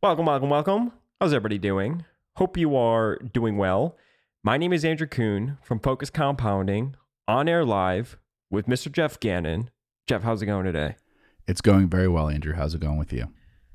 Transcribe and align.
Welcome, 0.00 0.26
welcome, 0.26 0.48
welcome. 0.48 0.92
How's 1.20 1.32
everybody 1.32 1.58
doing? 1.58 2.04
Hope 2.36 2.56
you 2.56 2.76
are 2.76 3.16
doing 3.16 3.56
well. 3.56 3.96
My 4.44 4.56
name 4.56 4.72
is 4.72 4.84
Andrew 4.84 5.08
Kuhn 5.08 5.58
from 5.60 5.80
Focus 5.80 6.08
Compounding, 6.08 6.94
on 7.26 7.48
air 7.48 7.64
live 7.64 8.16
with 8.48 8.66
Mr. 8.66 8.92
Jeff 8.92 9.18
Gannon. 9.18 9.70
Jeff, 10.06 10.22
how's 10.22 10.40
it 10.40 10.46
going 10.46 10.66
today? 10.66 10.94
It's 11.48 11.60
going 11.60 11.88
very 11.88 12.06
well, 12.06 12.28
Andrew. 12.28 12.54
How's 12.54 12.76
it 12.76 12.80
going 12.80 12.96
with 12.96 13.12
you? 13.12 13.24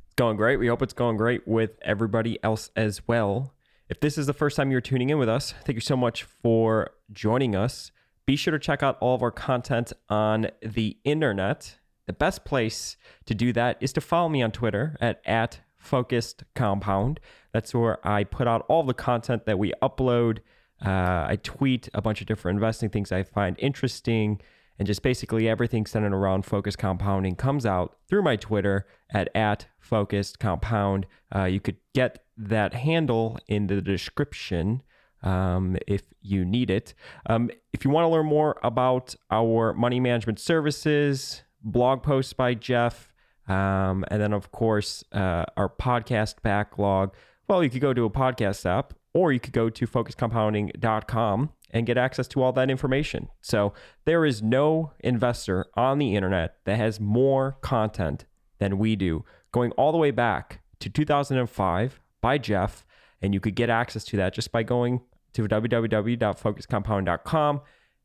It's 0.06 0.16
going 0.16 0.38
great. 0.38 0.60
We 0.60 0.68
hope 0.68 0.82
it's 0.82 0.94
going 0.94 1.18
great 1.18 1.46
with 1.46 1.72
everybody 1.82 2.42
else 2.42 2.70
as 2.74 3.06
well. 3.06 3.54
If 3.90 4.00
this 4.00 4.18
is 4.18 4.26
the 4.26 4.32
first 4.32 4.56
time 4.56 4.72
you're 4.72 4.80
tuning 4.80 5.10
in 5.10 5.18
with 5.18 5.28
us, 5.28 5.54
thank 5.66 5.76
you 5.76 5.82
so 5.82 5.98
much 5.98 6.24
for 6.24 6.92
joining 7.12 7.54
us. 7.54 7.92
Be 8.26 8.38
sure 8.38 8.54
to 8.54 8.60
check 8.60 8.82
out 8.82 8.98
all 9.02 9.14
of 9.14 9.22
our 9.22 9.30
content 9.30 9.92
on 10.08 10.48
the 10.62 10.96
internet. 11.04 11.80
The 12.06 12.14
best 12.14 12.46
place 12.46 12.96
to 13.26 13.36
do 13.36 13.52
that 13.52 13.76
is 13.82 13.92
to 13.92 14.00
follow 14.00 14.30
me 14.30 14.42
on 14.42 14.52
Twitter 14.52 14.96
at, 15.02 15.22
at 15.26 15.60
focused 15.84 16.44
compound. 16.56 17.20
That's 17.52 17.74
where 17.74 18.06
I 18.08 18.24
put 18.24 18.48
out 18.48 18.66
all 18.68 18.84
the 18.84 18.94
content 18.94 19.46
that 19.46 19.60
we 19.60 19.74
upload. 19.82 20.40
Uh, 20.84 21.26
I 21.28 21.38
tweet 21.44 21.90
a 21.94 22.02
bunch 22.02 22.22
of 22.22 22.28
different 22.28 22.58
investing 22.58 22.90
things 22.90 23.12
I 23.12 23.24
find 23.24 23.56
interesting, 23.60 24.42
and 24.80 24.88
just 24.88 25.04
basically 25.04 25.48
everything 25.48 25.86
centered 25.86 26.14
around 26.14 26.46
focused 26.46 26.78
compounding 26.78 27.36
comes 27.36 27.66
out 27.66 27.98
through 28.08 28.24
my 28.24 28.36
Twitter 28.36 28.88
at 29.14 29.30
at 29.36 29.68
focused 29.80 30.40
compound. 30.40 31.06
Uh, 31.34 31.46
you 31.46 31.60
could 31.60 31.78
get 31.94 32.26
that 32.38 32.74
handle 32.74 33.38
in 33.48 33.68
the 33.68 33.82
description 33.82 34.82
um, 35.22 35.78
if 35.88 36.04
you 36.22 36.44
need 36.44 36.70
it. 36.70 36.94
Um, 37.28 37.50
if 37.72 37.86
you 37.86 37.92
want 37.92 38.06
to 38.06 38.10
learn 38.10 38.26
more 38.26 38.60
about 38.64 39.16
our 39.32 39.74
money 39.74 40.00
management 40.00 40.40
services, 40.40 41.44
blog 41.62 42.04
posts 42.04 42.34
by 42.34 42.54
Jeff, 42.56 43.13
um, 43.48 44.06
and 44.10 44.22
then, 44.22 44.34
of 44.34 44.52
course, 44.52 45.04
uh, 45.12 45.46
our 45.58 45.70
podcast 45.70 46.42
backlog. 46.42 47.14
Well, 47.48 47.64
you 47.64 47.70
could 47.70 47.82
go 47.82 47.94
to 47.94 48.06
a 48.06 48.10
podcast 48.10 48.66
app 48.66 48.94
or 49.14 49.32
you 49.32 49.40
could 49.40 49.54
go 49.54 49.70
to 49.70 49.86
focuscompounding.com 49.86 51.50
and 51.72 51.86
get 51.86 51.98
access 51.98 52.28
to 52.30 52.42
all 52.42 52.52
that 52.54 52.70
information. 52.70 53.28
So 53.42 53.74
there 54.06 54.26
is 54.26 54.42
no 54.42 54.94
investor 55.00 55.66
on 55.76 55.98
the 55.98 56.16
internet 56.16 56.56
that 56.66 56.78
has 56.78 57.00
more 57.00 57.58
content 57.62 58.26
than 58.60 58.78
we 58.78 58.96
do, 58.96 59.26
going 59.52 59.72
all 59.72 59.92
the 59.92 59.98
way 59.98 60.12
back 60.12 60.62
to 60.80 60.90
2005 60.90 62.00
by 62.22 62.38
Jeff. 62.38 62.86
And 63.22 63.34
you 63.34 63.40
could 63.40 63.56
get 63.56 63.70
access 63.70 64.04
to 64.06 64.18
that 64.18 64.34
just 64.34 64.52
by 64.52 64.64
going 64.64 65.02
to 65.34 65.48
www.focuscompounding.com 65.48 67.62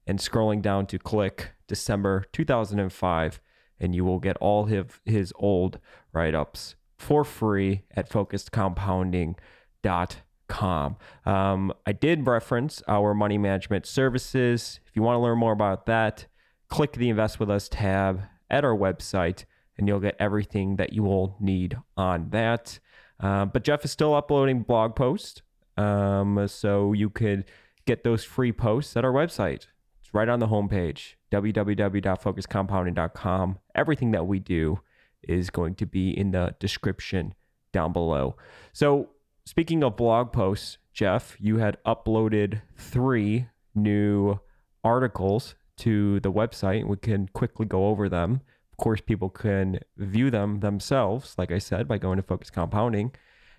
and 0.06 0.19
scrolling 0.19 0.62
down 0.62 0.86
to 0.86 0.98
click 0.98 1.50
December 1.67 2.25
2005 2.33 3.41
and 3.80 3.94
you 3.94 4.04
will 4.04 4.18
get 4.18 4.36
all 4.38 4.64
his, 4.64 4.86
his 5.04 5.32
old 5.36 5.78
write 6.12 6.34
ups 6.34 6.74
for 6.98 7.24
free 7.24 7.84
at 7.94 8.10
focusedcompounding.com. 8.10 10.96
Um, 11.26 11.72
I 11.86 11.92
did 11.92 12.26
reference 12.26 12.82
our 12.88 13.14
money 13.14 13.38
management 13.38 13.86
services. 13.86 14.80
If 14.86 14.96
you 14.96 15.02
want 15.02 15.16
to 15.16 15.20
learn 15.20 15.38
more 15.38 15.52
about 15.52 15.86
that, 15.86 16.26
click 16.68 16.92
the 16.92 17.10
Invest 17.10 17.38
With 17.38 17.50
Us 17.50 17.68
tab 17.68 18.22
at 18.50 18.64
our 18.64 18.76
website, 18.76 19.44
and 19.76 19.86
you'll 19.86 20.00
get 20.00 20.16
everything 20.18 20.76
that 20.76 20.92
you 20.92 21.02
will 21.02 21.36
need 21.38 21.76
on 21.96 22.30
that. 22.30 22.78
Uh, 23.20 23.44
but 23.44 23.64
Jeff 23.64 23.84
is 23.84 23.92
still 23.92 24.14
uploading 24.14 24.62
blog 24.62 24.96
posts, 24.96 25.42
um, 25.76 26.46
so 26.48 26.92
you 26.92 27.10
could 27.10 27.44
get 27.86 28.04
those 28.04 28.24
free 28.24 28.52
posts 28.52 28.96
at 28.96 29.04
our 29.04 29.12
website. 29.12 29.66
It's 30.09 30.14
right 30.14 30.28
on 30.31 30.41
the 30.41 30.47
homepage, 30.47 31.17
www.focuscompounding.com. 31.31 33.59
Everything 33.75 34.12
that 34.12 34.27
we 34.27 34.39
do 34.39 34.81
is 35.23 35.51
going 35.51 35.75
to 35.75 35.84
be 35.84 36.19
in 36.19 36.31
the 36.31 36.55
description 36.59 37.34
down 37.73 37.92
below. 37.92 38.34
So, 38.73 39.11
speaking 39.45 39.84
of 39.84 39.98
blog 39.98 40.33
posts, 40.33 40.79
Jeff, 40.95 41.36
you 41.39 41.59
had 41.59 41.77
uploaded 41.84 42.62
three 42.75 43.48
new 43.75 44.41
articles 44.83 45.56
to 45.77 46.20
the 46.20 46.33
website. 46.33 46.86
We 46.86 46.97
can 46.97 47.29
quickly 47.35 47.67
go 47.67 47.89
over 47.89 48.08
them. 48.08 48.41
Of 48.73 48.79
course, 48.79 49.02
people 49.02 49.29
can 49.29 49.80
view 49.98 50.30
them 50.30 50.61
themselves, 50.61 51.35
like 51.36 51.52
I 51.52 51.58
said, 51.58 51.86
by 51.86 51.98
going 51.98 52.17
to 52.17 52.23
Focus 52.23 52.48
Compounding. 52.48 53.13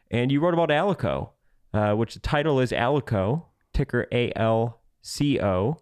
And 0.10 0.32
you 0.32 0.40
wrote 0.40 0.56
about 0.56 0.70
Alico, 0.70 1.30
uh, 1.76 1.94
which 1.94 2.16
the 2.16 2.20
title 2.20 2.60
is 2.60 2.72
Alico, 2.72 3.46
ticker 3.72 4.08
A 4.12 4.32
L 4.36 4.82
C 5.04 5.40
O 5.40 5.78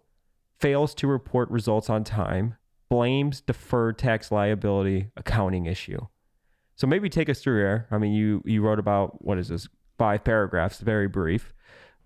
fails 0.60 0.94
to 0.96 1.06
report 1.06 1.50
results 1.50 1.88
on 1.88 2.04
time, 2.04 2.56
blames 2.88 3.40
deferred 3.40 3.98
tax 3.98 4.32
liability 4.32 5.10
accounting 5.16 5.66
issue. 5.66 6.06
So 6.74 6.86
maybe 6.86 7.08
take 7.08 7.28
us 7.28 7.40
through 7.40 7.58
here. 7.58 7.86
I 7.90 7.98
mean, 7.98 8.12
you 8.12 8.42
you 8.44 8.62
wrote 8.62 8.78
about 8.78 9.24
what 9.24 9.38
is 9.38 9.48
this 9.48 9.68
five 9.98 10.24
paragraphs, 10.24 10.78
very 10.78 11.08
brief. 11.08 11.52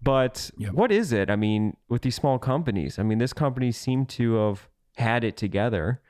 But 0.03 0.51
yep. 0.57 0.73
what 0.73 0.91
is 0.91 1.13
it? 1.13 1.31
I 1.31 1.37
mean, 1.37 1.77
with 1.89 2.03
these 2.03 2.17
small 2.17 2.39
companies, 2.39 2.99
I 2.99 3.03
mean, 3.03 3.19
this 3.19 3.33
company 3.33 3.71
seemed 3.71 4.09
to 4.11 4.35
have 4.35 4.69
had 4.97 5.23
it 5.23 5.37
together. 5.37 6.01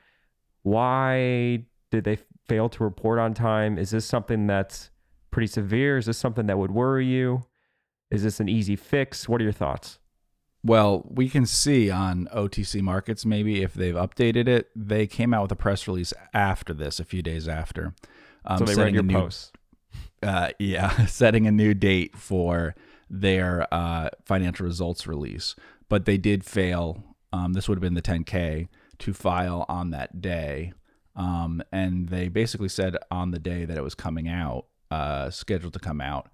Why 0.62 1.66
did 1.90 2.04
they 2.04 2.18
fail 2.48 2.68
to 2.70 2.84
report 2.84 3.18
on 3.18 3.34
time? 3.34 3.76
Is 3.76 3.90
this 3.90 4.06
something 4.06 4.46
that's 4.46 4.90
pretty 5.30 5.48
severe? 5.48 5.98
Is 5.98 6.06
this 6.06 6.16
something 6.16 6.46
that 6.46 6.56
would 6.56 6.70
worry 6.70 7.06
you? 7.06 7.42
Is 8.10 8.22
this 8.22 8.40
an 8.40 8.48
easy 8.48 8.76
fix? 8.76 9.28
What 9.28 9.40
are 9.40 9.44
your 9.44 9.52
thoughts? 9.52 9.98
Well, 10.64 11.04
we 11.08 11.28
can 11.28 11.44
see 11.44 11.90
on 11.90 12.28
OTC 12.34 12.82
markets 12.82 13.26
maybe 13.26 13.62
if 13.62 13.74
they've 13.74 13.94
updated 13.94 14.46
it. 14.46 14.70
They 14.76 15.06
came 15.06 15.34
out 15.34 15.42
with 15.42 15.52
a 15.52 15.56
press 15.56 15.88
release 15.88 16.12
after 16.32 16.72
this, 16.72 17.00
a 17.00 17.04
few 17.04 17.22
days 17.22 17.48
after. 17.48 17.94
Um, 18.44 18.58
so 18.58 18.64
they 18.64 18.74
read 18.76 18.94
your 18.94 19.02
new, 19.02 19.14
post. 19.14 19.56
Uh, 20.22 20.50
yeah, 20.60 21.06
setting 21.06 21.48
a 21.48 21.50
new 21.50 21.74
date 21.74 22.16
for 22.16 22.76
their 23.10 23.66
uh, 23.74 24.08
financial 24.24 24.64
results 24.64 25.04
release, 25.04 25.56
but 25.88 26.04
they 26.04 26.16
did 26.16 26.44
fail. 26.44 27.02
Um, 27.32 27.54
this 27.54 27.68
would 27.68 27.76
have 27.76 27.82
been 27.82 27.94
the 27.94 28.02
10K 28.02 28.68
to 28.98 29.12
file 29.12 29.66
on 29.68 29.90
that 29.90 30.20
day, 30.22 30.74
um, 31.16 31.60
and 31.72 32.08
they 32.08 32.28
basically 32.28 32.68
said 32.68 32.96
on 33.10 33.32
the 33.32 33.40
day 33.40 33.64
that 33.64 33.76
it 33.76 33.82
was 33.82 33.96
coming 33.96 34.28
out, 34.28 34.66
uh, 34.92 35.28
scheduled 35.28 35.72
to 35.72 35.80
come 35.80 36.00
out, 36.00 36.30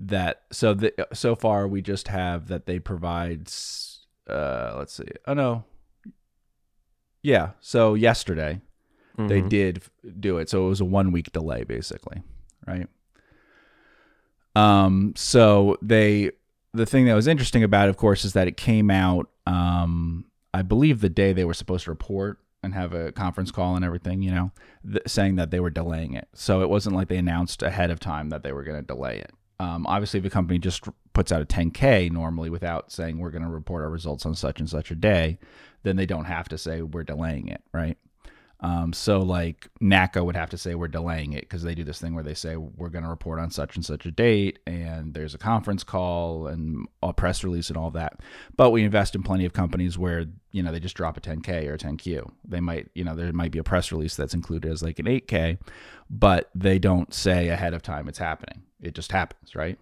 that 0.00 0.42
so 0.50 0.72
the, 0.72 0.94
so 1.12 1.34
far 1.34 1.68
we 1.68 1.82
just 1.82 2.08
have 2.08 2.48
that 2.48 2.64
they 2.64 2.78
provide 2.78 3.50
uh 4.28 4.74
let's 4.78 4.94
see 4.94 5.04
oh 5.26 5.34
no. 5.34 5.64
Yeah 7.22 7.50
so 7.60 7.94
yesterday 7.94 8.60
mm-hmm. 9.18 9.28
they 9.28 9.42
did 9.42 9.82
do 10.18 10.38
it 10.38 10.48
so 10.48 10.64
it 10.64 10.68
was 10.70 10.80
a 10.80 10.86
one 10.86 11.12
week 11.12 11.32
delay 11.32 11.64
basically 11.64 12.22
right? 12.66 12.88
Um 14.56 15.12
so 15.16 15.76
they 15.82 16.30
the 16.72 16.86
thing 16.86 17.04
that 17.04 17.14
was 17.14 17.28
interesting 17.28 17.62
about 17.62 17.88
it 17.88 17.90
of 17.90 17.98
course 17.98 18.24
is 18.24 18.32
that 18.32 18.48
it 18.48 18.56
came 18.56 18.90
out 18.90 19.28
um 19.46 20.24
i 20.54 20.62
believe 20.62 21.00
the 21.00 21.08
day 21.08 21.32
they 21.32 21.44
were 21.44 21.54
supposed 21.54 21.84
to 21.84 21.90
report 21.90 22.38
and 22.62 22.74
have 22.74 22.92
a 22.92 23.12
conference 23.12 23.50
call 23.50 23.76
and 23.76 23.84
everything 23.84 24.22
you 24.22 24.30
know 24.30 24.50
th- 24.90 25.02
saying 25.06 25.36
that 25.36 25.50
they 25.50 25.60
were 25.60 25.70
delaying 25.70 26.12
it. 26.12 26.28
So 26.34 26.60
it 26.62 26.68
wasn't 26.68 26.94
like 26.94 27.08
they 27.08 27.16
announced 27.16 27.62
ahead 27.62 27.90
of 27.90 28.00
time 28.00 28.28
that 28.28 28.42
they 28.42 28.52
were 28.52 28.64
going 28.64 28.78
to 28.80 28.86
delay 28.86 29.18
it 29.18 29.32
um, 29.60 29.86
obviously, 29.86 30.18
if 30.18 30.24
a 30.24 30.30
company 30.30 30.58
just 30.58 30.88
puts 31.12 31.30
out 31.30 31.42
a 31.42 31.44
10K 31.44 32.10
normally 32.10 32.48
without 32.48 32.90
saying 32.90 33.18
we're 33.18 33.30
going 33.30 33.42
to 33.42 33.48
report 33.48 33.82
our 33.82 33.90
results 33.90 34.24
on 34.24 34.34
such 34.34 34.58
and 34.58 34.70
such 34.70 34.90
a 34.90 34.94
day, 34.94 35.38
then 35.82 35.96
they 35.96 36.06
don't 36.06 36.24
have 36.24 36.48
to 36.48 36.56
say 36.56 36.80
we're 36.80 37.04
delaying 37.04 37.48
it, 37.48 37.62
right? 37.70 37.98
Um, 38.62 38.92
so 38.92 39.20
like 39.20 39.68
NACA 39.80 40.24
would 40.24 40.36
have 40.36 40.50
to 40.50 40.58
say 40.58 40.74
we're 40.74 40.88
delaying 40.88 41.32
it 41.32 41.42
because 41.42 41.62
they 41.62 41.74
do 41.74 41.82
this 41.84 41.98
thing 41.98 42.14
where 42.14 42.24
they 42.24 42.34
say 42.34 42.56
we're 42.56 42.90
going 42.90 43.04
to 43.04 43.10
report 43.10 43.38
on 43.38 43.50
such 43.50 43.76
and 43.76 43.84
such 43.84 44.04
a 44.06 44.10
date, 44.10 44.58
and 44.66 45.14
there's 45.14 45.34
a 45.34 45.38
conference 45.38 45.82
call 45.82 46.46
and 46.46 46.86
a 47.02 47.12
press 47.12 47.42
release 47.42 47.68
and 47.68 47.76
all 47.76 47.90
that. 47.92 48.20
But 48.56 48.70
we 48.70 48.84
invest 48.84 49.14
in 49.14 49.22
plenty 49.22 49.46
of 49.46 49.52
companies 49.52 49.96
where 49.96 50.26
you 50.52 50.62
know 50.62 50.72
they 50.72 50.80
just 50.80 50.96
drop 50.96 51.16
a 51.16 51.20
10k 51.20 51.66
or 51.68 51.74
a 51.74 51.78
10q. 51.78 52.30
They 52.46 52.60
might 52.60 52.88
you 52.94 53.04
know 53.04 53.14
there 53.14 53.32
might 53.32 53.52
be 53.52 53.58
a 53.58 53.64
press 53.64 53.92
release 53.92 54.16
that's 54.16 54.34
included 54.34 54.70
as 54.70 54.82
like 54.82 54.98
an 54.98 55.06
8k, 55.06 55.58
but 56.10 56.50
they 56.54 56.78
don't 56.78 57.14
say 57.14 57.48
ahead 57.48 57.74
of 57.74 57.82
time 57.82 58.08
it's 58.08 58.18
happening 58.18 58.62
it 58.82 58.94
just 58.94 59.12
happens, 59.12 59.54
right? 59.54 59.78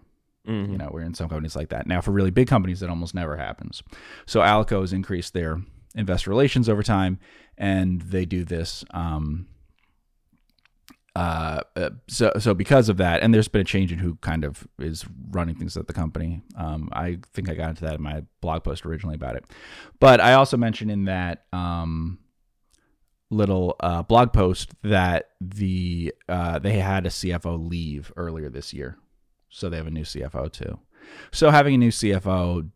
Mm-hmm. 0.47 0.71
You 0.71 0.77
know, 0.77 0.89
we're 0.91 1.01
in 1.01 1.13
some 1.13 1.29
companies 1.29 1.55
like 1.55 1.69
that. 1.69 1.87
Now, 1.87 2.01
for 2.01 2.11
really 2.11 2.31
big 2.31 2.47
companies, 2.47 2.79
that 2.79 2.89
almost 2.89 3.13
never 3.13 3.37
happens. 3.37 3.83
So 4.25 4.41
Alico 4.41 4.81
has 4.81 4.93
increased 4.93 5.33
their 5.33 5.61
investor 5.95 6.29
relations 6.29 6.69
over 6.69 6.83
time, 6.83 7.19
and 7.59 8.01
they 8.01 8.25
do 8.25 8.43
this. 8.43 8.83
Um, 8.91 9.47
uh, 11.15 11.61
uh, 11.75 11.89
so 12.07 12.31
so 12.39 12.53
because 12.53 12.87
of 12.87 12.97
that, 12.97 13.21
and 13.21 13.33
there's 13.33 13.49
been 13.49 13.61
a 13.61 13.65
change 13.65 13.91
in 13.91 13.99
who 13.99 14.15
kind 14.15 14.45
of 14.45 14.65
is 14.79 15.05
running 15.31 15.55
things 15.55 15.75
at 15.75 15.87
the 15.87 15.93
company. 15.93 16.41
Um, 16.55 16.89
I 16.93 17.19
think 17.33 17.49
I 17.49 17.55
got 17.55 17.69
into 17.69 17.83
that 17.85 17.95
in 17.95 18.01
my 18.01 18.23
blog 18.41 18.63
post 18.63 18.85
originally 18.85 19.15
about 19.15 19.35
it, 19.35 19.43
but 19.99 20.21
I 20.21 20.33
also 20.33 20.55
mentioned 20.55 20.89
in 20.89 21.05
that 21.05 21.45
um, 21.51 22.19
little 23.29 23.75
uh, 23.81 24.03
blog 24.03 24.31
post 24.31 24.71
that 24.83 25.31
the 25.41 26.13
uh, 26.29 26.59
they 26.59 26.79
had 26.79 27.05
a 27.05 27.09
CFO 27.09 27.69
leave 27.69 28.13
earlier 28.15 28.49
this 28.49 28.73
year, 28.73 28.97
so 29.49 29.67
they 29.67 29.77
have 29.77 29.87
a 29.87 29.91
new 29.91 30.05
CFO 30.05 30.51
too. 30.51 30.79
So 31.31 31.49
having 31.49 31.73
a 31.73 31.79
new 31.79 31.91
CFO 31.91 32.69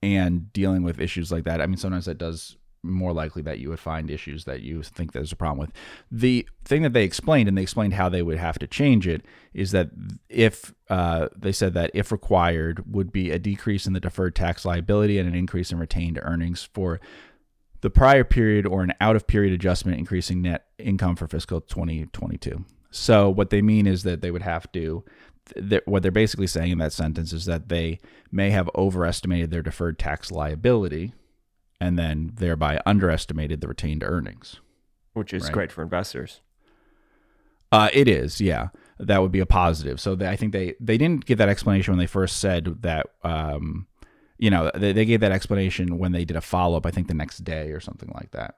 and 0.00 0.52
dealing 0.52 0.84
with 0.84 1.00
issues 1.00 1.32
like 1.32 1.44
that, 1.44 1.60
I 1.60 1.66
mean, 1.66 1.76
sometimes 1.76 2.06
that 2.06 2.18
does 2.18 2.56
more 2.90 3.12
likely 3.12 3.42
that 3.42 3.58
you 3.58 3.68
would 3.70 3.80
find 3.80 4.10
issues 4.10 4.44
that 4.44 4.62
you 4.62 4.82
think 4.82 5.12
there's 5.12 5.32
a 5.32 5.36
problem 5.36 5.58
with. 5.58 5.72
The 6.10 6.46
thing 6.64 6.82
that 6.82 6.92
they 6.92 7.04
explained, 7.04 7.48
and 7.48 7.56
they 7.56 7.62
explained 7.62 7.94
how 7.94 8.08
they 8.08 8.22
would 8.22 8.38
have 8.38 8.58
to 8.60 8.66
change 8.66 9.06
it, 9.06 9.24
is 9.52 9.70
that 9.72 9.90
if 10.28 10.74
uh, 10.88 11.28
they 11.36 11.52
said 11.52 11.74
that 11.74 11.90
if 11.94 12.12
required, 12.12 12.92
would 12.92 13.12
be 13.12 13.30
a 13.30 13.38
decrease 13.38 13.86
in 13.86 13.92
the 13.92 14.00
deferred 14.00 14.34
tax 14.34 14.64
liability 14.64 15.18
and 15.18 15.28
an 15.28 15.34
increase 15.34 15.72
in 15.72 15.78
retained 15.78 16.18
earnings 16.22 16.68
for 16.72 17.00
the 17.80 17.90
prior 17.90 18.24
period 18.24 18.66
or 18.66 18.82
an 18.82 18.94
out 19.00 19.16
of 19.16 19.26
period 19.26 19.52
adjustment, 19.52 19.98
increasing 19.98 20.42
net 20.42 20.66
income 20.78 21.16
for 21.16 21.26
fiscal 21.26 21.60
2022. 21.60 22.64
So 22.90 23.28
what 23.28 23.50
they 23.50 23.62
mean 23.62 23.86
is 23.86 24.02
that 24.04 24.22
they 24.22 24.30
would 24.30 24.42
have 24.42 24.70
to 24.72 25.04
what 25.84 26.02
they're 26.02 26.10
basically 26.10 26.46
saying 26.46 26.72
in 26.72 26.78
that 26.78 26.92
sentence 26.92 27.32
is 27.32 27.44
that 27.44 27.68
they 27.68 27.98
may 28.32 28.50
have 28.50 28.70
overestimated 28.74 29.50
their 29.50 29.62
deferred 29.62 29.98
tax 29.98 30.30
liability 30.30 31.12
and 31.80 31.98
then 31.98 32.32
thereby 32.34 32.80
underestimated 32.86 33.60
the 33.60 33.68
retained 33.68 34.02
earnings. 34.02 34.56
Which 35.12 35.32
is 35.32 35.44
right? 35.44 35.52
great 35.52 35.72
for 35.72 35.82
investors. 35.82 36.40
Uh, 37.72 37.88
it 37.92 38.08
is, 38.08 38.40
yeah. 38.40 38.68
That 38.98 39.22
would 39.22 39.32
be 39.32 39.40
a 39.40 39.46
positive. 39.46 40.00
So 40.00 40.14
they, 40.14 40.28
I 40.28 40.36
think 40.36 40.52
they 40.52 40.74
they 40.80 40.96
didn't 40.96 41.26
give 41.26 41.38
that 41.38 41.48
explanation 41.48 41.92
when 41.92 41.98
they 41.98 42.06
first 42.06 42.38
said 42.38 42.82
that. 42.82 43.06
Um, 43.22 43.86
you 44.38 44.50
know, 44.50 44.70
they, 44.74 44.92
they 44.92 45.06
gave 45.06 45.20
that 45.20 45.32
explanation 45.32 45.98
when 45.98 46.12
they 46.12 46.24
did 46.24 46.36
a 46.36 46.42
follow 46.42 46.76
up. 46.76 46.86
I 46.86 46.90
think 46.90 47.08
the 47.08 47.14
next 47.14 47.38
day 47.38 47.70
or 47.70 47.80
something 47.80 48.10
like 48.14 48.30
that. 48.32 48.54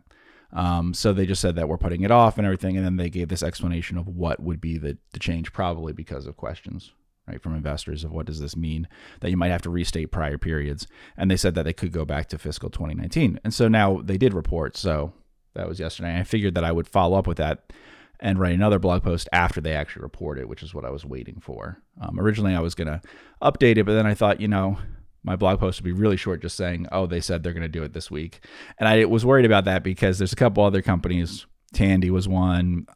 Um, 0.53 0.95
so 0.95 1.13
they 1.13 1.27
just 1.27 1.41
said 1.41 1.57
that 1.57 1.69
we're 1.69 1.79
putting 1.79 2.03
it 2.03 2.11
off 2.11 2.39
and 2.39 2.47
everything, 2.47 2.77
and 2.77 2.85
then 2.85 2.97
they 2.97 3.11
gave 3.11 3.29
this 3.29 3.43
explanation 3.43 3.99
of 3.99 4.09
what 4.09 4.41
would 4.41 4.61
be 4.61 4.79
the, 4.79 4.97
the 5.13 5.19
change, 5.19 5.53
probably 5.53 5.93
because 5.93 6.27
of 6.27 6.37
questions 6.37 6.93
right 7.29 7.43
from 7.43 7.55
investors 7.55 8.05
of 8.05 8.13
what 8.13 8.27
does 8.27 8.41
this 8.41 8.57
mean 8.57 8.89
that 9.21 9.31
you 9.31 9.37
might 9.37 9.51
have 9.51 9.63
to 9.63 9.71
restate 9.71 10.11
prior 10.11 10.39
periods, 10.39 10.87
and 11.17 11.31
they 11.31 11.37
said 11.37 11.55
that 11.55 11.65
they 11.65 11.73
could 11.73 11.93
go 11.93 12.05
back 12.05 12.29
to 12.29 12.39
fiscal 12.39 12.71
2019, 12.71 13.41
and 13.45 13.53
so 13.53 13.69
now 13.69 14.01
they 14.03 14.17
did 14.17 14.35
report. 14.35 14.77
So 14.77 15.13
that 15.55 15.69
was 15.69 15.81
yesterday. 15.81 16.19
I 16.19 16.25
figured 16.25 16.55
that 16.55 16.65
I 16.65 16.73
would 16.73 16.89
follow 16.89 17.19
up 17.19 17.27
with 17.27 17.39
that 17.39 17.73
and 18.21 18.39
write 18.39 18.55
another 18.55 18.79
blog 18.79 19.03
post 19.03 19.29
after 19.33 19.61
they 19.61 19.75
actually 19.75 20.03
report 20.03 20.39
it, 20.39 20.49
which 20.49 20.63
is 20.63 20.75
what 20.75 20.85
I 20.85 20.91
was 20.91 21.05
waiting 21.05 21.41
for. 21.41 21.81
Um, 22.01 22.19
originally, 22.19 22.55
I 22.55 22.61
was 22.61 22.75
going 22.75 22.89
to 22.89 23.01
update 23.43 23.77
it, 23.77 23.85
but 23.85 23.95
then 23.95 24.07
I 24.07 24.15
thought, 24.15 24.41
you 24.41 24.49
know, 24.49 24.79
my 25.23 25.37
blog 25.37 25.61
post 25.61 25.81
would 25.81 25.85
be 25.85 25.93
really 25.93 26.17
short, 26.17 26.43
just 26.43 26.57
saying, 26.57 26.87
"Oh, 26.91 27.07
they 27.07 27.21
said 27.21 27.43
they're 27.43 27.53
going 27.53 27.63
to 27.63 27.69
do 27.69 27.83
it 27.83 27.93
this 27.93 28.11
week," 28.11 28.41
and 28.79 28.89
I 28.89 29.05
was 29.05 29.25
worried 29.27 29.47
about 29.47 29.65
that 29.67 29.83
because 29.83 30.19
there's 30.19 30.33
a 30.33 30.37
couple 30.37 30.65
other 30.65 30.83
companies. 30.83 31.47
Tandy 31.75 32.11
was 32.11 32.27
one, 32.27 32.87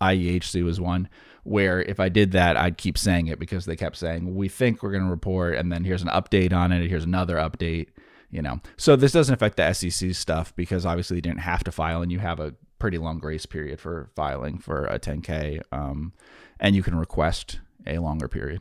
IEHC 0.00 0.64
was 0.64 0.80
one, 0.80 1.08
where 1.44 1.82
if 1.82 1.98
I 1.98 2.08
did 2.08 2.32
that, 2.32 2.56
I'd 2.56 2.78
keep 2.78 2.96
saying 2.96 3.26
it 3.26 3.38
because 3.38 3.66
they 3.66 3.76
kept 3.76 3.96
saying, 3.96 4.34
"We 4.34 4.48
think 4.48 4.82
we're 4.82 4.92
going 4.92 5.04
to 5.04 5.10
report," 5.10 5.56
and 5.56 5.72
then 5.72 5.84
here's 5.84 6.02
an 6.02 6.08
update 6.08 6.52
on 6.52 6.72
it. 6.72 6.88
Here's 6.88 7.04
another 7.04 7.36
update. 7.36 7.88
You 8.30 8.40
know, 8.40 8.60
so 8.78 8.96
this 8.96 9.12
doesn't 9.12 9.34
affect 9.34 9.58
the 9.58 9.72
SEC 9.74 10.14
stuff 10.14 10.56
because 10.56 10.86
obviously 10.86 11.16
you 11.16 11.22
didn't 11.22 11.40
have 11.40 11.64
to 11.64 11.72
file, 11.72 12.02
and 12.02 12.10
you 12.10 12.18
have 12.18 12.40
a 12.40 12.54
pretty 12.78 12.98
long 12.98 13.18
grace 13.18 13.46
period 13.46 13.78
for 13.78 14.10
filing 14.16 14.58
for 14.58 14.86
a 14.86 14.98
10K, 14.98 15.60
um, 15.70 16.12
and 16.58 16.74
you 16.74 16.82
can 16.82 16.96
request 16.96 17.60
a 17.86 17.98
longer 17.98 18.26
period. 18.26 18.60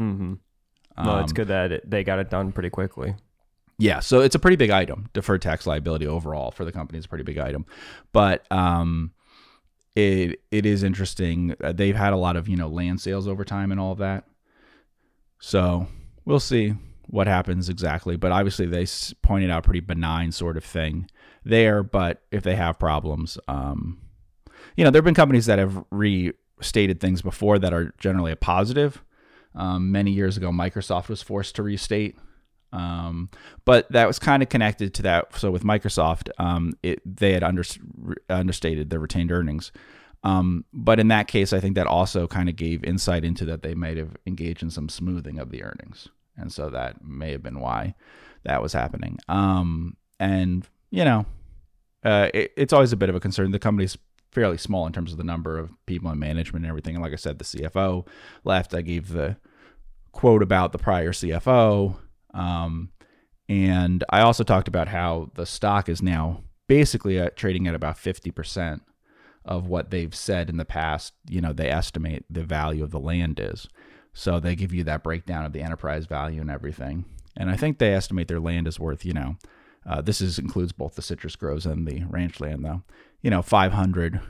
Mm-hmm. 0.00 0.34
Well, 0.98 1.20
it's 1.20 1.32
um, 1.32 1.34
good 1.34 1.48
that 1.48 1.72
it, 1.72 1.90
they 1.90 2.04
got 2.04 2.18
it 2.18 2.28
done 2.28 2.52
pretty 2.52 2.70
quickly. 2.70 3.14
Yeah, 3.78 4.00
so 4.00 4.20
it's 4.20 4.34
a 4.34 4.38
pretty 4.38 4.56
big 4.56 4.70
item. 4.70 5.08
Deferred 5.14 5.42
tax 5.42 5.66
liability 5.66 6.06
overall 6.06 6.50
for 6.50 6.64
the 6.64 6.72
company 6.72 6.98
is 6.98 7.06
a 7.06 7.08
pretty 7.08 7.24
big 7.24 7.38
item, 7.38 7.64
but 8.12 8.44
um, 8.52 9.12
it 9.94 10.40
it 10.50 10.66
is 10.66 10.82
interesting. 10.82 11.54
Uh, 11.62 11.72
they've 11.72 11.96
had 11.96 12.12
a 12.12 12.16
lot 12.16 12.36
of 12.36 12.48
you 12.48 12.56
know 12.56 12.68
land 12.68 13.00
sales 13.00 13.28
over 13.28 13.44
time 13.44 13.70
and 13.70 13.80
all 13.80 13.92
of 13.92 13.98
that. 13.98 14.24
So 15.38 15.88
we'll 16.24 16.40
see 16.40 16.74
what 17.08 17.26
happens 17.26 17.68
exactly. 17.68 18.16
But 18.16 18.32
obviously, 18.32 18.66
they 18.66 18.86
pointed 19.22 19.50
out 19.50 19.64
pretty 19.64 19.80
benign 19.80 20.32
sort 20.32 20.56
of 20.56 20.64
thing 20.64 21.08
there. 21.44 21.82
But 21.82 22.22
if 22.30 22.42
they 22.42 22.56
have 22.56 22.78
problems, 22.78 23.38
um, 23.48 24.00
you 24.76 24.84
know, 24.84 24.90
there 24.90 25.00
have 25.00 25.04
been 25.04 25.14
companies 25.14 25.46
that 25.46 25.58
have 25.58 25.84
restated 25.90 27.00
things 27.00 27.22
before 27.22 27.58
that 27.58 27.74
are 27.74 27.94
generally 27.98 28.32
a 28.32 28.36
positive. 28.36 29.02
Um, 29.54 29.92
many 29.92 30.12
years 30.12 30.38
ago, 30.38 30.50
Microsoft 30.50 31.08
was 31.08 31.20
forced 31.20 31.56
to 31.56 31.62
restate, 31.62 32.16
um, 32.72 33.28
but 33.64 33.90
that 33.92 34.06
was 34.06 34.18
kind 34.18 34.42
of 34.42 34.48
connected 34.48 34.94
to 34.94 35.02
that. 35.02 35.36
So 35.36 35.50
with 35.50 35.64
Microsoft, 35.64 36.30
um, 36.38 36.72
it, 36.82 37.00
they 37.04 37.32
had 37.32 37.42
under, 37.42 37.62
understated 38.28 38.90
their 38.90 39.00
retained 39.00 39.32
earnings. 39.32 39.72
Um, 40.24 40.64
but 40.72 41.00
in 41.00 41.08
that 41.08 41.28
case, 41.28 41.52
I 41.52 41.60
think 41.60 41.74
that 41.74 41.86
also 41.86 42.26
kind 42.26 42.48
of 42.48 42.56
gave 42.56 42.84
insight 42.84 43.24
into 43.24 43.44
that 43.46 43.62
they 43.62 43.74
might 43.74 43.96
have 43.96 44.16
engaged 44.26 44.62
in 44.62 44.70
some 44.70 44.88
smoothing 44.88 45.38
of 45.38 45.50
the 45.50 45.64
earnings, 45.64 46.08
and 46.36 46.52
so 46.52 46.70
that 46.70 47.04
may 47.04 47.32
have 47.32 47.42
been 47.42 47.58
why 47.58 47.94
that 48.44 48.62
was 48.62 48.72
happening. 48.72 49.18
Um, 49.28 49.96
and 50.20 50.64
you 50.90 51.04
know, 51.04 51.26
uh, 52.04 52.28
it, 52.32 52.52
it's 52.56 52.72
always 52.72 52.92
a 52.92 52.96
bit 52.96 53.08
of 53.08 53.16
a 53.16 53.20
concern. 53.20 53.50
The 53.50 53.58
company's 53.58 53.98
fairly 54.30 54.58
small 54.58 54.86
in 54.86 54.92
terms 54.92 55.12
of 55.12 55.18
the 55.18 55.24
number 55.24 55.58
of 55.58 55.70
people 55.86 56.10
in 56.10 56.18
management 56.18 56.64
and 56.64 56.70
everything. 56.70 56.94
And 56.94 57.02
like 57.02 57.12
I 57.12 57.16
said, 57.16 57.38
the 57.38 57.44
CFO 57.44 58.06
left. 58.44 58.74
I 58.74 58.80
gave 58.80 59.08
the 59.08 59.36
quote 60.12 60.42
about 60.42 60.72
the 60.72 60.78
prior 60.78 61.12
CFO. 61.12 61.96
Um, 62.34 62.90
and 63.48 64.04
I 64.08 64.20
also 64.20 64.44
talked 64.44 64.68
about 64.68 64.88
how 64.88 65.30
the 65.34 65.46
stock 65.46 65.88
is 65.88 66.02
now 66.02 66.44
basically 66.68 67.18
at, 67.18 67.36
trading 67.36 67.66
at 67.66 67.74
about 67.74 67.96
50% 67.96 68.80
of 69.44 69.66
what 69.66 69.90
they've 69.90 70.14
said 70.14 70.48
in 70.48 70.56
the 70.56 70.64
past. 70.64 71.12
You 71.28 71.40
know, 71.40 71.52
they 71.52 71.68
estimate 71.68 72.24
the 72.30 72.44
value 72.44 72.84
of 72.84 72.90
the 72.90 73.00
land 73.00 73.40
is. 73.40 73.68
So 74.14 74.40
they 74.40 74.54
give 74.54 74.72
you 74.72 74.84
that 74.84 75.02
breakdown 75.02 75.44
of 75.44 75.52
the 75.52 75.62
enterprise 75.62 76.06
value 76.06 76.40
and 76.40 76.50
everything. 76.50 77.04
And 77.36 77.50
I 77.50 77.56
think 77.56 77.78
they 77.78 77.94
estimate 77.94 78.28
their 78.28 78.40
land 78.40 78.68
is 78.68 78.78
worth, 78.78 79.04
you 79.04 79.12
know, 79.12 79.36
uh, 79.86 80.00
this 80.00 80.20
is 80.20 80.38
includes 80.38 80.72
both 80.72 80.94
the 80.94 81.02
citrus 81.02 81.34
groves 81.34 81.66
and 81.66 81.86
the 81.86 82.04
ranch 82.04 82.40
land, 82.40 82.64
though. 82.64 82.82
You 83.20 83.30
know, 83.30 83.42
500 83.42 84.20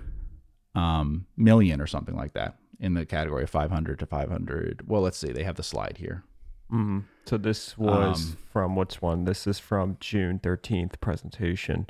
um, 0.75 1.27
million 1.37 1.81
or 1.81 1.87
something 1.87 2.17
like 2.17 2.33
that 2.35 2.57
in 2.81 2.95
the 2.95 3.07
category 3.07 3.45
of 3.45 3.51
500 3.51 3.99
to 3.99 4.07
500. 4.07 4.89
Well, 4.89 5.03
let's 5.03 5.19
see. 5.19 5.33
They 5.33 5.45
have 5.45 5.57
the 5.57 5.63
slide 5.63 5.99
here. 5.99 6.25
Mm-hmm. 6.73 7.01
So 7.27 7.37
this 7.37 7.77
was 7.77 8.31
um, 8.31 8.37
from 8.51 8.77
which 8.77 9.03
one? 9.03 9.25
This 9.25 9.47
is 9.47 9.59
from 9.59 9.97
June 10.01 10.41
13th 10.43 11.01
presentation. 11.01 11.87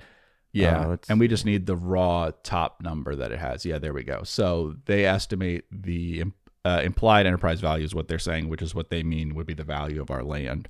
Yeah. 0.52 0.88
Uh, 0.88 0.96
and 1.08 1.18
we 1.18 1.28
just 1.28 1.46
need 1.46 1.66
the 1.66 1.76
raw 1.76 2.30
top 2.42 2.82
number 2.82 3.14
that 3.16 3.32
it 3.32 3.38
has. 3.38 3.64
Yeah, 3.64 3.78
there 3.78 3.94
we 3.94 4.02
go. 4.02 4.22
So 4.24 4.76
they 4.84 5.06
estimate 5.06 5.64
the 5.70 6.24
uh, 6.64 6.82
implied 6.84 7.26
enterprise 7.26 7.60
value 7.60 7.84
is 7.84 7.94
what 7.94 8.08
they're 8.08 8.18
saying, 8.18 8.48
which 8.48 8.62
is 8.62 8.74
what 8.74 8.90
they 8.90 9.02
mean 9.02 9.34
would 9.34 9.46
be 9.46 9.54
the 9.54 9.64
value 9.64 10.00
of 10.00 10.10
our 10.10 10.22
land. 10.22 10.68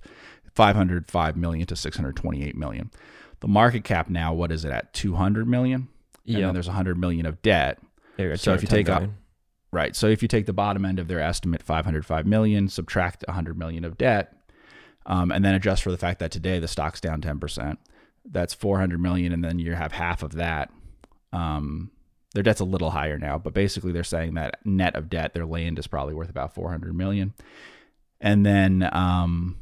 505 0.55 1.37
million 1.37 1.67
to 1.67 1.75
628 1.75 2.57
million. 2.57 2.91
The 3.41 3.49
market 3.49 3.83
cap 3.85 4.09
now, 4.09 4.33
what 4.33 4.53
is 4.53 4.65
it 4.65 4.71
at? 4.71 4.93
200 4.93 5.49
million. 5.49 5.89
And 6.27 6.37
then 6.45 6.55
there's 6.55 6.69
100 6.69 6.97
million 6.99 7.27
of 7.27 7.43
debt. 7.43 7.81
So 8.37 8.53
if 8.53 8.63
you 8.63 8.69
take 8.69 8.89
up, 8.89 9.03
right, 9.73 9.97
so 9.97 10.07
if 10.07 10.23
you 10.23 10.29
take 10.29 10.47
the 10.47 10.53
bottom 10.53 10.85
end 10.85 10.99
of 10.99 11.09
their 11.09 11.21
estimate, 11.21 11.63
505 11.63 12.27
million, 12.27 12.69
subtract 12.69 13.25
100 13.27 13.59
million 13.59 13.85
of 13.85 13.97
debt, 13.97 14.37
um, 15.07 15.33
and 15.33 15.45
then 15.45 15.55
adjust 15.55 15.83
for 15.83 15.91
the 15.91 15.99
fact 15.99 16.21
that 16.21 16.31
today 16.31 16.59
the 16.59 16.69
stock's 16.69 17.01
down 17.01 17.21
10 17.21 17.41
percent, 17.41 17.79
that's 18.25 18.55
400 18.55 19.01
million, 19.01 19.33
and 19.33 19.45
then 19.45 19.59
you 19.59 19.75
have 19.75 19.93
half 19.93 20.23
of 20.23 20.33
that. 20.33 20.71
Um, 21.33 21.91
their 22.35 22.43
debt's 22.43 22.61
a 22.61 22.65
little 22.65 22.91
higher 22.91 23.19
now, 23.19 23.39
but 23.39 23.53
basically 23.53 23.93
they're 23.93 24.05
saying 24.05 24.35
that 24.35 24.65
net 24.65 24.95
of 24.95 25.11
debt, 25.11 25.35
their 25.35 25.47
land 25.47 25.79
is 25.79 25.87
probably 25.87 26.15
worth 26.15 26.31
about 26.31 26.55
400 26.55 26.95
million, 26.95 27.35
and 28.21 28.47
then 28.47 28.89
um, 28.93 29.57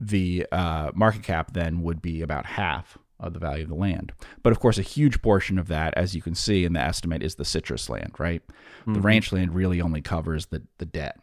the 0.00 0.46
uh, 0.52 0.90
market 0.94 1.22
cap 1.22 1.52
then 1.52 1.82
would 1.82 2.02
be 2.02 2.20
about 2.22 2.44
half 2.44 2.98
of 3.20 3.32
the 3.32 3.38
value 3.38 3.64
of 3.64 3.68
the 3.68 3.74
land. 3.74 4.12
But 4.42 4.52
of 4.52 4.60
course, 4.60 4.78
a 4.78 4.82
huge 4.82 5.22
portion 5.22 5.58
of 5.58 5.68
that, 5.68 5.94
as 5.94 6.14
you 6.14 6.22
can 6.22 6.34
see 6.34 6.64
in 6.64 6.72
the 6.72 6.80
estimate, 6.80 7.22
is 7.22 7.36
the 7.36 7.44
citrus 7.44 7.88
land, 7.88 8.12
right? 8.18 8.42
Mm-hmm. 8.82 8.94
The 8.94 9.00
ranch 9.00 9.32
land 9.32 9.54
really 9.54 9.80
only 9.80 10.00
covers 10.00 10.46
the, 10.46 10.62
the 10.78 10.86
debt. 10.86 11.18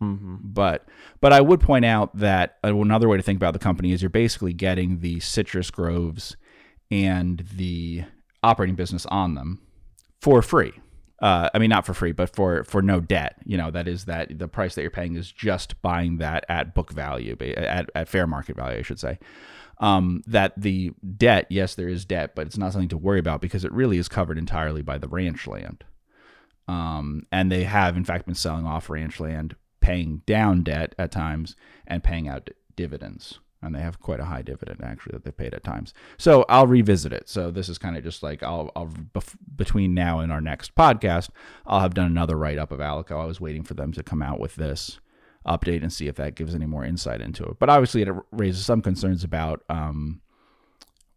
Mm-hmm. 0.00 0.36
But 0.42 0.86
but 1.20 1.32
I 1.32 1.40
would 1.40 1.60
point 1.60 1.84
out 1.84 2.16
that 2.16 2.58
another 2.62 3.08
way 3.08 3.16
to 3.16 3.22
think 3.22 3.36
about 3.36 3.52
the 3.52 3.58
company 3.58 3.92
is 3.92 4.00
you're 4.00 4.10
basically 4.10 4.52
getting 4.52 5.00
the 5.00 5.18
citrus 5.18 5.70
groves 5.70 6.36
and 6.90 7.44
the 7.54 8.04
operating 8.42 8.76
business 8.76 9.06
on 9.06 9.34
them 9.34 9.60
for 10.20 10.40
free 10.40 10.74
uh, 11.20 11.48
I 11.52 11.58
mean, 11.58 11.70
not 11.70 11.84
for 11.84 11.94
free, 11.94 12.12
but 12.12 12.34
for 12.34 12.62
for 12.64 12.80
no 12.80 13.00
debt. 13.00 13.36
You 13.44 13.56
know, 13.56 13.70
that 13.72 13.88
is 13.88 14.04
that 14.04 14.38
the 14.38 14.46
price 14.46 14.74
that 14.74 14.82
you're 14.82 14.90
paying 14.90 15.16
is 15.16 15.32
just 15.32 15.80
buying 15.82 16.18
that 16.18 16.44
at 16.48 16.74
book 16.74 16.92
value, 16.92 17.36
at, 17.56 17.90
at 17.94 18.08
fair 18.08 18.26
market 18.26 18.56
value, 18.56 18.78
I 18.78 18.82
should 18.82 19.00
say. 19.00 19.18
Um, 19.80 20.22
that 20.26 20.54
the 20.56 20.92
debt, 21.16 21.46
yes, 21.50 21.74
there 21.76 21.88
is 21.88 22.04
debt, 22.04 22.34
but 22.34 22.46
it's 22.46 22.58
not 22.58 22.72
something 22.72 22.88
to 22.88 22.98
worry 22.98 23.20
about 23.20 23.40
because 23.40 23.64
it 23.64 23.72
really 23.72 23.98
is 23.98 24.08
covered 24.08 24.36
entirely 24.36 24.82
by 24.82 24.98
the 24.98 25.08
ranch 25.08 25.46
land. 25.46 25.84
Um, 26.66 27.26
and 27.30 27.50
they 27.50 27.64
have, 27.64 27.96
in 27.96 28.04
fact, 28.04 28.26
been 28.26 28.34
selling 28.34 28.66
off 28.66 28.90
ranch 28.90 29.20
land, 29.20 29.54
paying 29.80 30.22
down 30.26 30.64
debt 30.64 30.94
at 30.98 31.12
times, 31.12 31.54
and 31.86 32.02
paying 32.02 32.28
out 32.28 32.50
dividends 32.74 33.38
and 33.62 33.74
they 33.74 33.80
have 33.80 34.00
quite 34.00 34.20
a 34.20 34.26
high 34.26 34.42
dividend 34.42 34.80
actually 34.82 35.12
that 35.12 35.24
they've 35.24 35.36
paid 35.36 35.54
at 35.54 35.64
times. 35.64 35.92
So 36.16 36.44
I'll 36.48 36.66
revisit 36.66 37.12
it. 37.12 37.28
So 37.28 37.50
this 37.50 37.68
is 37.68 37.78
kind 37.78 37.96
of 37.96 38.04
just 38.04 38.22
like 38.22 38.42
I'll, 38.42 38.70
I'll 38.76 38.86
bef- 38.86 39.36
between 39.56 39.94
now 39.94 40.20
and 40.20 40.32
our 40.32 40.40
next 40.40 40.74
podcast, 40.74 41.30
I'll 41.66 41.80
have 41.80 41.94
done 41.94 42.06
another 42.06 42.36
write 42.36 42.58
up 42.58 42.70
of 42.70 42.78
Alico. 42.78 43.20
I 43.20 43.24
was 43.24 43.40
waiting 43.40 43.64
for 43.64 43.74
them 43.74 43.92
to 43.92 44.02
come 44.02 44.22
out 44.22 44.38
with 44.38 44.56
this 44.56 45.00
update 45.46 45.82
and 45.82 45.92
see 45.92 46.08
if 46.08 46.16
that 46.16 46.34
gives 46.34 46.54
any 46.54 46.66
more 46.66 46.84
insight 46.84 47.20
into 47.20 47.44
it. 47.44 47.58
But 47.58 47.70
obviously, 47.70 48.02
it 48.02 48.14
raises 48.32 48.64
some 48.64 48.82
concerns 48.82 49.24
about 49.24 49.62
um, 49.68 50.20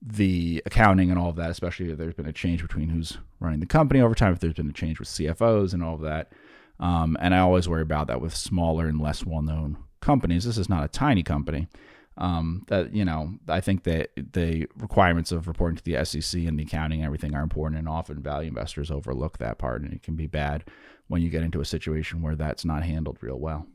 the 0.02 0.62
accounting 0.66 1.10
and 1.10 1.20
all 1.20 1.30
of 1.30 1.36
that, 1.36 1.50
especially 1.52 1.92
if 1.92 1.98
there's 1.98 2.14
been 2.14 2.28
a 2.28 2.34
change 2.34 2.62
between 2.62 2.90
who's 2.90 3.18
running 3.40 3.60
the 3.60 3.66
company 3.66 4.02
over 4.02 4.16
time, 4.16 4.34
if 4.34 4.40
there's 4.40 4.54
been 4.54 4.70
a 4.70 4.74
change 4.74 5.00
with 5.00 5.10
CFOs 5.10 5.74
and 5.74 5.84
all 5.84 5.96
of 5.96 6.02
that. 6.02 6.32
Um, 6.80 7.16
and 7.20 7.36
I 7.36 7.40
always 7.40 7.70
worry 7.70 7.84
about 7.84 8.08
that 8.08 8.22
with 8.22 8.36
smaller 8.36 8.88
and 8.88 9.00
less 9.00 9.26
well 9.26 9.42
known 9.42 9.78
companies. 10.00 10.46
This 10.46 10.58
is 10.58 10.70
not 10.70 10.84
a 10.84 10.88
tiny 10.88 11.24
company. 11.24 11.68
Um, 12.18 12.66
that 12.68 12.94
you 12.94 13.06
know, 13.06 13.36
I 13.48 13.62
think 13.62 13.84
that 13.84 14.10
the 14.34 14.68
requirements 14.76 15.32
of 15.32 15.48
reporting 15.48 15.78
to 15.78 15.84
the 15.84 16.04
SEC 16.04 16.42
and 16.42 16.60
the 16.60 16.64
accounting 16.64 17.00
and 17.00 17.06
everything 17.06 17.36
are 17.36 17.44
important, 17.44 17.80
and 17.80 17.88
often 17.88 18.22
value 18.22 18.50
investors 18.50 18.92
overlook 18.92 19.38
that 19.38 19.58
part, 19.58 19.82
and 19.82 19.94
it 19.94 20.04
can 20.04 20.16
be 20.16 20.28
bad 20.28 20.66
when 21.08 21.22
you 21.22 21.30
get 21.30 21.44
into 21.44 21.62
a 21.62 21.66
situation 21.66 22.22
where 22.22 22.36
that's 22.36 22.66
not 22.66 22.84
handled 22.84 23.18
real 23.22 23.40
well. 23.40 23.66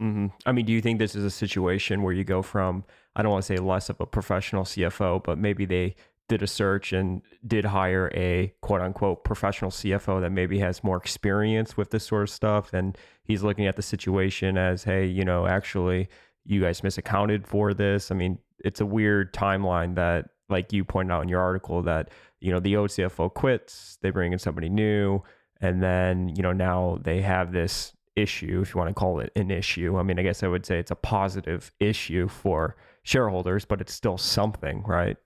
Mm-hmm. 0.00 0.26
I 0.46 0.52
mean, 0.52 0.64
do 0.64 0.72
you 0.72 0.80
think 0.80 0.98
this 0.98 1.14
is 1.14 1.24
a 1.24 1.30
situation 1.30 2.02
where 2.02 2.12
you 2.12 2.24
go 2.24 2.40
from 2.42 2.84
I 3.16 3.22
don't 3.22 3.32
want 3.32 3.44
to 3.44 3.54
say 3.54 3.56
less 3.56 3.88
of 3.88 4.00
a 4.00 4.06
professional 4.06 4.64
CFO, 4.64 5.22
but 5.22 5.38
maybe 5.38 5.66
they 5.66 5.96
did 6.28 6.42
a 6.42 6.46
search 6.46 6.92
and 6.92 7.22
did 7.44 7.64
hire 7.64 8.10
a 8.14 8.54
quote 8.60 8.80
unquote 8.80 9.24
professional 9.24 9.70
CFO 9.70 10.20
that 10.20 10.30
maybe 10.30 10.60
has 10.60 10.84
more 10.84 10.96
experience 10.96 11.76
with 11.76 11.90
this 11.90 12.06
sort 12.06 12.22
of 12.22 12.30
stuff, 12.30 12.72
and 12.72 12.96
he's 13.24 13.42
looking 13.42 13.66
at 13.66 13.76
the 13.76 13.82
situation 13.82 14.56
as, 14.56 14.84
hey, 14.84 15.06
you 15.06 15.24
know, 15.24 15.46
actually 15.46 16.08
you 16.44 16.60
guys 16.60 16.80
misaccounted 16.80 17.46
for 17.46 17.74
this. 17.74 18.10
I 18.10 18.14
mean, 18.14 18.38
it's 18.60 18.80
a 18.80 18.86
weird 18.86 19.34
timeline 19.34 19.96
that, 19.96 20.26
like 20.48 20.72
you 20.72 20.84
pointed 20.84 21.12
out 21.12 21.22
in 21.22 21.28
your 21.28 21.40
article, 21.40 21.82
that 21.82 22.10
you 22.40 22.52
know 22.52 22.60
the 22.60 22.76
old 22.76 22.90
CFO 22.90 23.32
quits, 23.34 23.98
they 24.02 24.10
bring 24.10 24.32
in 24.32 24.38
somebody 24.38 24.68
new, 24.68 25.20
and 25.60 25.82
then 25.82 26.28
you 26.28 26.42
know 26.42 26.52
now 26.52 26.98
they 27.02 27.22
have 27.22 27.52
this 27.52 27.92
issue, 28.20 28.60
if 28.62 28.74
you 28.74 28.78
want 28.78 28.88
to 28.88 28.94
call 28.94 29.20
it 29.20 29.32
an 29.36 29.50
issue. 29.50 29.98
I 29.98 30.02
mean, 30.02 30.18
I 30.18 30.22
guess 30.22 30.42
I 30.42 30.48
would 30.48 30.66
say 30.66 30.78
it's 30.78 30.90
a 30.90 30.96
positive 30.96 31.72
issue 31.80 32.28
for 32.28 32.76
shareholders, 33.02 33.64
but 33.64 33.80
it's 33.80 33.92
still 33.92 34.18
something, 34.18 34.82
right? 34.86 35.16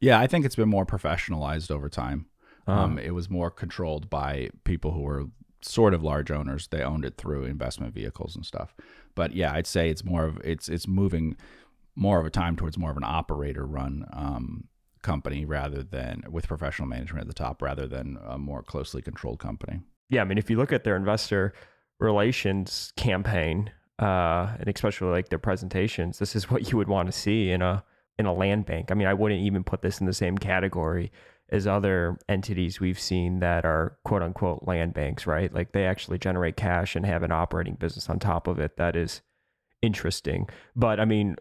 Yeah, 0.00 0.20
I 0.20 0.26
think 0.26 0.44
it's 0.44 0.56
been 0.56 0.68
more 0.68 0.86
professionalized 0.86 1.70
over 1.70 1.88
time. 1.88 2.26
Uh-huh. 2.66 2.80
Um, 2.80 2.98
it 2.98 3.14
was 3.14 3.30
more 3.30 3.50
controlled 3.50 4.10
by 4.10 4.50
people 4.64 4.92
who 4.92 5.00
were 5.00 5.26
sort 5.62 5.94
of 5.94 6.02
large 6.02 6.30
owners. 6.30 6.68
They 6.68 6.82
owned 6.82 7.04
it 7.04 7.16
through 7.16 7.44
investment 7.44 7.94
vehicles 7.94 8.36
and 8.36 8.44
stuff. 8.44 8.74
But 9.14 9.34
yeah, 9.34 9.52
I'd 9.52 9.66
say 9.66 9.88
it's 9.88 10.04
more 10.04 10.24
of 10.24 10.38
it's 10.44 10.68
it's 10.68 10.86
moving 10.86 11.36
more 11.94 12.20
of 12.20 12.26
a 12.26 12.30
time 12.30 12.56
towards 12.56 12.76
more 12.76 12.90
of 12.90 12.96
an 12.96 13.04
operator 13.04 13.64
run 13.64 14.06
um, 14.12 14.68
company 15.02 15.44
rather 15.44 15.82
than 15.82 16.24
with 16.28 16.48
professional 16.48 16.88
management 16.88 17.22
at 17.22 17.28
the 17.28 17.34
top 17.34 17.62
rather 17.62 17.86
than 17.86 18.18
a 18.26 18.36
more 18.36 18.62
closely 18.62 19.00
controlled 19.00 19.38
company. 19.38 19.80
Yeah, 20.10 20.20
I 20.20 20.24
mean, 20.24 20.38
if 20.38 20.50
you 20.50 20.56
look 20.56 20.72
at 20.72 20.84
their 20.84 20.96
investor 20.96 21.52
relations 21.98 22.92
campaign, 22.96 23.70
uh, 23.98 24.54
and 24.58 24.68
especially 24.68 25.08
like 25.08 25.28
their 25.28 25.38
presentations, 25.38 26.18
this 26.18 26.36
is 26.36 26.50
what 26.50 26.70
you 26.70 26.78
would 26.78 26.88
want 26.88 27.06
to 27.06 27.12
see 27.12 27.50
in 27.50 27.62
a 27.62 27.84
in 28.18 28.26
a 28.26 28.34
land 28.34 28.64
bank. 28.64 28.90
I 28.90 28.94
mean, 28.94 29.06
I 29.06 29.14
wouldn't 29.14 29.42
even 29.42 29.62
put 29.62 29.82
this 29.82 30.00
in 30.00 30.06
the 30.06 30.12
same 30.12 30.38
category 30.38 31.12
as 31.50 31.66
other 31.66 32.18
entities 32.28 32.80
we've 32.80 32.98
seen 32.98 33.40
that 33.40 33.64
are 33.64 33.98
quote 34.04 34.22
unquote 34.22 34.64
land 34.66 34.94
banks, 34.94 35.26
right? 35.26 35.52
Like 35.52 35.72
they 35.72 35.86
actually 35.86 36.18
generate 36.18 36.56
cash 36.56 36.96
and 36.96 37.06
have 37.06 37.22
an 37.22 37.32
operating 37.32 37.74
business 37.74 38.08
on 38.08 38.18
top 38.18 38.46
of 38.48 38.58
it 38.58 38.76
that 38.78 38.96
is 38.96 39.22
interesting. 39.82 40.48
But 40.74 40.98
I 40.98 41.04
mean, 41.04 41.36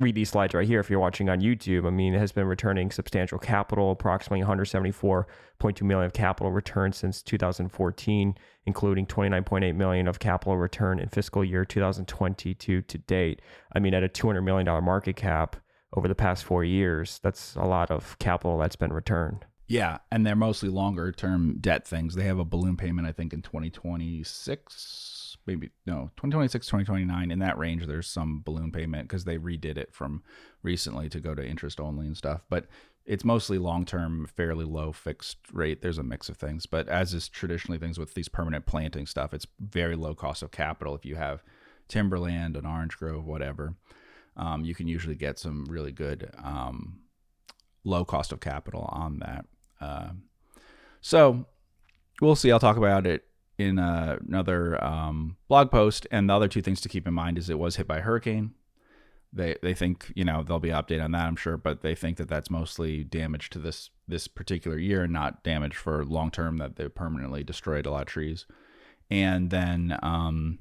read 0.00 0.14
these 0.14 0.30
slides 0.30 0.54
right 0.54 0.66
here 0.66 0.80
if 0.80 0.90
you're 0.90 1.00
watching 1.00 1.28
on 1.28 1.40
YouTube. 1.40 1.86
I 1.86 1.90
mean, 1.90 2.14
it 2.14 2.18
has 2.18 2.32
been 2.32 2.46
returning 2.46 2.90
substantial 2.90 3.38
capital, 3.38 3.90
approximately 3.92 4.44
174.2 4.44 5.82
million 5.82 6.06
of 6.06 6.12
capital 6.12 6.50
return 6.50 6.92
since 6.92 7.22
2014, 7.22 8.34
including 8.66 9.06
29.8 9.06 9.74
million 9.76 10.08
of 10.08 10.18
capital 10.18 10.56
return 10.56 10.98
in 10.98 11.08
fiscal 11.08 11.44
year 11.44 11.64
2022 11.64 12.82
to 12.82 12.98
date. 12.98 13.40
I 13.74 13.78
mean, 13.78 13.94
at 13.94 14.02
a 14.02 14.08
200 14.08 14.42
million 14.42 14.66
dollar 14.66 14.82
market 14.82 15.16
cap, 15.16 15.56
over 15.96 16.08
the 16.08 16.14
past 16.14 16.44
four 16.44 16.64
years, 16.64 17.20
that's 17.22 17.54
a 17.56 17.64
lot 17.64 17.90
of 17.90 18.18
capital 18.18 18.58
that's 18.58 18.76
been 18.76 18.92
returned. 18.92 19.44
Yeah, 19.66 19.98
and 20.10 20.26
they're 20.26 20.36
mostly 20.36 20.68
longer 20.68 21.10
term 21.12 21.58
debt 21.60 21.86
things. 21.86 22.14
They 22.14 22.24
have 22.24 22.38
a 22.38 22.44
balloon 22.44 22.76
payment, 22.76 23.08
I 23.08 23.12
think, 23.12 23.32
in 23.32 23.42
2026, 23.42 25.13
maybe 25.46 25.70
no, 25.86 26.10
2026, 26.16 26.66
2029. 26.66 27.30
In 27.30 27.38
that 27.40 27.58
range, 27.58 27.86
there's 27.86 28.06
some 28.06 28.42
balloon 28.44 28.72
payment 28.72 29.08
because 29.08 29.24
they 29.24 29.38
redid 29.38 29.76
it 29.76 29.92
from 29.92 30.22
recently 30.62 31.08
to 31.08 31.20
go 31.20 31.34
to 31.34 31.46
interest 31.46 31.80
only 31.80 32.06
and 32.06 32.16
stuff. 32.16 32.42
But 32.48 32.66
it's 33.04 33.24
mostly 33.24 33.58
long 33.58 33.84
term, 33.84 34.26
fairly 34.26 34.64
low 34.64 34.92
fixed 34.92 35.38
rate. 35.52 35.82
There's 35.82 35.98
a 35.98 36.02
mix 36.02 36.28
of 36.28 36.36
things, 36.36 36.66
but 36.66 36.88
as 36.88 37.12
is 37.12 37.28
traditionally 37.28 37.78
things 37.78 37.98
with 37.98 38.14
these 38.14 38.28
permanent 38.28 38.66
planting 38.66 39.06
stuff, 39.06 39.34
it's 39.34 39.46
very 39.60 39.96
low 39.96 40.14
cost 40.14 40.42
of 40.42 40.50
capital 40.50 40.94
if 40.94 41.04
you 41.04 41.16
have 41.16 41.42
timberland, 41.86 42.56
an 42.56 42.64
orange 42.64 42.96
grove, 42.96 43.26
whatever 43.26 43.74
um, 44.36 44.64
you 44.64 44.74
can 44.74 44.88
usually 44.88 45.14
get 45.14 45.38
some 45.38 45.64
really 45.66 45.92
good 45.92 46.30
um, 46.42 47.00
low 47.84 48.04
cost 48.04 48.32
of 48.32 48.40
capital 48.40 48.88
on 48.92 49.18
that. 49.20 49.46
Uh, 49.80 50.10
so 51.00 51.46
we'll 52.20 52.36
see. 52.36 52.50
I'll 52.50 52.60
talk 52.60 52.76
about 52.76 53.06
it 53.06 53.24
in 53.58 53.78
uh, 53.78 54.18
another 54.26 54.82
um, 54.82 55.36
blog 55.48 55.70
post. 55.70 56.06
And 56.10 56.28
the 56.28 56.34
other 56.34 56.48
two 56.48 56.62
things 56.62 56.80
to 56.82 56.88
keep 56.88 57.06
in 57.06 57.14
mind 57.14 57.38
is 57.38 57.50
it 57.50 57.58
was 57.58 57.76
hit 57.76 57.86
by 57.86 57.98
a 57.98 58.02
hurricane. 58.02 58.54
They 59.32 59.56
they 59.62 59.74
think 59.74 60.12
you 60.14 60.24
know 60.24 60.44
there'll 60.44 60.60
be 60.60 60.68
update 60.68 61.02
on 61.02 61.10
that 61.10 61.26
I'm 61.26 61.34
sure, 61.36 61.56
but 61.56 61.82
they 61.82 61.96
think 61.96 62.18
that 62.18 62.28
that's 62.28 62.50
mostly 62.50 63.02
damage 63.02 63.50
to 63.50 63.58
this 63.58 63.90
this 64.06 64.28
particular 64.28 64.78
year 64.78 65.02
and 65.02 65.12
not 65.12 65.42
damage 65.42 65.74
for 65.74 66.04
long 66.04 66.30
term 66.30 66.58
that 66.58 66.76
they 66.76 66.88
permanently 66.88 67.42
destroyed 67.42 67.86
a 67.86 67.90
lot 67.90 68.02
of 68.02 68.06
trees. 68.06 68.46
And 69.10 69.50
then 69.50 69.98
um, 70.02 70.60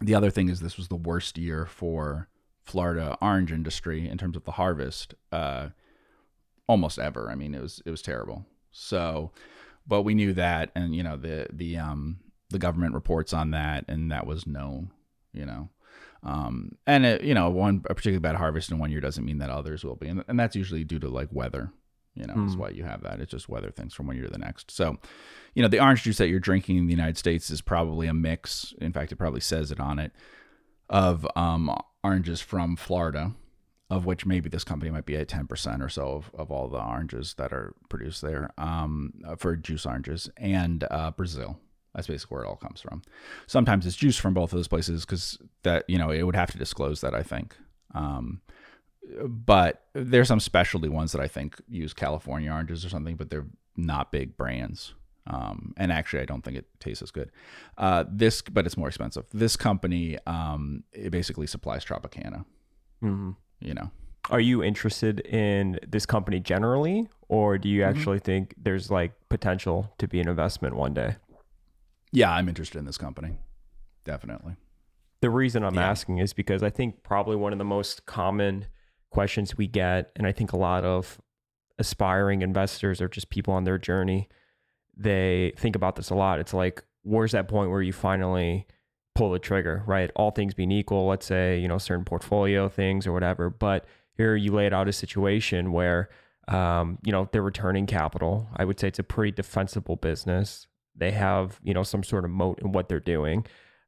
the 0.00 0.14
other 0.14 0.30
thing 0.30 0.48
is 0.48 0.60
this 0.60 0.78
was 0.78 0.88
the 0.88 0.96
worst 0.96 1.36
year 1.36 1.66
for 1.66 2.28
Florida 2.62 3.18
orange 3.20 3.52
industry 3.52 4.08
in 4.08 4.18
terms 4.18 4.36
of 4.36 4.44
the 4.44 4.52
harvest 4.52 5.14
uh, 5.30 5.68
almost 6.66 6.98
ever. 6.98 7.30
I 7.30 7.34
mean, 7.34 7.54
it 7.54 7.60
was 7.60 7.82
it 7.84 7.90
was 7.90 8.02
terrible. 8.02 8.46
So, 8.70 9.30
but 9.86 10.02
we 10.02 10.14
knew 10.14 10.32
that, 10.34 10.70
and 10.74 10.94
you 10.94 11.02
know 11.02 11.16
the 11.16 11.46
the 11.52 11.76
um 11.76 12.18
the 12.50 12.58
government 12.58 12.94
reports 12.94 13.32
on 13.32 13.50
that, 13.52 13.84
and 13.88 14.10
that 14.12 14.26
was 14.26 14.46
known. 14.46 14.90
You 15.32 15.46
know, 15.46 15.68
um, 16.22 16.76
and 16.86 17.04
it, 17.04 17.22
you 17.22 17.34
know 17.34 17.50
one 17.50 17.82
a 17.88 17.94
particularly 17.94 18.20
bad 18.20 18.36
harvest 18.36 18.70
in 18.70 18.78
one 18.78 18.90
year 18.90 19.00
doesn't 19.00 19.24
mean 19.24 19.38
that 19.38 19.50
others 19.50 19.84
will 19.84 19.96
be, 19.96 20.08
and, 20.08 20.24
and 20.28 20.38
that's 20.38 20.56
usually 20.56 20.84
due 20.84 20.98
to 21.00 21.08
like 21.08 21.28
weather. 21.32 21.72
You 22.14 22.26
know, 22.26 22.34
mm. 22.34 22.46
that's 22.46 22.56
why 22.56 22.68
you 22.68 22.84
have 22.84 23.02
that. 23.02 23.20
It's 23.20 23.32
just 23.32 23.48
weather 23.48 23.70
things 23.70 23.92
from 23.92 24.06
one 24.06 24.16
year 24.16 24.26
to 24.26 24.30
the 24.30 24.38
next. 24.38 24.70
So, 24.70 24.98
you 25.54 25.62
know, 25.62 25.68
the 25.68 25.80
orange 25.80 26.04
juice 26.04 26.18
that 26.18 26.28
you're 26.28 26.38
drinking 26.38 26.76
in 26.76 26.86
the 26.86 26.92
United 26.92 27.18
States 27.18 27.50
is 27.50 27.60
probably 27.60 28.06
a 28.06 28.14
mix. 28.14 28.72
In 28.80 28.92
fact, 28.92 29.10
it 29.10 29.16
probably 29.16 29.40
says 29.40 29.72
it 29.72 29.80
on 29.80 29.98
it 29.98 30.12
of 30.88 31.26
um, 31.34 31.76
oranges 32.04 32.40
from 32.40 32.76
Florida, 32.76 33.32
of 33.90 34.06
which 34.06 34.24
maybe 34.24 34.48
this 34.48 34.64
company 34.64 34.90
might 34.90 35.06
be 35.06 35.16
at 35.16 35.28
10% 35.28 35.82
or 35.82 35.88
so 35.88 36.08
of, 36.08 36.30
of 36.34 36.50
all 36.50 36.68
the 36.68 36.82
oranges 36.82 37.34
that 37.34 37.52
are 37.52 37.74
produced 37.88 38.22
there 38.22 38.50
um, 38.56 39.12
for 39.36 39.56
juice 39.56 39.84
oranges, 39.86 40.30
and 40.36 40.84
uh, 40.90 41.10
Brazil. 41.10 41.58
That's 41.94 42.08
basically 42.08 42.34
where 42.34 42.44
it 42.44 42.48
all 42.48 42.56
comes 42.56 42.80
from. 42.80 43.02
Sometimes 43.46 43.86
it's 43.86 43.94
juice 43.94 44.16
from 44.16 44.34
both 44.34 44.52
of 44.52 44.58
those 44.58 44.68
places 44.68 45.04
because 45.04 45.38
that, 45.62 45.84
you 45.86 45.96
know, 45.98 46.10
it 46.10 46.24
would 46.24 46.34
have 46.34 46.50
to 46.52 46.58
disclose 46.58 47.00
that, 47.02 47.14
I 47.14 47.22
think. 47.22 47.56
Um, 47.94 48.40
but 49.24 49.84
there's 49.92 50.28
some 50.28 50.40
specialty 50.40 50.88
ones 50.88 51.12
that 51.12 51.20
I 51.20 51.28
think 51.28 51.60
use 51.68 51.92
California 51.92 52.50
oranges 52.50 52.84
or 52.84 52.88
something, 52.88 53.16
but 53.16 53.30
they're 53.30 53.46
not 53.76 54.10
big 54.10 54.36
brands. 54.36 54.94
Um, 55.26 55.72
and 55.76 55.92
actually, 55.92 56.22
I 56.22 56.26
don't 56.26 56.42
think 56.42 56.56
it 56.56 56.66
tastes 56.80 57.02
as 57.02 57.10
good. 57.10 57.30
Uh, 57.78 58.04
this, 58.10 58.42
but 58.42 58.66
it's 58.66 58.76
more 58.76 58.88
expensive. 58.88 59.26
This 59.32 59.56
company, 59.56 60.18
um, 60.26 60.84
it 60.92 61.10
basically 61.10 61.46
supplies 61.46 61.84
Tropicana. 61.84 62.44
Mm-hmm. 63.02 63.30
You 63.64 63.74
know, 63.74 63.90
are 64.30 64.40
you 64.40 64.62
interested 64.62 65.20
in 65.20 65.78
this 65.86 66.06
company 66.06 66.40
generally, 66.40 67.08
or 67.28 67.58
do 67.58 67.68
you 67.68 67.82
mm-hmm. 67.82 67.96
actually 67.96 68.18
think 68.18 68.54
there's 68.56 68.90
like 68.90 69.12
potential 69.28 69.92
to 69.98 70.06
be 70.06 70.20
an 70.20 70.28
investment 70.28 70.76
one 70.76 70.94
day? 70.94 71.16
Yeah, 72.12 72.32
I'm 72.32 72.48
interested 72.48 72.78
in 72.78 72.84
this 72.84 72.98
company. 72.98 73.38
Definitely. 74.04 74.54
The 75.20 75.30
reason 75.30 75.64
I'm 75.64 75.74
yeah. 75.74 75.88
asking 75.88 76.18
is 76.18 76.32
because 76.32 76.62
I 76.62 76.70
think 76.70 77.02
probably 77.02 77.36
one 77.36 77.52
of 77.52 77.58
the 77.58 77.64
most 77.64 78.06
common 78.06 78.66
questions 79.10 79.56
we 79.56 79.66
get, 79.66 80.12
and 80.16 80.26
I 80.26 80.32
think 80.32 80.52
a 80.52 80.56
lot 80.56 80.84
of 80.84 81.20
aspiring 81.78 82.42
investors 82.42 83.00
or 83.00 83.08
just 83.08 83.30
people 83.30 83.54
on 83.54 83.64
their 83.64 83.78
journey 83.78 84.28
they 84.96 85.52
think 85.56 85.76
about 85.76 85.96
this 85.96 86.10
a 86.10 86.14
lot. 86.14 86.38
It's 86.38 86.54
like, 86.54 86.82
where's 87.02 87.32
that 87.32 87.48
point 87.48 87.70
where 87.70 87.82
you 87.82 87.92
finally 87.92 88.66
pull 89.14 89.30
the 89.30 89.38
trigger, 89.38 89.82
right? 89.86 90.10
All 90.16 90.30
things 90.30 90.54
being 90.54 90.72
equal, 90.72 91.06
let's 91.06 91.26
say, 91.26 91.58
you 91.58 91.68
know, 91.68 91.78
certain 91.78 92.04
portfolio 92.04 92.68
things 92.68 93.06
or 93.06 93.12
whatever. 93.12 93.48
But 93.48 93.86
here 94.16 94.36
you 94.36 94.52
laid 94.52 94.72
out 94.72 94.88
a 94.88 94.92
situation 94.92 95.72
where, 95.72 96.08
um, 96.48 96.98
you 97.04 97.12
know, 97.12 97.28
they're 97.32 97.42
returning 97.42 97.86
capital. 97.86 98.48
I 98.56 98.64
would 98.64 98.78
say 98.78 98.88
it's 98.88 98.98
a 98.98 99.04
pretty 99.04 99.32
defensible 99.32 99.96
business. 99.96 100.66
They 100.96 101.12
have, 101.12 101.60
you 101.62 101.74
know, 101.74 101.82
some 101.82 102.02
sort 102.02 102.24
of 102.24 102.30
moat 102.30 102.60
in 102.60 102.72
what 102.72 102.88
they're 102.88 103.00
doing. 103.00 103.46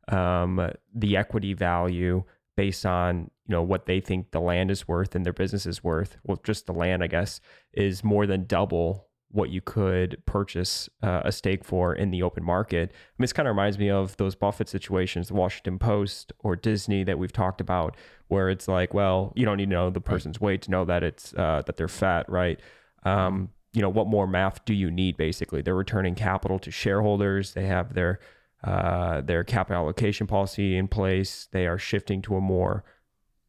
Um, 0.09 0.71
the 0.95 1.16
equity 1.16 1.52
value 1.52 2.25
based 2.56 2.87
on, 2.87 3.30
you 3.47 3.52
know, 3.52 3.62
what 3.62 3.87
they 3.87 4.00
think 4.00 4.30
the 4.30 4.40
land 4.40 4.71
is 4.71 4.88
worth 4.88 5.14
and 5.14 5.25
their 5.25 5.33
business 5.33 5.66
is 5.66 5.85
worth, 5.85 6.16
well, 6.25 6.40
just 6.42 6.66
the 6.66 6.73
land, 6.73 7.02
I 7.02 7.06
guess, 7.06 7.40
is 7.73 8.02
more 8.02 8.26
than 8.26 8.47
double 8.47 9.06
what 9.37 9.50
you 9.50 9.61
could 9.61 10.16
purchase 10.25 10.88
uh, 11.02 11.21
a 11.25 11.31
stake 11.31 11.62
for 11.64 11.95
in 11.95 12.11
the 12.11 12.23
open 12.23 12.43
market. 12.43 12.90
I 12.90 13.12
mean, 13.19 13.25
this 13.25 13.33
kind 13.35 13.47
of 13.47 13.52
reminds 13.55 13.78
me 13.78 13.90
of 13.90 14.16
those 14.16 14.35
Buffett 14.35 14.69
situations, 14.69 15.28
the 15.28 15.35
Washington 15.35 15.78
Post 15.78 16.33
or 16.38 16.57
Disney 16.57 17.05
that 17.05 17.19
we've 17.19 17.33
talked 17.33 17.61
about, 17.61 17.97
where 18.28 18.49
it's 18.49 18.66
like, 18.66 18.95
well, 18.95 19.33
you 19.37 19.45
don't 19.45 19.59
need 19.59 19.66
to 19.66 19.71
know 19.71 19.90
the 19.90 20.00
person's 20.00 20.40
weight 20.40 20.62
to 20.62 20.71
know 20.71 20.85
that 20.87 21.02
it's 21.02 21.35
uh, 21.35 21.62
that 21.66 21.76
they're 21.76 21.87
fat, 21.87 22.28
right? 22.28 22.59
Um, 23.05 23.50
you 23.73 23.83
know, 23.83 23.90
what 23.90 24.07
more 24.07 24.26
math 24.26 24.64
do 24.64 24.73
you 24.73 24.90
need? 24.90 25.19
Basically, 25.19 25.61
they're 25.61 25.75
returning 25.75 26.14
capital 26.14 26.59
to 26.61 26.71
shareholders. 26.71 27.52
They 27.52 27.66
have 27.66 27.93
their 27.93 28.19
uh, 28.64 29.21
their 29.21 29.45
capital 29.45 29.83
allocation 29.83 30.26
policy 30.26 30.76
in 30.78 30.88
place. 30.88 31.47
They 31.52 31.66
are 31.66 31.78
shifting 31.78 32.23
to 32.23 32.37
a 32.37 32.40
more 32.40 32.85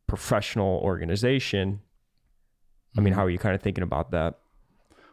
professional 0.06 0.80
organization. 0.84 1.80
I 2.98 3.02
mean, 3.02 3.14
Mm-hmm. 3.14 3.20
how 3.20 3.26
are 3.26 3.30
you 3.30 3.40
kind 3.40 3.56
of 3.56 3.62
thinking 3.62 3.84
about 3.84 4.12
that? 4.12 4.40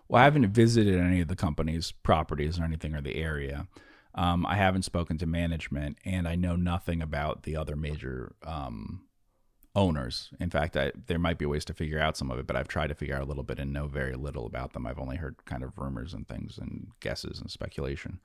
Well, 0.08 0.20
I 0.20 0.24
haven't 0.24 0.48
visited 0.48 1.00
any 1.00 1.20
of 1.20 1.28
the 1.28 1.36
company's 1.36 1.92
properties 1.92 2.58
or 2.58 2.64
anything 2.64 2.94
or 2.94 3.00
the 3.00 3.16
area. 3.16 3.66
Um, 4.14 4.46
I 4.46 4.56
haven't 4.56 4.84
spoken 4.84 5.18
to 5.18 5.26
management, 5.26 5.98
and 6.04 6.28
I 6.28 6.36
know 6.36 6.56
nothing 6.56 7.02
about 7.02 7.42
the 7.42 7.56
other 7.56 7.74
major 7.74 8.36
um, 8.46 9.02
owners. 9.74 10.30
In 10.38 10.50
fact, 10.50 10.76
I, 10.76 10.92
there 11.06 11.18
might 11.18 11.38
be 11.38 11.46
ways 11.46 11.64
to 11.66 11.74
figure 11.74 11.98
out 11.98 12.16
some 12.16 12.30
of 12.30 12.38
it, 12.38 12.46
but 12.46 12.54
I've 12.54 12.68
tried 12.68 12.88
to 12.88 12.94
figure 12.94 13.16
out 13.16 13.22
a 13.22 13.26
little 13.26 13.42
bit 13.42 13.58
and 13.58 13.72
know 13.72 13.88
very 13.88 14.14
little 14.14 14.46
about 14.46 14.72
them. 14.72 14.86
I've 14.86 15.00
only 15.00 15.16
heard 15.16 15.44
kind 15.46 15.64
of 15.64 15.78
rumors 15.78 16.14
and 16.14 16.28
things 16.28 16.58
and 16.58 16.88
guesses 17.00 17.40
and 17.40 17.50
speculation. 17.50 18.20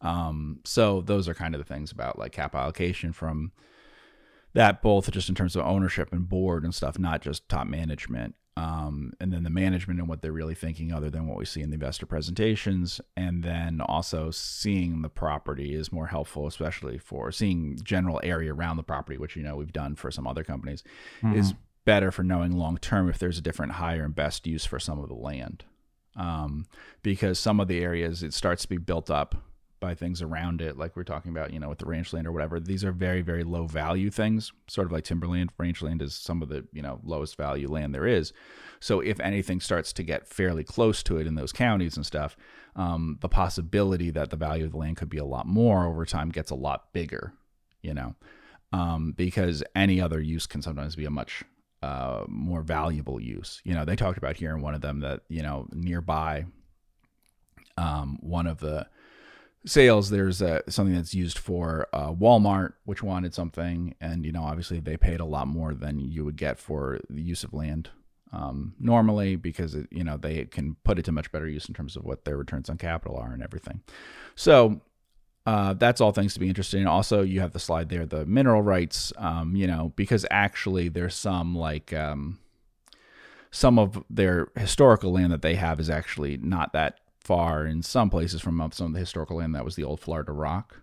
Um, 0.00 0.60
so 0.64 1.02
those 1.02 1.28
are 1.28 1.34
kind 1.34 1.54
of 1.54 1.58
the 1.58 1.74
things 1.74 1.92
about 1.92 2.18
like 2.18 2.32
cap 2.32 2.54
allocation 2.54 3.12
from 3.12 3.52
that, 4.54 4.80
both 4.80 5.10
just 5.10 5.28
in 5.28 5.34
terms 5.34 5.56
of 5.56 5.66
ownership 5.66 6.10
and 6.12 6.28
board 6.28 6.64
and 6.64 6.74
stuff, 6.74 6.98
not 6.98 7.20
just 7.20 7.48
top 7.48 7.66
management. 7.66 8.34
Um, 8.58 9.12
and 9.20 9.32
then 9.32 9.44
the 9.44 9.50
management 9.50 10.00
and 10.00 10.08
what 10.08 10.20
they're 10.20 10.32
really 10.32 10.56
thinking, 10.56 10.92
other 10.92 11.10
than 11.10 11.28
what 11.28 11.38
we 11.38 11.44
see 11.44 11.60
in 11.60 11.70
the 11.70 11.74
investor 11.74 12.06
presentations, 12.06 13.00
and 13.16 13.44
then 13.44 13.80
also 13.80 14.32
seeing 14.32 15.02
the 15.02 15.08
property 15.08 15.74
is 15.74 15.92
more 15.92 16.08
helpful, 16.08 16.44
especially 16.48 16.98
for 16.98 17.30
seeing 17.30 17.78
general 17.84 18.20
area 18.24 18.52
around 18.52 18.76
the 18.76 18.82
property, 18.82 19.16
which 19.16 19.36
you 19.36 19.44
know 19.44 19.54
we've 19.54 19.72
done 19.72 19.94
for 19.94 20.10
some 20.10 20.26
other 20.26 20.42
companies, 20.42 20.82
is 21.36 21.54
better 21.84 22.10
for 22.10 22.24
knowing 22.24 22.50
long 22.50 22.78
term 22.78 23.08
if 23.08 23.18
there's 23.18 23.38
a 23.38 23.42
different 23.42 23.72
higher 23.72 24.02
and 24.02 24.16
best 24.16 24.44
use 24.44 24.64
for 24.64 24.80
some 24.80 24.98
of 24.98 25.08
the 25.08 25.14
land, 25.14 25.64
um, 26.16 26.66
because 27.04 27.38
some 27.38 27.60
of 27.60 27.68
the 27.68 27.78
areas 27.78 28.24
it 28.24 28.34
starts 28.34 28.62
to 28.62 28.68
be 28.68 28.76
built 28.76 29.08
up 29.08 29.36
by 29.80 29.94
things 29.94 30.22
around 30.22 30.60
it, 30.60 30.76
like 30.76 30.96
we're 30.96 31.04
talking 31.04 31.30
about, 31.30 31.52
you 31.52 31.60
know, 31.60 31.68
with 31.68 31.78
the 31.78 31.86
ranch 31.86 32.12
land 32.12 32.26
or 32.26 32.32
whatever. 32.32 32.58
These 32.60 32.84
are 32.84 32.92
very, 32.92 33.22
very 33.22 33.44
low 33.44 33.66
value 33.66 34.10
things, 34.10 34.52
sort 34.66 34.86
of 34.86 34.92
like 34.92 35.04
timberland. 35.04 35.50
Ranch 35.58 35.82
land 35.82 36.02
is 36.02 36.14
some 36.14 36.42
of 36.42 36.48
the, 36.48 36.66
you 36.72 36.82
know, 36.82 37.00
lowest 37.02 37.36
value 37.36 37.68
land 37.68 37.94
there 37.94 38.06
is. 38.06 38.32
So 38.80 39.00
if 39.00 39.20
anything 39.20 39.60
starts 39.60 39.92
to 39.94 40.02
get 40.02 40.28
fairly 40.28 40.64
close 40.64 41.02
to 41.04 41.18
it 41.18 41.26
in 41.26 41.34
those 41.34 41.52
counties 41.52 41.96
and 41.96 42.06
stuff, 42.06 42.36
um, 42.76 43.18
the 43.20 43.28
possibility 43.28 44.10
that 44.10 44.30
the 44.30 44.36
value 44.36 44.64
of 44.64 44.72
the 44.72 44.78
land 44.78 44.96
could 44.96 45.10
be 45.10 45.18
a 45.18 45.24
lot 45.24 45.46
more 45.46 45.86
over 45.86 46.04
time 46.04 46.30
gets 46.30 46.50
a 46.50 46.56
lot 46.56 46.92
bigger, 46.92 47.32
you 47.82 47.94
know, 47.94 48.14
um, 48.72 49.12
because 49.16 49.64
any 49.74 50.00
other 50.00 50.20
use 50.20 50.46
can 50.46 50.62
sometimes 50.62 50.94
be 50.96 51.04
a 51.04 51.10
much 51.10 51.44
uh, 51.82 52.24
more 52.28 52.62
valuable 52.62 53.20
use. 53.20 53.60
You 53.64 53.74
know, 53.74 53.84
they 53.84 53.96
talked 53.96 54.18
about 54.18 54.36
here 54.36 54.54
in 54.54 54.62
one 54.62 54.74
of 54.74 54.80
them 54.80 55.00
that, 55.00 55.20
you 55.28 55.42
know, 55.42 55.66
nearby, 55.72 56.46
um, 57.76 58.18
one 58.20 58.46
of 58.46 58.58
the 58.58 58.86
sales 59.64 60.10
there's 60.10 60.40
uh, 60.40 60.60
something 60.68 60.94
that's 60.94 61.14
used 61.14 61.38
for 61.38 61.86
uh, 61.92 62.12
walmart 62.12 62.74
which 62.84 63.02
wanted 63.02 63.34
something 63.34 63.94
and 64.00 64.24
you 64.24 64.32
know 64.32 64.42
obviously 64.42 64.80
they 64.80 64.96
paid 64.96 65.20
a 65.20 65.24
lot 65.24 65.46
more 65.48 65.74
than 65.74 65.98
you 65.98 66.24
would 66.24 66.36
get 66.36 66.58
for 66.58 66.98
the 67.10 67.22
use 67.22 67.44
of 67.44 67.52
land 67.52 67.90
um, 68.32 68.74
normally 68.78 69.36
because 69.36 69.74
it, 69.74 69.86
you 69.90 70.04
know 70.04 70.16
they 70.16 70.44
can 70.44 70.76
put 70.84 70.98
it 70.98 71.04
to 71.04 71.12
much 71.12 71.32
better 71.32 71.48
use 71.48 71.68
in 71.68 71.74
terms 71.74 71.96
of 71.96 72.04
what 72.04 72.24
their 72.24 72.36
returns 72.36 72.68
on 72.68 72.76
capital 72.76 73.16
are 73.16 73.32
and 73.32 73.42
everything 73.42 73.80
so 74.34 74.80
uh, 75.48 75.72
that's 75.72 76.02
all 76.02 76.12
things 76.12 76.34
to 76.34 76.40
be 76.40 76.46
interested 76.46 76.78
in. 76.78 76.86
Also, 76.86 77.22
you 77.22 77.40
have 77.40 77.52
the 77.52 77.58
slide 77.58 77.88
there, 77.88 78.04
the 78.04 78.26
mineral 78.26 78.60
rights, 78.60 79.14
um, 79.16 79.56
you 79.56 79.66
know, 79.66 79.94
because 79.96 80.26
actually 80.30 80.90
there's 80.90 81.14
some 81.14 81.56
like 81.56 81.90
um, 81.94 82.38
some 83.50 83.78
of 83.78 84.04
their 84.10 84.48
historical 84.56 85.12
land 85.12 85.32
that 85.32 85.40
they 85.40 85.54
have 85.54 85.80
is 85.80 85.88
actually 85.88 86.36
not 86.36 86.74
that 86.74 87.00
far 87.28 87.66
in 87.66 87.82
some 87.82 88.08
places 88.08 88.40
from 88.40 88.58
some 88.72 88.86
of 88.86 88.92
the 88.94 88.98
historical 88.98 89.36
land 89.36 89.54
that 89.54 89.64
was 89.64 89.76
the 89.76 89.84
old 89.84 90.00
Florida 90.00 90.32
Rock. 90.32 90.80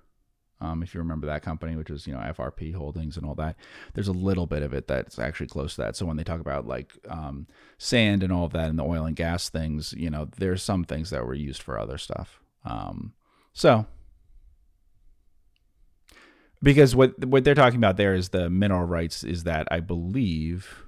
Um, 0.62 0.84
if 0.84 0.94
you 0.94 1.00
remember 1.00 1.26
that 1.26 1.42
company, 1.42 1.76
which 1.76 1.90
is 1.90 2.06
you 2.06 2.14
know 2.14 2.20
FRP 2.20 2.76
Holdings 2.76 3.18
and 3.18 3.26
all 3.26 3.34
that, 3.34 3.56
there's 3.96 4.08
a 4.08 4.14
little 4.14 4.46
bit 4.46 4.62
of 4.62 4.72
it 4.72 4.88
that's 4.88 5.18
actually 5.18 5.48
close 5.48 5.74
to 5.74 5.82
that. 5.82 5.96
So 5.96 6.06
when 6.06 6.18
they 6.18 6.24
talk 6.24 6.40
about 6.40 6.68
like 6.68 6.94
um, 7.10 7.48
sand 7.80 8.22
and 8.22 8.32
all 8.32 8.46
of 8.46 8.54
that 8.54 8.70
and 8.70 8.78
the 8.78 8.84
oil 8.84 9.06
and 9.06 9.16
gas 9.16 9.50
things, 9.50 9.92
you 9.98 10.12
know, 10.12 10.30
there's 10.38 10.62
some 10.62 10.84
things 10.84 11.10
that 11.10 11.26
were 11.26 11.34
used 11.34 11.64
for 11.64 11.80
other 11.80 11.98
stuff. 11.98 12.40
Um, 12.64 13.14
so 13.52 13.88
because 16.62 16.96
what 16.96 17.26
what 17.26 17.44
they're 17.44 17.56
talking 17.56 17.80
about 17.80 17.98
there 17.98 18.14
is 18.14 18.30
the 18.30 18.52
mineral 18.52 18.86
rights 18.86 19.24
is 19.24 19.46
that 19.46 19.68
I 19.72 19.80
believe 19.80 20.84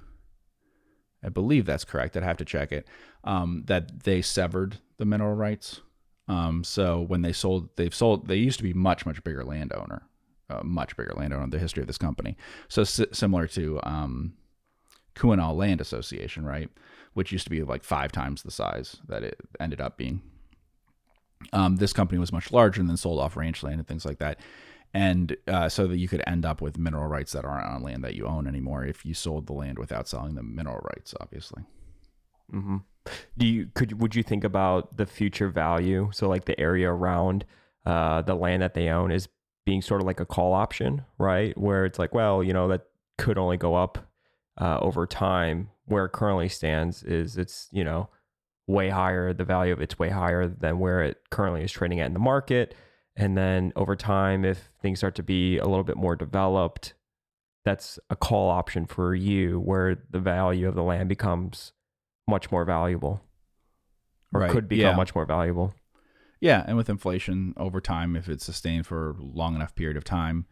I 1.24 1.30
believe 1.30 1.66
that's 1.66 1.84
correct. 1.84 2.16
I'd 2.16 2.22
have 2.22 2.36
to 2.36 2.44
check 2.44 2.70
it. 2.70 2.86
Um, 3.24 3.64
that 3.66 4.04
they 4.04 4.22
severed 4.22 4.78
the 4.98 5.04
mineral 5.04 5.34
rights. 5.34 5.80
Um, 6.28 6.62
so 6.62 7.00
when 7.00 7.22
they 7.22 7.32
sold, 7.32 7.70
they've 7.76 7.94
sold. 7.94 8.28
They 8.28 8.36
used 8.36 8.58
to 8.58 8.62
be 8.62 8.74
much 8.74 9.06
much 9.06 9.22
bigger 9.24 9.44
landowner, 9.44 10.02
uh, 10.50 10.62
much 10.62 10.96
bigger 10.96 11.14
landowner 11.16 11.48
the 11.48 11.58
history 11.58 11.82
of 11.82 11.86
this 11.86 11.98
company. 11.98 12.36
So 12.68 12.84
si- 12.84 13.06
similar 13.12 13.46
to 13.48 13.80
um, 13.82 14.34
Keweenaw 15.14 15.56
Land 15.56 15.80
Association, 15.80 16.44
right, 16.44 16.68
which 17.14 17.32
used 17.32 17.44
to 17.44 17.50
be 17.50 17.62
like 17.62 17.82
five 17.82 18.12
times 18.12 18.42
the 18.42 18.50
size 18.50 18.96
that 19.08 19.22
it 19.22 19.38
ended 19.58 19.80
up 19.80 19.96
being. 19.96 20.20
Um, 21.52 21.76
this 21.76 21.92
company 21.92 22.18
was 22.18 22.32
much 22.32 22.52
larger 22.52 22.80
and 22.80 22.90
then 22.90 22.96
sold 22.96 23.20
off 23.20 23.36
ranch 23.36 23.62
land 23.62 23.78
and 23.78 23.86
things 23.86 24.04
like 24.04 24.18
that 24.18 24.40
and 24.94 25.36
uh, 25.46 25.68
so 25.68 25.86
that 25.86 25.98
you 25.98 26.08
could 26.08 26.22
end 26.26 26.44
up 26.44 26.60
with 26.60 26.78
mineral 26.78 27.06
rights 27.06 27.32
that 27.32 27.44
aren't 27.44 27.66
on 27.66 27.82
land 27.82 28.02
that 28.04 28.14
you 28.14 28.26
own 28.26 28.46
anymore 28.46 28.84
if 28.84 29.04
you 29.04 29.14
sold 29.14 29.46
the 29.46 29.52
land 29.52 29.78
without 29.78 30.08
selling 30.08 30.34
the 30.34 30.42
mineral 30.42 30.80
rights 30.94 31.14
obviously 31.20 31.62
hmm 32.50 32.78
Do 33.36 33.46
you 33.46 33.70
could 33.74 34.00
would 34.00 34.14
you 34.14 34.22
think 34.22 34.44
about 34.44 34.96
the 34.96 35.06
future 35.06 35.48
value? 35.48 36.10
So 36.12 36.28
like 36.28 36.44
the 36.44 36.58
area 36.58 36.90
around 36.90 37.44
uh, 37.86 38.22
the 38.22 38.34
land 38.34 38.62
that 38.62 38.74
they 38.74 38.88
own 38.88 39.10
is 39.10 39.28
being 39.64 39.82
sort 39.82 40.00
of 40.00 40.06
like 40.06 40.20
a 40.20 40.26
call 40.26 40.54
option, 40.54 41.04
right? 41.18 41.56
Where 41.58 41.84
it's 41.84 41.98
like, 41.98 42.14
well, 42.14 42.42
you 42.42 42.52
know, 42.52 42.68
that 42.68 42.86
could 43.16 43.38
only 43.38 43.56
go 43.56 43.74
up 43.74 43.98
uh, 44.60 44.78
over 44.80 45.06
time. 45.06 45.70
Where 45.86 46.04
it 46.04 46.12
currently 46.12 46.48
stands 46.48 47.02
is 47.02 47.36
it's 47.36 47.68
you 47.72 47.84
know 47.84 48.08
way 48.66 48.90
higher. 48.90 49.32
The 49.32 49.44
value 49.44 49.72
of 49.72 49.80
it's 49.80 49.98
way 49.98 50.10
higher 50.10 50.46
than 50.46 50.78
where 50.78 51.02
it 51.02 51.18
currently 51.30 51.62
is 51.64 51.72
trading 51.72 52.00
at 52.00 52.06
in 52.06 52.12
the 52.12 52.18
market. 52.18 52.74
And 53.16 53.36
then 53.36 53.72
over 53.74 53.96
time, 53.96 54.44
if 54.44 54.70
things 54.80 54.98
start 55.00 55.16
to 55.16 55.24
be 55.24 55.58
a 55.58 55.66
little 55.66 55.82
bit 55.82 55.96
more 55.96 56.14
developed, 56.14 56.94
that's 57.64 57.98
a 58.08 58.16
call 58.16 58.48
option 58.48 58.86
for 58.86 59.14
you 59.14 59.58
where 59.60 59.96
the 60.10 60.20
value 60.20 60.68
of 60.68 60.74
the 60.74 60.82
land 60.82 61.08
becomes 61.08 61.72
much 62.28 62.50
more 62.52 62.64
valuable 62.64 63.20
or 64.32 64.40
Right, 64.42 64.50
could 64.50 64.68
become 64.68 64.90
yeah. 64.90 64.96
much 64.96 65.14
more 65.14 65.24
valuable. 65.26 65.74
yeah 66.40 66.62
and 66.66 66.76
with 66.76 66.88
inflation 66.90 67.54
over 67.56 67.80
time 67.80 68.14
if 68.16 68.28
it's 68.28 68.44
sustained 68.44 68.86
for 68.86 69.10
a 69.10 69.22
long 69.22 69.54
enough 69.54 69.74
period 69.74 69.96
of 69.96 70.04
time 70.04 70.46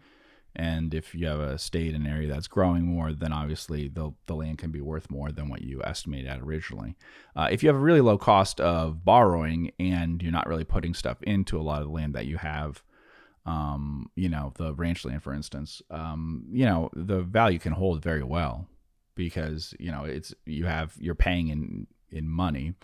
and 0.59 0.95
if 0.95 1.15
you 1.15 1.27
have 1.27 1.39
a 1.39 1.59
state 1.59 1.95
and 1.95 2.07
area 2.07 2.27
that's 2.29 2.49
growing 2.49 2.85
more 2.85 3.13
then 3.13 3.33
obviously 3.33 3.89
the, 3.89 4.11
the 4.27 4.35
land 4.35 4.57
can 4.57 4.71
be 4.71 4.81
worth 4.81 5.11
more 5.11 5.31
than 5.31 5.49
what 5.51 5.61
you 5.63 5.83
estimated 5.85 6.27
at 6.31 6.41
originally 6.41 6.97
uh, 7.37 7.49
if 7.51 7.63
you 7.63 7.69
have 7.69 7.77
a 7.77 7.89
really 7.91 8.01
low 8.01 8.17
cost 8.19 8.59
of 8.61 9.05
borrowing 9.05 9.71
and 9.79 10.23
you're 10.23 10.33
not 10.33 10.49
really 10.49 10.65
putting 10.65 10.95
stuff 10.95 11.19
into 11.23 11.59
a 11.61 11.63
lot 11.69 11.83
of 11.83 11.87
the 11.89 11.93
land 11.93 12.15
that 12.15 12.27
you 12.27 12.39
have 12.39 12.83
um, 13.45 14.11
you 14.17 14.29
know 14.29 14.53
the 14.57 14.75
ranch 14.75 15.05
land 15.05 15.23
for 15.23 15.33
instance 15.35 15.83
um, 15.91 16.45
you 16.51 16.65
know 16.65 16.89
the 16.95 17.21
value 17.23 17.59
can 17.59 17.73
hold 17.73 18.03
very 18.03 18.23
well 18.25 18.67
because 19.17 19.75
you 19.81 19.91
know 19.91 20.05
it's 20.05 20.33
you 20.45 20.67
have 20.67 20.95
you're 21.01 21.17
paying 21.17 21.49
in 21.49 21.87
in 22.11 22.29
money 22.29 22.75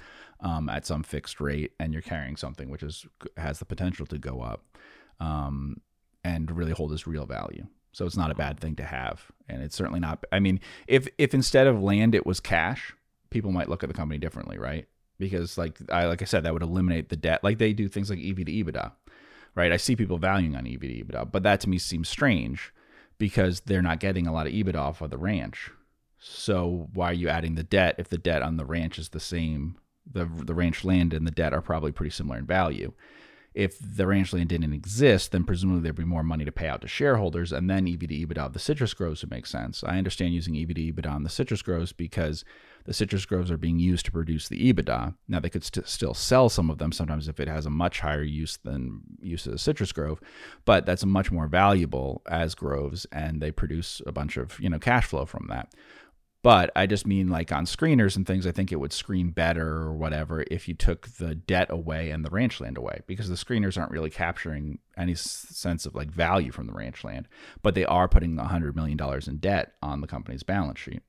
um, 0.40 0.68
at 0.68 0.84
some 0.84 1.04
fixed 1.04 1.40
rate 1.40 1.72
and 1.78 1.92
you're 1.92 2.02
carrying 2.02 2.36
something 2.36 2.68
which 2.68 2.82
is 2.82 3.06
has 3.36 3.60
the 3.60 3.64
potential 3.64 4.04
to 4.06 4.18
go 4.18 4.40
up 4.40 4.64
um, 5.20 5.80
and 6.24 6.50
really 6.50 6.72
hold 6.72 6.92
its 6.92 7.06
real 7.06 7.26
value. 7.26 7.64
So 7.92 8.06
it's 8.06 8.16
not 8.16 8.30
a 8.30 8.34
bad 8.34 8.58
thing 8.58 8.74
to 8.76 8.84
have. 8.84 9.30
And 9.48 9.62
it's 9.62 9.76
certainly 9.76 10.00
not 10.00 10.24
i 10.32 10.40
mean 10.40 10.58
if 10.88 11.06
if 11.18 11.34
instead 11.34 11.66
of 11.66 11.80
land 11.80 12.14
it 12.14 12.26
was 12.26 12.40
cash 12.40 12.94
people 13.30 13.52
might 13.52 13.68
look 13.68 13.82
at 13.84 13.88
the 13.88 13.94
company 13.94 14.18
differently 14.18 14.58
right? 14.58 14.88
Because 15.18 15.56
like 15.56 15.78
i 15.90 16.06
like 16.06 16.22
i 16.22 16.24
said 16.24 16.42
that 16.42 16.52
would 16.52 16.62
eliminate 16.62 17.10
the 17.10 17.16
debt. 17.16 17.44
Like 17.44 17.58
they 17.58 17.72
do 17.72 17.88
things 17.88 18.10
like 18.10 18.18
ev 18.18 18.36
to 18.36 18.44
ebitda 18.44 18.92
right? 19.54 19.70
I 19.70 19.76
see 19.76 19.94
people 19.94 20.16
valuing 20.16 20.56
on 20.56 20.66
ev 20.66 20.80
to 20.80 20.88
ebitda 20.88 21.30
but 21.30 21.42
that 21.42 21.60
to 21.60 21.68
me 21.68 21.78
seems 21.78 22.08
strange 22.08 22.72
because 23.18 23.60
they're 23.60 23.82
not 23.82 24.00
getting 24.00 24.26
a 24.26 24.32
lot 24.32 24.46
of 24.46 24.52
ebitda 24.52 24.76
off 24.76 25.02
of 25.02 25.10
the 25.10 25.18
ranch 25.18 25.70
so 26.24 26.88
why 26.94 27.10
are 27.10 27.14
you 27.14 27.28
adding 27.28 27.56
the 27.56 27.62
debt 27.64 27.96
if 27.98 28.08
the 28.08 28.18
debt 28.18 28.42
on 28.42 28.56
the 28.56 28.64
ranch 28.64 28.98
is 28.98 29.08
the 29.10 29.20
same? 29.20 29.76
The 30.10 30.24
the 30.24 30.54
ranch 30.54 30.84
land 30.84 31.12
and 31.12 31.26
the 31.26 31.30
debt 31.32 31.52
are 31.52 31.62
probably 31.62 31.92
pretty 31.92 32.10
similar 32.10 32.38
in 32.38 32.46
value. 32.46 32.92
if 33.54 33.78
the 33.78 34.06
ranch 34.06 34.32
land 34.32 34.48
didn't 34.48 34.72
exist, 34.72 35.30
then 35.32 35.44
presumably 35.44 35.82
there'd 35.82 35.94
be 35.94 36.04
more 36.04 36.22
money 36.22 36.42
to 36.44 36.52
pay 36.52 36.68
out 36.68 36.80
to 36.80 36.88
shareholders, 36.88 37.52
and 37.52 37.68
then 37.68 37.86
EV 37.86 38.00
to 38.00 38.06
EBITDA 38.06 38.38
of 38.38 38.52
the 38.54 38.58
citrus 38.58 38.94
groves 38.94 39.22
would 39.22 39.30
make 39.30 39.44
sense. 39.46 39.84
I 39.84 39.98
understand 39.98 40.32
using 40.32 40.56
EV 40.56 40.68
to 40.68 40.80
EBITDA 40.92 41.10
on 41.10 41.22
the 41.22 41.28
citrus 41.28 41.60
groves 41.60 41.92
because 41.92 42.44
the 42.86 42.94
citrus 42.94 43.26
groves 43.26 43.50
are 43.50 43.58
being 43.58 43.78
used 43.78 44.06
to 44.06 44.12
produce 44.12 44.48
the 44.48 44.72
EBITDA. 44.72 45.14
Now 45.28 45.38
they 45.40 45.50
could 45.50 45.64
st- 45.64 45.86
still 45.86 46.14
sell 46.14 46.48
some 46.48 46.70
of 46.70 46.78
them 46.78 46.92
sometimes 46.92 47.28
if 47.28 47.38
it 47.40 47.48
has 47.48 47.66
a 47.66 47.70
much 47.70 48.00
higher 48.00 48.22
use 48.22 48.56
than 48.64 49.02
use 49.20 49.46
of 49.46 49.52
a 49.52 49.58
citrus 49.58 49.92
grove, 49.92 50.18
but 50.64 50.86
that's 50.86 51.04
much 51.04 51.30
more 51.30 51.46
valuable 51.46 52.22
as 52.30 52.54
groves, 52.54 53.06
and 53.12 53.42
they 53.42 53.50
produce 53.50 54.00
a 54.06 54.12
bunch 54.12 54.38
of 54.38 54.58
you 54.60 54.70
know 54.70 54.78
cash 54.78 55.04
flow 55.04 55.26
from 55.26 55.46
that. 55.50 55.74
But 56.42 56.72
I 56.74 56.86
just 56.86 57.06
mean 57.06 57.28
like 57.28 57.52
on 57.52 57.66
screeners 57.66 58.16
and 58.16 58.26
things, 58.26 58.46
I 58.46 58.52
think 58.52 58.72
it 58.72 58.80
would 58.80 58.92
screen 58.92 59.30
better 59.30 59.68
or 59.68 59.92
whatever 59.94 60.44
if 60.50 60.66
you 60.66 60.74
took 60.74 61.06
the 61.06 61.36
debt 61.36 61.68
away 61.70 62.10
and 62.10 62.24
the 62.24 62.30
ranch 62.30 62.60
land 62.60 62.76
away 62.76 63.02
because 63.06 63.28
the 63.28 63.36
screeners 63.36 63.78
aren't 63.78 63.92
really 63.92 64.10
capturing 64.10 64.80
any 64.96 65.14
sense 65.14 65.86
of 65.86 65.94
like 65.94 66.10
value 66.10 66.50
from 66.50 66.66
the 66.66 66.72
ranch 66.72 67.04
land, 67.04 67.28
but 67.62 67.76
they 67.76 67.84
are 67.84 68.08
putting 68.08 68.36
$100 68.36 68.74
million 68.74 68.98
in 69.26 69.36
debt 69.36 69.74
on 69.82 70.00
the 70.00 70.08
company's 70.08 70.42
balance 70.42 70.80
sheet. 70.80 71.02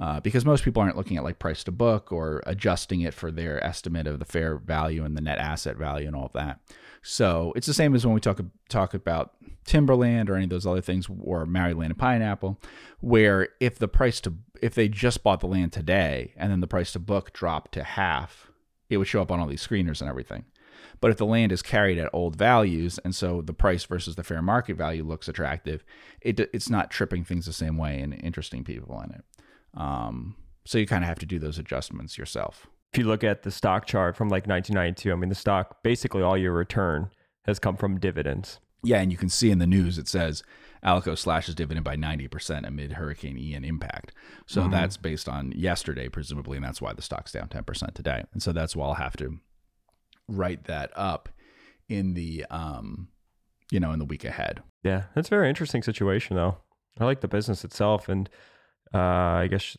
Uh, 0.00 0.18
because 0.18 0.44
most 0.44 0.64
people 0.64 0.82
aren't 0.82 0.96
looking 0.96 1.16
at 1.16 1.22
like 1.22 1.38
price 1.38 1.62
to 1.62 1.70
book 1.70 2.10
or 2.10 2.42
adjusting 2.44 3.02
it 3.02 3.14
for 3.14 3.30
their 3.30 3.62
estimate 3.64 4.08
of 4.08 4.18
the 4.18 4.24
fair 4.24 4.56
value 4.56 5.04
and 5.04 5.16
the 5.16 5.20
net 5.20 5.38
asset 5.38 5.76
value 5.76 6.08
and 6.08 6.16
all 6.16 6.26
of 6.26 6.32
that. 6.32 6.58
So 7.02 7.52
it's 7.54 7.68
the 7.68 7.74
same 7.74 7.94
as 7.94 8.04
when 8.04 8.14
we 8.14 8.20
talk 8.20 8.40
talk 8.68 8.94
about 8.94 9.34
timberland 9.64 10.28
or 10.28 10.34
any 10.34 10.44
of 10.44 10.50
those 10.50 10.66
other 10.66 10.80
things, 10.80 11.08
or 11.22 11.46
Maui 11.46 11.74
Land 11.74 11.92
and 11.92 11.98
pineapple, 11.98 12.60
where 13.00 13.48
if 13.60 13.78
the 13.78 13.86
price 13.86 14.20
to 14.22 14.34
if 14.62 14.74
they 14.74 14.88
just 14.88 15.22
bought 15.22 15.40
the 15.40 15.46
land 15.46 15.72
today 15.72 16.32
and 16.36 16.50
then 16.50 16.60
the 16.60 16.66
price 16.66 16.92
to 16.92 16.98
book 16.98 17.32
dropped 17.32 17.72
to 17.72 17.82
half, 17.82 18.50
it 18.88 18.96
would 18.96 19.08
show 19.08 19.20
up 19.20 19.30
on 19.30 19.40
all 19.40 19.46
these 19.46 19.66
screeners 19.66 20.00
and 20.00 20.08
everything. 20.08 20.44
But 21.00 21.10
if 21.10 21.16
the 21.16 21.26
land 21.26 21.52
is 21.52 21.62
carried 21.62 21.98
at 21.98 22.08
old 22.12 22.36
values, 22.36 22.98
and 23.04 23.14
so 23.14 23.42
the 23.42 23.52
price 23.52 23.84
versus 23.84 24.14
the 24.14 24.22
fair 24.22 24.40
market 24.40 24.76
value 24.76 25.04
looks 25.04 25.28
attractive, 25.28 25.84
it, 26.20 26.38
it's 26.38 26.70
not 26.70 26.90
tripping 26.90 27.24
things 27.24 27.44
the 27.46 27.52
same 27.52 27.76
way 27.76 28.00
and 28.00 28.14
interesting 28.22 28.64
people 28.64 29.00
in 29.02 29.10
it. 29.10 29.24
Um, 29.74 30.36
so 30.64 30.78
you 30.78 30.86
kind 30.86 31.04
of 31.04 31.08
have 31.08 31.18
to 31.18 31.26
do 31.26 31.38
those 31.38 31.58
adjustments 31.58 32.16
yourself 32.16 32.68
if 32.92 32.98
you 32.98 33.04
look 33.04 33.24
at 33.24 33.42
the 33.42 33.50
stock 33.50 33.86
chart 33.86 34.16
from 34.16 34.28
like 34.28 34.46
1992, 34.46 35.12
I 35.12 35.14
mean, 35.14 35.30
the 35.30 35.34
stock 35.34 35.82
basically 35.82 36.22
all 36.22 36.36
your 36.36 36.52
return 36.52 37.10
has 37.46 37.58
come 37.58 37.76
from 37.76 37.98
dividends. 37.98 38.60
Yeah, 38.84 39.00
and 39.00 39.10
you 39.10 39.16
can 39.16 39.30
see 39.30 39.50
in 39.50 39.58
the 39.58 39.66
news 39.66 39.96
it 39.96 40.08
says 40.08 40.42
Alico 40.84 41.16
slashes 41.16 41.54
dividend 41.54 41.84
by 41.84 41.96
90% 41.96 42.66
amid 42.66 42.92
Hurricane 42.92 43.38
Ian 43.38 43.64
impact. 43.64 44.12
So 44.46 44.62
mm-hmm. 44.62 44.72
that's 44.72 44.96
based 44.96 45.28
on 45.28 45.52
yesterday, 45.52 46.08
presumably, 46.08 46.56
and 46.56 46.64
that's 46.64 46.82
why 46.82 46.92
the 46.92 47.02
stock's 47.02 47.32
down 47.32 47.48
10% 47.48 47.94
today. 47.94 48.24
And 48.32 48.42
so 48.42 48.52
that's 48.52 48.74
why 48.74 48.86
I'll 48.86 48.94
have 48.94 49.16
to 49.18 49.38
write 50.28 50.64
that 50.64 50.90
up 50.96 51.28
in 51.88 52.14
the 52.14 52.44
um 52.50 53.08
you 53.70 53.80
know 53.80 53.92
in 53.92 53.98
the 53.98 54.04
week 54.04 54.24
ahead. 54.24 54.62
Yeah, 54.82 55.04
that's 55.14 55.28
a 55.28 55.30
very 55.30 55.48
interesting 55.48 55.82
situation 55.82 56.36
though. 56.36 56.58
I 56.98 57.04
like 57.04 57.20
the 57.20 57.28
business 57.28 57.64
itself 57.64 58.08
and 58.08 58.28
uh 58.94 58.98
I 58.98 59.48
guess 59.48 59.76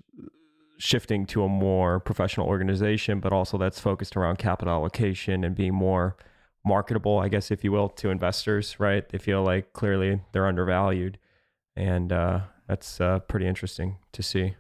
shifting 0.78 1.26
to 1.28 1.44
a 1.44 1.50
more 1.50 2.00
professional 2.00 2.48
organization, 2.48 3.20
but 3.20 3.32
also 3.32 3.58
that's 3.58 3.80
focused 3.80 4.18
around 4.18 4.38
capital 4.38 4.74
allocation 4.74 5.44
and 5.44 5.56
being 5.56 5.74
more 5.74 6.18
marketable, 6.66 7.20
I 7.20 7.28
guess, 7.28 7.52
if 7.52 7.64
you 7.64 7.72
will, 7.72 7.90
to 7.90 8.10
investors, 8.10 8.80
right? 8.80 9.08
They 9.08 9.18
feel 9.18 9.44
like 9.44 9.74
clearly 9.74 10.22
they're 10.32 10.48
undervalued. 10.48 11.18
And 11.76 12.12
uh, 12.12 12.42
that's 12.68 13.02
uh, 13.02 13.20
pretty 13.20 13.48
interesting 13.48 13.98
to 14.14 14.24
see. 14.24 14.56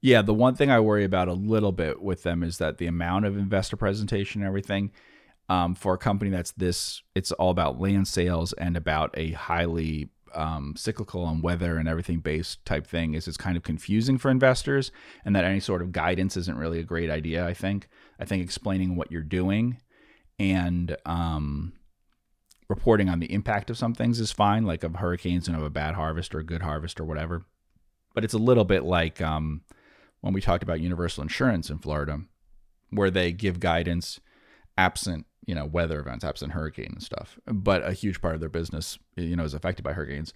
Yeah, 0.00 0.22
the 0.22 0.34
one 0.34 0.56
thing 0.56 0.70
I 0.70 0.80
worry 0.80 1.04
about 1.04 1.28
a 1.28 1.32
little 1.32 1.72
bit 1.72 2.02
with 2.02 2.24
them 2.24 2.42
is 2.42 2.58
that 2.58 2.78
the 2.78 2.88
amount 2.88 3.24
of 3.24 3.36
investor 3.36 3.76
presentation 3.76 4.40
and 4.40 4.48
everything 4.48 4.90
um, 5.48 5.74
for 5.74 5.94
a 5.94 5.98
company 5.98 6.30
that's 6.30 6.50
this, 6.52 7.02
it's 7.14 7.30
all 7.32 7.50
about 7.50 7.80
land 7.80 8.08
sales 8.08 8.52
and 8.54 8.76
about 8.76 9.10
a 9.14 9.30
highly 9.32 10.10
um, 10.34 10.74
cyclical 10.76 11.28
and 11.28 11.42
weather 11.42 11.76
and 11.76 11.88
everything 11.88 12.20
based 12.20 12.64
type 12.64 12.86
thing 12.86 13.14
is 13.14 13.28
it's 13.28 13.36
kind 13.36 13.56
of 13.56 13.62
confusing 13.62 14.18
for 14.18 14.30
investors 14.30 14.90
and 15.24 15.36
that 15.36 15.44
any 15.44 15.60
sort 15.60 15.82
of 15.82 15.92
guidance 15.92 16.36
isn't 16.36 16.56
really 16.56 16.78
a 16.78 16.84
great 16.84 17.10
idea 17.10 17.46
i 17.46 17.52
think 17.52 17.88
i 18.18 18.24
think 18.24 18.42
explaining 18.42 18.96
what 18.96 19.12
you're 19.12 19.20
doing 19.20 19.78
and 20.42 20.96
um, 21.06 21.72
reporting 22.68 23.08
on 23.08 23.20
the 23.20 23.32
impact 23.32 23.70
of 23.70 23.78
some 23.78 23.94
things 23.94 24.20
is 24.20 24.32
fine 24.32 24.64
like 24.64 24.82
of 24.82 24.96
hurricanes 24.96 25.48
and 25.48 25.56
of 25.56 25.62
a 25.62 25.70
bad 25.70 25.94
harvest 25.94 26.34
or 26.34 26.40
a 26.40 26.44
good 26.44 26.62
harvest 26.62 27.00
or 27.00 27.04
whatever 27.04 27.44
but 28.14 28.24
it's 28.24 28.34
a 28.34 28.38
little 28.38 28.64
bit 28.64 28.82
like 28.82 29.20
um, 29.22 29.62
when 30.20 30.34
we 30.34 30.40
talked 30.40 30.62
about 30.62 30.80
universal 30.80 31.22
insurance 31.22 31.70
in 31.70 31.78
florida 31.78 32.20
where 32.90 33.10
they 33.10 33.32
give 33.32 33.60
guidance 33.60 34.20
absent 34.76 35.26
you 35.46 35.54
know 35.54 35.64
weather 35.64 36.00
events, 36.00 36.24
absent 36.24 36.52
hurricane 36.52 36.90
and 36.92 37.02
stuff. 37.02 37.38
But 37.46 37.86
a 37.86 37.92
huge 37.92 38.20
part 38.20 38.34
of 38.34 38.40
their 38.40 38.48
business, 38.48 38.98
you 39.16 39.36
know, 39.36 39.44
is 39.44 39.54
affected 39.54 39.82
by 39.82 39.92
hurricanes. 39.92 40.32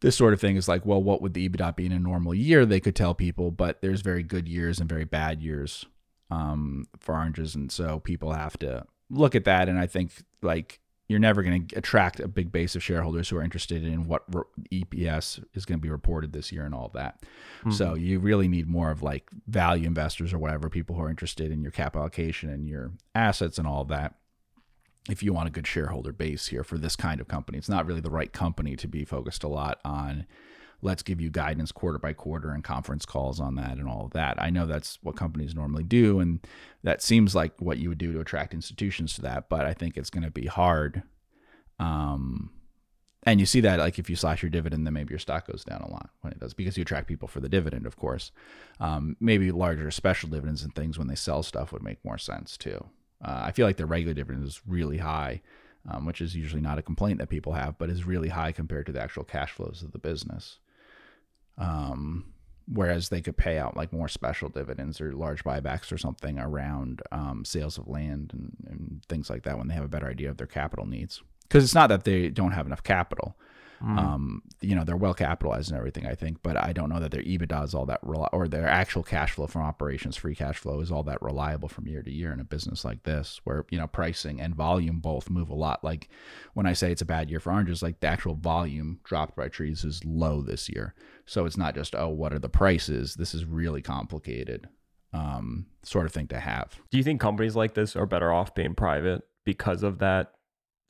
This 0.00 0.16
sort 0.16 0.34
of 0.34 0.40
thing 0.40 0.56
is 0.56 0.68
like, 0.68 0.84
well, 0.84 1.02
what 1.02 1.22
would 1.22 1.32
the 1.32 1.48
EBITDA 1.48 1.74
be 1.74 1.86
in 1.86 1.92
a 1.92 1.98
normal 1.98 2.34
year? 2.34 2.66
They 2.66 2.80
could 2.80 2.94
tell 2.94 3.14
people, 3.14 3.50
but 3.50 3.80
there's 3.80 4.02
very 4.02 4.22
good 4.22 4.46
years 4.46 4.78
and 4.78 4.88
very 4.88 5.06
bad 5.06 5.42
years 5.42 5.86
um, 6.30 6.86
for 6.98 7.14
oranges, 7.14 7.54
and 7.54 7.72
so 7.72 8.00
people 8.00 8.32
have 8.32 8.58
to 8.58 8.84
look 9.10 9.34
at 9.34 9.44
that. 9.44 9.68
And 9.68 9.78
I 9.78 9.86
think 9.86 10.12
like 10.42 10.80
you're 11.08 11.20
never 11.20 11.42
going 11.42 11.66
to 11.68 11.76
attract 11.76 12.18
a 12.18 12.26
big 12.26 12.50
base 12.50 12.74
of 12.74 12.82
shareholders 12.82 13.28
who 13.28 13.36
are 13.36 13.42
interested 13.42 13.84
in 13.84 14.08
what 14.08 14.28
EPS 14.72 15.44
is 15.54 15.64
going 15.64 15.78
to 15.78 15.82
be 15.82 15.90
reported 15.90 16.32
this 16.32 16.50
year 16.50 16.64
and 16.64 16.74
all 16.74 16.90
that. 16.94 17.22
Mm-hmm. 17.60 17.70
So 17.70 17.94
you 17.94 18.18
really 18.18 18.48
need 18.48 18.66
more 18.66 18.90
of 18.90 19.02
like 19.02 19.30
value 19.46 19.86
investors 19.86 20.32
or 20.32 20.38
whatever 20.38 20.68
people 20.68 20.96
who 20.96 21.02
are 21.02 21.10
interested 21.10 21.52
in 21.52 21.62
your 21.62 21.70
cap 21.70 21.94
allocation 21.94 22.50
and 22.50 22.68
your 22.68 22.92
assets 23.14 23.58
and 23.58 23.68
all 23.68 23.84
that 23.84 24.14
if 25.08 25.22
you 25.22 25.32
want 25.32 25.46
a 25.46 25.52
good 25.52 25.66
shareholder 25.66 26.12
base 26.12 26.48
here 26.48 26.64
for 26.64 26.78
this 26.78 26.96
kind 26.96 27.20
of 27.20 27.28
company. 27.28 27.58
It's 27.58 27.68
not 27.68 27.86
really 27.86 28.00
the 28.00 28.10
right 28.10 28.32
company 28.32 28.74
to 28.74 28.88
be 28.88 29.04
focused 29.04 29.44
a 29.44 29.48
lot 29.48 29.78
on 29.84 30.26
let's 30.82 31.02
give 31.02 31.20
you 31.20 31.30
guidance 31.30 31.72
quarter 31.72 31.98
by 31.98 32.12
quarter 32.12 32.50
and 32.50 32.62
conference 32.62 33.06
calls 33.06 33.40
on 33.40 33.54
that 33.56 33.78
and 33.78 33.88
all 33.88 34.06
of 34.06 34.12
that. 34.12 34.40
I 34.40 34.50
know 34.50 34.66
that's 34.66 34.98
what 35.02 35.16
companies 35.16 35.54
normally 35.54 35.84
do 35.84 36.20
and 36.20 36.40
that 36.82 37.02
seems 37.02 37.34
like 37.34 37.52
what 37.60 37.78
you 37.78 37.88
would 37.88 37.98
do 37.98 38.12
to 38.12 38.20
attract 38.20 38.54
institutions 38.54 39.14
to 39.14 39.22
that, 39.22 39.48
but 39.48 39.66
I 39.66 39.74
think 39.74 39.96
it's 39.96 40.10
going 40.10 40.24
to 40.24 40.30
be 40.30 40.46
hard. 40.46 41.02
Um 41.78 42.50
and 43.26 43.40
you 43.40 43.46
see 43.46 43.60
that 43.60 43.80
like 43.80 43.98
if 43.98 44.08
you 44.08 44.14
slash 44.14 44.42
your 44.42 44.50
dividend, 44.50 44.86
then 44.86 44.94
maybe 44.94 45.10
your 45.10 45.18
stock 45.18 45.48
goes 45.48 45.64
down 45.64 45.82
a 45.82 45.90
lot 45.90 46.10
when 46.20 46.32
it 46.32 46.38
does 46.38 46.54
because 46.54 46.76
you 46.76 46.82
attract 46.82 47.08
people 47.08 47.26
for 47.26 47.40
the 47.40 47.48
dividend, 47.48 47.84
of 47.84 47.96
course. 47.96 48.30
Um, 48.78 49.16
maybe 49.18 49.50
larger 49.50 49.90
special 49.90 50.28
dividends 50.28 50.62
and 50.62 50.72
things 50.74 50.96
when 50.96 51.08
they 51.08 51.16
sell 51.16 51.42
stuff 51.42 51.72
would 51.72 51.82
make 51.82 52.04
more 52.04 52.18
sense 52.18 52.56
too. 52.56 52.86
Uh, 53.22 53.42
I 53.46 53.50
feel 53.50 53.66
like 53.66 53.78
the 53.78 53.86
regular 53.86 54.14
dividend 54.14 54.46
is 54.46 54.60
really 54.64 54.98
high, 54.98 55.42
um, 55.90 56.06
which 56.06 56.20
is 56.20 56.36
usually 56.36 56.62
not 56.62 56.78
a 56.78 56.82
complaint 56.82 57.18
that 57.18 57.28
people 57.28 57.54
have, 57.54 57.76
but 57.78 57.90
is 57.90 58.06
really 58.06 58.28
high 58.28 58.52
compared 58.52 58.86
to 58.86 58.92
the 58.92 59.02
actual 59.02 59.24
cash 59.24 59.50
flows 59.50 59.82
of 59.82 59.90
the 59.90 59.98
business. 59.98 60.58
Um, 61.58 62.32
whereas 62.68 63.08
they 63.08 63.20
could 63.20 63.36
pay 63.36 63.58
out 63.58 63.76
like 63.76 63.92
more 63.92 64.08
special 64.08 64.48
dividends 64.48 65.00
or 65.00 65.12
large 65.12 65.44
buybacks 65.44 65.92
or 65.92 65.98
something 65.98 66.38
around 66.38 67.00
um, 67.12 67.44
sales 67.44 67.78
of 67.78 67.88
land 67.88 68.32
and, 68.32 68.56
and, 68.68 69.02
things 69.08 69.30
like 69.30 69.44
that 69.44 69.56
when 69.56 69.68
they 69.68 69.74
have 69.74 69.84
a 69.84 69.88
better 69.88 70.08
idea 70.08 70.28
of 70.28 70.36
their 70.36 70.46
capital 70.46 70.84
needs. 70.84 71.22
Because 71.42 71.62
it's 71.62 71.74
not 71.74 71.88
that 71.88 72.04
they 72.04 72.28
don't 72.28 72.52
have 72.52 72.66
enough 72.66 72.82
capital. 72.82 73.36
Mm. 73.82 73.98
Um, 73.98 74.42
you 74.60 74.74
know, 74.74 74.84
they're 74.84 74.96
well 74.96 75.14
capitalized 75.14 75.70
and 75.70 75.78
everything, 75.78 76.06
I 76.06 76.14
think, 76.14 76.38
but 76.42 76.56
I 76.56 76.72
don't 76.72 76.88
know 76.88 77.00
that 77.00 77.10
their 77.10 77.22
EBITDA 77.22 77.64
is 77.64 77.74
all 77.74 77.86
that, 77.86 78.00
rel- 78.02 78.28
or 78.32 78.48
their 78.48 78.66
actual 78.66 79.02
cash 79.02 79.32
flow 79.32 79.46
from 79.46 79.62
operations, 79.62 80.16
free 80.16 80.34
cash 80.34 80.58
flow 80.58 80.80
is 80.80 80.90
all 80.90 81.02
that 81.04 81.22
reliable 81.22 81.68
from 81.68 81.86
year 81.86 82.02
to 82.02 82.10
year 82.10 82.32
in 82.32 82.40
a 82.40 82.44
business 82.44 82.84
like 82.84 83.02
this, 83.02 83.40
where, 83.44 83.66
you 83.70 83.78
know, 83.78 83.86
pricing 83.86 84.40
and 84.40 84.54
volume 84.54 85.00
both 85.00 85.30
move 85.30 85.50
a 85.50 85.54
lot. 85.54 85.84
Like 85.84 86.08
when 86.54 86.66
I 86.66 86.72
say 86.72 86.90
it's 86.90 87.02
a 87.02 87.06
bad 87.06 87.30
year 87.30 87.40
for 87.40 87.52
oranges, 87.52 87.82
like 87.82 88.00
the 88.00 88.06
actual 88.06 88.34
volume 88.34 89.00
dropped 89.04 89.36
by 89.36 89.48
trees 89.48 89.84
is 89.84 90.04
low 90.04 90.42
this 90.42 90.68
year. 90.68 90.94
So 91.26 91.44
it's 91.44 91.56
not 91.56 91.74
just, 91.74 91.94
oh, 91.94 92.08
what 92.08 92.32
are 92.32 92.38
the 92.38 92.48
prices? 92.48 93.14
This 93.14 93.34
is 93.34 93.44
really 93.44 93.82
complicated 93.82 94.68
um, 95.12 95.66
sort 95.82 96.06
of 96.06 96.12
thing 96.12 96.28
to 96.28 96.40
have. 96.40 96.78
Do 96.90 96.98
you 96.98 97.04
think 97.04 97.20
companies 97.20 97.56
like 97.56 97.74
this 97.74 97.96
are 97.96 98.06
better 98.06 98.32
off 98.32 98.54
being 98.54 98.74
private 98.74 99.22
because 99.44 99.82
of 99.82 99.98
that 99.98 100.32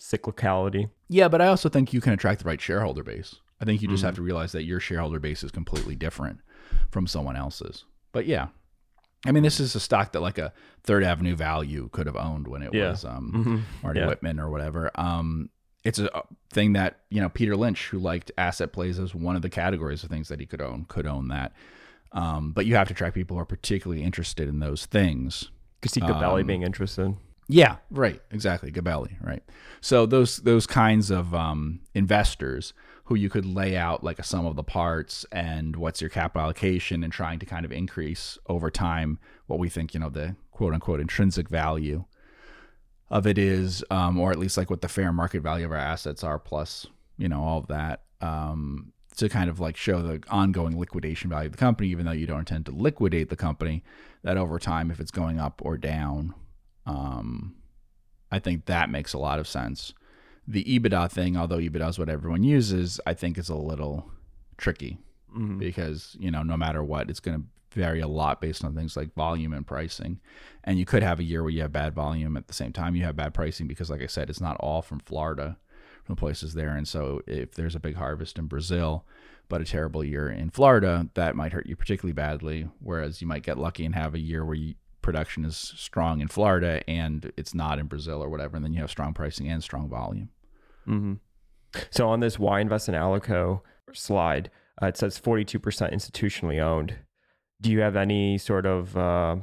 cyclicality. 0.00 0.90
Yeah, 1.08 1.28
but 1.28 1.40
I 1.40 1.48
also 1.48 1.68
think 1.68 1.92
you 1.92 2.00
can 2.00 2.12
attract 2.12 2.42
the 2.42 2.48
right 2.48 2.60
shareholder 2.60 3.02
base. 3.02 3.36
I 3.60 3.64
think 3.64 3.80
you 3.80 3.88
just 3.88 4.00
mm-hmm. 4.00 4.06
have 4.06 4.14
to 4.16 4.22
realize 4.22 4.52
that 4.52 4.64
your 4.64 4.80
shareholder 4.80 5.18
base 5.18 5.42
is 5.42 5.50
completely 5.50 5.94
different 5.94 6.40
from 6.90 7.06
someone 7.06 7.36
else's. 7.36 7.84
But 8.12 8.26
yeah, 8.26 8.48
I 9.24 9.32
mean, 9.32 9.42
this 9.42 9.60
is 9.60 9.74
a 9.74 9.80
stock 9.80 10.12
that 10.12 10.20
like 10.20 10.38
a 10.38 10.52
Third 10.84 11.02
Avenue 11.02 11.34
Value 11.34 11.88
could 11.92 12.06
have 12.06 12.16
owned 12.16 12.48
when 12.48 12.62
it 12.62 12.74
yeah. 12.74 12.90
was 12.90 13.04
um, 13.04 13.32
mm-hmm. 13.34 13.58
Marty 13.82 14.00
yeah. 14.00 14.06
Whitman 14.06 14.38
or 14.38 14.50
whatever. 14.50 14.90
Um, 14.94 15.50
it's 15.84 15.98
a 15.98 16.10
thing 16.52 16.72
that 16.74 17.00
you 17.10 17.20
know 17.20 17.28
Peter 17.28 17.56
Lynch, 17.56 17.88
who 17.88 17.98
liked 17.98 18.32
asset 18.36 18.72
plays 18.72 18.98
as 18.98 19.14
one 19.14 19.36
of 19.36 19.42
the 19.42 19.50
categories 19.50 20.02
of 20.04 20.10
things 20.10 20.28
that 20.28 20.40
he 20.40 20.46
could 20.46 20.60
own, 20.60 20.84
could 20.88 21.06
own 21.06 21.28
that. 21.28 21.52
Um, 22.12 22.52
but 22.52 22.66
you 22.66 22.76
have 22.76 22.88
to 22.88 22.94
attract 22.94 23.14
people 23.14 23.36
who 23.36 23.42
are 23.42 23.46
particularly 23.46 24.02
interested 24.02 24.48
in 24.48 24.58
those 24.60 24.86
things. 24.86 25.50
Could 25.82 25.90
see 25.90 26.00
um, 26.00 26.46
being 26.46 26.62
interested. 26.62 27.14
Yeah, 27.48 27.76
right. 27.90 28.20
Exactly. 28.32 28.72
Gabelli, 28.72 29.14
right. 29.24 29.42
So 29.80 30.04
those 30.04 30.38
those 30.38 30.66
kinds 30.66 31.10
of 31.10 31.34
um, 31.34 31.80
investors 31.94 32.72
who 33.04 33.14
you 33.14 33.30
could 33.30 33.46
lay 33.46 33.76
out 33.76 34.02
like 34.02 34.18
a 34.18 34.24
sum 34.24 34.46
of 34.46 34.56
the 34.56 34.64
parts 34.64 35.24
and 35.30 35.76
what's 35.76 36.00
your 36.00 36.10
capital 36.10 36.42
allocation 36.42 37.04
and 37.04 37.12
trying 37.12 37.38
to 37.38 37.46
kind 37.46 37.64
of 37.64 37.70
increase 37.70 38.36
over 38.48 38.68
time 38.68 39.18
what 39.46 39.60
we 39.60 39.68
think, 39.68 39.94
you 39.94 40.00
know, 40.00 40.08
the 40.08 40.34
quote 40.50 40.74
unquote 40.74 40.98
intrinsic 40.98 41.48
value 41.48 42.04
of 43.08 43.26
it 43.26 43.38
is, 43.38 43.84
um, 43.90 44.18
or 44.18 44.32
at 44.32 44.38
least 44.38 44.56
like 44.56 44.70
what 44.70 44.80
the 44.80 44.88
fair 44.88 45.12
market 45.12 45.40
value 45.40 45.64
of 45.66 45.70
our 45.70 45.78
assets 45.78 46.24
are, 46.24 46.38
plus 46.40 46.86
you 47.16 47.28
know 47.28 47.42
all 47.42 47.58
of 47.58 47.68
that, 47.68 48.02
um, 48.20 48.92
to 49.16 49.28
kind 49.28 49.48
of 49.48 49.60
like 49.60 49.76
show 49.76 50.02
the 50.02 50.20
ongoing 50.28 50.76
liquidation 50.78 51.30
value 51.30 51.46
of 51.46 51.52
the 51.52 51.58
company, 51.58 51.88
even 51.90 52.06
though 52.06 52.12
you 52.12 52.26
don't 52.26 52.40
intend 52.40 52.66
to 52.66 52.72
liquidate 52.72 53.28
the 53.30 53.36
company. 53.36 53.84
That 54.24 54.36
over 54.36 54.58
time, 54.58 54.90
if 54.90 54.98
it's 54.98 55.12
going 55.12 55.38
up 55.38 55.62
or 55.64 55.76
down, 55.78 56.34
um, 56.86 57.54
I 58.30 58.38
think 58.38 58.66
that 58.66 58.90
makes 58.90 59.12
a 59.12 59.18
lot 59.18 59.38
of 59.38 59.46
sense. 59.48 59.92
The 60.48 60.64
EBITDA 60.64 61.10
thing, 61.10 61.36
although 61.36 61.58
EBITDA 61.58 61.88
is 61.90 61.98
what 61.98 62.08
everyone 62.08 62.42
uses, 62.44 63.00
I 63.06 63.14
think 63.14 63.36
is 63.38 63.48
a 63.48 63.54
little 63.56 64.10
tricky 64.56 64.98
Mhm. 65.36 65.58
because 65.58 66.16
you 66.18 66.30
know 66.30 66.42
no 66.42 66.56
matter 66.56 66.82
what, 66.82 67.10
it's 67.10 67.20
going 67.20 67.38
to 67.40 67.46
vary 67.78 68.00
a 68.00 68.08
lot 68.08 68.40
based 68.40 68.64
on 68.64 68.74
things 68.74 68.96
like 68.96 69.12
volume 69.14 69.52
and 69.52 69.66
pricing. 69.66 70.18
And 70.64 70.78
you 70.78 70.86
could 70.86 71.02
have 71.02 71.18
a 71.20 71.24
year 71.24 71.42
where 71.42 71.50
you 71.52 71.60
have 71.62 71.72
bad 71.72 71.94
volume 71.94 72.36
at 72.36 72.46
the 72.46 72.54
same 72.54 72.72
time 72.72 72.96
you 72.96 73.04
have 73.04 73.16
bad 73.16 73.34
pricing 73.34 73.66
because, 73.66 73.90
like 73.90 74.00
I 74.00 74.06
said, 74.06 74.30
it's 74.30 74.40
not 74.40 74.56
all 74.60 74.80
from 74.80 75.00
Florida, 75.00 75.58
from 76.04 76.14
the 76.14 76.20
places 76.20 76.54
there. 76.54 76.74
And 76.74 76.88
so 76.88 77.20
if 77.26 77.52
there's 77.54 77.74
a 77.74 77.80
big 77.80 77.96
harvest 77.96 78.38
in 78.38 78.46
Brazil, 78.46 79.04
but 79.48 79.60
a 79.60 79.64
terrible 79.64 80.02
year 80.02 80.30
in 80.30 80.48
Florida, 80.50 81.08
that 81.14 81.36
might 81.36 81.52
hurt 81.52 81.66
you 81.66 81.76
particularly 81.76 82.14
badly. 82.14 82.68
Whereas 82.80 83.20
you 83.20 83.26
might 83.26 83.42
get 83.42 83.58
lucky 83.58 83.84
and 83.84 83.94
have 83.94 84.14
a 84.14 84.18
year 84.20 84.42
where 84.44 84.54
you, 84.56 84.74
production 85.06 85.44
is 85.44 85.56
strong 85.56 86.20
in 86.20 86.26
Florida 86.26 86.82
and 86.90 87.32
it's 87.36 87.54
not 87.54 87.78
in 87.78 87.86
Brazil 87.86 88.22
or 88.22 88.28
whatever, 88.28 88.56
and 88.56 88.64
then 88.64 88.72
you 88.72 88.80
have 88.80 88.90
strong 88.90 89.14
pricing 89.14 89.48
and 89.48 89.62
strong 89.62 89.88
volume. 89.88 90.30
hmm 90.84 91.14
So 91.90 92.08
on 92.08 92.20
this 92.20 92.38
why 92.38 92.60
invest 92.60 92.88
in 92.88 92.94
Alico 92.94 93.60
slide, 93.92 94.50
uh, 94.82 94.86
it 94.86 94.96
says 94.96 95.18
42% 95.18 95.60
institutionally 95.94 96.60
owned. 96.60 96.96
Do 97.60 97.70
you 97.70 97.80
have 97.80 97.94
any 97.94 98.36
sort 98.36 98.66
of 98.66 98.96
uh, 98.96 99.36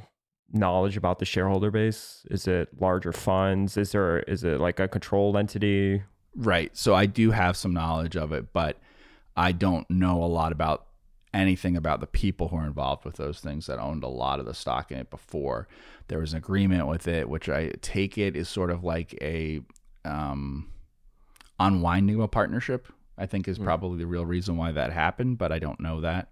knowledge 0.52 0.98
about 0.98 1.20
the 1.20 1.26
shareholder 1.26 1.72
base? 1.72 2.26
Is 2.30 2.46
it 2.46 2.70
larger 2.80 3.14
funds? 3.14 3.78
Is 3.78 3.94
there 3.94 4.20
is 4.20 4.44
it 4.44 4.60
like 4.60 4.80
a 4.82 4.88
controlled 4.88 5.38
entity? 5.38 6.04
Right. 6.36 6.76
So 6.76 6.94
I 6.94 7.06
do 7.06 7.32
have 7.32 7.56
some 7.56 7.74
knowledge 7.74 8.18
of 8.18 8.34
it, 8.34 8.52
but 8.52 8.80
I 9.36 9.54
don't 9.54 9.90
know 9.90 10.22
a 10.24 10.26
lot 10.26 10.52
about 10.52 10.88
anything 11.34 11.76
about 11.76 12.00
the 12.00 12.08
people 12.08 12.50
who 12.50 12.58
are 12.58 12.66
involved 12.66 13.06
with 13.06 13.16
those 13.16 13.40
things 13.40 13.66
that 13.66 13.80
owned 13.80 14.04
a 14.04 14.08
lot 14.08 14.40
of 14.40 14.46
the 14.46 14.54
stock 14.54 14.92
in 14.92 15.00
it 15.00 15.10
before. 15.10 15.68
There 16.08 16.20
was 16.20 16.34
an 16.34 16.38
agreement 16.38 16.88
with 16.88 17.08
it, 17.08 17.28
which 17.28 17.50
I 17.50 17.72
take 17.82 18.18
it 18.18 18.36
is 18.36 18.48
sort 18.48 18.70
of 18.70 18.84
like 18.84 19.18
a 19.22 19.62
um, 20.06 20.70
unwinding 21.60 22.16
of 22.16 22.22
a 22.22 22.28
partnership. 22.28 22.88
I 23.18 23.28
think 23.28 23.48
is 23.48 23.60
probably 23.60 24.00
the 24.00 24.08
real 24.08 24.26
reason 24.26 24.58
why 24.58 24.72
that 24.72 24.92
happened, 24.92 25.38
but 25.38 25.52
I 25.52 25.60
don't 25.60 25.80
know 25.80 26.02
that 26.02 26.30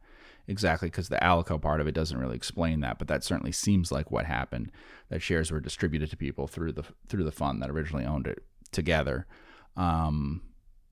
exactly 0.47 0.89
because 0.89 1.09
the 1.09 1.17
Alico 1.17 1.61
part 1.61 1.79
of 1.79 1.87
it 1.87 1.93
doesn't 1.93 2.17
really 2.17 2.35
explain 2.35 2.81
that. 2.81 2.97
But 2.99 3.07
that 3.07 3.23
certainly 3.23 3.51
seems 3.51 3.91
like 3.91 4.11
what 4.11 4.25
happened. 4.25 4.71
That 5.09 5.21
shares 5.21 5.51
were 5.51 5.59
distributed 5.59 6.09
to 6.09 6.17
people 6.17 6.47
through 6.47 6.73
the 6.73 6.83
through 7.07 7.23
the 7.23 7.31
fund 7.31 7.61
that 7.61 7.69
originally 7.69 8.05
owned 8.05 8.27
it 8.27 8.43
together. 8.71 9.27
Um, 9.75 10.41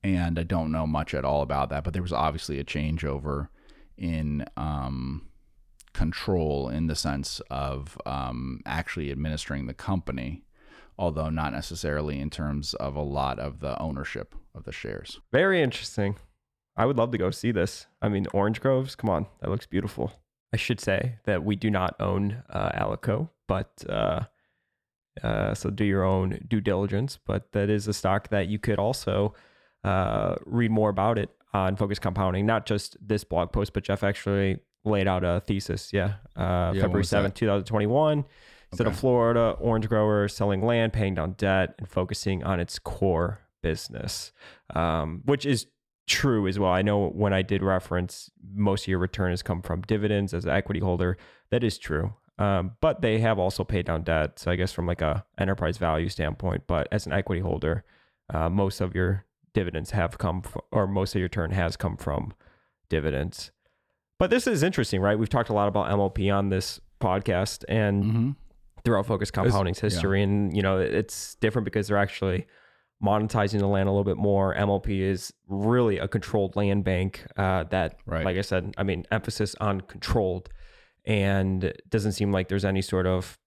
and 0.02 0.38
I 0.38 0.42
don't 0.44 0.72
know 0.72 0.86
much 0.86 1.12
at 1.14 1.24
all 1.24 1.42
about 1.42 1.68
that. 1.70 1.84
But 1.84 1.92
there 1.92 2.02
was 2.02 2.12
obviously 2.12 2.58
a 2.58 2.64
changeover 2.64 3.48
in 4.00 4.44
um, 4.56 5.28
control 5.92 6.68
in 6.68 6.86
the 6.86 6.96
sense 6.96 7.40
of 7.50 7.96
um, 8.06 8.60
actually 8.66 9.12
administering 9.12 9.66
the 9.66 9.74
company, 9.74 10.42
although 10.98 11.30
not 11.30 11.52
necessarily 11.52 12.18
in 12.18 12.30
terms 12.30 12.74
of 12.74 12.96
a 12.96 13.02
lot 13.02 13.38
of 13.38 13.60
the 13.60 13.80
ownership 13.80 14.34
of 14.54 14.64
the 14.64 14.72
shares. 14.72 15.20
Very 15.30 15.62
interesting. 15.62 16.16
I 16.76 16.86
would 16.86 16.96
love 16.96 17.10
to 17.12 17.18
go 17.18 17.30
see 17.30 17.52
this. 17.52 17.86
I 18.00 18.08
mean, 18.08 18.26
Orange 18.32 18.60
Groves, 18.60 18.94
come 18.94 19.10
on, 19.10 19.26
that 19.40 19.50
looks 19.50 19.66
beautiful. 19.66 20.12
I 20.52 20.56
should 20.56 20.80
say 20.80 21.16
that 21.26 21.44
we 21.44 21.54
do 21.54 21.70
not 21.70 21.94
own 22.00 22.42
uh, 22.48 22.70
Alico, 22.70 23.28
but 23.46 23.84
uh, 23.88 24.24
uh, 25.22 25.54
so 25.54 25.70
do 25.70 25.84
your 25.84 26.04
own 26.04 26.40
due 26.48 26.60
diligence. 26.60 27.18
But 27.24 27.52
that 27.52 27.70
is 27.70 27.86
a 27.86 27.92
stock 27.92 28.28
that 28.28 28.48
you 28.48 28.58
could 28.58 28.78
also 28.78 29.34
uh, 29.84 30.36
read 30.44 30.70
more 30.70 30.90
about 30.90 31.18
it 31.18 31.30
on 31.52 31.76
Focus 31.76 31.98
Compounding, 31.98 32.46
not 32.46 32.66
just 32.66 32.96
this 33.00 33.24
blog 33.24 33.52
post, 33.52 33.72
but 33.72 33.82
Jeff 33.84 34.02
actually 34.02 34.58
laid 34.84 35.08
out 35.08 35.24
a 35.24 35.40
thesis. 35.40 35.92
Yeah, 35.92 36.14
uh, 36.36 36.70
when 36.70 36.80
February 36.80 37.04
seventh, 37.04 37.34
two 37.34 37.46
thousand 37.46 37.66
twenty-one. 37.66 38.24
Instead 38.72 38.86
of 38.86 38.92
Okay. 38.92 39.00
Florida, 39.00 39.56
orange 39.58 39.88
grower 39.88 40.28
selling 40.28 40.64
land, 40.64 40.92
paying 40.92 41.16
down 41.16 41.32
debt, 41.32 41.74
and 41.78 41.88
focusing 41.88 42.44
on 42.44 42.60
its 42.60 42.78
core 42.78 43.40
business, 43.62 44.30
um, 44.76 45.22
which 45.24 45.44
is 45.44 45.66
true 46.06 46.46
as 46.46 46.56
well. 46.56 46.70
I 46.70 46.82
know 46.82 47.08
when 47.08 47.32
I 47.32 47.42
did 47.42 47.64
reference 47.64 48.30
most 48.54 48.84
of 48.84 48.88
your 48.88 49.00
return 49.00 49.30
has 49.30 49.42
come 49.42 49.60
from 49.60 49.82
dividends 49.82 50.32
as 50.32 50.44
an 50.44 50.50
equity 50.50 50.78
holder. 50.78 51.16
That 51.50 51.64
is 51.64 51.78
true. 51.78 52.14
Um, 52.38 52.72
but 52.80 53.02
they 53.02 53.18
have 53.18 53.38
also 53.38 53.64
paid 53.64 53.86
down 53.86 54.02
debt. 54.02 54.38
So 54.38 54.50
I 54.50 54.56
guess 54.56 54.72
from 54.72 54.86
like 54.86 55.02
a 55.02 55.26
enterprise 55.36 55.76
value 55.76 56.08
standpoint, 56.08 56.62
but 56.66 56.88
as 56.92 57.06
an 57.06 57.12
equity 57.12 57.42
holder, 57.42 57.84
uh, 58.32 58.48
most 58.48 58.80
of 58.80 58.94
your 58.94 59.26
dividends 59.54 59.90
have 59.92 60.18
come 60.18 60.42
from, 60.42 60.62
or 60.72 60.86
most 60.86 61.14
of 61.14 61.20
your 61.20 61.28
turn 61.28 61.50
has 61.52 61.76
come 61.76 61.96
from 61.96 62.32
dividends. 62.88 63.50
But 64.18 64.30
this 64.30 64.46
is 64.46 64.62
interesting, 64.62 65.00
right? 65.00 65.18
We've 65.18 65.28
talked 65.28 65.48
a 65.48 65.54
lot 65.54 65.68
about 65.68 65.90
MLP 65.90 66.32
on 66.34 66.48
this 66.50 66.80
podcast 67.00 67.64
and 67.68 68.04
Mm-hmm. 68.04 68.30
throughout 68.84 69.06
Focus 69.06 69.30
Compounding's 69.30 69.78
yeah. 69.78 69.88
history. 69.88 70.22
And, 70.22 70.54
you 70.54 70.62
know, 70.62 70.78
it's 70.78 71.36
different 71.36 71.64
because 71.64 71.88
they're 71.88 71.96
actually 71.96 72.46
monetizing 73.02 73.60
the 73.60 73.66
land 73.66 73.88
a 73.88 73.92
little 73.92 74.04
bit 74.04 74.18
more. 74.18 74.54
MLP 74.54 75.00
is 75.00 75.32
really 75.48 75.96
a 75.98 76.06
controlled 76.06 76.54
land 76.54 76.84
bank 76.84 77.24
uh, 77.38 77.64
that, 77.64 77.96
Right. 78.04 78.24
like 78.26 78.36
I 78.36 78.42
said, 78.42 78.74
I 78.76 78.82
mean, 78.82 79.06
emphasis 79.10 79.54
on 79.60 79.80
controlled. 79.80 80.50
And 81.06 81.72
doesn't 81.88 82.12
seem 82.12 82.30
like 82.30 82.48
there's 82.48 82.64
any 82.66 82.82
sort 82.82 83.06
of 83.06 83.38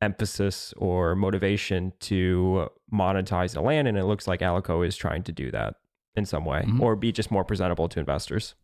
emphasis 0.00 0.72
or 0.76 1.14
motivation 1.14 1.92
to 2.00 2.68
monetize 2.92 3.54
the 3.54 3.60
land. 3.60 3.88
And 3.88 3.98
it 3.98 4.04
looks 4.04 4.26
like 4.28 4.40
Alico 4.40 4.86
is 4.86 4.96
trying 4.96 5.22
to 5.24 5.32
do 5.32 5.50
that 5.50 5.74
in 6.14 6.24
some 6.24 6.44
way 6.44 6.62
Mhm. 6.66 6.80
or 6.80 6.96
be 6.96 7.12
just 7.12 7.30
more 7.30 7.44
presentable 7.44 7.88
to 7.88 8.00
investors. 8.00 8.54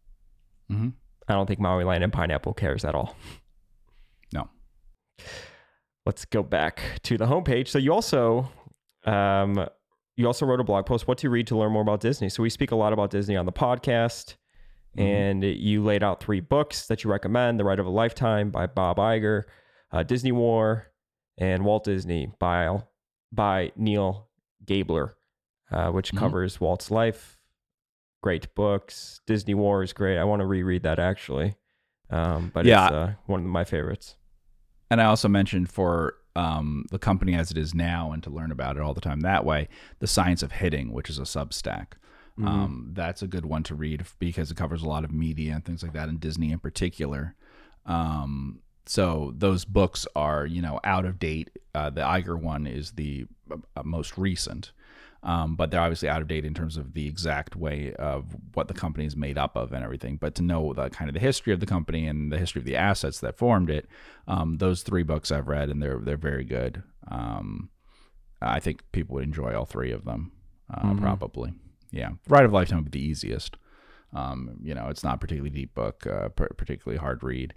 Mm-hmm. 0.71 0.91
I 1.29 1.33
don't 1.35 1.47
think 1.47 1.61
Maui 1.61 1.85
Land 1.85 2.05
and 2.05 2.13
Pineapple 2.13 2.55
cares 2.55 2.85
at 2.85 2.95
all. 2.95 3.17
No. 4.33 4.49
Let's 6.07 6.25
go 6.25 6.43
back 6.43 6.81
to 7.05 7.17
the 7.17 7.27
homepage. 7.27 7.69
So 7.69 7.79
you 7.79 7.93
also 7.93 8.51
um, 9.07 9.67
you 10.17 10.27
also 10.27 10.47
wrote 10.47 10.61
a 10.61 10.65
blog 10.65 10.87
post, 10.87 11.07
What 11.09 11.19
to 11.19 11.29
Read 11.31 11.47
to 11.49 11.57
Learn 11.57 11.73
More 11.73 11.83
About 11.83 12.01
Disney. 12.01 12.29
So 12.29 12.43
we 12.43 12.49
speak 12.51 12.71
a 12.71 12.77
lot 12.77 12.93
about 12.93 13.11
Disney 13.11 13.37
on 13.37 13.45
the 13.47 13.53
podcast. 13.53 14.37
Mhm. 14.97 15.03
And 15.03 15.45
you 15.45 15.83
laid 15.83 16.03
out 16.05 16.23
three 16.23 16.41
books 16.41 16.87
that 16.87 17.03
you 17.05 17.11
recommend 17.11 17.59
The 17.59 17.65
Ride 17.65 17.81
of 17.81 17.87
a 17.87 17.91
Lifetime 17.91 18.51
by 18.51 18.67
Bob 18.67 18.97
Iger, 18.99 19.43
uh, 19.93 20.03
Disney 20.05 20.31
War, 20.33 20.87
and 21.39 21.65
Walt 21.65 21.85
Disney 21.85 22.31
by, 22.39 22.83
by 23.33 23.73
Neal 23.77 24.29
Gabler, 24.65 25.17
uh, 25.71 25.91
which 25.91 26.13
Mhm. 26.13 26.19
covers 26.19 26.61
Walt's 26.61 26.91
life. 26.91 27.39
Great 28.23 28.55
books. 28.55 29.21
Disney 29.27 29.55
War 29.55 29.83
is 29.83 29.93
great. 29.93 30.19
I 30.19 30.25
want 30.25 30.41
to 30.41 30.47
reread 30.47 30.83
that 30.85 30.99
actually. 30.99 31.57
Um, 32.11 32.51
but 32.55 32.65
Yeah. 32.65 32.85
it's 32.87 32.93
uh, 32.93 33.15
one 33.27 33.41
of 33.41 33.47
my 33.47 33.65
favorites. 33.65 34.17
And 34.91 35.01
I 35.01 35.05
also 35.07 35.29
mentioned 35.29 35.71
for 35.71 36.15
um, 36.37 36.85
the 36.91 36.99
company 36.99 37.35
as 37.37 37.53
it 37.53 37.57
is 37.57 37.75
now, 37.75 38.11
and 38.11 38.21
to 38.25 38.29
learn 38.31 38.51
about 38.51 38.77
it 38.77 38.83
all 38.83 38.93
the 38.93 39.01
time 39.01 39.21
that 39.21 39.45
way, 39.45 39.69
the 40.01 40.07
science 40.09 40.43
of 40.43 40.51
hitting, 40.51 40.93
which 40.93 41.09
is 41.09 41.17
a 41.19 41.23
Substack. 41.23 41.93
Mhm. 42.37 42.47
Um, 42.49 42.91
that's 42.93 43.23
a 43.23 43.29
good 43.29 43.45
one 43.45 43.63
to 43.63 43.75
read 43.77 44.05
because 44.19 44.51
it 44.51 44.57
covers 44.57 44.83
a 44.83 44.89
lot 44.89 45.05
of 45.05 45.13
media 45.13 45.55
and 45.55 45.65
things 45.65 45.85
like 45.85 45.93
that, 45.93 46.09
and 46.09 46.19
Disney 46.19 46.51
in 46.51 46.59
particular. 46.59 47.37
Um, 47.87 48.63
so 48.87 49.33
those 49.37 49.65
books 49.65 50.07
are, 50.15 50.47
you 50.47 50.61
know, 50.63 50.81
out 50.85 51.05
of 51.05 51.19
date. 51.19 51.51
Uh, 51.75 51.91
the 51.91 52.03
Iger 52.03 52.41
one 52.41 52.67
is 52.67 52.93
the 52.93 53.27
uh, 53.51 53.83
most 53.85 54.17
recent, 54.19 54.73
um, 55.23 55.57
but 55.57 55.71
they're 55.71 55.81
obviously 55.81 56.09
out 56.09 56.21
of 56.23 56.29
date 56.29 56.45
in 56.45 56.55
terms 56.55 56.77
of 56.77 56.93
the 56.95 57.07
exact 57.09 57.57
way 57.57 57.95
of 57.95 58.37
what 58.55 58.69
the 58.69 58.75
company 58.75 59.07
is 59.07 59.17
made 59.17 59.39
up 59.39 59.57
of 59.57 59.73
and 59.73 59.83
everything. 59.85 60.17
But 60.17 60.35
to 60.37 60.43
know 60.43 60.73
the 60.75 60.91
kind 60.91 61.09
of 61.09 61.15
the 61.15 61.21
history 61.21 61.53
of 61.53 61.61
the 61.61 61.67
company 61.67 62.07
and 62.07 62.31
the 62.31 62.39
history 62.39 62.61
of 62.61 62.67
the 62.67 62.77
assets 62.77 63.21
that 63.21 63.37
formed 63.39 63.71
it, 63.71 63.87
um, 64.29 64.59
those 64.59 64.83
three 64.83 65.03
books 65.03 65.33
I've 65.33 65.49
read 65.49 65.69
and 65.71 65.83
they're 65.83 65.99
they're 65.99 66.17
very 66.17 66.45
good. 66.45 66.83
Um, 67.09 67.71
I 68.43 68.61
think 68.61 68.83
people 68.93 69.15
would 69.15 69.25
enjoy 69.25 69.55
all 69.55 69.65
three 69.65 69.91
of 69.93 70.05
them, 70.05 70.31
uh, 70.73 70.83
Mhm. 70.93 71.01
probably. 71.01 71.55
Yeah, 71.91 72.11
Ride 72.29 72.45
of 72.45 72.53
Lifetime 72.53 72.83
would 72.83 72.91
be 72.91 72.99
the 73.01 73.05
easiest. 73.07 73.57
Um, 74.13 74.59
you 74.63 74.75
know, 74.75 74.89
it's 74.89 75.03
not 75.03 75.15
a 75.17 75.19
particularly 75.19 75.51
deep 75.51 75.75
book, 75.75 76.07
uh, 76.07 76.29
par- 76.29 76.51
particularly 76.57 76.99
hard 76.99 77.23
read, 77.25 77.55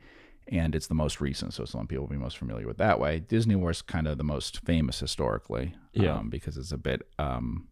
and 0.49 0.73
it's 0.75 0.87
the 0.87 0.93
most 0.95 1.19
recent, 1.21 1.53
so 1.53 1.65
some 1.65 1.87
people 1.87 2.05
will 2.05 2.11
be 2.11 2.17
most 2.17 2.37
familiar 2.37 2.67
with 2.67 2.77
that 2.77 2.99
way. 2.99 3.19
Disney 3.19 3.55
War's 3.55 3.81
kind 3.81 4.07
of 4.07 4.17
the 4.17 4.23
most 4.23 4.59
famous 4.65 4.99
historically, 4.99 5.75
Yeah. 5.93 6.17
um, 6.17 6.29
because 6.29 6.57
it's 6.57 6.71
a 6.71 6.77
bit 6.77 7.01
um, 7.19 7.67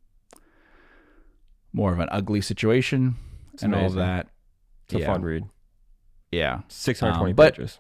more 1.73 1.91
of 1.93 1.99
an 1.99 2.09
ugly 2.11 2.41
situation 2.41 3.15
It's 3.53 3.63
and 3.63 3.73
all 3.75 3.85
of 3.85 3.93
that. 3.95 4.27
It's 4.89 4.95
a 5.01 5.05
fun 5.05 5.21
read. 5.23 5.45
Yeah, 6.31 6.61
620 6.67 7.31
Um, 7.31 7.35
pages. 7.35 7.79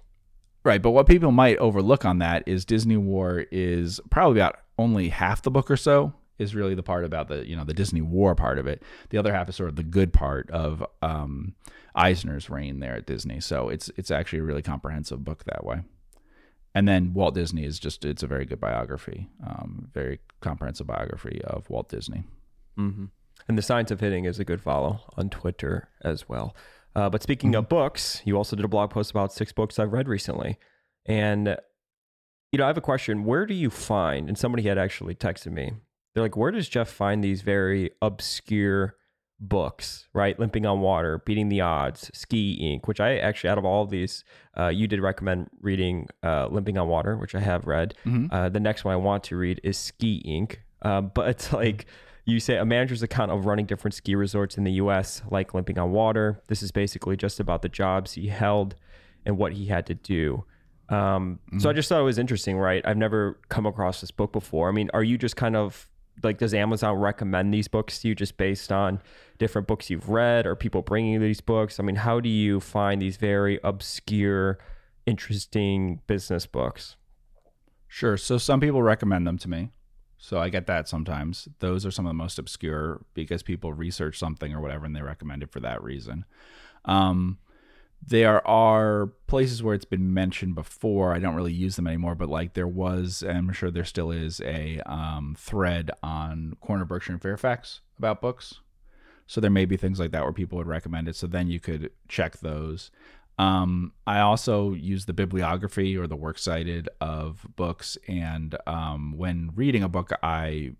Right, 0.63 0.81
but 0.81 0.91
what 0.91 1.05
people 1.07 1.31
might 1.31 1.57
overlook 1.57 2.05
on 2.05 2.19
that 2.19 2.43
is 2.47 2.65
Disney 2.65 2.97
War 2.97 3.45
is 3.51 3.99
probably 4.09 4.39
about 4.39 4.57
only 4.79 5.09
half 5.09 5.41
the 5.43 5.51
book 5.51 5.69
or 5.69 5.77
so 5.77 6.13
is 6.37 6.53
really 6.55 6.75
the 6.75 6.83
part 6.83 7.05
about 7.05 7.27
the 7.27 7.47
you 7.47 7.55
know 7.55 7.63
the 7.63 7.73
Disney 7.73 8.01
War 8.01 8.35
part 8.35 8.59
of 8.59 8.67
it. 8.67 8.83
The 9.09 9.17
other 9.17 9.33
half 9.33 9.49
is 9.49 9.55
sort 9.55 9.69
of 9.69 9.75
the 9.75 9.83
good 9.83 10.13
part 10.13 10.49
of 10.51 10.85
um, 11.01 11.55
Eisner's 11.95 12.49
reign 12.49 12.79
there 12.79 12.95
at 12.95 13.05
Disney. 13.05 13.39
So 13.39 13.69
it's 13.69 13.89
it's 13.97 14.11
actually 14.11 14.39
a 14.39 14.43
really 14.43 14.61
comprehensive 14.61 15.23
book 15.23 15.43
that 15.45 15.65
way. 15.65 15.81
and 16.75 16.87
then 16.87 17.13
Walt 17.13 17.33
Disney 17.33 17.63
is 17.63 17.79
just 17.79 18.03
it's 18.03 18.21
a 18.21 18.27
very 18.27 18.45
good 18.45 18.59
biography, 18.59 19.29
um, 19.45 19.89
very 19.93 20.19
comprehensive 20.41 20.85
biography 20.85 21.41
of 21.45 21.69
Walt 21.69 21.87
Disney. 21.89 22.25
Mm-hmm. 22.77 23.05
And 23.47 23.57
the 23.57 23.61
science 23.61 23.91
of 23.91 24.01
hitting 24.01 24.25
is 24.25 24.39
a 24.39 24.45
good 24.45 24.61
follow 24.61 25.01
on 25.17 25.29
Twitter 25.29 25.89
as 26.03 26.27
well. 26.27 26.55
Uh, 26.95 27.09
but 27.09 27.23
speaking 27.23 27.51
mm-hmm. 27.51 27.59
of 27.59 27.69
books, 27.69 28.21
you 28.25 28.35
also 28.35 28.55
did 28.55 28.65
a 28.65 28.69
blog 28.69 28.89
post 28.89 29.11
about 29.11 29.31
six 29.31 29.51
books 29.53 29.79
I've 29.79 29.93
read 29.93 30.07
recently, 30.09 30.57
and 31.05 31.57
you 32.51 32.57
know 32.57 32.65
I 32.65 32.67
have 32.67 32.77
a 32.77 32.81
question. 32.81 33.23
Where 33.23 33.45
do 33.45 33.53
you 33.53 33.69
find? 33.69 34.27
And 34.27 34.37
somebody 34.37 34.63
had 34.63 34.77
actually 34.77 35.15
texted 35.15 35.53
me. 35.53 35.73
They're 36.15 36.23
like, 36.23 36.37
where 36.37 36.49
does 36.49 36.69
Jeff 36.69 36.89
find 36.89 37.21
these 37.21 37.41
very 37.41 37.91
obscure 38.01 38.95
books, 39.39 40.07
right? 40.13 40.39
Limping 40.39 40.65
on 40.65 40.79
Water, 40.79 41.21
Beating 41.25 41.49
the 41.49 41.59
Odds, 41.59 42.09
Ski 42.13 42.57
Inc, 42.61 42.87
which 42.87 43.01
I 43.01 43.17
actually, 43.17 43.49
out 43.49 43.57
of 43.57 43.65
all 43.65 43.83
of 43.83 43.89
these, 43.89 44.23
uh, 44.57 44.69
you 44.69 44.87
did 44.87 45.01
recommend 45.01 45.49
reading 45.59 46.07
uh, 46.23 46.47
Limping 46.47 46.77
on 46.77 46.87
Water, 46.87 47.17
which 47.17 47.35
I 47.35 47.41
have 47.41 47.67
read. 47.67 47.95
Mm-hmm. 48.05 48.33
Uh, 48.33 48.47
the 48.47 48.61
next 48.61 48.85
one 48.85 48.93
I 48.93 48.97
want 48.97 49.25
to 49.25 49.35
read 49.35 49.59
is 49.61 49.77
Ski 49.77 50.23
Inc. 50.25 50.57
Uh, 50.81 51.01
but 51.15 51.29
it's 51.29 51.51
like 51.51 51.85
you 52.23 52.39
say 52.39 52.57
a 52.57 52.65
manager's 52.65 53.03
account 53.03 53.31
of 53.31 53.45
running 53.45 53.65
different 53.65 53.93
ski 53.93 54.15
resorts 54.15 54.57
in 54.57 54.63
the 54.63 54.73
US, 54.73 55.21
like 55.29 55.53
Limping 55.53 55.77
on 55.77 55.91
Water. 55.91 56.41
This 56.47 56.63
is 56.63 56.71
basically 56.71 57.17
just 57.17 57.41
about 57.41 57.61
the 57.61 57.69
jobs 57.69 58.13
he 58.13 58.27
held 58.27 58.75
and 59.25 59.37
what 59.37 59.51
he 59.53 59.65
had 59.65 59.85
to 59.87 59.95
do. 59.95 60.45
Um, 60.87 61.39
mm-hmm. 61.47 61.59
So 61.59 61.69
I 61.69 61.73
just 61.73 61.89
thought 61.89 61.99
it 61.99 62.03
was 62.03 62.19
interesting, 62.19 62.57
right? 62.57 62.85
I've 62.85 62.97
never 62.97 63.39
come 63.49 63.65
across 63.65 64.01
this 64.01 64.11
book 64.11 64.31
before. 64.31 64.69
I 64.69 64.71
mean, 64.71 64.89
are 64.93 65.03
you 65.03 65.17
just 65.17 65.35
kind 65.35 65.55
of 65.55 65.89
like 66.23 66.37
does 66.37 66.53
Amazon 66.53 66.95
recommend 66.97 67.53
these 67.53 67.67
books 67.67 67.99
to 67.99 68.09
you 68.09 68.15
just 68.15 68.37
based 68.37 68.71
on 68.71 69.01
different 69.37 69.67
books 69.67 69.89
you've 69.89 70.09
read 70.09 70.45
or 70.45 70.55
people 70.55 70.81
bringing 70.81 71.13
you 71.13 71.19
these 71.19 71.41
books? 71.41 71.79
I 71.79 71.83
mean, 71.83 71.97
how 71.97 72.19
do 72.19 72.29
you 72.29 72.59
find 72.59 73.01
these 73.01 73.17
very 73.17 73.59
obscure, 73.63 74.57
interesting 75.05 76.01
business 76.07 76.45
books? 76.45 76.95
Sure. 77.87 78.17
So 78.17 78.37
some 78.37 78.59
people 78.59 78.81
recommend 78.81 79.25
them 79.27 79.37
to 79.39 79.49
me. 79.49 79.69
So 80.17 80.39
I 80.39 80.49
get 80.49 80.67
that 80.67 80.87
sometimes. 80.87 81.47
Those 81.59 81.85
are 81.85 81.91
some 81.91 82.05
of 82.05 82.09
the 82.09 82.15
most 82.15 82.39
obscure 82.39 83.05
because 83.13 83.43
people 83.43 83.73
research 83.73 84.17
something 84.17 84.53
or 84.53 84.61
whatever 84.61 84.85
and 84.85 84.95
they 84.95 85.01
recommend 85.01 85.43
it 85.43 85.51
for 85.51 85.59
that 85.59 85.83
reason. 85.83 86.25
Um, 86.85 87.37
there 88.07 88.45
are 88.47 89.07
places 89.27 89.63
where 89.63 89.73
it's 89.73 89.85
been 89.85 90.13
mentioned 90.13 90.55
before. 90.55 91.13
I 91.13 91.19
don't 91.19 91.35
really 91.35 91.53
use 91.53 91.75
them 91.75 91.87
anymore, 91.87 92.15
but 92.15 92.29
like 92.29 92.53
there 92.53 92.67
was, 92.67 93.23
I'm 93.27 93.51
sure 93.51 93.71
there 93.71 93.85
still 93.85 94.11
is, 94.11 94.41
a 94.41 94.79
um, 94.85 95.35
thread 95.37 95.91
on 96.03 96.55
Corner 96.61 96.85
Berkshire 96.85 97.13
and 97.13 97.21
Fairfax 97.21 97.81
about 97.97 98.21
books. 98.21 98.59
So 99.27 99.41
there 99.41 99.49
may 99.49 99.65
be 99.65 99.77
things 99.77 99.99
like 99.99 100.11
that 100.11 100.23
where 100.23 100.33
people 100.33 100.57
would 100.57 100.67
recommend 100.67 101.07
it. 101.07 101.15
So 101.15 101.25
then 101.25 101.47
you 101.47 101.59
could 101.59 101.91
check 102.07 102.37
those. 102.39 102.91
Um, 103.37 103.93
I 104.05 104.19
also 104.19 104.73
use 104.73 105.05
the 105.05 105.13
bibliography 105.13 105.97
or 105.97 106.07
the 106.07 106.15
works 106.15 106.43
cited 106.43 106.87
of 107.01 107.45
books, 107.55 107.97
and 108.07 108.55
um, 108.65 109.17
when 109.17 109.51
reading 109.55 109.83
a 109.83 109.89
book, 109.89 110.11
I 110.23 110.75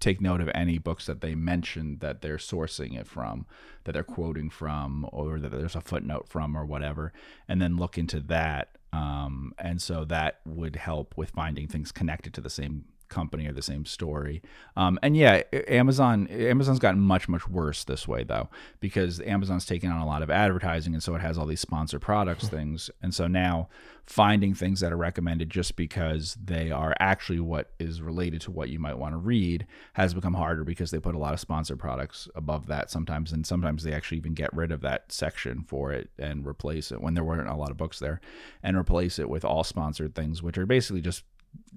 take 0.00 0.20
note 0.20 0.40
of 0.40 0.50
any 0.54 0.78
books 0.78 1.06
that 1.06 1.20
they 1.20 1.34
mention 1.34 1.98
that 1.98 2.22
they're 2.22 2.36
sourcing 2.36 2.98
it 2.98 3.06
from, 3.06 3.46
that 3.84 3.92
they're 3.92 4.02
quoting 4.02 4.50
from, 4.50 5.08
or 5.12 5.38
that 5.38 5.50
there's 5.50 5.76
a 5.76 5.80
footnote 5.80 6.28
from, 6.28 6.56
or 6.56 6.64
whatever, 6.64 7.12
and 7.48 7.60
then 7.60 7.76
look 7.76 7.98
into 7.98 8.20
that. 8.20 8.78
Um, 8.92 9.52
and 9.58 9.82
so 9.82 10.04
that 10.06 10.40
would 10.46 10.76
help 10.76 11.16
with 11.16 11.30
finding 11.30 11.66
things 11.66 11.92
connected 11.92 12.32
to 12.34 12.40
the 12.40 12.50
same 12.50 12.84
company 13.08 13.46
or 13.46 13.52
the 13.52 13.62
same 13.62 13.84
story. 13.84 14.42
Um, 14.76 14.98
and 15.02 15.16
yeah, 15.16 15.42
Amazon 15.68 16.26
Amazon's 16.28 16.78
gotten 16.78 17.00
much 17.00 17.28
much 17.28 17.48
worse 17.48 17.84
this 17.84 18.06
way 18.08 18.24
though 18.24 18.48
because 18.80 19.20
Amazon's 19.20 19.64
taken 19.64 19.90
on 19.90 20.00
a 20.00 20.06
lot 20.06 20.22
of 20.22 20.30
advertising 20.30 20.94
and 20.94 21.02
so 21.02 21.14
it 21.14 21.20
has 21.20 21.38
all 21.38 21.46
these 21.46 21.60
sponsored 21.60 22.00
products 22.00 22.48
things. 22.48 22.90
And 23.02 23.14
so 23.14 23.26
now 23.26 23.68
finding 24.08 24.54
things 24.54 24.80
that 24.80 24.90
are 24.90 24.96
recommended 24.96 25.50
just 25.50 25.76
because 25.76 26.36
they 26.42 26.70
are 26.70 26.94
actually 26.98 27.40
what 27.40 27.72
is 27.78 28.00
related 28.00 28.40
to 28.40 28.50
what 28.50 28.70
you 28.70 28.78
might 28.78 28.96
want 28.96 29.12
to 29.12 29.18
read 29.18 29.66
has 29.92 30.14
become 30.14 30.32
harder 30.32 30.64
because 30.64 30.90
they 30.90 30.98
put 30.98 31.14
a 31.14 31.18
lot 31.18 31.34
of 31.34 31.40
sponsored 31.40 31.78
products 31.78 32.26
above 32.34 32.66
that 32.66 32.90
sometimes 32.90 33.32
and 33.32 33.46
sometimes 33.46 33.82
they 33.82 33.92
actually 33.92 34.16
even 34.16 34.32
get 34.32 34.52
rid 34.54 34.72
of 34.72 34.80
that 34.80 35.12
section 35.12 35.62
for 35.62 35.92
it 35.92 36.08
and 36.18 36.46
replace 36.46 36.90
it 36.90 37.02
when 37.02 37.12
there 37.12 37.22
weren't 37.22 37.50
a 37.50 37.54
lot 37.54 37.70
of 37.70 37.76
books 37.76 37.98
there 37.98 38.18
and 38.62 38.78
replace 38.78 39.18
it 39.18 39.28
with 39.28 39.44
all 39.44 39.62
sponsored 39.62 40.14
things 40.14 40.42
which 40.42 40.56
are 40.56 40.64
basically 40.64 41.02
just 41.02 41.22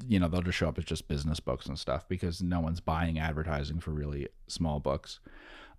you 0.07 0.19
know 0.19 0.27
they'll 0.27 0.41
just 0.41 0.57
show 0.57 0.67
up 0.67 0.77
as 0.77 0.85
just 0.85 1.07
business 1.07 1.39
books 1.39 1.65
and 1.65 1.77
stuff 1.77 2.07
because 2.07 2.41
no 2.41 2.59
one's 2.59 2.79
buying 2.79 3.19
advertising 3.19 3.79
for 3.79 3.91
really 3.91 4.27
small 4.47 4.79
books 4.79 5.19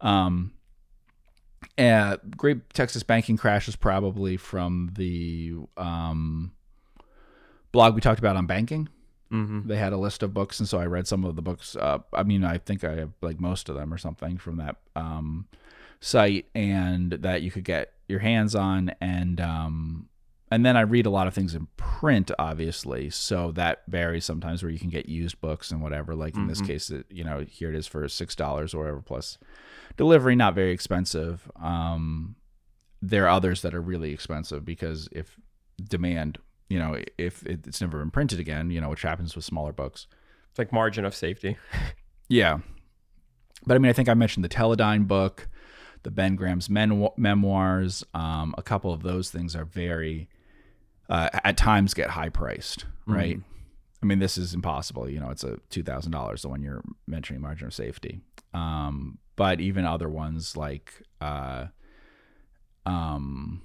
um 0.00 0.52
and 1.78 2.18
great 2.36 2.70
texas 2.72 3.02
banking 3.02 3.36
crash 3.36 3.68
is 3.68 3.76
probably 3.76 4.36
from 4.36 4.90
the 4.96 5.54
um 5.76 6.52
blog 7.72 7.94
we 7.94 8.00
talked 8.00 8.18
about 8.18 8.36
on 8.36 8.46
banking 8.46 8.88
mm-hmm. 9.32 9.66
they 9.66 9.76
had 9.76 9.92
a 9.92 9.96
list 9.96 10.22
of 10.22 10.34
books 10.34 10.60
and 10.60 10.68
so 10.68 10.78
i 10.78 10.86
read 10.86 11.06
some 11.06 11.24
of 11.24 11.36
the 11.36 11.42
books 11.42 11.76
uh, 11.76 11.98
i 12.12 12.22
mean 12.22 12.44
i 12.44 12.58
think 12.58 12.84
i 12.84 12.94
have 12.94 13.12
like 13.20 13.40
most 13.40 13.68
of 13.68 13.76
them 13.76 13.92
or 13.92 13.98
something 13.98 14.36
from 14.38 14.56
that 14.56 14.76
um 14.96 15.46
site 16.00 16.46
and 16.54 17.12
that 17.12 17.42
you 17.42 17.50
could 17.50 17.64
get 17.64 17.92
your 18.08 18.18
hands 18.18 18.54
on 18.54 18.90
and 19.00 19.40
um 19.40 20.08
and 20.52 20.66
then 20.66 20.76
I 20.76 20.82
read 20.82 21.06
a 21.06 21.10
lot 21.10 21.26
of 21.26 21.32
things 21.32 21.54
in 21.54 21.66
print, 21.78 22.30
obviously. 22.38 23.08
So 23.08 23.52
that 23.52 23.84
varies 23.88 24.26
sometimes 24.26 24.62
where 24.62 24.70
you 24.70 24.78
can 24.78 24.90
get 24.90 25.08
used 25.08 25.40
books 25.40 25.70
and 25.70 25.80
whatever. 25.80 26.14
Like 26.14 26.34
in 26.34 26.42
mm-hmm. 26.42 26.48
this 26.50 26.60
case, 26.60 26.90
it, 26.90 27.06
you 27.08 27.24
know, 27.24 27.46
here 27.48 27.70
it 27.70 27.74
is 27.74 27.86
for 27.86 28.06
six 28.06 28.34
dollars 28.36 28.74
or 28.74 28.80
whatever 28.80 29.00
plus 29.00 29.38
delivery, 29.96 30.36
not 30.36 30.54
very 30.54 30.70
expensive. 30.70 31.50
Um, 31.58 32.36
there 33.00 33.24
are 33.24 33.30
others 33.30 33.62
that 33.62 33.74
are 33.74 33.80
really 33.80 34.12
expensive 34.12 34.62
because 34.62 35.08
if 35.10 35.40
demand, 35.82 36.36
you 36.68 36.78
know, 36.78 36.98
if 37.16 37.42
it's 37.46 37.80
never 37.80 37.98
been 37.98 38.10
printed 38.10 38.38
again, 38.38 38.70
you 38.70 38.78
know, 38.78 38.90
which 38.90 39.02
happens 39.02 39.34
with 39.34 39.46
smaller 39.46 39.72
books. 39.72 40.06
It's 40.50 40.58
like 40.58 40.70
margin 40.70 41.06
of 41.06 41.14
safety. 41.14 41.56
yeah, 42.28 42.58
but 43.64 43.74
I 43.74 43.78
mean, 43.78 43.88
I 43.88 43.94
think 43.94 44.10
I 44.10 44.14
mentioned 44.14 44.44
the 44.44 44.50
Teledyne 44.50 45.08
book, 45.08 45.48
the 46.02 46.10
Ben 46.10 46.36
Graham's 46.36 46.68
memoirs. 46.68 48.04
Um, 48.12 48.54
a 48.58 48.62
couple 48.62 48.92
of 48.92 49.02
those 49.02 49.30
things 49.30 49.56
are 49.56 49.64
very 49.64 50.28
uh, 51.12 51.28
at 51.44 51.58
times 51.58 51.92
get 51.92 52.08
high 52.08 52.30
priced, 52.30 52.86
right? 53.06 53.36
Mm. 53.36 53.44
I 54.02 54.06
mean, 54.06 54.18
this 54.18 54.38
is 54.38 54.54
impossible. 54.54 55.10
You 55.10 55.20
know, 55.20 55.28
it's 55.28 55.44
a 55.44 55.58
two 55.68 55.82
thousand 55.82 56.10
dollars 56.10 56.40
the 56.40 56.48
one 56.48 56.62
you're 56.62 56.82
mentioning 57.06 57.42
margin 57.42 57.66
of 57.66 57.74
safety. 57.74 58.22
Um, 58.54 59.18
but 59.36 59.60
even 59.60 59.84
other 59.84 60.08
ones 60.08 60.56
like, 60.56 61.02
uh, 61.20 61.66
um, 62.86 63.60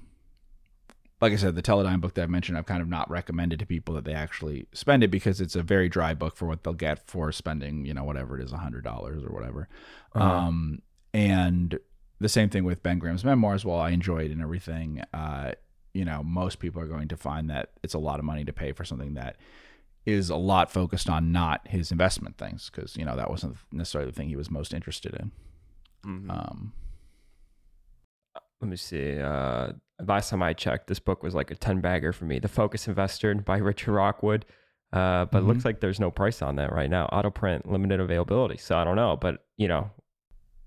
like 1.21 1.31
I 1.31 1.37
said, 1.37 1.55
the 1.55 1.61
Teledyne 1.61 2.01
book 2.01 2.15
that 2.15 2.23
I've 2.23 2.29
mentioned, 2.29 2.57
I've 2.57 2.65
kind 2.65 2.81
of 2.81 2.89
not 2.89 3.09
recommended 3.09 3.59
to 3.59 3.65
people 3.65 3.95
that 3.95 4.03
they 4.03 4.13
actually 4.13 4.67
spend 4.73 5.01
it 5.01 5.07
because 5.07 5.39
it's 5.39 5.55
a 5.55 5.63
very 5.63 5.87
dry 5.87 6.13
book 6.13 6.35
for 6.35 6.47
what 6.47 6.63
they'll 6.63 6.73
get 6.73 7.07
for 7.07 7.31
spending, 7.31 7.85
you 7.85 7.93
know, 7.93 8.03
whatever 8.03 8.37
it 8.37 8.43
is, 8.43 8.51
a 8.51 8.57
hundred 8.57 8.83
dollars 8.83 9.23
or 9.23 9.33
whatever. 9.33 9.69
Uh-huh. 10.13 10.25
Um, 10.25 10.81
and 11.13 11.79
the 12.19 12.29
same 12.29 12.49
thing 12.49 12.65
with 12.65 12.83
Ben 12.83 12.99
Graham's 12.99 13.23
memoirs. 13.23 13.63
While 13.63 13.79
I 13.79 13.91
enjoyed 13.91 14.31
and 14.31 14.41
everything, 14.41 15.01
uh, 15.13 15.53
you 15.97 16.05
know, 16.05 16.21
most 16.21 16.59
people 16.59 16.79
are 16.79 16.87
going 16.87 17.07
to 17.07 17.17
find 17.17 17.49
that 17.49 17.71
it's 17.81 17.95
a 17.95 17.97
lot 17.97 18.19
of 18.19 18.25
money 18.25 18.45
to 18.45 18.53
pay 18.53 18.71
for 18.71 18.85
something 18.85 19.15
that 19.15 19.37
is 20.05 20.29
a 20.29 20.35
lot 20.35 20.71
focused 20.71 21.09
on 21.09 21.31
not 21.31 21.67
his 21.67 21.91
investment 21.91 22.37
things 22.37 22.69
because 22.69 22.95
you 22.95 23.03
know 23.03 23.15
that 23.15 23.31
wasn't 23.31 23.57
necessarily 23.71 24.11
the 24.11 24.15
thing 24.15 24.29
he 24.29 24.35
was 24.35 24.51
most 24.51 24.75
interested 24.75 25.15
in. 25.15 25.31
Mm-hmm. 26.05 26.29
Um, 26.29 26.73
Let 28.61 28.69
me 28.69 28.77
see. 28.77 29.19
Uh, 29.19 29.69
last 30.05 30.29
time 30.29 30.43
I 30.43 30.53
checked, 30.53 30.85
this 30.85 30.99
book 30.99 31.23
was 31.23 31.33
like 31.33 31.49
a 31.49 31.55
ten 31.55 31.81
bagger 31.81 32.13
for 32.13 32.25
me. 32.25 32.37
The 32.37 32.47
Focus 32.47 32.87
Investor 32.87 33.33
by 33.33 33.57
Richard 33.57 33.93
Rockwood. 33.93 34.45
Uh, 34.93 35.25
but 35.25 35.39
mm-hmm. 35.39 35.47
looks 35.47 35.65
like 35.65 35.81
there's 35.81 35.99
no 35.99 36.11
price 36.11 36.43
on 36.43 36.57
that 36.57 36.71
right 36.71 36.89
now. 36.89 37.07
Auto 37.07 37.31
print, 37.31 37.69
limited 37.69 37.99
availability. 37.99 38.57
So 38.57 38.77
I 38.77 38.83
don't 38.83 38.95
know, 38.95 39.17
but 39.19 39.43
you 39.57 39.67
know, 39.67 39.89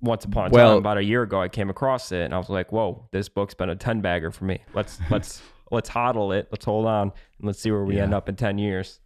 once 0.00 0.24
upon 0.24 0.48
a 0.48 0.50
well, 0.50 0.70
time, 0.70 0.78
about 0.78 0.98
a 0.98 1.04
year 1.04 1.22
ago, 1.22 1.40
I 1.40 1.48
came 1.48 1.70
across 1.70 2.12
it 2.12 2.22
and 2.22 2.34
I 2.34 2.38
was 2.38 2.48
like, 2.48 2.72
"Whoa, 2.72 3.08
this 3.12 3.28
book's 3.28 3.54
been 3.54 3.70
a 3.70 3.76
ten 3.76 4.00
bagger 4.00 4.30
for 4.30 4.44
me. 4.44 4.60
Let's 4.74 4.98
let's 5.10 5.42
let's 5.70 5.90
hodl 5.90 6.36
it. 6.36 6.48
Let's 6.50 6.64
hold 6.64 6.86
on 6.86 7.12
and 7.38 7.46
let's 7.46 7.60
see 7.60 7.70
where 7.70 7.84
we 7.84 7.96
yeah. 7.96 8.04
end 8.04 8.14
up 8.14 8.28
in 8.28 8.36
ten 8.36 8.58
years." 8.58 9.00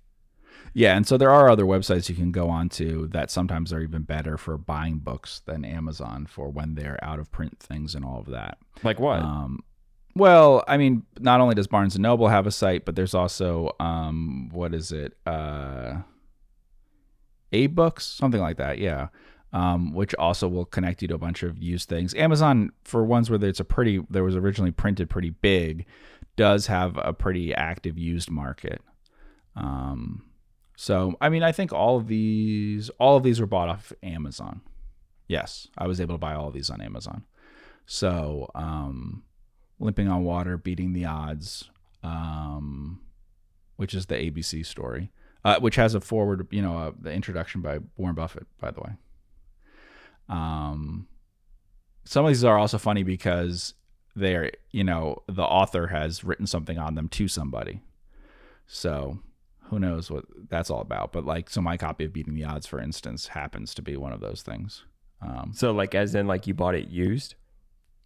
Yeah, 0.76 0.96
and 0.96 1.06
so 1.06 1.16
there 1.16 1.30
are 1.30 1.48
other 1.48 1.64
websites 1.64 2.08
you 2.08 2.16
can 2.16 2.32
go 2.32 2.48
on 2.48 2.68
to 2.70 3.06
that 3.08 3.30
sometimes 3.30 3.72
are 3.72 3.80
even 3.80 4.02
better 4.02 4.36
for 4.36 4.56
buying 4.58 4.98
books 4.98 5.40
than 5.46 5.64
Amazon 5.64 6.26
for 6.26 6.48
when 6.48 6.74
they're 6.74 6.98
out 7.02 7.20
of 7.20 7.30
print 7.30 7.60
things 7.60 7.94
and 7.94 8.04
all 8.04 8.18
of 8.18 8.26
that. 8.26 8.58
Like 8.82 8.98
what? 8.98 9.20
Um, 9.20 9.60
well, 10.16 10.64
I 10.66 10.76
mean, 10.76 11.04
not 11.20 11.40
only 11.40 11.54
does 11.54 11.68
Barnes 11.68 11.94
and 11.94 12.02
Noble 12.02 12.28
have 12.28 12.46
a 12.46 12.50
site, 12.50 12.84
but 12.84 12.96
there's 12.96 13.14
also 13.14 13.70
um, 13.78 14.48
what 14.52 14.74
is 14.74 14.90
it? 14.90 15.16
Uh, 15.26 15.98
AbeBooks, 17.52 18.02
something 18.02 18.40
like 18.40 18.56
that. 18.56 18.78
Yeah 18.78 19.08
um, 19.54 19.94
which 19.94 20.14
also 20.16 20.48
will 20.48 20.64
connect 20.64 21.00
you 21.00 21.08
to 21.08 21.14
a 21.14 21.18
bunch 21.18 21.44
of 21.44 21.56
used 21.56 21.88
things. 21.88 22.12
Amazon, 22.14 22.72
for 22.82 23.04
ones 23.04 23.30
where 23.30 23.42
it's 23.42 23.60
a 23.60 23.64
pretty, 23.64 24.04
there 24.10 24.24
was 24.24 24.34
originally 24.34 24.72
printed 24.72 25.08
pretty 25.08 25.30
big, 25.30 25.86
does 26.34 26.66
have 26.66 26.98
a 26.98 27.12
pretty 27.12 27.54
active 27.54 27.96
used 27.96 28.30
market. 28.30 28.82
Um, 29.54 30.24
so, 30.76 31.14
I 31.20 31.28
mean, 31.28 31.44
I 31.44 31.52
think 31.52 31.72
all 31.72 31.96
of 31.96 32.08
these, 32.08 32.90
all 32.98 33.16
of 33.16 33.22
these 33.22 33.40
were 33.40 33.46
bought 33.46 33.68
off 33.68 33.92
Amazon. 34.02 34.60
Yes, 35.28 35.68
I 35.78 35.86
was 35.86 36.00
able 36.00 36.16
to 36.16 36.18
buy 36.18 36.34
all 36.34 36.48
of 36.48 36.54
these 36.54 36.68
on 36.68 36.80
Amazon. 36.80 37.24
So, 37.86 38.50
um, 38.56 39.22
limping 39.78 40.08
on 40.08 40.24
water, 40.24 40.56
beating 40.58 40.92
the 40.92 41.04
odds. 41.04 41.70
Um, 42.02 43.00
which 43.76 43.94
is 43.94 44.06
the 44.06 44.14
ABC 44.14 44.64
story, 44.64 45.10
uh, 45.44 45.58
which 45.58 45.76
has 45.76 45.94
a 45.94 46.00
forward, 46.00 46.46
you 46.50 46.62
know, 46.62 46.78
uh, 46.78 46.92
the 47.00 47.12
introduction 47.12 47.60
by 47.60 47.78
Warren 47.96 48.14
Buffett, 48.14 48.46
by 48.60 48.70
the 48.70 48.80
way. 48.80 48.92
Um, 50.28 51.06
some 52.04 52.24
of 52.24 52.30
these 52.30 52.44
are 52.44 52.58
also 52.58 52.78
funny 52.78 53.02
because 53.02 53.74
they're, 54.16 54.50
you 54.70 54.84
know, 54.84 55.22
the 55.28 55.42
author 55.42 55.88
has 55.88 56.24
written 56.24 56.46
something 56.46 56.78
on 56.78 56.94
them 56.94 57.08
to 57.10 57.28
somebody. 57.28 57.82
So 58.66 59.18
who 59.64 59.78
knows 59.78 60.10
what 60.10 60.24
that's 60.48 60.70
all 60.70 60.80
about. 60.80 61.12
But 61.12 61.24
like, 61.24 61.50
so 61.50 61.60
my 61.60 61.76
copy 61.76 62.04
of 62.04 62.12
Beating 62.12 62.34
the 62.34 62.44
Odds, 62.44 62.66
for 62.66 62.80
instance, 62.80 63.28
happens 63.28 63.74
to 63.74 63.82
be 63.82 63.96
one 63.96 64.12
of 64.12 64.20
those 64.20 64.42
things. 64.42 64.84
Um, 65.20 65.52
So 65.54 65.72
like 65.72 65.94
as 65.94 66.14
in 66.14 66.26
like 66.26 66.46
you 66.46 66.54
bought 66.54 66.74
it 66.74 66.88
used? 66.88 67.34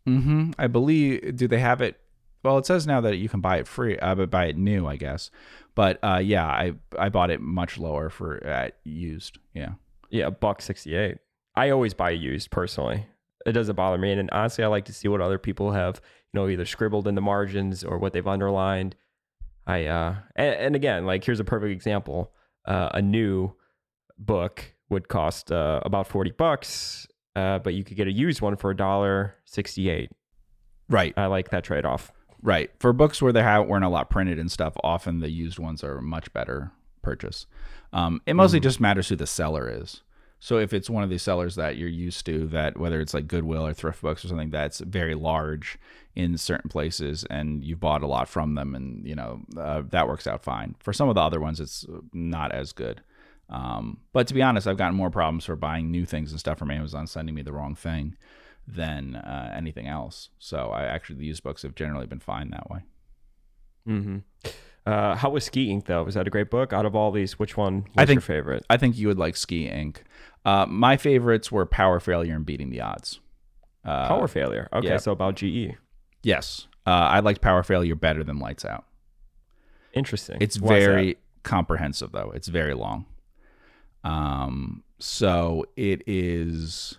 Mm-hmm. 0.07 0.53
I 0.59 0.67
believe. 0.69 1.37
Do 1.37 1.49
they 1.49 1.59
have 1.59 1.81
it? 1.81 2.01
Well, 2.43 2.57
it 2.59 2.67
says 2.67 2.87
now 2.87 3.01
that 3.01 3.17
you 3.17 3.29
can 3.29 3.41
buy 3.41 3.59
it 3.59 3.67
free, 3.67 3.99
uh, 3.99 4.15
but 4.15 4.31
buy 4.31 4.47
it 4.47 4.57
new, 4.57 4.87
I 4.87 4.97
guess. 4.97 5.31
But 5.75 5.99
uh, 6.03 6.21
yeah, 6.23 6.47
I 6.47 6.75
I 6.99 7.09
bought 7.09 7.31
it 7.31 7.41
much 7.41 7.77
lower 7.77 8.09
for 8.09 8.47
uh, 8.47 8.71
used. 8.85 9.39
Yeah. 9.53 9.73
Yeah, 10.11 10.29
a 10.29 10.31
buck 10.31 10.63
sixty 10.63 10.95
eight. 10.95 11.19
I 11.59 11.71
always 11.71 11.95
buy 11.95 12.11
used 12.11 12.51
personally. 12.51 13.07
It 13.45 13.53
doesn't 13.53 13.77
bother 13.77 13.99
me. 13.99 14.13
And 14.13 14.31
honestly 14.31 14.65
I 14.65 14.69
like 14.69 14.85
to 14.87 14.93
see 14.93 15.09
what 15.09 15.21
other 15.21 15.39
people 15.39 15.73
have, 15.73 16.01
you 16.33 16.41
know, 16.41 16.49
either 16.49 16.67
scribbled 16.67 17.09
in 17.09 17.15
the 17.15 17.21
margins 17.21 17.85
or 17.85 17.99
what 17.99 18.13
they've 18.13 18.27
underlined. 18.27 18.95
I 19.67 19.87
uh 19.87 20.17
and, 20.37 20.55
and 20.55 20.77
again, 20.77 21.05
like 21.05 21.25
here's 21.25 21.41
a 21.41 21.45
perfect 21.45 21.73
example. 21.73 22.33
Uh, 22.65 22.91
a 22.95 23.03
new 23.03 23.55
book 24.19 24.75
would 24.91 25.09
cost 25.09 25.53
uh, 25.53 25.81
about 25.85 26.07
forty 26.07 26.31
bucks, 26.31 27.07
uh, 27.37 27.59
but 27.59 27.75
you 27.75 27.85
could 27.85 27.97
get 27.97 28.07
a 28.09 28.13
used 28.13 28.41
one 28.41 28.57
for 28.57 28.71
a 28.71 28.77
dollar 28.77 29.35
sixty 29.45 29.89
eight. 29.89 30.11
Right. 30.89 31.15
I 31.17 31.27
like 31.27 31.51
that 31.51 31.65
trade 31.65 31.85
off. 31.85 32.13
Right. 32.43 32.71
For 32.79 32.93
books 32.93 33.21
where 33.21 33.33
there 33.33 33.45
ha- 33.45 33.63
weren't 33.63 33.85
a 33.85 33.89
lot 33.89 34.11
printed 34.11 34.39
and 34.39 34.51
stuff, 34.51 34.75
often 34.83 35.21
the 35.21 35.31
used 35.31 35.59
ones 35.59 35.83
are 35.83 35.99
a 35.99 36.03
much 36.03 36.33
better 36.33 36.73
purchase. 37.03 37.47
Um, 37.93 38.21
it 38.27 38.35
mostly 38.35 38.61
just 38.61 38.81
matters 38.81 39.09
who 39.09 39.17
the 39.17 39.27
seller 39.27 39.69
is. 39.69 40.03
So 40.41 40.59
if 40.59 40.73
it's 40.73 40.89
one 40.89 41.03
of 41.03 41.11
these 41.11 41.23
sellers 41.23 41.57
that 41.57 41.77
you're 41.77 41.89
used 41.89 42.25
to, 42.27 42.47
that 42.49 42.79
whether 42.79 43.01
it's 43.01 43.13
like 43.13 43.27
Goodwill 43.27 43.67
or 43.67 43.75
Thrift 43.75 44.03
Books 44.03 44.25
or 44.25 44.29
something 44.29 44.51
that's 44.51 44.79
very 44.81 45.15
large 45.15 45.79
in 46.15 46.39
certain 46.39 46.71
places, 46.71 47.25
and 47.29 47.65
you've 47.65 47.81
bought 47.81 48.03
a 48.03 48.07
lot 48.07 48.29
from 48.29 48.55
them, 48.55 48.75
and 48.75 49.07
you 49.07 49.17
know 49.17 49.41
uh, 49.59 49.83
that 49.91 50.07
works 50.07 50.27
out 50.27 50.45
fine. 50.45 50.77
For 50.79 50.93
some 50.93 51.09
of 51.09 51.17
the 51.17 51.21
other 51.21 51.41
ones, 51.41 51.59
it's 51.59 51.85
not 52.13 52.53
as 52.53 52.73
good. 52.73 53.03
Um, 53.51 53.99
but 54.13 54.27
to 54.29 54.35
be 54.35 54.43
honest, 54.43 54.67
I've 54.67 54.77
gotten 54.77 54.97
more 54.97 55.11
problems 55.11 55.45
for 55.47 55.57
buying 55.57 55.91
new 55.91 56.05
things 56.05 56.31
and 56.31 56.39
stuff 56.39 56.59
from 56.59 56.71
Amazon 56.71 57.07
sending 57.07 57.35
me 57.35 57.43
the 57.43 57.53
wrong 57.53 57.75
thing 57.75 58.17
than 58.67 59.17
uh, 59.17 59.53
anything 59.57 59.87
else. 59.87 60.29
So 60.39 60.71
I 60.71 60.85
actually 60.85 61.17
the 61.17 61.27
used 61.27 61.43
books 61.43 61.63
have 61.63 61.75
generally 61.75 62.07
been 62.07 62.21
fine 62.21 62.51
that 62.51 62.71
way. 62.71 62.81
Mm-hmm. 63.89 64.19
Uh, 64.89 65.15
how 65.17 65.29
was 65.29 65.45
Ski 65.45 65.69
Inc 65.69 65.85
though? 65.85 66.03
Was 66.03 66.15
that 66.15 66.27
a 66.27 66.31
great 66.31 66.49
book? 66.49 66.73
Out 66.73 66.87
of 66.87 66.97
all 66.97 67.13
these, 67.13 67.39
which 67.39 67.59
one 67.59 67.83
was 67.83 67.93
I 67.99 68.07
think- 68.07 68.17
your 68.17 68.23
favorite? 68.23 68.65
I 68.71 68.79
think 68.79 68.97
you 68.97 69.07
would 69.09 69.19
like 69.19 69.37
Ski 69.37 69.69
Inc. 69.69 69.99
Uh, 70.47 70.65
my 70.67 70.97
favorites 70.97 71.53
were 71.53 71.67
Power 71.67 72.01
Failure 72.01 72.35
and 72.35 72.47
Beating 72.47 72.71
the 72.71 72.81
Odds. 72.81 73.21
Uh, 73.85 74.09
Power 74.09 74.27
Failure. 74.27 74.67
Okay, 74.73 74.89
yeah. 74.89 74.97
so 74.97 75.13
about. 75.13 75.35
GE. 75.35 75.75
Yes, 76.23 76.69
uh, 76.87 76.91
I 76.91 77.21
liked 77.21 77.43
Power 77.43 77.63
Failure 77.63 77.95
better 77.95 78.25
than 78.25 78.39
Lights 78.39 78.65
Out. 78.65 78.87
Interesting. 79.93 80.39
It's 80.41 80.59
Why 80.59 80.79
very 80.81 81.19
comprehensive 81.43 82.13
though. 82.13 82.33
It's 82.35 82.49
very 82.49 82.73
long. 82.73 83.05
Um, 84.05 84.85
so 84.99 85.67
it 85.77 86.03
is. 86.07 86.99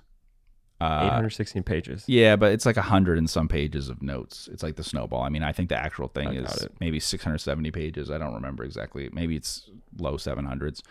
Uh, 0.82 1.04
816 1.04 1.64
pages. 1.64 2.04
yeah, 2.08 2.38
but 2.38 2.54
it's 2.54 2.66
like 2.66 2.78
a 2.78 2.82
hundred 2.82 3.18
and 3.18 3.30
some 3.30 3.48
pages 3.50 3.90
of 3.90 4.02
notes. 4.02 4.48
It's 4.52 4.64
like 4.64 4.78
the 4.78 4.84
snowball. 4.84 5.22
I 5.24 5.30
mean, 5.30 5.44
I 5.44 5.52
think 5.52 5.68
the 5.68 5.76
actual 5.78 6.08
thing 6.08 6.30
I 6.30 6.36
is 6.36 6.64
it. 6.64 6.72
maybe 6.80 7.00
670 7.02 7.70
pages. 7.72 8.10
I 8.10 8.18
don't 8.18 8.34
remember 8.34 8.64
exactly. 8.64 9.10
Maybe 9.12 9.36
it's 9.36 9.70
low 9.98 10.16
700s. 10.16 10.82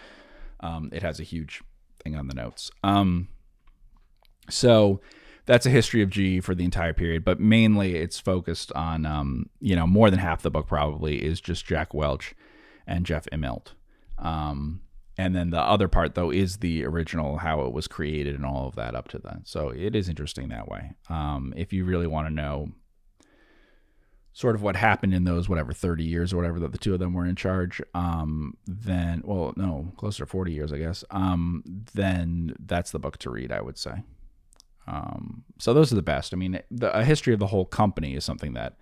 Um, 0.60 0.90
it 0.92 1.02
has 1.02 1.20
a 1.20 1.22
huge 1.22 1.62
thing 2.02 2.16
on 2.16 2.28
the 2.28 2.34
notes. 2.34 2.70
Um, 2.84 3.28
so 4.50 5.00
that's 5.46 5.64
a 5.64 5.70
history 5.70 6.02
of 6.02 6.10
GE 6.10 6.44
for 6.44 6.54
the 6.54 6.64
entire 6.64 6.92
period, 6.92 7.24
but 7.24 7.40
mainly 7.40 7.96
it's 7.96 8.20
focused 8.20 8.70
on, 8.72 9.06
um, 9.06 9.48
you 9.60 9.74
know, 9.74 9.86
more 9.86 10.10
than 10.10 10.18
half 10.18 10.42
the 10.42 10.50
book 10.50 10.66
probably 10.66 11.24
is 11.24 11.40
just 11.40 11.64
Jack 11.64 11.94
Welch 11.94 12.34
and 12.86 13.06
Jeff 13.06 13.26
Immelt. 13.32 13.68
Um, 14.18 14.82
and 15.18 15.34
then 15.34 15.50
the 15.50 15.60
other 15.60 15.88
part 15.88 16.14
though 16.14 16.30
is 16.30 16.58
the 16.58 16.84
original 16.84 17.38
how 17.38 17.62
it 17.62 17.72
was 17.72 17.88
created 17.88 18.36
and 18.36 18.46
all 18.46 18.68
of 18.68 18.76
that 18.76 18.94
up 18.94 19.08
to 19.08 19.18
then. 19.18 19.42
So 19.44 19.70
it 19.70 19.96
is 19.96 20.08
interesting 20.08 20.48
that 20.48 20.68
way. 20.68 20.92
Um, 21.10 21.52
if 21.56 21.72
you 21.72 21.84
really 21.84 22.06
want 22.06 22.28
to 22.28 22.32
know 22.32 22.68
sort 24.32 24.54
of 24.54 24.62
what 24.62 24.76
happened 24.76 25.12
in 25.12 25.24
those 25.24 25.48
whatever 25.48 25.72
30 25.72 26.04
years 26.04 26.32
or 26.32 26.36
whatever 26.36 26.60
that 26.60 26.70
the 26.70 26.78
two 26.78 26.94
of 26.94 27.00
them 27.00 27.12
were 27.12 27.26
in 27.26 27.34
charge 27.34 27.82
um 27.92 28.56
then 28.68 29.20
well 29.24 29.52
no 29.56 29.92
closer 29.96 30.24
to 30.24 30.30
40 30.30 30.52
years 30.52 30.72
i 30.72 30.78
guess 30.78 31.02
um 31.10 31.64
then 31.94 32.54
that's 32.64 32.92
the 32.92 33.00
book 33.00 33.18
to 33.18 33.30
read 33.30 33.50
i 33.50 33.60
would 33.60 33.76
say 33.76 34.04
um 34.86 35.42
so 35.58 35.74
those 35.74 35.90
are 35.90 35.96
the 35.96 36.02
best 36.02 36.32
i 36.32 36.36
mean 36.36 36.60
the, 36.70 36.96
a 36.96 37.02
history 37.02 37.32
of 37.34 37.40
the 37.40 37.48
whole 37.48 37.64
company 37.64 38.14
is 38.14 38.24
something 38.24 38.52
that 38.52 38.76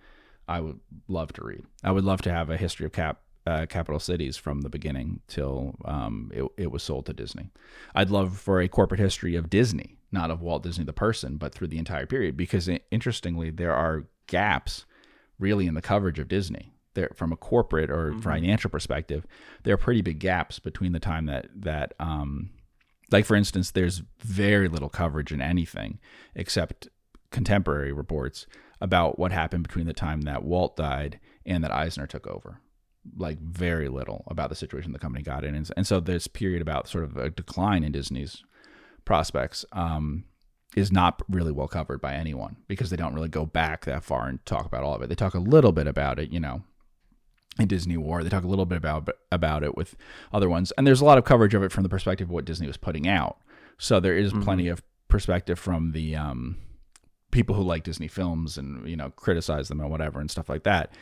i 0.47 0.59
would 0.59 0.79
love 1.07 1.33
to 1.33 1.43
read 1.43 1.63
i 1.83 1.91
would 1.91 2.03
love 2.03 2.21
to 2.21 2.31
have 2.31 2.51
a 2.51 2.57
history 2.57 2.85
of 2.85 2.91
cap 2.91 3.21
uh, 3.47 3.65
capital 3.65 3.99
cities 3.99 4.37
from 4.37 4.61
the 4.61 4.69
beginning 4.69 5.21
till 5.27 5.75
um, 5.85 6.31
it, 6.33 6.43
it 6.57 6.71
was 6.71 6.83
sold 6.83 7.05
to 7.05 7.13
disney 7.13 7.49
i'd 7.95 8.09
love 8.09 8.37
for 8.37 8.59
a 8.59 8.67
corporate 8.67 8.99
history 8.99 9.35
of 9.35 9.49
disney 9.49 9.97
not 10.11 10.29
of 10.29 10.41
walt 10.41 10.63
disney 10.63 10.83
the 10.83 10.93
person 10.93 11.37
but 11.37 11.53
through 11.53 11.67
the 11.67 11.77
entire 11.77 12.05
period 12.05 12.35
because 12.35 12.69
interestingly 12.91 13.49
there 13.49 13.73
are 13.73 14.05
gaps 14.27 14.85
really 15.39 15.67
in 15.67 15.73
the 15.73 15.81
coverage 15.81 16.19
of 16.19 16.27
Disney. 16.27 16.73
There, 16.93 17.11
from 17.15 17.31
a 17.31 17.37
corporate 17.37 17.91
or 17.91 18.13
financial 18.21 18.71
perspective, 18.71 19.25
there 19.63 19.73
are 19.75 19.77
pretty 19.77 20.01
big 20.01 20.19
gaps 20.19 20.57
between 20.57 20.93
the 20.93 20.99
time 20.99 21.27
that 21.27 21.47
that, 21.55 21.93
um, 21.99 22.49
like 23.11 23.25
for 23.25 23.35
instance, 23.35 23.71
there's 23.71 24.01
very 24.19 24.67
little 24.67 24.89
coverage 24.89 25.31
in 25.31 25.39
anything 25.39 25.99
except 26.33 26.87
contemporary 27.29 27.91
reports 27.91 28.47
about 28.81 29.19
what 29.19 29.31
happened 29.31 29.63
between 29.63 29.85
the 29.85 29.93
time 29.93 30.21
that 30.21 30.43
Walt 30.43 30.75
died 30.75 31.19
and 31.45 31.63
that 31.63 31.71
Eisner 31.71 32.07
took 32.07 32.25
over. 32.25 32.61
Like 33.15 33.39
very 33.39 33.89
little 33.89 34.23
about 34.27 34.49
the 34.49 34.55
situation 34.55 34.91
the 34.91 34.99
company 34.99 35.23
got 35.23 35.43
in, 35.43 35.55
and, 35.55 35.69
and 35.77 35.87
so 35.87 35.99
this 35.99 36.27
period 36.27 36.61
about 36.61 36.87
sort 36.87 37.03
of 37.03 37.17
a 37.17 37.29
decline 37.29 37.83
in 37.83 37.91
Disney's 37.91 38.43
prospects. 39.05 39.65
Um, 39.71 40.25
is 40.75 40.91
not 40.91 41.23
really 41.27 41.51
well 41.51 41.67
covered 41.67 41.99
by 41.99 42.13
anyone 42.13 42.55
because 42.67 42.91
they 42.91 42.95
don't 42.95 43.15
really 43.15 43.29
go 43.29 43.47
back 43.47 43.85
that 43.85 44.03
far 44.03 44.27
and 44.27 44.45
talk 44.45 44.65
about 44.65 44.83
all 44.83 44.93
of 44.93 45.01
it. 45.01 45.09
They 45.09 45.15
talk 45.15 45.33
a 45.33 45.39
little 45.39 45.71
bit 45.71 45.87
about 45.87 46.19
it, 46.19 46.29
you 46.29 46.39
know, 46.39 46.61
in 47.57 47.67
Disney 47.67 47.97
War. 47.97 48.23
They 48.23 48.29
talk 48.29 48.43
a 48.43 48.47
little 48.47 48.65
bit 48.65 48.77
about 48.77 49.09
about 49.31 49.63
it 49.63 49.75
with 49.75 49.95
other 50.31 50.49
ones, 50.49 50.71
and 50.77 50.85
there's 50.85 51.01
a 51.01 51.05
lot 51.05 51.17
of 51.17 51.23
coverage 51.23 51.53
of 51.53 51.63
it 51.63 51.71
from 51.71 51.83
the 51.83 51.89
perspective 51.89 52.27
of 52.27 52.31
what 52.31 52.45
Disney 52.45 52.67
was 52.67 52.77
putting 52.77 53.07
out. 53.07 53.37
So 53.77 53.99
there 53.99 54.15
is 54.15 54.33
plenty 54.33 54.67
of 54.67 54.83
perspective 55.07 55.57
from 55.57 55.93
the 55.93 56.15
um, 56.15 56.57
people 57.31 57.55
who 57.55 57.63
like 57.63 57.83
Disney 57.83 58.07
films 58.07 58.57
and 58.57 58.87
you 58.87 58.95
know 58.95 59.09
criticize 59.11 59.67
them 59.69 59.79
and 59.79 59.89
whatever 59.89 60.19
and 60.19 60.29
stuff 60.29 60.49
like 60.49 60.63
that, 60.63 60.93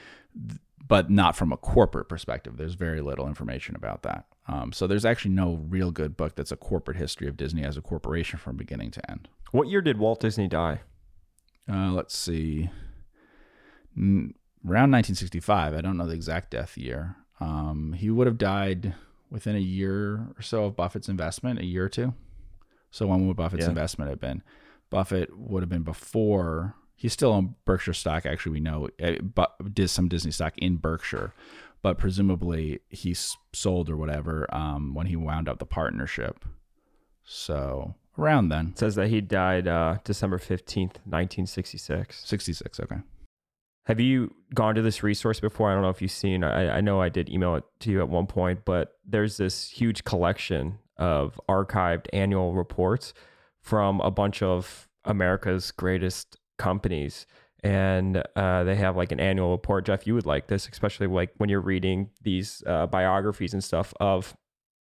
but 0.87 1.09
not 1.09 1.35
from 1.35 1.51
a 1.51 1.57
corporate 1.57 2.07
perspective. 2.09 2.57
There's 2.57 2.75
very 2.75 3.01
little 3.01 3.27
information 3.27 3.75
about 3.75 4.03
that. 4.03 4.25
Um, 4.47 4.71
so 4.71 4.85
there's 4.87 5.05
actually 5.05 5.31
no 5.33 5.55
real 5.67 5.91
good 5.91 6.15
book 6.15 6.35
that's 6.35 6.51
a 6.51 6.55
corporate 6.57 6.97
history 6.97 7.27
of 7.27 7.35
Disney 7.37 7.63
as 7.63 7.77
a 7.77 7.81
corporation 7.81 8.37
from 8.37 8.55
beginning 8.57 8.91
to 8.91 9.11
end. 9.11 9.27
What 9.51 9.67
year 9.69 9.81
did 9.81 9.97
Walt 9.97 10.19
Disney 10.19 10.47
die? 10.47 10.81
Uh, 11.71 11.91
let's 11.91 12.15
see. 12.15 12.69
N- 13.97 14.33
around 14.65 14.91
1965. 14.91 15.73
I 15.73 15.81
don't 15.81 15.97
know 15.97 16.05
the 16.07 16.13
exact 16.13 16.51
death 16.51 16.77
year. 16.77 17.15
Um, 17.39 17.93
he 17.93 18.09
would 18.09 18.27
have 18.27 18.37
died 18.37 18.93
within 19.31 19.55
a 19.55 19.59
year 19.59 20.27
or 20.37 20.41
so 20.41 20.65
of 20.65 20.75
Buffett's 20.75 21.09
investment, 21.09 21.59
a 21.59 21.65
year 21.65 21.85
or 21.85 21.89
two. 21.89 22.13
So 22.91 23.07
when 23.07 23.27
would 23.27 23.37
Buffett's 23.37 23.63
Yeah. 23.63 23.69
investment 23.69 24.09
have 24.09 24.19
been? 24.21 24.43
Buffett 24.89 25.35
would 25.37 25.63
have 25.63 25.69
been 25.69 25.83
before. 25.83 26.75
He's 26.95 27.13
still 27.13 27.33
on 27.33 27.55
Berkshire 27.65 27.93
stock. 27.93 28.25
Actually, 28.25 28.53
we 28.53 28.59
know, 28.61 28.89
uh, 29.03 29.13
but 29.21 29.73
did 29.73 29.89
some 29.89 30.07
Disney 30.07 30.31
stock 30.31 30.57
in 30.57 30.77
Berkshire, 30.77 31.33
but 31.81 31.97
presumably 31.97 32.79
he 32.89 33.13
sold 33.53 33.89
or 33.89 33.97
whatever 33.97 34.47
um, 34.53 34.93
when 34.93 35.07
he 35.07 35.15
wound 35.15 35.49
up 35.49 35.59
the 35.59 35.65
partnership. 35.65 36.45
So 37.23 37.95
around 38.17 38.49
then, 38.49 38.69
It 38.69 38.79
says 38.79 38.95
that 38.95 39.09
he 39.09 39.21
died 39.21 39.67
uh, 39.67 39.97
December 40.03 40.37
15th, 40.37 40.97
1966. 41.05 42.21
66. 42.23 42.79
Okay. 42.79 42.97
Have 43.85 43.99
you 43.99 44.33
gone 44.53 44.73
to 44.75 44.81
this 44.81 45.03
resource 45.03 45.39
before? 45.39 45.69
I 45.69 45.73
don't 45.73 45.83
know 45.83 45.89
if 45.89 46.01
you've 46.01 46.11
seen. 46.11 46.43
I, 46.43 46.77
I 46.77 46.81
know 46.81 47.01
I 47.01 47.09
did 47.09 47.29
email 47.29 47.55
it 47.55 47.65
to 47.81 47.91
you 47.91 47.99
at 47.99 48.09
one 48.09 48.25
point, 48.25 48.65
but 48.65 48.93
there's 49.05 49.37
this 49.37 49.69
huge 49.69 50.03
collection 50.03 50.79
of 50.97 51.39
archived 51.47 52.07
annual 52.13 52.55
reports 52.55 53.13
from 53.61 53.99
a 54.01 54.09
bunch 54.09 54.41
of 54.41 54.87
America's 55.03 55.71
greatest 55.71 56.37
companies. 56.57 57.25
And 57.63 58.23
uh, 58.35 58.63
they 58.63 58.75
have 58.75 58.95
like 58.95 59.11
an 59.11 59.19
annual 59.19 59.51
report. 59.51 59.85
Jeff, 59.85 60.05
you 60.05 60.13
would 60.13 60.25
like 60.25 60.47
this, 60.47 60.69
especially 60.71 61.07
like 61.07 61.31
when 61.37 61.49
you're 61.49 61.61
reading 61.61 62.09
these 62.21 62.63
uh, 62.67 62.85
biographies 62.85 63.53
and 63.53 63.63
stuff 63.63 63.93
of, 63.99 64.37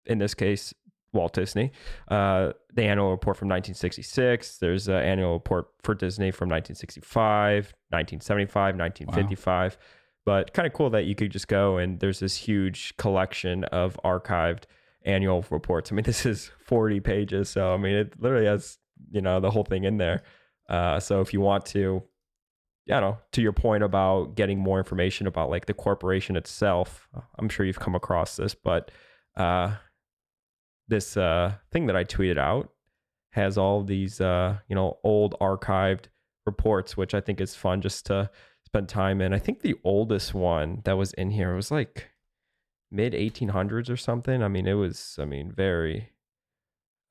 in 0.06 0.18
this 0.18 0.34
case, 0.34 0.72
Walt 1.12 1.32
Disney. 1.32 1.72
Uh, 2.08 2.52
the 2.72 2.84
annual 2.84 3.10
report 3.10 3.36
from 3.36 3.48
1966. 3.48 4.58
There's 4.58 4.86
an 4.86 4.94
annual 4.94 5.34
report 5.34 5.68
for 5.82 5.94
Disney 5.94 6.30
from 6.30 6.48
1965, 6.48 7.74
1975, 7.90 8.76
1955. 8.76 9.78
but 10.28 10.52
kind 10.52 10.66
of 10.66 10.74
cool 10.74 10.90
that 10.90 11.06
you 11.06 11.14
could 11.14 11.32
just 11.32 11.48
go 11.48 11.78
and 11.78 12.00
there's 12.00 12.20
this 12.20 12.36
huge 12.36 12.94
collection 12.98 13.64
of 13.64 13.98
archived 14.04 14.64
annual 15.06 15.42
reports. 15.48 15.90
I 15.90 15.94
mean, 15.94 16.02
this 16.04 16.26
is 16.26 16.50
40 16.66 17.00
pages, 17.00 17.48
so 17.48 17.72
I 17.72 17.78
mean, 17.78 17.94
it 17.94 18.20
literally 18.20 18.46
has 18.46 18.78
you 19.10 19.22
know 19.22 19.40
the 19.40 19.50
whole 19.50 19.64
thing 19.64 19.84
in 19.84 19.96
there. 19.96 20.22
Uh, 20.68 21.00
so 21.00 21.20
if 21.20 21.32
you 21.32 21.40
want 21.40 21.64
to, 21.66 22.02
don't 22.86 23.00
know, 23.00 23.18
to 23.32 23.42
your 23.42 23.52
point 23.52 23.82
about 23.82 24.34
getting 24.34 24.58
more 24.58 24.78
information 24.78 25.26
about 25.26 25.50
like 25.50 25.66
the 25.66 25.74
corporation 25.74 26.36
itself, 26.36 27.08
I'm 27.38 27.48
sure 27.48 27.64
you've 27.66 27.80
come 27.80 27.94
across 27.94 28.36
this, 28.36 28.54
but 28.54 28.90
uh, 29.36 29.74
this 30.88 31.16
uh, 31.16 31.54
thing 31.70 31.86
that 31.86 31.96
I 31.96 32.04
tweeted 32.04 32.38
out 32.38 32.70
has 33.30 33.58
all 33.58 33.84
these 33.84 34.20
uh, 34.20 34.58
you 34.68 34.74
know 34.74 34.98
old 35.04 35.34
archived 35.40 36.06
reports, 36.46 36.96
which 36.96 37.14
I 37.14 37.20
think 37.20 37.40
is 37.40 37.54
fun 37.54 37.80
just 37.82 38.06
to 38.06 38.30
spend 38.66 38.88
time 38.88 39.20
in. 39.20 39.32
I 39.32 39.38
think 39.38 39.60
the 39.60 39.76
oldest 39.84 40.34
one 40.34 40.80
that 40.84 40.96
was 40.96 41.12
in 41.14 41.30
here 41.30 41.54
was 41.54 41.70
like 41.70 42.08
mid 42.90 43.12
1800s 43.12 43.90
or 43.90 43.96
something. 43.96 44.42
I 44.42 44.48
mean, 44.48 44.66
it 44.66 44.74
was 44.74 45.16
I 45.20 45.24
mean 45.24 45.52
very 45.52 46.10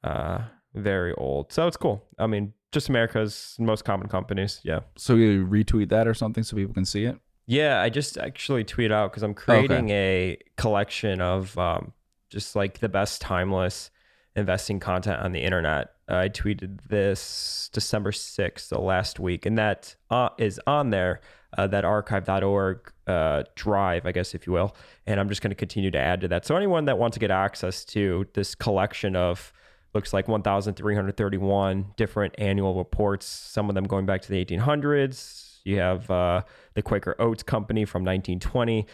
uh 0.03 0.39
very 0.73 1.13
old. 1.13 1.51
So 1.53 1.67
it's 1.67 1.77
cool. 1.77 2.03
I 2.19 2.27
mean, 2.27 2.53
just 2.71 2.89
America's 2.89 3.55
most 3.59 3.85
common 3.85 4.07
companies. 4.07 4.59
Yeah. 4.63 4.81
So 4.97 5.15
you 5.15 5.45
retweet 5.45 5.89
that 5.89 6.07
or 6.07 6.13
something 6.13 6.43
so 6.43 6.55
people 6.55 6.73
can 6.73 6.85
see 6.85 7.05
it. 7.05 7.17
Yeah, 7.45 7.81
I 7.81 7.89
just 7.89 8.17
actually 8.17 8.65
tweet 8.65 8.91
out 8.91 9.11
because 9.11 9.23
I'm 9.23 9.33
creating 9.33 9.89
a 9.89 10.37
collection 10.57 11.21
of 11.21 11.57
um, 11.57 11.93
just 12.29 12.55
like 12.55 12.79
the 12.79 12.89
best 12.89 13.21
timeless 13.21 13.89
investing 14.35 14.79
content 14.79 15.21
on 15.21 15.31
the 15.31 15.41
internet. 15.41 15.91
I 16.09 16.29
tweeted 16.29 16.79
this 16.87 17.69
December 17.73 18.11
6th, 18.11 18.69
the 18.69 18.79
last 18.79 19.19
week, 19.19 19.45
and 19.45 19.57
that 19.57 19.95
uh, 20.09 20.29
is 20.37 20.59
on 20.67 20.89
there, 20.89 21.21
uh, 21.57 21.67
that 21.67 21.83
archive.org 21.83 22.91
uh, 23.07 23.43
drive, 23.55 24.05
I 24.05 24.11
guess, 24.11 24.33
if 24.33 24.45
you 24.47 24.53
will. 24.53 24.75
And 25.05 25.19
I'm 25.19 25.27
just 25.27 25.41
going 25.41 25.51
to 25.51 25.55
continue 25.55 25.91
to 25.91 25.99
add 25.99 26.21
to 26.21 26.27
that. 26.29 26.45
So, 26.45 26.55
anyone 26.55 26.85
that 26.85 26.97
wants 26.97 27.15
to 27.15 27.19
get 27.19 27.31
access 27.31 27.83
to 27.85 28.25
this 28.33 28.55
collection 28.55 29.15
of 29.15 29.51
looks 29.93 30.13
like 30.13 30.27
1,331 30.27 31.93
different 31.95 32.35
annual 32.37 32.75
reports, 32.75 33.25
some 33.25 33.69
of 33.69 33.75
them 33.75 33.85
going 33.85 34.05
back 34.05 34.21
to 34.21 34.29
the 34.29 34.43
1800s. 34.43 35.59
You 35.63 35.79
have 35.79 36.09
uh, 36.09 36.43
the 36.75 36.81
Quaker 36.81 37.15
Oats 37.19 37.43
Company 37.43 37.85
from 37.85 38.03
1920. 38.03 38.85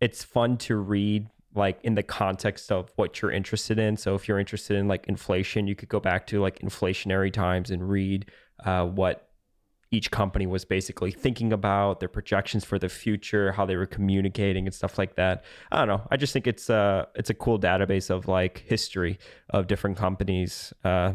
It's 0.00 0.22
fun 0.22 0.56
to 0.58 0.76
read 0.76 1.28
like 1.54 1.78
in 1.82 1.94
the 1.94 2.02
context 2.02 2.70
of 2.70 2.90
what 2.96 3.20
you're 3.20 3.30
interested 3.30 3.78
in. 3.78 3.96
So 3.96 4.14
if 4.14 4.28
you're 4.28 4.38
interested 4.38 4.76
in 4.76 4.88
like 4.88 5.06
inflation, 5.08 5.66
you 5.66 5.74
could 5.74 5.88
go 5.88 6.00
back 6.00 6.26
to 6.28 6.40
like 6.40 6.58
inflationary 6.60 7.32
times 7.32 7.70
and 7.70 7.88
read 7.88 8.26
uh, 8.64 8.84
what 8.84 9.27
each 9.90 10.10
company 10.10 10.46
was 10.46 10.64
basically 10.64 11.10
thinking 11.10 11.52
about 11.52 12.00
their 12.00 12.08
projections 12.08 12.64
for 12.64 12.78
the 12.78 12.88
future, 12.88 13.52
how 13.52 13.64
they 13.64 13.76
were 13.76 13.86
communicating 13.86 14.66
and 14.66 14.74
stuff 14.74 14.98
like 14.98 15.16
that. 15.16 15.44
I 15.72 15.78
don't 15.78 15.88
know. 15.88 16.06
I 16.10 16.16
just 16.16 16.32
think 16.32 16.46
it's 16.46 16.68
a 16.68 16.74
uh, 16.74 17.04
it's 17.14 17.30
a 17.30 17.34
cool 17.34 17.58
database 17.58 18.10
of 18.10 18.28
like 18.28 18.64
history 18.66 19.18
of 19.50 19.66
different 19.66 19.96
companies, 19.96 20.74
uh, 20.84 21.14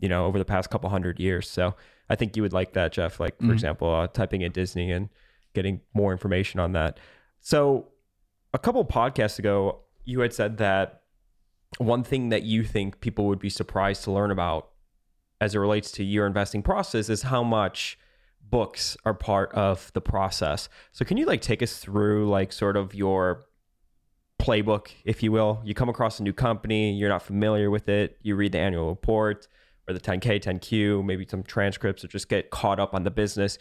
you 0.00 0.08
know, 0.08 0.26
over 0.26 0.38
the 0.38 0.44
past 0.44 0.70
couple 0.70 0.90
hundred 0.90 1.20
years. 1.20 1.48
So 1.48 1.74
I 2.10 2.16
think 2.16 2.36
you 2.36 2.42
would 2.42 2.52
like 2.52 2.72
that, 2.72 2.92
Jeff. 2.92 3.20
Like 3.20 3.36
for 3.38 3.44
mm-hmm. 3.44 3.52
example, 3.52 3.94
uh, 3.94 4.08
typing 4.08 4.42
in 4.42 4.50
Disney 4.50 4.90
and 4.90 5.08
getting 5.54 5.80
more 5.94 6.10
information 6.10 6.58
on 6.58 6.72
that. 6.72 6.98
So 7.40 7.88
a 8.52 8.58
couple 8.58 8.84
podcasts 8.84 9.38
ago, 9.38 9.80
you 10.04 10.20
had 10.20 10.32
said 10.32 10.58
that 10.58 11.02
one 11.78 12.02
thing 12.02 12.28
that 12.30 12.42
you 12.42 12.64
think 12.64 13.00
people 13.00 13.26
would 13.26 13.38
be 13.38 13.50
surprised 13.50 14.04
to 14.04 14.12
learn 14.12 14.30
about 14.30 14.70
as 15.44 15.54
it 15.54 15.58
relates 15.58 15.92
to 15.92 16.02
your 16.02 16.26
investing 16.26 16.62
process 16.62 17.10
is 17.10 17.20
how 17.20 17.42
much 17.44 17.98
books 18.50 18.96
are 19.04 19.12
part 19.12 19.52
of 19.52 19.92
the 19.92 20.00
process. 20.00 20.70
So 20.92 21.04
can 21.04 21.18
you 21.18 21.26
like 21.26 21.42
take 21.42 21.62
us 21.62 21.76
through 21.76 22.30
like 22.30 22.50
sort 22.50 22.78
of 22.78 22.94
your 22.94 23.44
playbook, 24.40 24.88
if 25.04 25.22
you 25.22 25.32
will? 25.32 25.60
You 25.62 25.74
come 25.74 25.90
across 25.90 26.18
a 26.18 26.22
new 26.22 26.32
company, 26.32 26.94
you're 26.94 27.10
not 27.10 27.22
familiar 27.22 27.70
with 27.70 27.90
it, 27.90 28.16
you 28.22 28.36
read 28.36 28.52
the 28.52 28.58
annual 28.58 28.88
report 28.88 29.46
or 29.86 29.92
the 29.92 30.00
10K, 30.00 30.42
10Q, 30.42 31.04
maybe 31.04 31.26
some 31.28 31.42
transcripts 31.42 32.02
or 32.02 32.08
just 32.08 32.30
get 32.30 32.50
caught 32.50 32.80
up 32.80 32.94
on 32.94 33.04
the 33.04 33.10
business. 33.10 33.58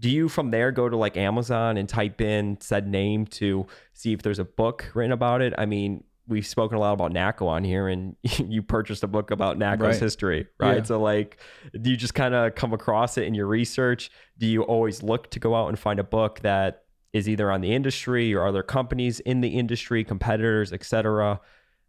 Do 0.00 0.10
you 0.10 0.28
from 0.28 0.50
there 0.50 0.72
go 0.72 0.88
to 0.88 0.96
like 0.96 1.16
Amazon 1.16 1.76
and 1.76 1.88
type 1.88 2.20
in 2.20 2.60
said 2.60 2.88
name 2.88 3.24
to 3.26 3.68
see 3.92 4.12
if 4.12 4.22
there's 4.22 4.40
a 4.40 4.44
book 4.44 4.90
written 4.94 5.12
about 5.12 5.42
it? 5.42 5.54
I 5.56 5.66
mean, 5.66 6.02
we've 6.28 6.46
spoken 6.46 6.76
a 6.76 6.80
lot 6.80 6.92
about 6.92 7.12
NACCO 7.12 7.46
on 7.46 7.64
here, 7.64 7.88
and 7.88 8.16
you 8.22 8.62
purchased 8.62 9.02
a 9.02 9.06
book 9.08 9.30
about 9.30 9.58
NACCO's 9.58 9.80
right. 9.80 9.98
history, 9.98 10.46
right? 10.58 10.78
Yeah. 10.78 10.82
So, 10.84 11.00
like, 11.00 11.38
do 11.80 11.90
you 11.90 11.96
just 11.96 12.14
kind 12.14 12.34
of 12.34 12.54
come 12.54 12.72
across 12.72 13.18
it 13.18 13.24
in 13.24 13.34
your 13.34 13.46
research? 13.46 14.10
Do 14.38 14.46
you 14.46 14.62
always 14.62 15.02
look 15.02 15.30
to 15.30 15.38
go 15.38 15.54
out 15.54 15.68
and 15.68 15.78
find 15.78 15.98
a 15.98 16.04
book 16.04 16.40
that 16.40 16.84
is 17.12 17.28
either 17.28 17.50
on 17.50 17.60
the 17.60 17.72
industry 17.72 18.32
or 18.34 18.46
other 18.46 18.62
companies 18.62 19.20
in 19.20 19.40
the 19.40 19.48
industry, 19.48 20.04
competitors, 20.04 20.72
etc.? 20.72 21.40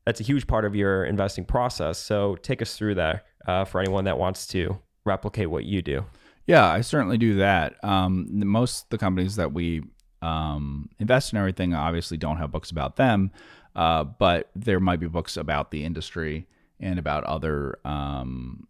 That's 0.06 0.20
a 0.20 0.24
huge 0.24 0.48
part 0.48 0.66
of 0.66 0.76
your 0.76 1.06
investing 1.06 1.46
process. 1.46 2.00
So, 2.00 2.36
take 2.38 2.62
us 2.62 2.76
through 2.76 2.96
that 2.96 3.26
uh, 3.48 3.66
for 3.66 3.80
anyone 3.80 4.06
that 4.06 4.18
wants 4.18 4.48
to 4.48 4.80
replicate 5.06 5.50
what 5.50 5.66
you 5.66 5.82
do. 5.82 6.06
Yeah, 6.48 6.68
I 6.68 6.82
certainly 6.82 7.18
do 7.18 7.36
that. 7.36 7.82
Um, 7.84 8.28
most 8.32 8.90
the 8.90 8.98
companies 8.98 9.36
that 9.36 9.54
we 9.54 9.84
um, 10.22 10.90
invest 11.00 11.34
in 11.34 11.40
everything 11.40 11.74
obviously 11.74 12.18
don't 12.18 12.38
have 12.38 12.52
books 12.52 12.72
about 12.72 12.96
them. 12.96 13.32
Uh, 13.76 14.04
but 14.04 14.50
there 14.56 14.80
might 14.80 15.00
be 15.00 15.08
books 15.08 15.38
about 15.38 15.72
the 15.72 15.84
industry 15.84 16.48
and 16.80 17.00
about 17.00 17.24
other 17.24 17.80
um, 17.86 18.68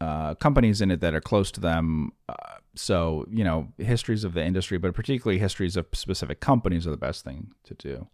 uh, 0.00 0.34
companies 0.34 0.80
in 0.80 0.90
it 0.90 1.00
that 1.00 1.14
are 1.14 1.20
close 1.20 1.50
to 1.52 1.60
them. 1.60 2.12
Uh, 2.28 2.34
so, 2.74 3.26
you 3.30 3.44
know, 3.44 3.68
histories 3.78 4.24
of 4.24 4.34
the 4.34 4.44
industry, 4.44 4.78
but 4.78 4.94
particularly 4.94 5.38
histories 5.38 5.76
of 5.76 5.86
specific 5.92 6.40
companies 6.40 6.86
are 6.86 6.90
the 6.90 6.96
best 6.96 7.24
thing 7.24 7.52
to 7.64 7.74
do. 7.74 8.08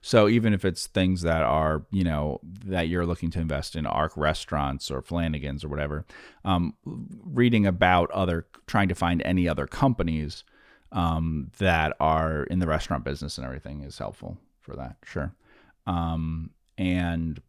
So, 0.00 0.28
even 0.28 0.52
if 0.52 0.64
it's 0.64 0.86
things 0.86 1.22
that 1.22 1.42
are, 1.42 1.84
you 1.90 2.04
know, 2.04 2.40
that 2.64 2.88
you're 2.88 3.06
looking 3.06 3.30
to 3.32 3.40
invest 3.40 3.76
in, 3.76 3.86
Ark 3.86 4.12
restaurants 4.16 4.90
or 4.90 5.00
Flanigan's 5.00 5.64
or 5.64 5.68
whatever, 5.68 6.04
um, 6.44 6.74
reading 6.84 7.66
about 7.66 8.10
other, 8.10 8.46
trying 8.66 8.88
to 8.88 8.94
find 8.94 9.22
any 9.22 9.48
other 9.48 9.66
companies 9.66 10.44
um, 10.90 11.50
that 11.58 11.96
are 12.00 12.44
in 12.44 12.58
the 12.58 12.66
restaurant 12.66 13.04
business 13.04 13.38
and 13.38 13.46
everything 13.46 13.82
is 13.82 13.98
helpful 13.98 14.38
for 14.60 14.76
that. 14.76 14.96
Sure. 15.04 15.34
Um, 15.86 16.50
and 16.78 17.40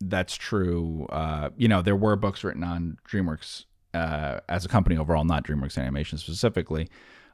that's 0.00 0.34
true. 0.34 1.06
Uh, 1.10 1.50
you 1.56 1.68
know, 1.68 1.82
there 1.82 1.96
were 1.96 2.16
books 2.16 2.44
written 2.44 2.64
on 2.64 2.98
DreamWorks 3.08 3.64
uh, 3.94 4.40
as 4.48 4.64
a 4.64 4.68
company 4.68 4.96
overall, 4.96 5.24
not 5.24 5.44
DreamWorks 5.44 5.78
Animation 5.78 6.18
specifically. 6.18 6.88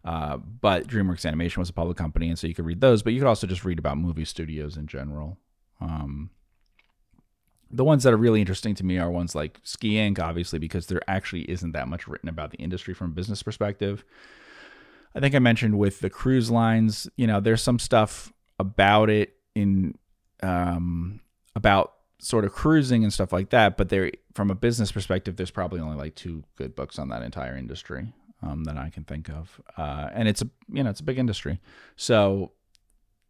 Uh, 0.04 0.36
but 0.36 0.86
DreamWorks 0.86 1.26
Animation 1.26 1.60
was 1.60 1.68
a 1.68 1.72
public 1.72 1.96
company, 1.96 2.28
and 2.28 2.38
so 2.38 2.46
you 2.46 2.54
could 2.54 2.64
read 2.64 2.80
those. 2.80 3.02
But 3.02 3.12
you 3.12 3.20
could 3.20 3.28
also 3.28 3.46
just 3.46 3.64
read 3.64 3.78
about 3.78 3.98
movie 3.98 4.24
studios 4.24 4.76
in 4.76 4.86
general. 4.86 5.38
Um, 5.80 6.30
the 7.70 7.84
ones 7.84 8.04
that 8.04 8.14
are 8.14 8.18
really 8.18 8.40
interesting 8.40 8.74
to 8.76 8.84
me 8.84 8.98
are 8.98 9.10
ones 9.10 9.34
like 9.34 9.60
Ski 9.62 9.94
Inc., 9.94 10.18
obviously, 10.18 10.58
because 10.58 10.86
there 10.86 11.02
actually 11.06 11.42
isn't 11.50 11.72
that 11.72 11.88
much 11.88 12.08
written 12.08 12.28
about 12.28 12.50
the 12.50 12.58
industry 12.58 12.94
from 12.94 13.08
a 13.08 13.14
business 13.14 13.42
perspective. 13.42 14.04
I 15.14 15.20
think 15.20 15.34
I 15.34 15.38
mentioned 15.38 15.78
with 15.78 16.00
the 16.00 16.10
cruise 16.10 16.50
lines, 16.50 17.08
you 17.16 17.26
know, 17.26 17.40
there's 17.40 17.62
some 17.62 17.78
stuff 17.78 18.32
about 18.58 19.10
it 19.10 19.34
in 19.58 19.98
um, 20.42 21.20
about 21.54 21.94
sort 22.20 22.44
of 22.44 22.52
cruising 22.52 23.04
and 23.04 23.12
stuff 23.12 23.32
like 23.32 23.50
that. 23.50 23.76
But 23.76 23.88
there, 23.88 24.10
from 24.34 24.50
a 24.50 24.54
business 24.54 24.92
perspective, 24.92 25.36
there's 25.36 25.50
probably 25.50 25.80
only 25.80 25.96
like 25.96 26.14
two 26.14 26.44
good 26.56 26.74
books 26.74 26.98
on 26.98 27.08
that 27.08 27.22
entire 27.22 27.56
industry 27.56 28.12
um, 28.42 28.64
that 28.64 28.76
I 28.76 28.90
can 28.90 29.04
think 29.04 29.28
of, 29.28 29.60
uh, 29.76 30.08
and 30.12 30.28
it's 30.28 30.42
a 30.42 30.48
you 30.72 30.82
know 30.82 30.90
it's 30.90 31.00
a 31.00 31.04
big 31.04 31.18
industry, 31.18 31.60
so 31.96 32.52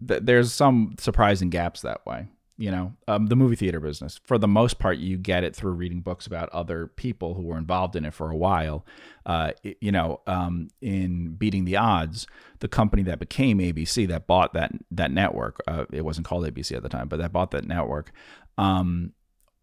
th- 0.07 0.23
there's 0.25 0.53
some 0.53 0.97
surprising 0.99 1.51
gaps 1.51 1.81
that 1.83 2.05
way 2.07 2.27
you 2.59 2.71
know 2.71 2.93
um, 3.07 3.27
the 3.27 3.37
movie 3.37 3.57
theater 3.57 3.81
business. 3.81 4.21
For 4.25 4.37
the 4.37 4.49
most 4.49 4.79
part 4.79 4.99
you 4.99 5.17
get 5.17 5.45
it 5.45 5.57
through 5.57 5.73
reading 5.73 6.01
books 6.01 6.27
about 6.27 6.51
other 6.51 6.87
people 6.87 7.35
who 7.35 7.43
were 7.43 7.57
involved 7.57 7.97
in 7.97 8.05
it 8.05 8.13
for 8.13 8.31
a 8.31 8.37
while. 8.37 8.85
Uh, 9.25 9.53
you 9.81 9.93
know 9.93 10.21
um, 10.27 10.69
in 10.81 11.35
beating 11.35 11.65
the 11.65 11.77
odds 11.77 12.27
the 12.61 12.69
company 12.69 13.03
that 13.03 13.19
became 13.19 13.59
abc 13.59 14.09
that 14.09 14.27
bought 14.27 14.55
that 14.55 14.73
that 14.91 15.11
network 15.11 15.61
uh, 15.69 15.85
it 15.93 16.03
wasn't 16.03 16.27
called 16.27 16.45
abc 16.45 16.75
at 16.75 16.83
the 16.83 16.89
time 16.89 17.09
but 17.09 17.19
that 17.19 17.31
bought 17.31 17.51
that 17.51 17.67
network 17.67 18.11
um, 18.57 19.13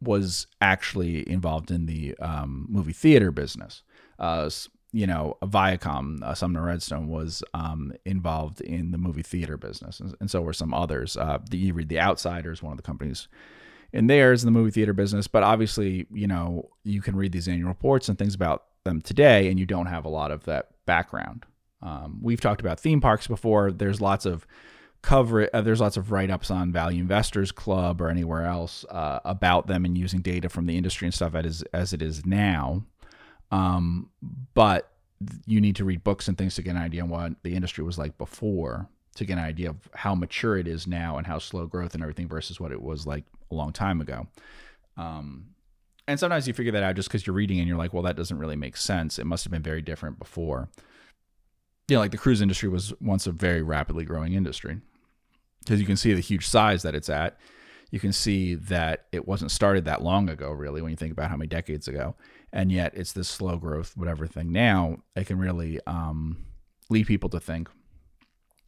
was 0.01 0.47
actually 0.61 1.29
involved 1.29 1.71
in 1.71 1.85
the 1.85 2.15
um, 2.19 2.65
movie 2.69 2.93
theater 2.93 3.31
business. 3.31 3.83
Uh, 4.19 4.49
you 4.95 5.05
know, 5.05 5.37
Viacom, 5.43 6.23
uh, 6.23 6.33
Sumner 6.33 6.63
Redstone 6.63 7.09
was 7.09 7.43
um, 7.53 7.91
involved 8.05 8.61
in 8.61 8.91
the 8.91 8.97
movie 8.97 9.23
theater 9.23 9.57
business, 9.57 9.99
and, 9.99 10.15
and 10.21 10.31
so 10.31 10.39
were 10.39 10.53
some 10.53 10.73
others. 10.73 11.17
Uh, 11.17 11.39
the, 11.49 11.57
you 11.57 11.73
read 11.73 11.89
The 11.89 11.99
Outsiders, 11.99 12.63
one 12.63 12.71
of 12.71 12.77
the 12.77 12.83
companies 12.83 13.27
in 13.91 14.07
theirs 14.07 14.41
in 14.41 14.47
the 14.47 14.57
movie 14.57 14.71
theater 14.71 14.93
business, 14.93 15.27
but 15.27 15.43
obviously, 15.43 16.07
you 16.13 16.27
know, 16.27 16.69
you 16.85 17.01
can 17.01 17.17
read 17.17 17.33
these 17.33 17.49
annual 17.49 17.67
reports 17.67 18.07
and 18.07 18.17
things 18.17 18.35
about 18.35 18.67
them 18.85 19.01
today, 19.01 19.49
and 19.49 19.59
you 19.59 19.65
don't 19.65 19.87
have 19.87 20.05
a 20.05 20.09
lot 20.09 20.31
of 20.31 20.45
that 20.45 20.69
background. 20.85 21.45
Um, 21.81 22.19
we've 22.21 22.39
talked 22.39 22.61
about 22.61 22.79
theme 22.79 23.01
parks 23.01 23.27
before. 23.27 23.73
There's 23.73 23.99
lots 23.99 24.25
of 24.25 24.47
cover 25.01 25.49
uh, 25.53 25.61
there's 25.61 25.81
lots 25.81 25.97
of 25.97 26.11
write-ups 26.11 26.49
on 26.49 26.71
value 26.71 26.99
investors 26.99 27.51
club 27.51 28.01
or 28.01 28.09
anywhere 28.09 28.45
else 28.45 28.85
uh, 28.89 29.19
about 29.23 29.67
them 29.67 29.85
and 29.85 29.95
using 29.95 30.21
data 30.21 30.49
from 30.49 30.65
the 30.65 30.75
industry 30.77 31.05
and 31.05 31.13
stuff 31.13 31.35
as, 31.35 31.63
as 31.73 31.93
it 31.93 32.01
is 32.01 32.25
now 32.25 32.83
um, 33.51 34.09
but 34.53 34.91
you 35.45 35.61
need 35.61 35.75
to 35.77 35.85
read 35.85 36.03
books 36.03 36.27
and 36.27 36.37
things 36.37 36.55
to 36.55 36.61
get 36.61 36.75
an 36.75 36.81
idea 36.81 37.01
on 37.01 37.09
what 37.09 37.33
the 37.43 37.55
industry 37.55 37.83
was 37.83 37.97
like 37.97 38.17
before 38.17 38.89
to 39.15 39.25
get 39.25 39.37
an 39.37 39.43
idea 39.43 39.69
of 39.69 39.77
how 39.93 40.13
mature 40.13 40.57
it 40.57 40.67
is 40.67 40.87
now 40.87 41.17
and 41.17 41.25
how 41.25 41.39
slow 41.39 41.65
growth 41.65 41.93
and 41.93 42.03
everything 42.03 42.27
versus 42.27 42.59
what 42.59 42.71
it 42.71 42.81
was 42.81 43.07
like 43.07 43.23
a 43.49 43.55
long 43.55 43.71
time 43.71 44.01
ago. 44.01 44.27
Um, 44.97 45.47
and 46.07 46.19
sometimes 46.19 46.47
you 46.47 46.53
figure 46.53 46.73
that 46.73 46.83
out 46.83 46.95
just 46.95 47.07
because 47.07 47.25
you're 47.25 47.35
reading 47.35 47.59
and 47.59 47.67
you're 47.67 47.77
like, 47.77 47.93
well, 47.93 48.03
that 48.03 48.17
doesn't 48.17 48.37
really 48.37 48.55
make 48.55 48.77
sense. 48.77 49.17
It 49.17 49.25
must 49.25 49.43
have 49.43 49.51
been 49.51 49.63
very 49.63 49.81
different 49.81 50.19
before. 50.19 50.69
You 51.87 51.95
know, 51.95 52.01
like 52.01 52.11
the 52.11 52.17
cruise 52.17 52.41
industry 52.41 52.69
was 52.69 52.93
once 52.99 53.25
a 53.25 53.31
very 53.31 53.61
rapidly 53.61 54.05
growing 54.05 54.33
industry 54.33 54.81
because 55.59 55.79
you 55.79 55.85
can 55.85 55.97
see 55.97 56.13
the 56.13 56.19
huge 56.19 56.47
size 56.47 56.83
that 56.83 56.93
it's 56.93 57.09
at. 57.09 57.37
You 57.91 57.99
can 57.99 58.11
see 58.11 58.55
that 58.55 59.05
it 59.11 59.27
wasn't 59.27 59.51
started 59.51 59.85
that 59.85 60.01
long 60.01 60.29
ago, 60.29 60.51
really, 60.51 60.81
when 60.81 60.91
you 60.91 60.97
think 60.97 61.13
about 61.13 61.29
how 61.29 61.37
many 61.37 61.47
decades 61.47 61.87
ago. 61.87 62.15
And 62.55 62.71
yet 62.71 62.93
it's 62.95 63.11
this 63.11 63.27
slow 63.27 63.57
growth, 63.57 63.97
whatever 63.97 64.25
thing 64.27 64.51
now, 64.53 64.99
it 65.15 65.27
can 65.27 65.37
really 65.37 65.81
um, 65.85 66.45
lead 66.89 67.05
people 67.05 67.29
to 67.29 67.39
think 67.39 67.69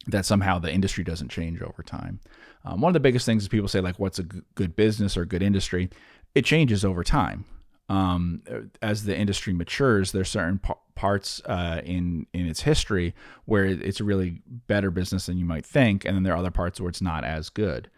that 0.06 0.26
somehow 0.26 0.58
the 0.58 0.72
industry 0.72 1.02
doesn't 1.02 1.30
change 1.30 1.62
over 1.62 1.82
time. 1.82 2.20
Um, 2.66 2.82
one 2.82 2.90
of 2.90 2.94
the 2.94 3.00
biggest 3.00 3.24
things 3.24 3.42
is 3.42 3.48
people 3.48 3.66
say, 3.66 3.80
like, 3.80 3.98
what's 3.98 4.18
a 4.18 4.24
g- 4.24 4.42
good 4.54 4.76
business 4.76 5.16
or 5.16 5.24
good 5.24 5.42
industry? 5.42 5.88
It 6.34 6.44
changes 6.44 6.84
over 6.84 7.02
time. 7.02 7.46
Um, 7.88 8.42
as 8.82 9.04
the 9.04 9.16
industry 9.16 9.54
matures, 9.54 10.12
there's 10.12 10.28
certain 10.28 10.58
p- 10.58 10.74
parts 10.94 11.40
uh, 11.46 11.80
in 11.82 12.26
in 12.34 12.46
its 12.46 12.60
history 12.60 13.14
where 13.46 13.64
it's 13.64 14.00
a 14.00 14.04
really 14.04 14.42
better 14.66 14.90
business 14.90 15.24
than 15.24 15.38
you 15.38 15.46
might 15.46 15.64
think, 15.64 16.04
and 16.04 16.14
then 16.14 16.24
there 16.24 16.34
are 16.34 16.38
other 16.38 16.50
parts 16.50 16.78
where 16.78 16.90
it's 16.90 17.00
not 17.00 17.24
as 17.24 17.48
good. 17.48 17.88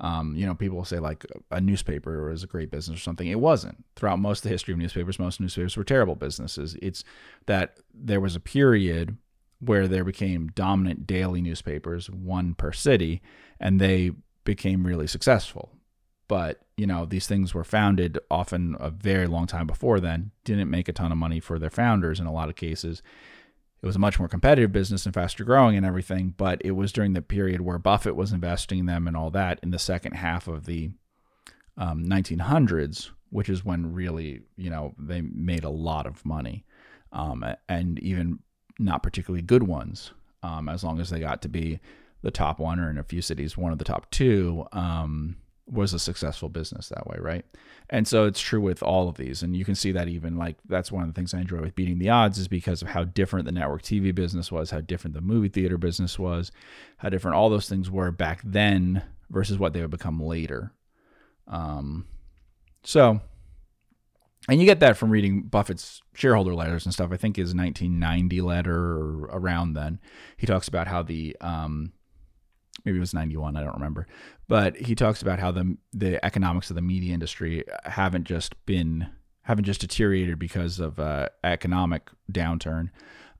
Um, 0.00 0.34
you 0.34 0.46
know, 0.46 0.54
people 0.54 0.78
will 0.78 0.84
say 0.84 0.98
like 0.98 1.26
a 1.50 1.60
newspaper 1.60 2.30
is 2.30 2.42
a 2.42 2.46
great 2.46 2.70
business 2.70 2.98
or 2.98 3.02
something. 3.02 3.28
It 3.28 3.38
wasn't. 3.40 3.84
Throughout 3.96 4.18
most 4.18 4.38
of 4.38 4.42
the 4.44 4.48
history 4.48 4.72
of 4.72 4.78
newspapers, 4.78 5.18
most 5.18 5.40
newspapers 5.40 5.76
were 5.76 5.84
terrible 5.84 6.14
businesses. 6.14 6.74
It's 6.80 7.04
that 7.46 7.78
there 7.92 8.20
was 8.20 8.34
a 8.34 8.40
period 8.40 9.18
where 9.60 9.86
there 9.86 10.04
became 10.04 10.48
dominant 10.54 11.06
daily 11.06 11.42
newspapers, 11.42 12.08
one 12.08 12.54
per 12.54 12.72
city, 12.72 13.20
and 13.60 13.78
they 13.78 14.12
became 14.44 14.86
really 14.86 15.06
successful. 15.06 15.70
But, 16.28 16.60
you 16.76 16.86
know, 16.86 17.04
these 17.04 17.26
things 17.26 17.52
were 17.52 17.64
founded 17.64 18.18
often 18.30 18.76
a 18.80 18.88
very 18.88 19.26
long 19.26 19.46
time 19.46 19.66
before 19.66 20.00
then, 20.00 20.30
didn't 20.44 20.70
make 20.70 20.88
a 20.88 20.92
ton 20.92 21.12
of 21.12 21.18
money 21.18 21.40
for 21.40 21.58
their 21.58 21.70
founders 21.70 22.20
in 22.20 22.26
a 22.26 22.32
lot 22.32 22.48
of 22.48 22.56
cases. 22.56 23.02
It 23.82 23.86
was 23.86 23.96
a 23.96 24.00
much 24.00 24.18
more 24.18 24.28
competitive 24.28 24.72
business 24.72 25.06
and 25.06 25.14
faster 25.14 25.42
growing 25.42 25.76
and 25.76 25.86
everything, 25.86 26.34
but 26.36 26.60
it 26.64 26.72
was 26.72 26.92
during 26.92 27.14
the 27.14 27.22
period 27.22 27.62
where 27.62 27.78
Buffett 27.78 28.14
was 28.14 28.32
investing 28.32 28.80
in 28.80 28.86
them 28.86 29.08
and 29.08 29.16
all 29.16 29.30
that 29.30 29.58
in 29.62 29.70
the 29.70 29.78
second 29.78 30.12
half 30.12 30.46
of 30.48 30.66
the 30.66 30.90
um, 31.78 32.04
1900s, 32.04 33.10
which 33.30 33.48
is 33.48 33.64
when 33.64 33.94
really, 33.94 34.42
you 34.56 34.68
know, 34.68 34.94
they 34.98 35.22
made 35.22 35.64
a 35.64 35.70
lot 35.70 36.06
of 36.06 36.24
money. 36.26 36.64
Um, 37.12 37.44
and 37.68 37.98
even 38.00 38.40
not 38.78 39.02
particularly 39.02 39.42
good 39.42 39.62
ones, 39.62 40.12
um, 40.42 40.68
as 40.68 40.84
long 40.84 41.00
as 41.00 41.10
they 41.10 41.20
got 41.20 41.42
to 41.42 41.48
be 41.48 41.80
the 42.22 42.30
top 42.30 42.58
one 42.58 42.78
or 42.78 42.90
in 42.90 42.98
a 42.98 43.02
few 43.02 43.22
cities, 43.22 43.56
one 43.56 43.72
of 43.72 43.78
the 43.78 43.84
top 43.84 44.10
two, 44.10 44.66
um, 44.72 45.36
was 45.70 45.94
a 45.94 45.98
successful 45.98 46.48
business 46.48 46.88
that 46.88 47.06
way, 47.06 47.16
right? 47.20 47.44
And 47.88 48.06
so 48.06 48.26
it's 48.26 48.40
true 48.40 48.60
with 48.60 48.82
all 48.82 49.08
of 49.08 49.16
these. 49.16 49.42
And 49.42 49.56
you 49.56 49.64
can 49.64 49.74
see 49.74 49.92
that 49.92 50.08
even 50.08 50.36
like 50.36 50.56
that's 50.68 50.92
one 50.92 51.02
of 51.02 51.08
the 51.08 51.14
things 51.14 51.34
I 51.34 51.40
enjoy 51.40 51.60
with 51.60 51.74
beating 51.74 51.98
the 51.98 52.10
odds 52.10 52.38
is 52.38 52.48
because 52.48 52.82
of 52.82 52.88
how 52.88 53.04
different 53.04 53.46
the 53.46 53.52
network 53.52 53.82
TV 53.82 54.14
business 54.14 54.50
was, 54.50 54.70
how 54.70 54.80
different 54.80 55.14
the 55.14 55.20
movie 55.20 55.48
theater 55.48 55.78
business 55.78 56.18
was, 56.18 56.52
how 56.98 57.08
different 57.08 57.36
all 57.36 57.50
those 57.50 57.68
things 57.68 57.90
were 57.90 58.10
back 58.10 58.40
then 58.44 59.02
versus 59.30 59.58
what 59.58 59.72
they 59.72 59.80
would 59.80 59.90
become 59.90 60.20
later. 60.20 60.72
Um, 61.46 62.06
so 62.82 63.20
and 64.48 64.58
you 64.58 64.66
get 64.66 64.80
that 64.80 64.96
from 64.96 65.10
reading 65.10 65.42
Buffett's 65.42 66.00
shareholder 66.14 66.54
letters 66.54 66.86
and 66.86 66.94
stuff. 66.94 67.12
I 67.12 67.16
think 67.16 67.36
his 67.36 67.54
1990 67.54 68.40
letter 68.40 69.26
around 69.26 69.74
then, 69.74 70.00
he 70.36 70.46
talks 70.46 70.66
about 70.66 70.88
how 70.88 71.02
the 71.02 71.36
um, 71.40 71.92
maybe 72.84 72.98
it 72.98 73.00
was 73.00 73.14
91, 73.14 73.56
I 73.56 73.62
don't 73.62 73.74
remember, 73.74 74.06
but 74.48 74.76
he 74.76 74.94
talks 74.94 75.22
about 75.22 75.38
how 75.38 75.50
the 75.50 75.76
the 75.92 76.24
economics 76.24 76.70
of 76.70 76.76
the 76.76 76.82
media 76.82 77.14
industry 77.14 77.64
haven't 77.84 78.24
just 78.24 78.54
been 78.66 79.08
haven't 79.42 79.64
just 79.64 79.80
deteriorated 79.80 80.38
because 80.38 80.78
of 80.78 80.98
uh, 80.98 81.28
economic 81.42 82.10
downturn, 82.30 82.90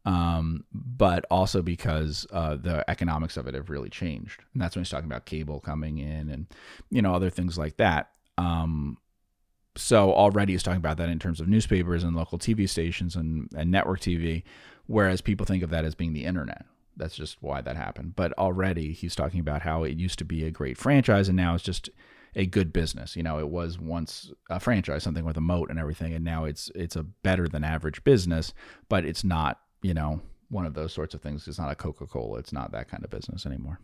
um, 0.04 0.64
but 0.72 1.24
also 1.30 1.62
because 1.62 2.26
uh, 2.32 2.56
the 2.56 2.88
economics 2.90 3.36
of 3.36 3.46
it 3.46 3.54
have 3.54 3.70
really 3.70 3.90
changed. 3.90 4.42
And 4.52 4.62
that's 4.62 4.74
when 4.74 4.82
he's 4.82 4.90
talking 4.90 5.10
about 5.10 5.26
cable 5.26 5.60
coming 5.60 5.98
in 5.98 6.30
and 6.30 6.46
you 6.90 7.02
know 7.02 7.14
other 7.14 7.30
things 7.30 7.58
like 7.58 7.76
that. 7.76 8.10
Um, 8.38 8.98
so 9.76 10.12
already 10.12 10.52
he's 10.52 10.62
talking 10.62 10.78
about 10.78 10.96
that 10.96 11.08
in 11.08 11.18
terms 11.18 11.40
of 11.40 11.48
newspapers 11.48 12.02
and 12.02 12.16
local 12.16 12.38
TV 12.38 12.68
stations 12.68 13.14
and, 13.14 13.48
and 13.56 13.70
network 13.70 14.00
TV, 14.00 14.42
whereas 14.86 15.20
people 15.20 15.46
think 15.46 15.62
of 15.62 15.70
that 15.70 15.84
as 15.84 15.94
being 15.94 16.12
the 16.12 16.24
internet. 16.24 16.64
That's 17.01 17.16
just 17.16 17.38
why 17.40 17.61
that 17.62 17.76
happened. 17.76 18.14
But 18.14 18.32
already 18.38 18.92
he's 18.92 19.16
talking 19.16 19.40
about 19.40 19.62
how 19.62 19.82
it 19.82 19.96
used 19.98 20.18
to 20.20 20.24
be 20.24 20.44
a 20.44 20.51
great 20.51 20.78
franchise 20.78 21.28
and 21.28 21.36
now 21.36 21.55
it's 21.55 21.64
just 21.64 21.90
a 22.36 22.46
good 22.46 22.72
business. 22.72 23.16
You 23.16 23.24
know, 23.24 23.40
it 23.40 23.48
was 23.48 23.78
once 23.78 24.30
a 24.48 24.61
franchise, 24.61 25.03
something 25.03 25.24
with 25.24 25.36
a 25.36 25.40
moat 25.40 25.70
and 25.70 25.78
everything, 25.78 26.14
and 26.14 26.24
now 26.24 26.44
it's 26.44 26.70
it's 26.74 26.94
a 26.94 27.03
better 27.03 27.48
than 27.48 27.64
average 27.64 28.05
business, 28.05 28.55
but 28.88 29.05
it's 29.05 29.24
not, 29.24 29.61
you 29.82 29.94
know, 29.94 30.20
one 30.48 30.66
of 30.66 30.74
those 30.74 30.92
sorts 30.92 31.14
of 31.14 31.22
things. 31.22 31.48
It's 31.48 31.59
not 31.59 31.72
a 31.72 31.74
Coca 31.74 32.07
Cola. 32.07 32.38
It's 32.38 32.53
not 32.53 32.70
that 32.72 32.88
kind 32.88 33.03
of 33.03 33.11
business 33.11 33.46
anymore. 33.46 33.80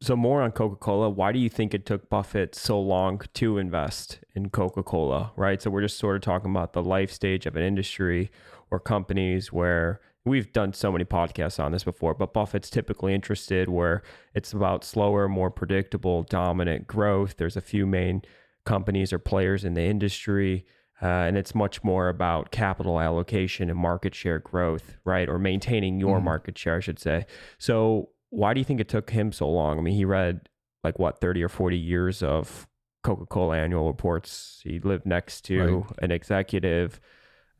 So 0.00 0.16
more 0.16 0.42
on 0.42 0.52
Coca-Cola. 0.52 1.08
Why 1.08 1.32
do 1.32 1.38
you 1.38 1.48
think 1.48 1.72
it 1.72 1.86
took 1.86 2.10
Buffett 2.10 2.54
so 2.54 2.78
long 2.78 3.22
to 3.34 3.56
invest 3.56 4.18
in 4.34 4.50
Coca-Cola, 4.50 5.32
right? 5.34 5.62
So 5.62 5.70
we're 5.70 5.80
just 5.80 5.98
sort 5.98 6.16
of 6.16 6.22
talking 6.22 6.50
about 6.50 6.74
the 6.74 6.82
life 6.82 7.10
stage 7.10 7.46
of 7.46 7.56
an 7.56 7.62
industry 7.62 8.30
or 8.70 8.78
companies 8.78 9.50
where 9.50 10.00
we've 10.24 10.52
done 10.52 10.72
so 10.72 10.90
many 10.90 11.04
podcasts 11.04 11.62
on 11.62 11.72
this 11.72 11.84
before, 11.84 12.14
but 12.14 12.32
Buffett's 12.32 12.70
typically 12.70 13.14
interested 13.14 13.68
where 13.68 14.02
it's 14.34 14.52
about 14.52 14.84
slower, 14.84 15.28
more 15.28 15.50
predictable, 15.50 16.22
dominant 16.22 16.86
growth. 16.86 17.36
There's 17.36 17.56
a 17.56 17.60
few 17.60 17.86
main 17.86 18.22
companies 18.64 19.12
or 19.12 19.18
players 19.18 19.64
in 19.64 19.74
the 19.74 19.82
industry. 19.82 20.64
Uh, 21.02 21.06
and 21.06 21.36
it's 21.36 21.54
much 21.54 21.82
more 21.82 22.08
about 22.08 22.50
capital 22.50 23.00
allocation 23.00 23.68
and 23.68 23.78
market 23.78 24.14
share 24.14 24.38
growth, 24.38 24.96
right? 25.04 25.28
Or 25.28 25.38
maintaining 25.38 25.98
your 25.98 26.16
mm-hmm. 26.16 26.26
market 26.26 26.56
share, 26.56 26.76
I 26.76 26.80
should 26.80 27.00
say. 27.00 27.26
So, 27.58 28.10
why 28.30 28.54
do 28.54 28.60
you 28.60 28.64
think 28.64 28.80
it 28.80 28.88
took 28.88 29.10
him 29.10 29.32
so 29.32 29.48
long? 29.48 29.78
I 29.78 29.82
mean, 29.82 29.94
he 29.94 30.04
read 30.04 30.48
like 30.82 30.98
what 30.98 31.20
30 31.20 31.42
or 31.42 31.48
40 31.48 31.76
years 31.76 32.22
of 32.22 32.68
Coca-Cola 33.02 33.58
annual 33.58 33.86
reports. 33.88 34.60
He 34.62 34.80
lived 34.80 35.04
next 35.04 35.42
to 35.46 35.60
right. 35.60 35.84
an 35.98 36.10
executive. 36.10 37.00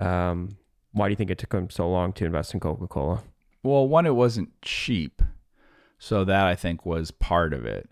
Um, 0.01 0.57
why 0.95 1.07
do 1.07 1.13
you 1.13 1.17
think 1.17 1.31
it 1.31 1.39
took 1.39 1.53
him 1.53 1.69
so 1.69 1.89
long 1.89 2.13
to 2.15 2.25
invest 2.25 2.55
in 2.55 2.61
Coca-Cola? 2.61 3.23
Well, 3.63 3.87
one, 3.87 4.07
it 4.07 4.15
wasn't 4.15 4.61
cheap, 4.63 5.23
so 5.99 6.25
that 6.25 6.47
I 6.47 6.55
think 6.55 6.87
was 6.87 7.11
part 7.11 7.53
of 7.53 7.67
it. 7.67 7.89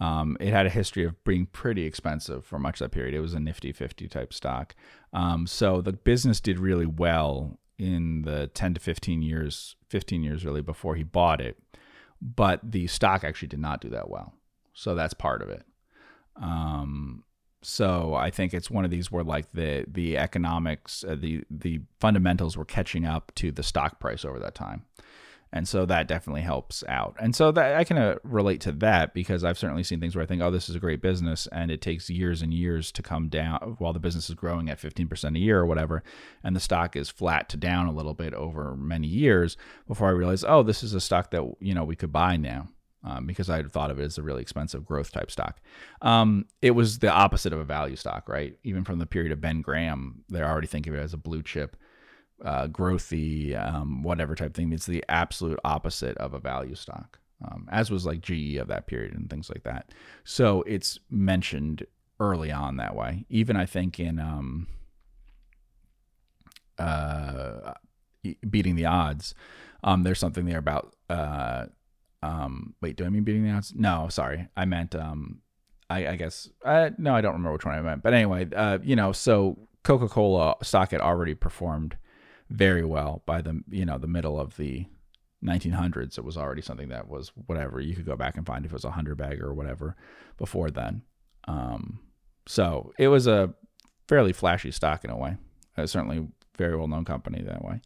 Um, 0.00 0.36
it 0.40 0.50
had 0.50 0.64
a 0.64 0.70
history 0.70 1.04
of 1.04 1.22
being 1.24 1.46
pretty 1.46 1.84
expensive 1.84 2.44
for 2.44 2.58
much 2.58 2.80
of 2.80 2.86
that 2.86 2.94
period. 2.94 3.14
It 3.14 3.20
was 3.20 3.34
a 3.34 3.40
nifty 3.40 3.72
50 3.72 4.08
type 4.08 4.32
stock. 4.32 4.74
Um, 5.12 5.46
so 5.46 5.80
the 5.80 5.92
business 5.92 6.40
did 6.40 6.58
really 6.58 6.86
well 6.86 7.58
in 7.78 8.22
the 8.22 8.48
10 8.54 8.74
to 8.74 8.80
15 8.80 9.22
years, 9.22 9.76
15 9.88 10.22
years 10.22 10.44
really 10.44 10.62
before 10.62 10.94
he 10.94 11.02
bought 11.02 11.40
it 11.40 11.58
but 12.20 12.60
the 12.62 12.86
stock 12.86 13.24
actually 13.24 13.48
did 13.48 13.60
not 13.60 13.80
do 13.80 13.88
that 13.90 14.10
well. 14.10 14.34
So 14.74 14.94
that's 14.94 15.14
part 15.14 15.42
of 15.42 15.50
it. 15.50 15.62
Um, 16.36 17.24
so 17.62 18.14
I 18.14 18.30
think 18.30 18.54
it's 18.54 18.70
one 18.70 18.84
of 18.84 18.90
these 18.90 19.10
where 19.10 19.24
like 19.24 19.52
the 19.52 19.84
the 19.88 20.16
economics, 20.16 21.04
uh, 21.04 21.16
the 21.18 21.42
the 21.50 21.80
fundamentals 21.98 22.56
were 22.56 22.64
catching 22.64 23.04
up 23.04 23.32
to 23.36 23.50
the 23.50 23.62
stock 23.62 23.98
price 23.98 24.24
over 24.24 24.38
that 24.38 24.54
time. 24.54 24.84
And 25.50 25.66
so 25.66 25.86
that 25.86 26.06
definitely 26.08 26.42
helps 26.42 26.84
out. 26.88 27.16
And 27.18 27.34
so 27.34 27.50
that 27.52 27.76
i 27.76 27.82
can 27.82 27.96
uh, 27.96 28.16
relate 28.22 28.60
to 28.62 28.72
that 28.72 29.14
because 29.14 29.44
i've 29.44 29.58
certainly 29.58 29.82
seen 29.82 29.98
things 29.98 30.14
where 30.14 30.22
i 30.22 30.26
think 30.26 30.42
oh 30.42 30.50
this 30.50 30.68
is 30.68 30.74
a 30.76 30.80
great 30.80 31.00
business 31.00 31.48
and 31.50 31.70
it 31.70 31.80
takes 31.80 32.10
years 32.10 32.42
and 32.42 32.52
years 32.52 32.92
to 32.92 33.02
come 33.02 33.28
down 33.28 33.76
while 33.78 33.92
the 33.92 33.98
business 33.98 34.28
is 34.28 34.34
growing 34.34 34.68
at 34.68 34.78
15% 34.78 35.36
a 35.36 35.38
year 35.38 35.58
or 35.58 35.66
whatever 35.66 36.02
and 36.44 36.54
the 36.54 36.60
stock 36.60 36.96
is 36.96 37.08
flat 37.08 37.48
to 37.48 37.56
down 37.56 37.86
a 37.86 37.92
little 37.92 38.14
bit 38.14 38.34
over 38.34 38.76
many 38.76 39.06
years 39.06 39.56
before 39.86 40.08
i 40.08 40.12
realize 40.12 40.44
oh 40.46 40.62
this 40.62 40.82
is 40.82 40.94
a 40.94 41.00
stock 41.00 41.30
that 41.30 41.42
you 41.60 41.74
know 41.74 41.84
we 41.84 41.96
could 41.96 42.12
buy 42.12 42.36
now 42.36 42.68
um, 43.04 43.26
because 43.26 43.48
I 43.48 43.56
had 43.56 43.70
thought 43.70 43.90
of 43.90 44.00
it 44.00 44.04
as 44.04 44.18
a 44.18 44.22
really 44.22 44.42
expensive 44.42 44.84
growth 44.84 45.12
type 45.12 45.30
stock. 45.30 45.60
Um, 46.02 46.46
it 46.62 46.72
was 46.72 46.98
the 46.98 47.12
opposite 47.12 47.52
of 47.52 47.60
a 47.60 47.64
value 47.64 47.96
stock, 47.96 48.28
right? 48.28 48.56
Even 48.64 48.84
from 48.84 48.98
the 48.98 49.06
period 49.06 49.32
of 49.32 49.40
Ben 49.40 49.62
Graham, 49.62 50.24
they're 50.28 50.48
already 50.48 50.66
thinking 50.66 50.92
of 50.92 50.98
it 50.98 51.02
as 51.02 51.14
a 51.14 51.18
blue 51.18 51.42
chip 51.42 51.76
uh, 52.44 52.66
growthy, 52.68 53.56
um, 53.60 54.02
whatever 54.02 54.34
type 54.34 54.54
thing. 54.54 54.72
It's 54.72 54.86
the 54.86 55.04
absolute 55.08 55.58
opposite 55.64 56.16
of 56.18 56.34
a 56.34 56.38
value 56.38 56.74
stock, 56.74 57.18
um, 57.44 57.68
as 57.70 57.90
was 57.90 58.06
like 58.06 58.20
GE 58.20 58.56
of 58.56 58.68
that 58.68 58.86
period 58.86 59.14
and 59.14 59.28
things 59.30 59.48
like 59.48 59.64
that. 59.64 59.92
So 60.24 60.62
it's 60.62 60.98
mentioned 61.10 61.86
early 62.20 62.50
on 62.50 62.76
that 62.76 62.94
way. 62.94 63.24
Even 63.28 63.56
I 63.56 63.66
think 63.66 63.98
in 64.00 64.18
um, 64.18 64.66
uh, 66.78 67.74
beating 68.48 68.76
the 68.76 68.86
odds, 68.86 69.34
um, 69.84 70.02
there's 70.02 70.18
something 70.18 70.46
there 70.46 70.58
about. 70.58 70.94
Uh, 71.08 71.66
um, 72.22 72.74
wait, 72.80 72.96
do 72.96 73.04
I 73.04 73.08
mean 73.08 73.24
beating 73.24 73.44
the 73.44 73.50
odds? 73.50 73.72
No, 73.74 74.08
sorry, 74.10 74.48
I 74.56 74.64
meant. 74.64 74.94
Um, 74.94 75.40
I, 75.90 76.08
I 76.08 76.16
guess. 76.16 76.48
I, 76.64 76.90
no, 76.98 77.14
I 77.14 77.20
don't 77.20 77.32
remember 77.32 77.52
which 77.52 77.64
one 77.64 77.74
I 77.74 77.80
meant. 77.80 78.02
But 78.02 78.14
anyway, 78.14 78.48
uh, 78.54 78.78
you 78.82 78.96
know, 78.96 79.12
so 79.12 79.68
Coca 79.84 80.08
Cola 80.08 80.56
stock 80.62 80.90
had 80.90 81.00
already 81.00 81.34
performed 81.34 81.96
very 82.50 82.84
well 82.84 83.22
by 83.26 83.42
the 83.42 83.62
you 83.68 83.84
know 83.84 83.98
the 83.98 84.06
middle 84.06 84.38
of 84.38 84.56
the 84.56 84.86
1900s. 85.44 86.18
It 86.18 86.24
was 86.24 86.36
already 86.36 86.62
something 86.62 86.88
that 86.88 87.08
was 87.08 87.32
whatever 87.46 87.80
you 87.80 87.94
could 87.94 88.06
go 88.06 88.16
back 88.16 88.36
and 88.36 88.46
find 88.46 88.64
if 88.64 88.72
it 88.72 88.74
was 88.74 88.84
a 88.84 88.90
hundred 88.90 89.16
bag 89.16 89.40
or 89.42 89.54
whatever 89.54 89.96
before 90.36 90.70
then. 90.70 91.02
Um, 91.46 92.00
so 92.46 92.92
it 92.98 93.08
was 93.08 93.26
a 93.26 93.54
fairly 94.08 94.32
flashy 94.32 94.70
stock 94.70 95.04
in 95.04 95.10
a 95.10 95.16
way. 95.16 95.36
Uh, 95.76 95.86
certainly 95.86 96.26
very 96.56 96.76
well 96.76 96.88
known 96.88 97.04
company 97.04 97.42
that 97.42 97.64
way. 97.64 97.80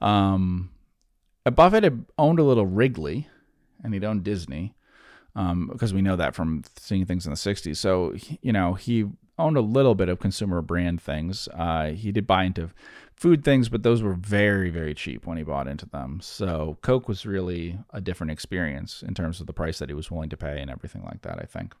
Um, 0.00 0.70
Buffett 1.44 1.84
had 1.84 2.06
owned 2.16 2.38
a 2.38 2.44
little 2.44 2.66
Wrigley, 2.66 3.28
and 3.82 3.94
he'd 3.94 4.04
owned 4.04 4.24
Disney, 4.24 4.74
um, 5.34 5.68
because 5.72 5.94
we 5.94 6.02
know 6.02 6.16
that 6.16 6.34
from 6.34 6.62
seeing 6.76 7.04
things 7.04 7.26
in 7.26 7.30
the 7.30 7.36
'60s. 7.36 7.76
So 7.76 8.14
you 8.40 8.52
know 8.52 8.74
he 8.74 9.06
owned 9.38 9.56
a 9.56 9.62
little 9.62 9.94
bit 9.94 10.08
of 10.08 10.18
consumer 10.18 10.60
brand 10.60 11.00
things. 11.00 11.48
Uh, 11.54 11.90
he 11.90 12.10
did 12.10 12.26
buy 12.26 12.44
into 12.44 12.70
food 13.14 13.44
things, 13.44 13.68
but 13.68 13.82
those 13.82 14.02
were 14.02 14.14
very 14.14 14.70
very 14.70 14.94
cheap 14.94 15.26
when 15.26 15.36
he 15.36 15.44
bought 15.44 15.68
into 15.68 15.86
them. 15.86 16.20
So 16.22 16.78
Coke 16.82 17.08
was 17.08 17.26
really 17.26 17.78
a 17.92 18.00
different 18.00 18.32
experience 18.32 19.02
in 19.02 19.14
terms 19.14 19.40
of 19.40 19.46
the 19.46 19.52
price 19.52 19.78
that 19.78 19.88
he 19.88 19.94
was 19.94 20.10
willing 20.10 20.30
to 20.30 20.36
pay 20.36 20.60
and 20.60 20.70
everything 20.70 21.02
like 21.04 21.22
that. 21.22 21.38
I 21.38 21.46
think. 21.46 21.74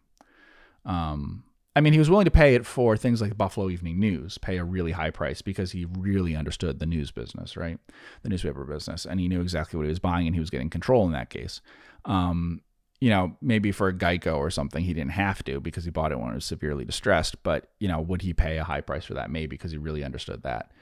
Um, 0.84 1.44
I 1.78 1.80
mean, 1.80 1.92
he 1.92 1.98
was 2.00 2.10
willing 2.10 2.24
to 2.24 2.30
pay 2.32 2.56
it 2.56 2.66
for 2.66 2.96
things 2.96 3.20
like 3.20 3.38
Buffalo 3.38 3.70
Evening 3.70 4.00
News, 4.00 4.36
pay 4.36 4.56
a 4.56 4.64
really 4.64 4.90
high 4.90 5.10
price 5.10 5.42
because 5.42 5.70
he 5.70 5.84
really 5.84 6.34
understood 6.34 6.80
the 6.80 6.86
news 6.86 7.12
business, 7.12 7.56
right? 7.56 7.78
The 8.22 8.28
newspaper 8.28 8.64
business, 8.64 9.06
and 9.06 9.20
he 9.20 9.28
knew 9.28 9.40
exactly 9.40 9.76
what 9.76 9.84
he 9.84 9.90
was 9.90 10.00
buying, 10.00 10.26
and 10.26 10.34
he 10.34 10.40
was 10.40 10.50
getting 10.50 10.70
control 10.70 11.06
in 11.06 11.12
that 11.12 11.30
case. 11.30 11.60
Um, 12.08 12.62
you 13.00 13.10
know, 13.10 13.36
maybe 13.40 13.70
for 13.70 13.86
a 13.86 13.94
Geico 13.94 14.36
or 14.38 14.50
something, 14.50 14.82
he 14.82 14.92
didn't 14.92 15.12
have 15.12 15.44
to 15.44 15.60
because 15.60 15.84
he 15.84 15.90
bought 15.90 16.10
it 16.10 16.18
when 16.18 16.32
it 16.32 16.34
was 16.34 16.44
severely 16.44 16.84
distressed. 16.84 17.40
But 17.44 17.70
you 17.78 17.86
know, 17.86 18.00
would 18.00 18.22
he 18.22 18.34
pay 18.34 18.58
a 18.58 18.64
high 18.64 18.80
price 18.80 19.04
for 19.04 19.14
that? 19.14 19.30
Maybe 19.30 19.48
because 19.48 19.70
he 19.70 19.78
really 19.78 20.02
understood 20.02 20.42
that. 20.42 20.72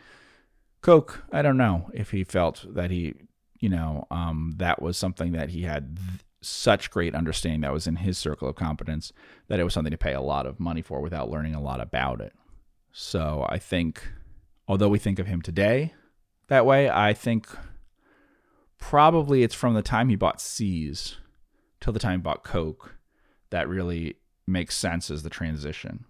Coke, 0.80 1.24
I 1.32 1.42
don't 1.42 1.58
know 1.58 1.90
if 1.92 2.12
he 2.12 2.24
felt 2.24 2.64
that 2.74 2.90
he, 2.90 3.14
you 3.58 3.68
know, 3.68 4.06
um, 4.10 4.54
that 4.56 4.80
was 4.80 4.96
something 4.96 5.32
that 5.32 5.50
he 5.50 5.62
had 5.62 5.96
th- 5.96 6.20
such 6.40 6.90
great 6.90 7.14
understanding 7.14 7.62
that 7.62 7.72
was 7.72 7.86
in 7.86 7.96
his 7.96 8.16
circle 8.16 8.48
of 8.48 8.54
competence 8.54 9.12
that 9.48 9.58
it 9.58 9.64
was 9.64 9.74
something 9.74 9.90
to 9.90 9.98
pay 9.98 10.14
a 10.14 10.20
lot 10.20 10.46
of 10.46 10.60
money 10.60 10.80
for 10.80 11.00
without 11.00 11.28
learning 11.28 11.54
a 11.54 11.60
lot 11.60 11.80
about 11.80 12.20
it. 12.20 12.32
So 12.92 13.44
I 13.48 13.58
think, 13.58 14.08
although 14.68 14.88
we 14.88 14.98
think 14.98 15.18
of 15.18 15.26
him 15.26 15.42
today 15.42 15.92
that 16.48 16.64
way, 16.64 16.88
I 16.88 17.12
think 17.12 17.48
probably 18.78 19.42
it's 19.42 19.54
from 19.54 19.74
the 19.74 19.82
time 19.82 20.08
he 20.08 20.16
bought 20.16 20.40
See's 20.40 21.16
till 21.80 21.92
the 21.92 21.98
time 21.98 22.20
he 22.20 22.22
bought 22.22 22.44
Coke 22.44 22.96
that 23.50 23.68
really 23.68 24.16
makes 24.46 24.76
sense 24.76 25.10
as 25.10 25.22
the 25.22 25.30
transition 25.30 26.04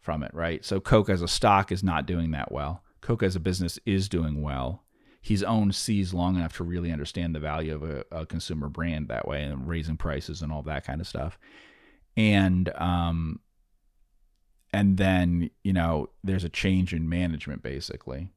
from 0.00 0.22
it, 0.22 0.32
right? 0.32 0.64
So 0.64 0.80
Coke 0.80 1.08
as 1.08 1.22
a 1.22 1.28
stock 1.28 1.72
is 1.72 1.82
not 1.82 2.06
doing 2.06 2.30
that 2.32 2.52
well. 2.52 2.82
Coke 3.00 3.22
as 3.22 3.36
a 3.36 3.40
business 3.40 3.78
is 3.84 4.08
doing 4.08 4.42
well 4.42 4.84
he's 5.26 5.42
owned 5.42 5.74
See's 5.74 6.14
long 6.14 6.36
enough 6.36 6.56
to 6.56 6.62
really 6.62 6.92
understand 6.92 7.34
the 7.34 7.40
value 7.40 7.74
of 7.74 7.82
a, 7.82 8.04
a, 8.12 8.26
consumer 8.26 8.68
brand 8.68 9.08
that 9.08 9.26
way 9.26 9.42
and 9.42 9.66
raising 9.66 9.96
prices 9.96 10.40
and 10.40 10.52
all 10.52 10.62
that 10.62 10.86
kind 10.86 11.00
of 11.00 11.08
stuff. 11.08 11.36
And 12.16 12.68
um, 12.76 13.40
and 14.72 14.98
then 14.98 15.50
you 15.64 15.72
know 15.72 16.10
there's 16.22 16.44
a 16.44 16.48
change 16.48 16.94
in 16.94 17.08
management 17.08 17.64
basically. 17.64 18.30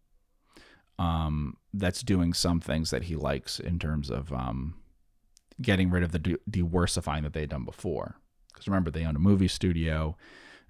Um, 0.99 1.55
that's 1.73 2.03
doing 2.03 2.33
some 2.33 2.59
things 2.59 2.91
that 2.91 3.03
he 3.03 3.15
likes 3.15 3.59
in 3.59 3.79
terms 3.79 4.11
of 4.11 4.31
um, 4.31 4.75
getting 5.61 5.89
rid 5.89 6.03
of 6.03 6.11
the 6.11 6.37
diversifying 6.49 7.23
that 7.23 7.33
they'd 7.33 7.49
done 7.49 7.63
before. 7.63 8.17
Because 8.51 8.67
remember, 8.67 8.91
they 8.91 9.05
own 9.05 9.15
a 9.15 9.19
movie 9.19 9.47
studio, 9.47 10.17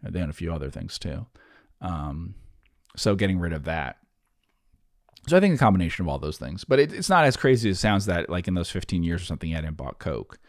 they 0.02 0.22
own 0.22 0.30
a 0.30 0.34
few 0.34 0.54
other 0.54 0.70
things 0.70 1.00
too. 1.00 1.26
Um, 1.82 2.36
so 2.96 3.16
getting 3.16 3.40
rid 3.40 3.54
of 3.54 3.66
that 3.66 3.98
so 5.28 5.38
I 5.38 5.40
think 5.40 5.56
a 5.56 5.58
combination 5.58 6.04
of 6.04 6.10
all 6.10 6.18
those 6.18 6.38
things, 6.38 6.64
but 6.64 6.80
it, 6.80 6.94
it's 6.94 7.10
not 7.10 7.26
as 7.26 7.38
crazy 7.38 7.70
as 7.70 7.78
it 7.78 7.80
sounds 7.80 8.06
that 8.06 8.30
like 8.30 8.48
in 8.48 8.54
those 8.54 8.72
15 8.72 9.04
years 9.04 9.22
or 9.22 9.26
something, 9.26 9.50
he 9.50 9.56
hadn't 9.56 9.78
bought 9.78 10.00
Coke 10.00 10.40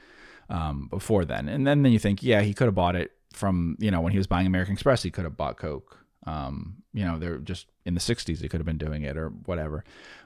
um, 0.49 0.89
before 0.89 1.25
then. 1.25 1.49
And 1.49 1.67
then, 1.67 1.83
then 1.83 1.93
you 1.93 1.99
think, 1.99 2.23
yeah, 2.23 2.41
he 2.41 2.55
could 2.55 2.67
have 2.67 2.75
bought 2.75 2.97
it 2.97 3.13
from, 3.33 3.77
you 3.79 3.91
know, 3.91 4.01
when 4.01 4.13
he 4.13 4.19
was 4.19 4.27
buying 4.27 4.47
American 4.47 4.75
Express, 4.75 5.03
he 5.03 5.11
could 5.11 5.25
have 5.25 5.37
bought 5.37 5.59
Coke. 5.59 6.00
Um, 6.27 6.83
you 6.93 7.05
know, 7.05 7.19
they're 7.19 7.39
just 7.39 7.67
in 7.87 7.95
the 7.95 8.01
60s, 8.01 8.41
he 8.41 8.49
could 8.49 8.61
have 8.61 8.67
been 8.67 8.79
doing 8.79 9.03
it 9.03 9.17
or 9.17 9.31
whatever. 9.47 9.85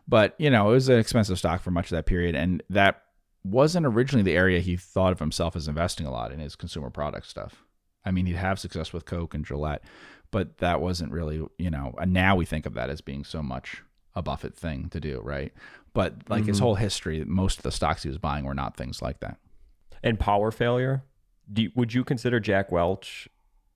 But, 0.08 0.34
you 0.38 0.50
know, 0.50 0.70
it 0.70 0.72
was 0.72 0.88
an 0.88 0.98
expensive 0.98 1.38
stock 1.38 1.62
for 1.62 1.70
much 1.70 1.86
of 1.86 1.96
that 1.96 2.06
period. 2.06 2.34
And 2.34 2.62
that 2.70 3.02
wasn't 3.44 3.86
originally 3.86 4.22
the 4.22 4.36
area 4.36 4.60
he 4.60 4.76
thought 4.76 5.12
of 5.12 5.18
himself 5.18 5.54
as 5.54 5.68
investing 5.68 6.06
a 6.06 6.10
lot 6.10 6.32
in 6.32 6.40
his 6.40 6.56
consumer 6.56 6.90
product 6.90 7.26
stuff. 7.26 7.64
I 8.04 8.10
mean, 8.10 8.26
he'd 8.26 8.36
have 8.36 8.58
success 8.58 8.92
with 8.92 9.04
Coke 9.04 9.34
and 9.34 9.46
Gillette, 9.46 9.82
but 10.30 10.58
that 10.58 10.80
wasn't 10.80 11.12
really, 11.12 11.42
you 11.58 11.70
know, 11.70 11.94
and 11.98 12.12
now 12.12 12.36
we 12.36 12.44
think 12.44 12.66
of 12.66 12.74
that 12.74 12.90
as 12.90 13.00
being 13.00 13.24
so 13.24 13.42
much 13.42 13.82
a 14.14 14.22
Buffett 14.22 14.56
thing 14.56 14.88
to 14.90 15.00
do, 15.00 15.20
right? 15.22 15.52
But 15.92 16.28
like 16.28 16.40
mm-hmm. 16.42 16.48
his 16.48 16.58
whole 16.58 16.74
history, 16.74 17.24
most 17.24 17.58
of 17.58 17.62
the 17.62 17.72
stocks 17.72 18.02
he 18.02 18.08
was 18.08 18.18
buying 18.18 18.44
were 18.44 18.54
not 18.54 18.76
things 18.76 19.00
like 19.00 19.20
that. 19.20 19.38
And 20.02 20.18
power 20.18 20.50
failure, 20.50 21.04
you, 21.54 21.70
would 21.74 21.94
you 21.94 22.04
consider 22.04 22.40
Jack 22.40 22.70
Welch 22.70 23.28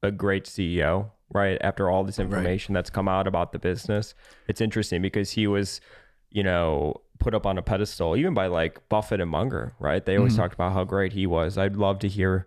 a 0.02 0.10
great 0.10 0.44
CEO? 0.44 1.10
Right 1.30 1.58
after 1.60 1.90
all 1.90 2.04
this 2.04 2.18
information 2.18 2.74
right. 2.74 2.78
that's 2.78 2.88
come 2.88 3.06
out 3.06 3.26
about 3.26 3.52
the 3.52 3.58
business, 3.58 4.14
it's 4.48 4.62
interesting 4.62 5.02
because 5.02 5.32
he 5.32 5.46
was, 5.46 5.82
you 6.30 6.42
know, 6.42 7.02
put 7.18 7.34
up 7.34 7.44
on 7.44 7.58
a 7.58 7.62
pedestal 7.62 8.16
even 8.16 8.32
by 8.32 8.46
like 8.46 8.88
Buffett 8.88 9.20
and 9.20 9.30
Munger. 9.30 9.74
Right? 9.78 10.04
They 10.04 10.16
always 10.16 10.32
mm-hmm. 10.32 10.42
talked 10.42 10.54
about 10.54 10.72
how 10.72 10.84
great 10.84 11.12
he 11.12 11.26
was. 11.26 11.58
I'd 11.58 11.76
love 11.76 11.98
to 11.98 12.08
hear 12.08 12.46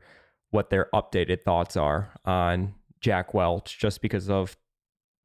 what 0.49 0.71
their 0.71 0.89
updated 0.93 1.43
thoughts 1.43 1.77
are 1.77 2.11
on 2.25 2.73
Jack 2.99 3.33
Welch, 3.33 3.77
just 3.77 4.01
because 4.01 4.29
of 4.29 4.57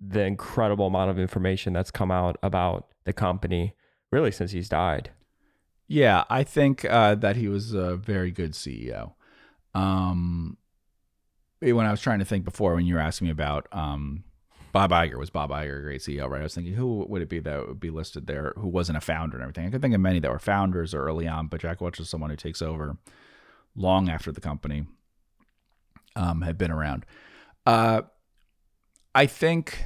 the 0.00 0.22
incredible 0.22 0.86
amount 0.86 1.10
of 1.10 1.18
information 1.18 1.72
that's 1.72 1.90
come 1.90 2.10
out 2.10 2.36
about 2.42 2.88
the 3.04 3.12
company 3.12 3.74
really 4.12 4.30
since 4.30 4.52
he's 4.52 4.68
died. 4.68 5.10
Yeah, 5.88 6.24
I 6.28 6.42
think 6.42 6.84
uh, 6.84 7.14
that 7.16 7.36
he 7.36 7.48
was 7.48 7.72
a 7.72 7.96
very 7.96 8.30
good 8.30 8.52
CEO. 8.52 9.12
Um, 9.74 10.56
when 11.60 11.86
I 11.86 11.90
was 11.90 12.00
trying 12.00 12.18
to 12.18 12.24
think 12.24 12.44
before, 12.44 12.74
when 12.74 12.86
you 12.86 12.94
were 12.94 13.00
asking 13.00 13.26
me 13.26 13.30
about 13.30 13.66
um, 13.72 14.24
Bob 14.72 14.90
Iger, 14.90 15.18
was 15.18 15.30
Bob 15.30 15.50
Iger 15.50 15.78
a 15.78 15.82
great 15.82 16.00
CEO, 16.02 16.28
right? 16.28 16.40
I 16.40 16.44
was 16.44 16.54
thinking, 16.54 16.74
who 16.74 17.04
would 17.08 17.22
it 17.22 17.28
be 17.28 17.38
that 17.40 17.68
would 17.68 17.80
be 17.80 17.90
listed 17.90 18.26
there 18.26 18.52
who 18.56 18.68
wasn't 18.68 18.98
a 18.98 19.00
founder 19.00 19.36
and 19.36 19.42
everything? 19.42 19.66
I 19.66 19.70
could 19.70 19.80
think 19.80 19.94
of 19.94 20.00
many 20.00 20.20
that 20.20 20.30
were 20.30 20.38
founders 20.38 20.92
or 20.92 21.04
early 21.04 21.26
on, 21.26 21.46
but 21.46 21.60
Jack 21.60 21.80
Welch 21.80 21.98
is 21.98 22.08
someone 22.10 22.30
who 22.30 22.36
takes 22.36 22.60
over 22.60 22.98
long 23.74 24.08
after 24.10 24.30
the 24.32 24.40
company 24.40 24.84
um, 26.14 26.42
had 26.42 26.58
been 26.58 26.70
around. 26.70 27.06
Uh, 27.64 28.02
I 29.14 29.26
think, 29.26 29.84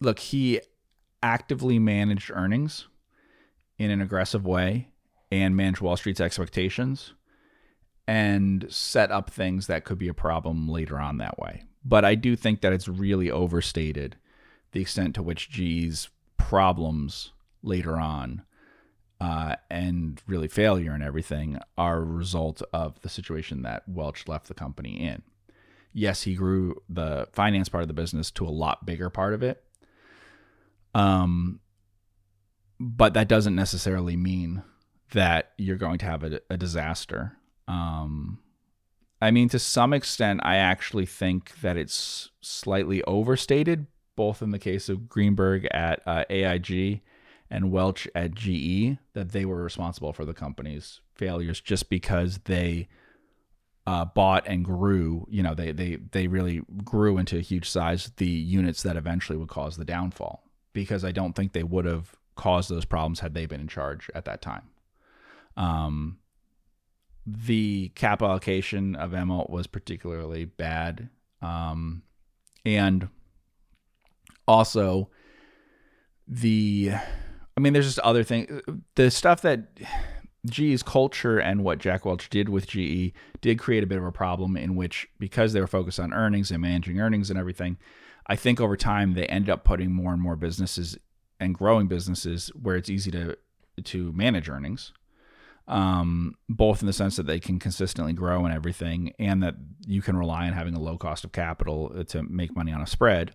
look, 0.00 0.20
he 0.20 0.60
actively 1.22 1.78
managed 1.80 2.30
earnings 2.32 2.86
in 3.76 3.90
an 3.90 4.00
aggressive 4.00 4.46
way 4.46 4.88
and 5.32 5.56
managed 5.56 5.80
Wall 5.80 5.96
Street's 5.96 6.20
expectations 6.20 7.14
and 8.06 8.66
set 8.68 9.10
up 9.10 9.30
things 9.30 9.66
that 9.66 9.84
could 9.84 9.98
be 9.98 10.08
a 10.08 10.14
problem 10.14 10.68
later 10.68 10.98
on 10.98 11.18
that 11.18 11.38
way. 11.38 11.64
But 11.84 12.04
I 12.04 12.14
do 12.14 12.36
think 12.36 12.60
that 12.60 12.72
it's 12.72 12.88
really 12.88 13.30
overstated 13.30 14.16
the 14.72 14.80
extent 14.80 15.14
to 15.14 15.22
which 15.22 15.50
GE's 15.50 16.08
problems 16.36 17.32
later 17.62 17.96
on 17.96 18.42
uh, 19.20 19.56
and 19.70 20.20
really 20.26 20.48
failure 20.48 20.92
and 20.92 21.02
everything 21.02 21.58
are 21.78 21.98
a 21.98 22.04
result 22.04 22.62
of 22.72 23.00
the 23.00 23.08
situation 23.08 23.62
that 23.62 23.88
Welch 23.88 24.28
left 24.28 24.48
the 24.48 24.54
company 24.54 25.00
in 25.00 25.22
yes, 25.96 26.22
he 26.22 26.34
grew 26.34 26.82
the 26.90 27.26
finance 27.32 27.70
part 27.70 27.82
of 27.82 27.88
the 27.88 27.94
business 27.94 28.30
to 28.30 28.46
a 28.46 28.50
lot 28.50 28.84
bigger 28.84 29.08
part 29.08 29.32
of 29.32 29.42
it. 29.42 29.64
Um, 30.94 31.60
but 32.78 33.14
that 33.14 33.28
doesn't 33.28 33.54
necessarily 33.54 34.14
mean 34.14 34.62
that 35.12 35.52
you're 35.56 35.76
going 35.76 35.98
to 35.98 36.04
have 36.04 36.22
a, 36.22 36.40
a 36.50 36.58
disaster. 36.58 37.38
Um, 37.68 38.38
I 39.20 39.30
mean, 39.30 39.48
to 39.50 39.58
some 39.58 39.92
extent, 39.92 40.40
I 40.44 40.56
actually 40.56 41.06
think 41.06 41.60
that 41.60 41.76
it's 41.76 42.30
slightly 42.40 43.02
overstated, 43.04 43.86
both 44.14 44.42
in 44.42 44.50
the 44.50 44.58
case 44.58 44.88
of 44.88 45.08
Greenberg 45.08 45.66
at 45.70 46.02
uh, 46.06 46.24
AIG 46.28 47.00
and 47.50 47.70
Welch 47.70 48.08
at 48.14 48.34
GE, 48.34 48.98
that 49.14 49.30
they 49.30 49.44
were 49.44 49.62
responsible 49.62 50.12
for 50.12 50.24
the 50.24 50.34
company's 50.34 51.00
failures 51.14 51.60
just 51.60 51.88
because 51.88 52.38
they 52.44 52.88
uh, 53.86 54.04
bought 54.04 54.46
and 54.46 54.64
grew, 54.64 55.26
you 55.30 55.42
know, 55.42 55.54
they 55.54 55.70
they 55.72 55.96
they 56.10 56.26
really 56.26 56.62
grew 56.84 57.18
into 57.18 57.38
a 57.38 57.42
huge 57.42 57.70
size. 57.70 58.10
The 58.16 58.26
units 58.26 58.82
that 58.82 58.96
eventually 58.96 59.38
would 59.38 59.48
cause 59.48 59.76
the 59.76 59.84
downfall, 59.84 60.42
because 60.72 61.04
I 61.04 61.12
don't 61.12 61.34
think 61.34 61.52
they 61.52 61.62
would 61.62 61.84
have 61.84 62.16
caused 62.34 62.68
those 62.68 62.84
problems 62.84 63.20
had 63.20 63.32
they 63.32 63.46
been 63.46 63.60
in 63.60 63.68
charge 63.68 64.10
at 64.14 64.24
that 64.24 64.42
time. 64.42 64.68
Um, 65.56 66.18
the 67.26 67.90
capital 67.94 68.30
allocation 68.30 68.94
of 68.94 69.10
Immelt 69.10 69.50
was 69.50 69.66
particularly 69.66 70.44
bad, 70.44 71.08
um, 71.42 72.02
and 72.64 73.08
also 74.46 75.10
the, 76.28 76.92
I 77.56 77.60
mean, 77.60 77.72
there's 77.72 77.86
just 77.86 77.98
other 78.00 78.22
things. 78.22 78.62
The 78.94 79.10
stuff 79.10 79.42
that 79.42 79.68
GE's 80.46 80.82
culture 80.82 81.38
and 81.38 81.64
what 81.64 81.78
Jack 81.78 82.04
Welch 82.04 82.30
did 82.30 82.48
with 82.48 82.68
GE 82.68 83.12
did 83.40 83.58
create 83.58 83.82
a 83.82 83.86
bit 83.86 83.98
of 83.98 84.04
a 84.04 84.12
problem 84.12 84.56
in 84.56 84.76
which, 84.76 85.08
because 85.18 85.52
they 85.52 85.60
were 85.60 85.66
focused 85.66 85.98
on 85.98 86.12
earnings 86.12 86.50
and 86.50 86.62
managing 86.62 87.00
earnings 87.00 87.30
and 87.30 87.38
everything, 87.38 87.76
I 88.28 88.36
think 88.36 88.60
over 88.60 88.76
time 88.76 89.14
they 89.14 89.26
ended 89.26 89.50
up 89.50 89.64
putting 89.64 89.92
more 89.92 90.12
and 90.12 90.22
more 90.22 90.36
businesses 90.36 90.96
and 91.40 91.54
growing 91.54 91.86
businesses 91.86 92.48
where 92.60 92.76
it's 92.76 92.88
easy 92.88 93.10
to 93.10 93.36
to 93.84 94.10
manage 94.12 94.48
earnings 94.48 94.92
um, 95.68 96.34
both 96.48 96.80
in 96.80 96.86
the 96.86 96.92
sense 96.92 97.16
that 97.16 97.26
they 97.26 97.40
can 97.40 97.58
consistently 97.58 98.12
grow 98.12 98.44
and 98.44 98.54
everything, 98.54 99.12
and 99.18 99.42
that 99.42 99.54
you 99.86 100.02
can 100.02 100.16
rely 100.16 100.46
on 100.46 100.52
having 100.52 100.74
a 100.74 100.80
low 100.80 100.96
cost 100.96 101.24
of 101.24 101.32
capital 101.32 101.92
uh, 101.96 102.04
to 102.04 102.22
make 102.22 102.54
money 102.54 102.72
on 102.72 102.80
a 102.80 102.86
spread, 102.86 103.34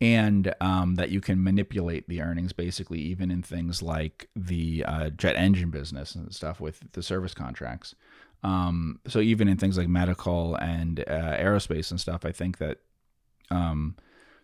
and 0.00 0.54
um, 0.60 0.94
that 0.96 1.10
you 1.10 1.20
can 1.20 1.42
manipulate 1.42 2.08
the 2.08 2.20
earnings 2.20 2.52
basically, 2.52 3.00
even 3.00 3.30
in 3.30 3.42
things 3.42 3.82
like 3.82 4.28
the 4.36 4.84
uh, 4.86 5.10
jet 5.10 5.36
engine 5.36 5.70
business 5.70 6.14
and 6.14 6.32
stuff 6.34 6.60
with 6.60 6.80
the 6.92 7.02
service 7.02 7.34
contracts. 7.34 7.94
Um, 8.42 9.00
so 9.08 9.20
even 9.20 9.48
in 9.48 9.56
things 9.56 9.78
like 9.78 9.88
medical 9.88 10.54
and 10.56 11.00
uh, 11.00 11.36
aerospace 11.36 11.90
and 11.90 12.00
stuff, 12.00 12.24
I 12.24 12.32
think 12.32 12.58
that 12.58 12.78
um, 13.50 13.96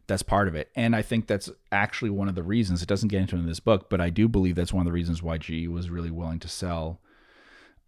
that's 0.06 0.22
part 0.22 0.48
of 0.48 0.54
it. 0.54 0.70
And 0.74 0.96
I 0.96 1.02
think 1.02 1.26
that's 1.26 1.50
actually 1.70 2.10
one 2.10 2.28
of 2.28 2.34
the 2.34 2.42
reasons 2.42 2.82
it 2.82 2.88
doesn't 2.88 3.08
get 3.08 3.20
into 3.20 3.36
in 3.36 3.46
this 3.46 3.60
book, 3.60 3.88
but 3.90 4.00
I 4.00 4.10
do 4.10 4.28
believe 4.28 4.56
that's 4.56 4.72
one 4.72 4.80
of 4.80 4.86
the 4.86 4.92
reasons 4.92 5.22
why 5.22 5.38
GE 5.38 5.68
was 5.68 5.90
really 5.90 6.10
willing 6.10 6.40
to 6.40 6.48
sell 6.48 7.00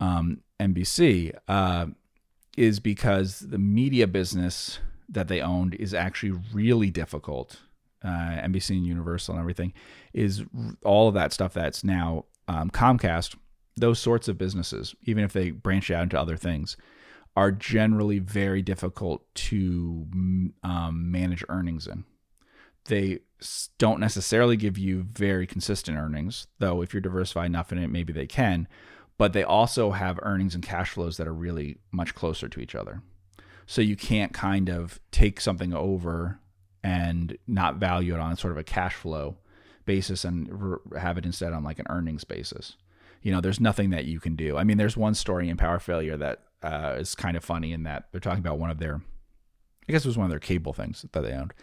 um, 0.01 0.41
NBC 0.61 1.37
uh, 1.49 1.87
is 2.57 2.81
because 2.81 3.41
the 3.41 3.59
media 3.59 4.07
business 4.07 4.79
that 5.09 5.29
they 5.29 5.41
owned 5.41 5.75
is 5.75 5.95
actually 5.95 6.39
really 6.53 6.91
difficult. 6.91 7.61
Uh, 8.03 8.09
NBC 8.43 8.71
and 8.71 8.87
Universal 8.87 9.35
and 9.35 9.41
everything 9.41 9.73
is 10.13 10.45
all 10.85 11.09
of 11.09 11.15
that 11.15 11.33
stuff 11.33 11.55
that's 11.55 11.83
now 11.83 12.27
um, 12.49 12.71
Comcast. 12.71 13.37
Those 13.77 13.99
sorts 13.99 14.29
of 14.29 14.39
businesses, 14.39 14.95
even 15.05 15.25
if 15.25 15.33
they 15.33 15.51
branch 15.51 15.91
out 15.91 16.05
into 16.05 16.21
other 16.21 16.37
things, 16.37 16.77
are 17.37 17.51
generally 17.51 18.19
very 18.19 18.63
difficult 18.63 19.25
to 19.35 20.07
um, 20.63 21.11
manage 21.11 21.45
earnings 21.49 21.87
in. 21.87 22.05
They 22.85 23.21
don't 23.79 23.99
necessarily 23.99 24.57
give 24.57 24.79
you 24.79 25.07
very 25.13 25.47
consistent 25.47 25.99
earnings, 25.99 26.47
though. 26.59 26.83
If 26.83 26.93
you're 26.93 27.01
diversified 27.01 27.47
enough 27.47 27.73
in 27.73 27.79
it, 27.79 27.89
maybe 27.89 28.13
they 28.13 28.27
can 28.27 28.69
but 29.19 29.33
they 29.33 29.43
also 29.43 29.93
have 29.93 30.19
earnings 30.23 30.55
and 30.55 30.65
cash 30.65 30.91
flows 30.91 31.17
that 31.17 31.29
are 31.29 31.35
really 31.35 31.79
much 31.93 32.15
closer 32.15 32.49
to 32.49 32.61
each 32.61 32.75
other. 32.75 33.03
So 33.67 33.81
you 33.81 33.97
can't 33.97 34.33
kind 34.33 34.69
of 34.69 35.01
take 35.11 35.41
something 35.41 35.73
over 35.73 36.41
and 36.83 37.39
not 37.47 37.77
value 37.77 38.15
it 38.15 38.21
on 38.21 38.37
sort 38.37 38.53
of 38.53 38.59
a 38.59 38.65
cash 38.65 38.95
flow 38.95 39.39
basis 39.87 40.25
and 40.25 40.79
have 40.99 41.17
it 41.19 41.25
instead 41.25 41.53
on 41.53 41.65
like 41.65 41.79
an 41.79 41.87
earnings 41.89 42.25
basis. 42.25 42.77
You 43.23 43.33
know, 43.33 43.41
there's 43.41 43.61
nothing 43.61 43.91
that 43.91 44.05
you 44.05 44.21
can 44.21 44.37
do. 44.37 44.59
I 44.59 44.65
mean, 44.65 44.77
there's 44.77 44.97
one 44.97 45.15
story 45.15 45.49
in 45.49 45.57
Power 45.57 45.79
Failure 45.79 46.17
that 46.19 46.43
uh, 46.63 46.97
is 46.99 47.15
kind 47.15 47.37
of 47.37 47.45
funny 47.45 47.73
in 47.73 47.85
that 47.85 48.09
they're 48.11 48.21
talking 48.21 48.41
about 48.41 48.59
one 48.59 48.71
of 48.71 48.79
their, 48.79 49.01
I 49.89 49.93
guess 49.93 50.05
it 50.05 50.09
was 50.09 50.19
one 50.19 50.27
of 50.27 50.31
their 50.31 50.41
cable 50.41 50.73
things 50.73 51.07
that 51.13 51.23
they 51.23 51.33
owned. 51.33 51.55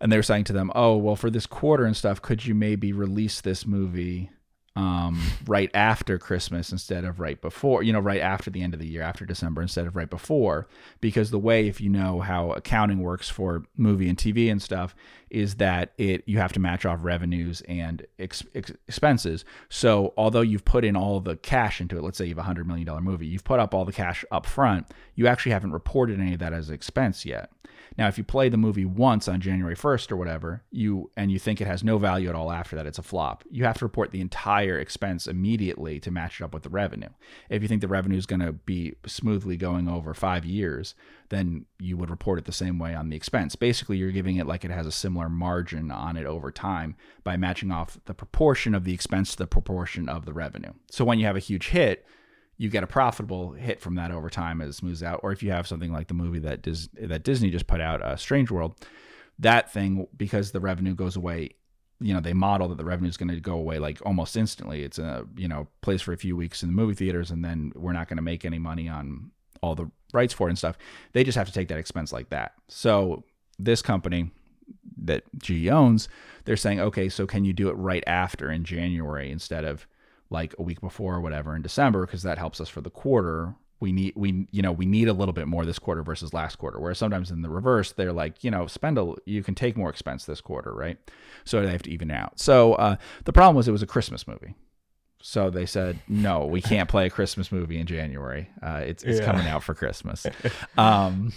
And 0.00 0.12
they 0.12 0.16
were 0.16 0.22
saying 0.22 0.44
to 0.44 0.52
them, 0.52 0.70
oh, 0.76 0.96
well, 0.96 1.16
for 1.16 1.30
this 1.30 1.46
quarter 1.46 1.84
and 1.84 1.96
stuff, 1.96 2.22
could 2.22 2.46
you 2.46 2.54
maybe 2.54 2.92
release 2.92 3.40
this 3.40 3.66
movie 3.66 4.30
um, 4.78 5.20
right 5.48 5.72
after 5.74 6.18
Christmas 6.18 6.70
instead 6.70 7.04
of 7.04 7.18
right 7.18 7.40
before, 7.40 7.82
you 7.82 7.92
know, 7.92 7.98
right 7.98 8.20
after 8.20 8.48
the 8.48 8.62
end 8.62 8.74
of 8.74 8.80
the 8.80 8.86
year, 8.86 9.02
after 9.02 9.26
December 9.26 9.60
instead 9.60 9.88
of 9.88 9.96
right 9.96 10.08
before. 10.08 10.68
Because 11.00 11.32
the 11.32 11.38
way, 11.38 11.66
if 11.66 11.80
you 11.80 11.90
know 11.90 12.20
how 12.20 12.52
accounting 12.52 13.00
works 13.00 13.28
for 13.28 13.64
movie 13.76 14.08
and 14.08 14.16
TV 14.16 14.48
and 14.48 14.62
stuff, 14.62 14.94
is 15.30 15.56
that 15.56 15.92
it 15.98 16.22
you 16.26 16.38
have 16.38 16.52
to 16.52 16.60
match 16.60 16.86
off 16.86 17.00
revenues 17.02 17.60
and 17.62 18.06
ex- 18.20 18.44
ex- 18.54 18.70
expenses. 18.86 19.44
So 19.68 20.14
although 20.16 20.42
you've 20.42 20.64
put 20.64 20.84
in 20.84 20.94
all 20.94 21.18
the 21.18 21.36
cash 21.36 21.80
into 21.80 21.98
it, 21.98 22.04
let's 22.04 22.16
say 22.16 22.26
you 22.26 22.30
have 22.30 22.38
a 22.38 22.42
hundred 22.44 22.68
million 22.68 22.86
dollar 22.86 23.00
movie, 23.00 23.26
you've 23.26 23.42
put 23.44 23.58
up 23.58 23.74
all 23.74 23.84
the 23.84 23.92
cash 23.92 24.24
up 24.30 24.46
front. 24.46 24.86
You 25.16 25.26
actually 25.26 25.52
haven't 25.52 25.72
reported 25.72 26.20
any 26.20 26.34
of 26.34 26.38
that 26.38 26.52
as 26.52 26.70
expense 26.70 27.26
yet. 27.26 27.50
Now, 27.96 28.08
if 28.08 28.18
you 28.18 28.24
play 28.24 28.48
the 28.48 28.56
movie 28.56 28.84
once 28.84 29.28
on 29.28 29.40
January 29.40 29.76
1st 29.76 30.12
or 30.12 30.16
whatever, 30.16 30.62
you 30.70 31.10
and 31.16 31.30
you 31.30 31.38
think 31.38 31.60
it 31.60 31.66
has 31.66 31.82
no 31.82 31.98
value 31.98 32.28
at 32.28 32.34
all 32.34 32.52
after 32.52 32.76
that, 32.76 32.86
it's 32.86 32.98
a 32.98 33.02
flop. 33.02 33.44
You 33.50 33.64
have 33.64 33.78
to 33.78 33.84
report 33.84 34.10
the 34.10 34.20
entire 34.20 34.78
expense 34.78 35.26
immediately 35.26 36.00
to 36.00 36.10
match 36.10 36.40
it 36.40 36.44
up 36.44 36.54
with 36.54 36.62
the 36.62 36.68
revenue. 36.68 37.08
If 37.48 37.62
you 37.62 37.68
think 37.68 37.80
the 37.80 37.88
revenue 37.88 38.18
is 38.18 38.26
going 38.26 38.40
to 38.40 38.52
be 38.52 38.96
smoothly 39.06 39.56
going 39.56 39.88
over 39.88 40.14
five 40.14 40.44
years, 40.44 40.94
then 41.30 41.66
you 41.78 41.96
would 41.96 42.10
report 42.10 42.38
it 42.38 42.44
the 42.44 42.52
same 42.52 42.78
way 42.78 42.94
on 42.94 43.08
the 43.08 43.16
expense. 43.16 43.56
Basically, 43.56 43.96
you're 43.96 44.10
giving 44.10 44.36
it 44.36 44.46
like 44.46 44.64
it 44.64 44.70
has 44.70 44.86
a 44.86 44.92
similar 44.92 45.28
margin 45.28 45.90
on 45.90 46.16
it 46.16 46.26
over 46.26 46.50
time 46.50 46.96
by 47.24 47.36
matching 47.36 47.70
off 47.70 47.98
the 48.06 48.14
proportion 48.14 48.74
of 48.74 48.84
the 48.84 48.94
expense 48.94 49.32
to 49.32 49.38
the 49.38 49.46
proportion 49.46 50.08
of 50.08 50.24
the 50.24 50.32
revenue. 50.32 50.72
So 50.90 51.04
when 51.04 51.18
you 51.18 51.26
have 51.26 51.36
a 51.36 51.40
huge 51.40 51.68
hit, 51.68 52.06
you 52.58 52.68
get 52.68 52.82
a 52.82 52.88
profitable 52.88 53.52
hit 53.52 53.80
from 53.80 53.94
that 53.94 54.10
over 54.10 54.28
time 54.28 54.60
as 54.60 54.70
it 54.70 54.72
smooths 54.74 55.02
out. 55.02 55.20
Or 55.22 55.32
if 55.32 55.42
you 55.42 55.52
have 55.52 55.66
something 55.66 55.92
like 55.92 56.08
the 56.08 56.14
movie 56.14 56.40
that 56.40 56.60
Dis- 56.60 56.88
that 57.00 57.22
Disney 57.22 57.50
just 57.50 57.68
put 57.68 57.80
out, 57.80 58.02
uh, 58.02 58.16
Strange 58.16 58.50
World, 58.50 58.74
that 59.38 59.72
thing 59.72 60.08
because 60.16 60.50
the 60.50 60.60
revenue 60.60 60.94
goes 60.94 61.16
away. 61.16 61.50
You 62.00 62.14
know, 62.14 62.20
they 62.20 62.32
model 62.32 62.68
that 62.68 62.78
the 62.78 62.84
revenue 62.84 63.08
is 63.08 63.16
going 63.16 63.30
to 63.30 63.40
go 63.40 63.54
away 63.54 63.78
like 63.78 64.04
almost 64.04 64.36
instantly. 64.36 64.82
It's 64.82 64.98
a 64.98 65.24
you 65.36 65.48
know 65.48 65.68
plays 65.80 66.02
for 66.02 66.12
a 66.12 66.18
few 66.18 66.36
weeks 66.36 66.62
in 66.62 66.68
the 66.68 66.74
movie 66.74 66.94
theaters, 66.94 67.30
and 67.30 67.44
then 67.44 67.72
we're 67.74 67.92
not 67.92 68.08
going 68.08 68.18
to 68.18 68.22
make 68.22 68.44
any 68.44 68.58
money 68.58 68.88
on 68.88 69.30
all 69.62 69.74
the 69.74 69.90
rights 70.12 70.32
for 70.32 70.48
it 70.48 70.50
and 70.50 70.58
stuff. 70.58 70.76
They 71.12 71.24
just 71.24 71.36
have 71.36 71.46
to 71.46 71.52
take 71.52 71.68
that 71.68 71.78
expense 71.78 72.12
like 72.12 72.30
that. 72.30 72.52
So 72.68 73.24
this 73.58 73.82
company 73.82 74.30
that 75.02 75.24
GE 75.38 75.68
owns, 75.68 76.08
they're 76.44 76.56
saying, 76.56 76.80
okay, 76.80 77.08
so 77.08 77.26
can 77.26 77.44
you 77.44 77.52
do 77.52 77.68
it 77.68 77.74
right 77.74 78.04
after 78.06 78.50
in 78.50 78.64
January 78.64 79.30
instead 79.30 79.64
of 79.64 79.86
like 80.30 80.54
a 80.58 80.62
week 80.62 80.80
before 80.80 81.14
or 81.14 81.20
whatever 81.20 81.54
in 81.56 81.62
December 81.62 82.06
because 82.06 82.22
that 82.22 82.38
helps 82.38 82.60
us 82.60 82.68
for 82.68 82.80
the 82.80 82.90
quarter. 82.90 83.54
We 83.80 83.92
need 83.92 84.14
we 84.16 84.46
you 84.50 84.60
know 84.60 84.72
we 84.72 84.86
need 84.86 85.08
a 85.08 85.12
little 85.12 85.32
bit 85.32 85.46
more 85.46 85.64
this 85.64 85.78
quarter 85.78 86.02
versus 86.02 86.34
last 86.34 86.56
quarter. 86.56 86.80
Whereas 86.80 86.98
sometimes 86.98 87.30
in 87.30 87.42
the 87.42 87.48
reverse, 87.48 87.92
they're 87.92 88.12
like 88.12 88.42
you 88.42 88.50
know 88.50 88.66
spend 88.66 88.98
a 88.98 89.14
you 89.24 89.42
can 89.42 89.54
take 89.54 89.76
more 89.76 89.88
expense 89.88 90.24
this 90.24 90.40
quarter, 90.40 90.72
right? 90.72 90.98
So 91.44 91.62
they 91.62 91.70
have 91.70 91.82
to 91.82 91.90
even 91.90 92.10
out. 92.10 92.40
So 92.40 92.74
uh, 92.74 92.96
the 93.24 93.32
problem 93.32 93.56
was 93.56 93.68
it 93.68 93.72
was 93.72 93.82
a 93.82 93.86
Christmas 93.86 94.26
movie. 94.26 94.54
So 95.20 95.50
they 95.50 95.66
said, 95.66 95.98
no, 96.06 96.46
we 96.46 96.62
can't 96.62 96.88
play 96.88 97.06
a 97.06 97.10
Christmas 97.10 97.50
movie 97.50 97.78
in 97.78 97.86
January. 97.86 98.48
Uh, 98.62 98.82
it's 98.84 99.02
it's 99.02 99.20
yeah. 99.20 99.26
coming 99.26 99.46
out 99.46 99.62
for 99.62 99.74
Christmas. 99.74 100.26
Um, 100.76 101.32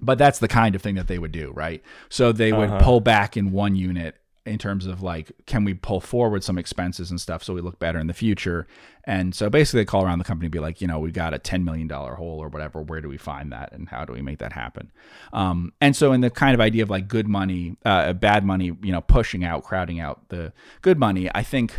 but 0.00 0.18
that's 0.18 0.38
the 0.38 0.48
kind 0.48 0.74
of 0.74 0.82
thing 0.82 0.94
that 0.94 1.06
they 1.06 1.18
would 1.18 1.32
do, 1.32 1.52
right? 1.54 1.82
So 2.08 2.32
they 2.32 2.52
would 2.52 2.70
uh-huh. 2.70 2.80
pull 2.80 3.00
back 3.00 3.36
in 3.36 3.52
one 3.52 3.76
unit 3.76 4.16
in 4.50 4.58
terms 4.58 4.86
of 4.86 5.02
like 5.02 5.32
can 5.46 5.64
we 5.64 5.74
pull 5.74 6.00
forward 6.00 6.44
some 6.44 6.58
expenses 6.58 7.10
and 7.10 7.20
stuff 7.20 7.42
so 7.42 7.54
we 7.54 7.60
look 7.60 7.78
better 7.78 7.98
in 7.98 8.06
the 8.06 8.14
future? 8.14 8.66
And 9.04 9.34
so 9.34 9.48
basically 9.48 9.80
they 9.80 9.86
call 9.86 10.04
around 10.04 10.18
the 10.18 10.24
company 10.24 10.46
and 10.46 10.52
be 10.52 10.58
like 10.58 10.80
you 10.80 10.86
know 10.86 10.98
we 10.98 11.10
got 11.10 11.34
a 11.34 11.38
$10 11.38 11.64
million 11.64 11.88
hole 11.88 12.38
or 12.38 12.48
whatever. 12.48 12.82
Where 12.82 13.00
do 13.00 13.08
we 13.08 13.16
find 13.16 13.52
that 13.52 13.72
and 13.72 13.88
how 13.88 14.04
do 14.04 14.12
we 14.12 14.22
make 14.22 14.38
that 14.38 14.52
happen? 14.52 14.90
Um, 15.32 15.72
and 15.80 15.96
so 15.96 16.12
in 16.12 16.20
the 16.20 16.30
kind 16.30 16.54
of 16.54 16.60
idea 16.60 16.82
of 16.82 16.90
like 16.90 17.08
good 17.08 17.28
money 17.28 17.76
uh, 17.84 18.12
bad 18.12 18.44
money 18.44 18.72
you 18.82 18.92
know 18.92 19.00
pushing 19.00 19.44
out 19.44 19.64
crowding 19.64 20.00
out 20.00 20.28
the 20.28 20.52
good 20.82 20.98
money 20.98 21.30
i 21.34 21.42
think 21.42 21.78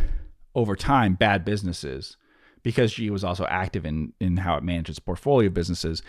over 0.56 0.76
time 0.76 1.16
bad 1.16 1.46
businesses 1.46 2.18
because 2.64 2.94
GE 2.94 3.10
was 3.10 3.24
also 3.24 3.46
active 3.46 3.86
in 3.86 4.14
in 4.20 4.38
how 4.38 4.56
it 4.56 4.64
manages 4.64 5.00
portfolio 5.00 5.50
businesses 5.50 6.02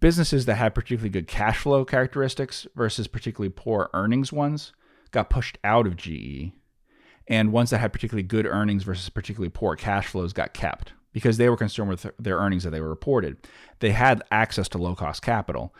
businesses 0.00 0.46
that 0.46 0.56
had 0.56 0.74
particularly 0.74 1.10
good 1.10 1.28
cash 1.28 1.58
flow 1.58 1.84
characteristics 1.84 2.66
versus 2.74 3.06
particularly 3.06 3.52
poor 3.54 3.90
earnings 3.94 4.32
ones 4.32 4.72
got 5.14 5.30
pushed 5.30 5.56
out 5.64 5.86
of 5.86 5.96
GE, 5.96 6.52
and 7.28 7.52
ones 7.52 7.70
that 7.70 7.78
had 7.78 7.92
particularly 7.92 8.24
good 8.24 8.46
earnings 8.46 8.82
versus 8.82 9.08
particularly 9.08 9.48
poor 9.48 9.76
cash 9.76 10.08
flows 10.08 10.34
got 10.34 10.52
kept 10.52 10.92
because 11.12 11.38
they 11.38 11.48
were 11.48 11.56
concerned 11.56 11.88
with 11.88 12.06
their 12.18 12.38
earnings 12.38 12.64
that 12.64 12.70
they 12.70 12.80
were 12.80 12.88
reported. 12.88 13.36
They 13.78 13.92
had 13.92 14.22
access 14.30 14.68
to 14.70 14.78
low 14.78 14.94
cost 14.94 15.22
capital 15.22 15.74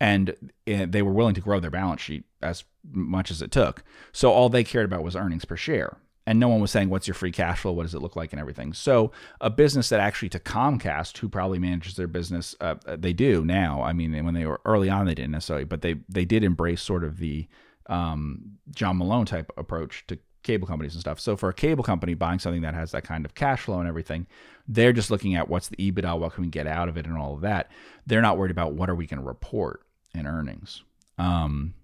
and 0.00 0.34
eh, 0.66 0.86
they 0.88 1.02
were 1.02 1.12
willing 1.12 1.34
to 1.34 1.40
grow 1.40 1.60
their 1.60 1.70
balance 1.70 2.00
sheet 2.00 2.24
as 2.42 2.64
much 2.90 3.30
as 3.30 3.42
it 3.42 3.52
took. 3.52 3.84
So 4.10 4.32
all 4.32 4.48
they 4.48 4.64
cared 4.64 4.86
about 4.86 5.04
was 5.04 5.14
earnings 5.14 5.44
per 5.44 5.56
share. 5.56 5.98
And 6.26 6.38
no 6.38 6.48
one 6.48 6.60
was 6.60 6.70
saying, 6.70 6.90
What's 6.90 7.06
your 7.06 7.14
free 7.14 7.32
cash 7.32 7.60
flow? 7.60 7.72
What 7.72 7.84
does 7.84 7.94
it 7.94 8.02
look 8.02 8.14
like? 8.14 8.34
And 8.34 8.40
everything. 8.40 8.74
So, 8.74 9.12
a 9.40 9.48
business 9.48 9.88
that 9.88 9.98
actually 9.98 10.28
to 10.30 10.38
Comcast, 10.38 11.16
who 11.16 11.28
probably 11.30 11.58
manages 11.58 11.96
their 11.96 12.06
business, 12.06 12.54
uh, 12.60 12.74
they 12.86 13.14
do 13.14 13.46
now. 13.46 13.80
I 13.80 13.94
mean, 13.94 14.12
when 14.26 14.34
they 14.34 14.44
were 14.44 14.60
early 14.66 14.90
on, 14.90 15.06
they 15.06 15.14
didn't 15.14 15.30
necessarily, 15.30 15.64
but 15.64 15.80
they, 15.80 15.96
they 16.06 16.26
did 16.26 16.44
embrace 16.44 16.82
sort 16.82 17.02
of 17.02 17.16
the 17.16 17.48
um, 17.88 18.58
John 18.74 18.98
Malone 18.98 19.26
type 19.26 19.50
approach 19.56 20.06
to 20.08 20.18
cable 20.42 20.66
companies 20.66 20.94
and 20.94 21.00
stuff. 21.00 21.20
So 21.20 21.36
for 21.36 21.48
a 21.48 21.54
cable 21.54 21.84
company 21.84 22.14
buying 22.14 22.38
something 22.38 22.62
that 22.62 22.74
has 22.74 22.92
that 22.92 23.04
kind 23.04 23.24
of 23.24 23.34
cash 23.34 23.62
flow 23.62 23.80
and 23.80 23.88
everything, 23.88 24.26
they're 24.66 24.92
just 24.92 25.10
looking 25.10 25.34
at 25.34 25.48
what's 25.48 25.68
the 25.68 25.76
EBITDA, 25.76 26.18
what 26.18 26.34
can 26.34 26.44
we 26.44 26.50
get 26.50 26.66
out 26.66 26.88
of 26.88 26.96
it, 26.96 27.06
and 27.06 27.16
all 27.16 27.34
of 27.34 27.40
that. 27.42 27.70
They're 28.06 28.22
not 28.22 28.38
worried 28.38 28.50
about 28.50 28.74
what 28.74 28.88
are 28.88 28.94
we 28.94 29.06
going 29.06 29.20
to 29.20 29.26
report 29.26 29.82
in 30.14 30.26
earnings. 30.26 30.82
Um, 31.18 31.74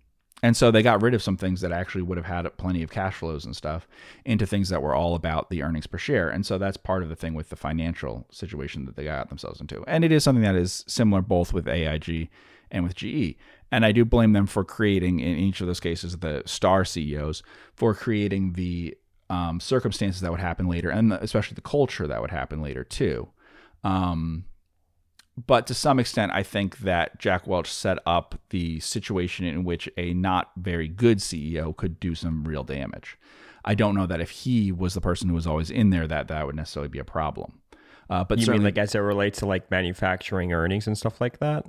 and 0.43 0.57
so 0.57 0.71
they 0.71 0.83
got 0.83 1.01
rid 1.01 1.15
of 1.15 1.23
some 1.23 1.39
things 1.39 1.63
that 1.63 1.73
actually 1.73 2.03
would 2.03 2.19
have 2.19 2.27
had 2.27 2.57
plenty 2.59 2.83
of 2.83 2.91
cash 2.91 3.15
flows 3.15 3.47
and 3.47 3.57
stuff 3.57 3.89
into 4.27 4.45
things 4.47 4.69
that 4.69 4.83
were 4.83 4.95
all 4.95 5.15
about 5.15 5.49
the 5.49 5.63
earnings 5.63 5.87
per 5.87 5.97
share. 5.97 6.29
And 6.29 6.45
so 6.45 6.59
that's 6.59 6.77
part 6.77 7.03
of 7.03 7.09
the 7.09 7.17
thing 7.17 7.33
with 7.33 7.49
the 7.49 7.57
financial 7.57 8.27
situation 8.31 8.85
that 8.85 8.95
they 8.95 9.05
got 9.05 9.31
themselves 9.31 9.61
into. 9.61 9.83
And 9.87 10.05
it 10.05 10.13
is 10.13 10.23
something 10.23 10.43
that 10.43 10.55
is 10.55 10.85
similar 10.87 11.23
both 11.23 11.55
with 11.55 11.67
AIG 11.67 12.29
and 12.75 12.85
with 12.85 12.95
GE. 12.95 13.37
And 13.73 13.85
I 13.85 13.93
do 13.93 14.05
blame 14.05 14.33
them 14.33 14.47
for 14.47 14.65
creating, 14.65 15.21
in 15.21 15.39
each 15.39 15.61
of 15.61 15.67
those 15.67 15.81
cases, 15.81 16.19
the 16.19 16.43
star 16.45 16.85
CEOs, 16.85 17.43
for 17.75 17.95
creating 17.95 18.53
the 18.53 18.97
um, 19.31 19.61
circumstances 19.61 20.21
that 20.21 20.31
would 20.31 20.41
happen 20.41 20.69
later, 20.69 20.91
and 20.91 21.11
the, 21.11 21.23
especially 21.23 21.55
the 21.55 21.63
culture 21.63 22.07
that 22.07 22.21
would 22.21 22.31
happen 22.31 22.61
later 22.61 22.85
too. 22.85 23.29
Um, 23.83 24.45
but 25.47 25.67
to 25.67 25.75
some 25.75 25.99
extent, 25.99 26.33
I 26.33 26.43
think 26.43 26.79
that 26.79 27.19
Jack 27.19 27.47
Welch 27.47 27.73
set 27.73 27.99
up 28.07 28.39
the 28.51 28.79
situation 28.81 29.45
in 29.45 29.65
which 29.65 29.89
a 29.97 30.15
not 30.15 30.53
very 30.57 30.87
good 30.87 31.19
CEO 31.19 31.77
could 31.77 31.99
do 31.99 32.15
some 32.15 32.45
real 32.45 32.63
damage. 32.63 33.19
I 33.65 33.75
don't 33.75 33.97
know 33.97 34.07
that 34.07 34.21
if 34.21 34.31
he 34.31 34.71
was 34.71 34.95
the 34.95 35.01
person 35.01 35.29
who 35.29 35.35
was 35.35 35.47
always 35.47 35.71
in 35.71 35.91
there, 35.91 36.07
that 36.07 36.29
that 36.29 36.47
would 36.47 36.55
necessarily 36.55 36.89
be 36.89 36.99
a 36.99 37.05
problem. 37.05 37.61
Uh, 38.11 38.23
but 38.23 38.39
you 38.39 38.47
mean 38.47 38.63
like 38.63 38.79
as 38.79 38.95
it 38.95 38.99
relates 38.99 39.39
to 39.39 39.47
like 39.47 39.71
manufacturing 39.71 40.53
earnings 40.53 40.87
and 40.87 40.97
stuff 40.97 41.21
like 41.21 41.39
that? 41.39 41.65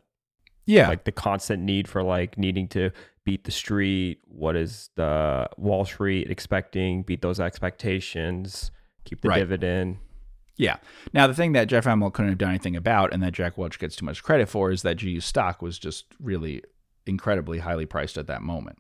Yeah, 0.66 0.88
Like 0.88 1.04
the 1.04 1.12
constant 1.12 1.62
need 1.64 1.88
for 1.88 2.02
like 2.04 2.38
needing 2.38 2.68
to 2.70 2.90
beat 3.24 3.44
the 3.44 3.52
street. 3.52 4.20
What 4.28 4.56
is 4.56 4.90
the 4.96 5.48
Wall 5.58 5.86
Street 5.86 6.30
expecting? 6.30 7.04
Beat 7.04 7.22
those 7.22 7.40
expectations. 7.40 8.72
Keep 9.04 9.22
the 9.22 9.30
Right. 9.30 9.40
dividend. 9.40 9.98
Yeah. 10.58 10.78
Now, 11.14 11.28
the 11.28 11.34
thing 11.34 11.52
that 11.52 11.66
Jeff 11.68 11.86
Immelt 11.86 12.14
couldn't 12.14 12.30
have 12.32 12.38
done 12.38 12.50
anything 12.50 12.76
about 12.76 13.14
and 13.14 13.22
that 13.22 13.34
Jack 13.34 13.58
Welch 13.58 13.78
gets 13.78 13.96
too 13.96 14.06
much 14.06 14.24
credit 14.24 14.48
for 14.50 14.72
is 14.72 14.82
that 14.84 14.98
GE 14.98 15.22
stock 15.22 15.62
was 15.62 15.78
just 15.78 16.06
really 16.20 16.64
incredibly 17.06 17.60
highly 17.60 17.86
priced 17.86 18.18
at 18.18 18.26
that 18.28 18.42
moment. 18.42 18.78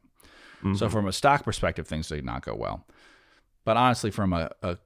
So, 0.76 0.88
Mhm. 0.88 0.92
from 0.92 1.08
a 1.08 1.12
stock 1.12 1.44
perspective, 1.44 1.88
things 1.88 2.08
did 2.08 2.26
not 2.26 2.44
go 2.44 2.56
well. 2.56 2.88
But 3.66 3.78
honestly, 3.78 4.10
from 4.10 4.34
a, 4.34 4.50
a 4.64 4.78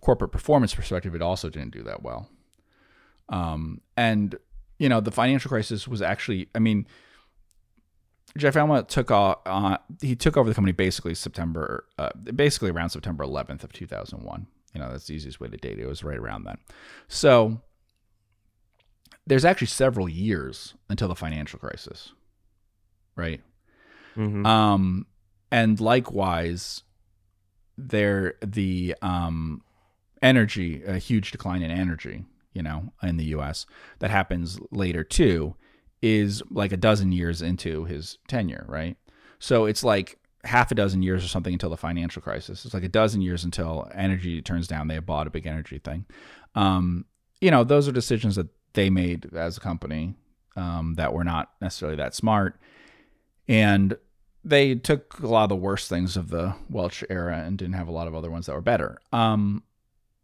corporate 0.00 0.32
performance 0.32 0.74
perspective, 0.74 1.14
it 1.14 1.22
also 1.22 1.48
didn't 1.50 1.72
do 1.72 1.82
that 1.84 2.02
well. 2.02 2.28
Um, 3.28 3.80
and, 3.96 4.36
you 4.80 4.88
know, 4.88 5.00
the 5.00 5.12
financial 5.12 5.50
crisis 5.50 5.86
was 5.86 6.00
actually, 6.00 6.48
I 6.54 6.58
mean, 6.58 6.86
Jeff 8.36 8.54
Immelt 8.54 8.88
took 8.88 9.10
off, 9.10 9.38
uh, 9.44 9.76
he 10.00 10.16
took 10.16 10.38
over 10.38 10.48
the 10.48 10.54
company 10.54 10.72
basically 10.72 11.14
September, 11.14 11.84
uh, 11.98 12.08
basically 12.34 12.70
around 12.70 12.88
September 12.88 13.22
11th 13.22 13.62
of 13.62 13.72
2001. 13.74 14.46
You 14.72 14.80
know, 14.80 14.90
that's 14.90 15.06
the 15.06 15.14
easiest 15.14 15.38
way 15.38 15.48
to 15.48 15.56
date 15.58 15.78
it. 15.78 15.82
It 15.82 15.86
was 15.86 16.02
right 16.02 16.16
around 16.16 16.44
then. 16.44 16.56
So 17.08 17.60
there's 19.26 19.44
actually 19.44 19.66
several 19.66 20.08
years 20.08 20.74
until 20.88 21.08
the 21.08 21.14
financial 21.14 21.58
crisis, 21.58 22.12
right? 23.16 23.42
Mhm. 24.16 24.46
Um, 24.46 25.06
and 25.52 25.78
likewise, 25.78 26.84
there 27.76 28.34
the 28.40 28.94
um, 29.02 29.62
energy, 30.22 30.82
a 30.84 30.96
huge 30.96 31.32
decline 31.32 31.62
in 31.62 31.70
energy, 31.70 32.24
you 32.52 32.62
know, 32.62 32.92
in 33.02 33.16
the 33.16 33.26
U.S. 33.26 33.66
that 33.98 34.10
happens 34.10 34.58
later 34.70 35.04
too, 35.04 35.54
is 36.02 36.42
like 36.50 36.72
a 36.72 36.76
dozen 36.76 37.12
years 37.12 37.42
into 37.42 37.84
his 37.84 38.18
tenure, 38.28 38.64
right? 38.68 38.96
So 39.38 39.66
it's 39.66 39.84
like 39.84 40.18
half 40.44 40.70
a 40.70 40.74
dozen 40.74 41.02
years 41.02 41.24
or 41.24 41.28
something 41.28 41.52
until 41.52 41.70
the 41.70 41.76
financial 41.76 42.22
crisis. 42.22 42.64
It's 42.64 42.74
like 42.74 42.84
a 42.84 42.88
dozen 42.88 43.20
years 43.20 43.44
until 43.44 43.90
energy 43.94 44.40
turns 44.40 44.66
down. 44.66 44.88
They 44.88 44.98
bought 44.98 45.26
a 45.26 45.30
big 45.30 45.46
energy 45.46 45.78
thing. 45.78 46.06
Um, 46.54 47.04
you 47.40 47.50
know, 47.50 47.64
those 47.64 47.88
are 47.88 47.92
decisions 47.92 48.36
that 48.36 48.48
they 48.72 48.90
made 48.90 49.34
as 49.34 49.56
a 49.56 49.60
company 49.60 50.14
um, 50.56 50.94
that 50.94 51.12
were 51.12 51.24
not 51.24 51.50
necessarily 51.60 51.96
that 51.96 52.14
smart. 52.14 52.58
And 53.48 53.96
they 54.44 54.74
took 54.74 55.18
a 55.20 55.26
lot 55.26 55.44
of 55.44 55.48
the 55.50 55.56
worst 55.56 55.88
things 55.88 56.16
of 56.16 56.30
the 56.30 56.54
Welch 56.68 57.04
era 57.10 57.42
and 57.44 57.58
didn't 57.58 57.74
have 57.74 57.88
a 57.88 57.92
lot 57.92 58.08
of 58.08 58.14
other 58.14 58.30
ones 58.30 58.46
that 58.46 58.54
were 58.54 58.60
better. 58.60 58.98
Um, 59.12 59.62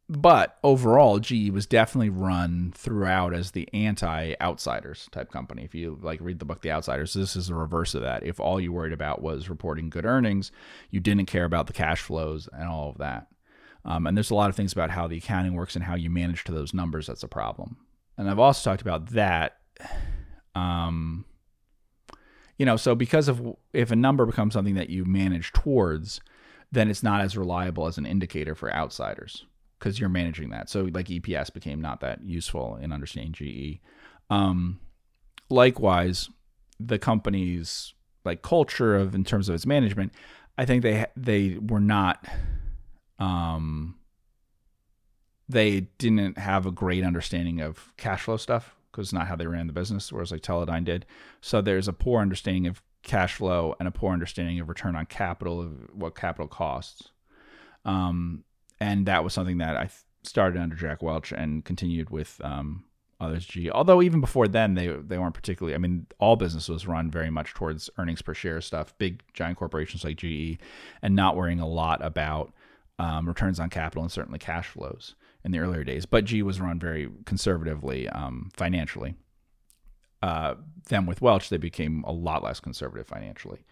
but 0.09 0.57
overall, 0.63 1.19
GE 1.19 1.51
was 1.51 1.67
definitely 1.67 2.11
run 2.11 2.73
throughout 2.77 3.35
as 3.35 3.51
the 3.51 3.69
anti-outsiders 3.73 5.09
type 5.11 5.33
company. 5.33 5.65
If 5.65 5.75
you 5.75 5.99
like 6.01 6.21
read 6.21 6.39
the 6.39 6.45
book 6.45 6.63
The 6.63 6.71
Outsiders, 6.71 7.15
this 7.15 7.35
is 7.35 7.49
the 7.49 7.57
reverse 7.57 7.93
of 7.95 8.03
that. 8.03 8.23
If 8.25 8.39
all 8.39 8.61
you 8.61 8.73
worried 8.73 8.93
about 8.93 9.21
was 9.21 9.49
reporting 9.49 9.91
good 9.91 10.07
earnings, 10.07 10.53
you 10.91 11.01
didn't 11.01 11.27
care 11.27 11.45
about 11.45 11.67
the 11.67 11.73
cash 11.73 12.03
flows 12.03 12.49
and 12.53 12.69
all 12.69 12.91
of 12.91 12.99
that. 12.99 13.27
Um, 13.85 14.07
and 14.07 14.17
there's 14.17 14.31
a 14.31 14.37
lot 14.37 14.49
of 14.49 14.55
things 14.55 14.73
about 14.73 14.91
how 14.91 15.09
the 15.09 15.17
accounting 15.17 15.55
works 15.55 15.75
and 15.75 15.85
how 15.85 15.97
you 15.97 16.09
manage 16.09 16.45
to 16.45 16.53
those 16.53 16.73
numbers 16.73 17.09
that's 17.09 17.25
a 17.25 17.29
problem. 17.29 17.77
And 18.17 18.31
I've 18.31 18.39
also 18.39 18.71
talked 18.71 18.83
about 18.83 19.07
that. 19.11 19.59
Um, 20.55 21.25
you 22.59 22.65
know, 22.65 22.77
so 22.77 22.95
because 22.95 23.27
of 23.27 23.57
if 23.73 23.91
a 23.91 23.97
number 23.97 24.25
becomes 24.25 24.55
something 24.55 24.77
that 24.77 24.89
you 24.89 25.05
manage 25.05 25.53
towards, 25.53 26.21
then 26.71 26.89
it's 26.89 27.03
not 27.03 27.23
as 27.23 27.37
reliable 27.37 27.87
as 27.87 27.99
an 27.99 28.07
indicator 28.07 28.55
for 28.55 28.73
outsiders 28.73 29.45
because 29.87 30.01
you're 30.01 30.09
managing 30.09 30.51
that. 30.51 30.69
So 30.69 30.89
like 30.93 31.07
EPS 31.07 31.53
became 31.53 31.81
not 31.81 32.01
that 32.01 32.21
useful 32.25 32.75
in 32.75 32.91
understanding 32.91 33.33
GE. 33.33 33.79
Um, 34.31 34.81
likewise, 35.49 36.29
the 36.81 36.99
company's 36.99 37.95
like 38.25 38.43
culture 38.43 38.97
of 38.97 39.15
in 39.15 39.23
terms 39.23 39.49
of 39.49 39.55
its 39.55 39.65
management, 39.65 40.13
I 40.59 40.65
think 40.65 40.83
they 40.83 41.07
they 41.17 41.57
were 41.61 41.79
not 41.79 42.27
um 43.21 43.95
they 45.49 45.83
didn't 45.99 46.37
have 46.37 46.67
a 46.67 46.73
great 46.73 47.05
understanding 47.05 47.61
of 47.61 47.93
cash 47.97 48.23
flow 48.23 48.39
stuff 48.39 48.75
because 48.91 49.13
not 49.13 49.29
how 49.29 49.37
they 49.37 49.47
ran 49.47 49.69
the 49.69 49.73
business, 49.73 50.13
whereas 50.13 50.33
like 50.33 50.41
Teledyne 50.41 50.85
did. 50.85 51.07
So 51.41 51.61
there's 51.61 51.87
a 51.87 51.93
poor 51.93 52.21
understanding 52.21 52.67
of 52.67 52.83
cash 53.05 53.35
flow 53.35 53.77
and 53.79 53.87
a 53.87 53.93
poor 53.93 54.13
understanding 54.13 54.59
of 54.59 54.69
return 54.69 54.97
on 54.97 55.07
capital 55.07 55.61
of 55.61 55.95
what 55.95 56.17
capital 56.17 56.49
costs. 56.49 57.11
Um, 57.85 58.43
and 58.81 59.07
that 59.07 59.25
was 59.25 59.33
something 59.33 59.59
that 59.59 59.77
I 59.77 59.89
started 60.23 60.61
under 60.61 60.77
Jack 60.77 61.03
Welch 61.03 61.33
and 61.33 61.65
continued 61.65 62.11
with 62.11 62.41
um, 62.45 62.85
others. 63.21 63.47
G. 63.47 63.71
Although 63.71 64.03
even 64.03 64.21
before 64.21 64.49
then, 64.49 64.75
they 64.75 64.89
they 64.89 65.19
weren't 65.19 65.35
particularly. 65.35 65.75
I 65.75 65.79
mean, 65.79 66.07
all 66.19 66.37
business 66.37 66.69
was 66.69 66.87
run 66.87 67.11
very 67.11 67.31
much 67.31 67.55
towards 67.55 67.91
earnings 67.99 68.23
per 68.23 68.35
share 68.35 68.61
stuff. 68.61 68.97
Big 68.99 69.23
giant 69.33 69.59
corporations 69.59 70.05
like 70.05 70.17
GE, 70.17 70.59
and 71.03 71.15
not 71.15 71.37
worrying 71.37 71.61
a 71.61 71.69
lot 71.69 72.05
about 72.05 72.53
um, 72.99 73.27
returns 73.27 73.61
on 73.61 73.71
capital 73.71 74.03
and 74.03 74.13
certainly 74.13 74.39
cash 74.39 74.69
flows 74.69 75.15
in 75.45 75.53
the 75.53 75.59
earlier 75.59 75.85
days. 75.85 76.07
But 76.07 76.25
G 76.25 76.43
was 76.43 76.61
run 76.61 76.79
very 76.79 77.09
conservatively 77.25 78.09
um, 78.09 78.51
financially. 78.55 79.15
Uh, 80.23 80.55
then 80.89 81.07
with 81.07 81.21
Welch, 81.21 81.51
they 81.51 81.59
became 81.59 82.03
a 82.07 82.13
lot 82.13 82.43
less 82.43 82.59
conservative 82.59 83.07
financially, 83.07 83.65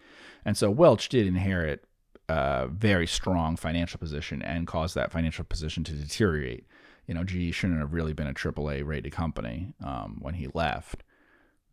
and 0.45 0.57
so 0.57 0.71
Welch 0.71 1.09
did 1.09 1.27
inherit 1.27 1.85
a 2.29 2.69
very 2.69 3.07
strong 3.07 3.57
financial 3.57 3.99
position 3.99 4.43
and 4.43 4.67
caused 4.67 4.95
that 4.95 5.13
financial 5.13 5.45
position 5.45 5.85
to 5.85 5.93
deteriorate. 5.93 6.67
You 7.07 7.15
know, 7.15 7.25
GE 7.25 7.55
shouldn't 7.55 7.81
have 7.81 7.93
really 7.93 8.15
been 8.15 8.27
a 8.27 8.35
AAA 8.35 8.85
rated 8.85 9.13
company 9.13 9.75
um, 9.85 10.19
when 10.21 10.35
he 10.35 10.49
left. 10.55 11.03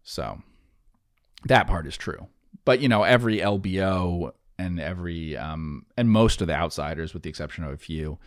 So 0.03 0.41
that 1.45 1.67
part 1.67 1.87
is 1.87 1.95
true. 1.95 2.27
But 2.65 2.81
you 2.81 2.89
know, 2.89 3.03
every 3.03 3.37
LBO 3.37 4.31
and 4.59 4.79
every 4.79 5.37
um, 5.37 5.85
and 5.97 6.09
most 6.09 6.41
of 6.41 6.47
the 6.47 6.53
outsiders, 6.53 7.13
with 7.13 7.23
the 7.23 7.29
exception 7.29 7.63
of 7.63 7.71
a 7.71 7.77
few, 7.77 8.19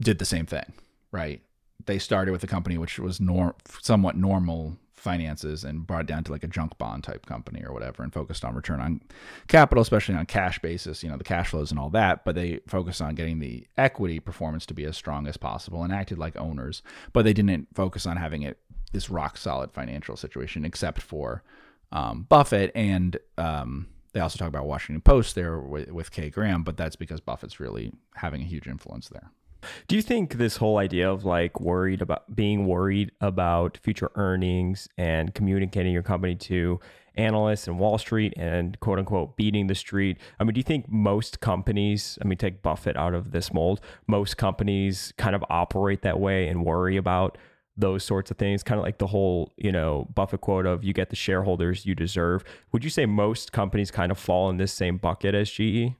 did 0.00 0.18
the 0.18 0.24
same 0.24 0.46
thing, 0.46 0.72
right? 1.10 1.42
They 1.86 1.98
started 1.98 2.32
with 2.32 2.44
a 2.44 2.46
company 2.46 2.78
which 2.78 2.98
was 2.98 3.20
nor- 3.20 3.54
somewhat 3.80 4.16
normal 4.16 4.76
finances 5.02 5.64
and 5.64 5.84
brought 5.84 6.02
it 6.02 6.06
down 6.06 6.22
to 6.22 6.30
like 6.30 6.44
a 6.44 6.48
junk 6.48 6.78
bond 6.78 7.02
type 7.02 7.26
company 7.26 7.62
or 7.64 7.72
whatever 7.72 8.04
and 8.04 8.12
focused 8.12 8.44
on 8.44 8.54
return 8.54 8.80
on 8.80 9.02
capital, 9.48 9.82
especially 9.82 10.14
on 10.14 10.24
cash 10.24 10.60
basis, 10.60 11.02
you 11.02 11.10
know, 11.10 11.16
the 11.16 11.24
cash 11.24 11.48
flows 11.48 11.70
and 11.72 11.80
all 11.80 11.90
that. 11.90 12.24
But 12.24 12.36
they 12.36 12.60
focused 12.68 13.02
on 13.02 13.16
getting 13.16 13.40
the 13.40 13.66
equity 13.76 14.20
performance 14.20 14.64
to 14.66 14.74
be 14.74 14.84
as 14.84 14.96
strong 14.96 15.26
as 15.26 15.36
possible 15.36 15.82
and 15.82 15.92
acted 15.92 16.18
like 16.18 16.36
owners. 16.38 16.82
But 17.12 17.24
they 17.24 17.32
didn't 17.32 17.66
focus 17.74 18.06
on 18.06 18.16
having 18.16 18.42
it 18.42 18.58
this 18.92 19.10
rock 19.10 19.36
solid 19.36 19.72
financial 19.72 20.16
situation, 20.16 20.64
except 20.64 21.02
for 21.02 21.42
um, 21.90 22.26
Buffett. 22.28 22.70
And 22.74 23.16
um, 23.36 23.88
they 24.12 24.20
also 24.20 24.38
talk 24.38 24.48
about 24.48 24.66
Washington 24.66 25.00
Post 25.00 25.34
there 25.34 25.58
with, 25.58 25.90
with 25.90 26.12
Kay 26.12 26.30
Graham, 26.30 26.62
but 26.62 26.76
that's 26.76 26.96
because 26.96 27.20
Buffett's 27.20 27.58
really 27.58 27.92
having 28.14 28.40
a 28.40 28.46
huge 28.46 28.68
influence 28.68 29.08
there. 29.08 29.30
Do 29.88 29.96
you 29.96 30.02
think 30.02 30.34
this 30.34 30.56
whole 30.56 30.78
idea 30.78 31.10
of 31.10 31.24
like 31.24 31.60
worried 31.60 32.02
about 32.02 32.34
being 32.34 32.66
worried 32.66 33.12
about 33.20 33.78
future 33.82 34.10
earnings 34.14 34.88
and 34.96 35.34
communicating 35.34 35.92
your 35.92 36.02
company 36.02 36.34
to 36.36 36.80
analysts 37.14 37.66
and 37.66 37.78
Wall 37.78 37.98
Street 37.98 38.32
and 38.36 38.78
quote 38.80 38.98
unquote 38.98 39.36
beating 39.36 39.66
the 39.66 39.74
street? 39.74 40.18
I 40.38 40.44
mean, 40.44 40.54
do 40.54 40.58
you 40.58 40.64
think 40.64 40.90
most 40.90 41.40
companies, 41.40 42.18
I 42.22 42.26
mean, 42.26 42.38
take 42.38 42.62
Buffett 42.62 42.96
out 42.96 43.14
of 43.14 43.32
this 43.32 43.52
mold, 43.52 43.80
most 44.06 44.36
companies 44.36 45.12
kind 45.18 45.34
of 45.34 45.44
operate 45.50 46.02
that 46.02 46.18
way 46.18 46.48
and 46.48 46.64
worry 46.64 46.96
about 46.96 47.38
those 47.76 48.04
sorts 48.04 48.30
of 48.30 48.38
things? 48.38 48.62
Kind 48.62 48.78
of 48.78 48.84
like 48.84 48.98
the 48.98 49.08
whole, 49.08 49.52
you 49.56 49.72
know, 49.72 50.08
Buffett 50.14 50.40
quote 50.40 50.66
of 50.66 50.84
you 50.84 50.92
get 50.92 51.10
the 51.10 51.16
shareholders 51.16 51.86
you 51.86 51.94
deserve. 51.94 52.44
Would 52.72 52.84
you 52.84 52.90
say 52.90 53.06
most 53.06 53.52
companies 53.52 53.90
kind 53.90 54.10
of 54.10 54.18
fall 54.18 54.48
in 54.50 54.56
this 54.56 54.72
same 54.72 54.96
bucket 54.98 55.34
as? 55.34 55.50
GE? 55.50 55.94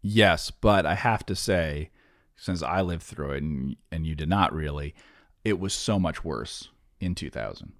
Yes, 0.00 0.50
but 0.50 0.86
I 0.86 0.94
have 0.94 1.26
to 1.26 1.34
say, 1.34 1.90
since 2.38 2.62
I 2.62 2.80
lived 2.80 3.02
through 3.02 3.32
it 3.32 3.42
and 3.42 3.76
and 3.92 4.06
you 4.06 4.14
did 4.14 4.28
not 4.28 4.54
really, 4.54 4.94
it 5.44 5.60
was 5.60 5.74
so 5.74 5.98
much 5.98 6.24
worse 6.24 6.68
in 7.00 7.14
2000. 7.14 7.72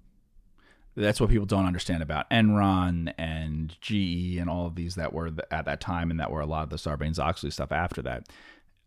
That's 0.95 1.21
what 1.21 1.29
people 1.29 1.45
don't 1.45 1.65
understand 1.65 2.03
about 2.03 2.29
Enron 2.29 3.13
and 3.17 3.75
GE 3.79 4.37
and 4.37 4.49
all 4.49 4.65
of 4.65 4.75
these 4.75 4.95
that 4.95 5.13
were 5.13 5.31
at 5.49 5.65
that 5.65 5.79
time 5.79 6.11
and 6.11 6.19
that 6.19 6.29
were 6.29 6.41
a 6.41 6.45
lot 6.45 6.63
of 6.63 6.69
the 6.69 6.75
Sarbanes 6.75 7.19
Oxley 7.19 7.51
stuff 7.51 7.71
after 7.71 8.01
that, 8.01 8.27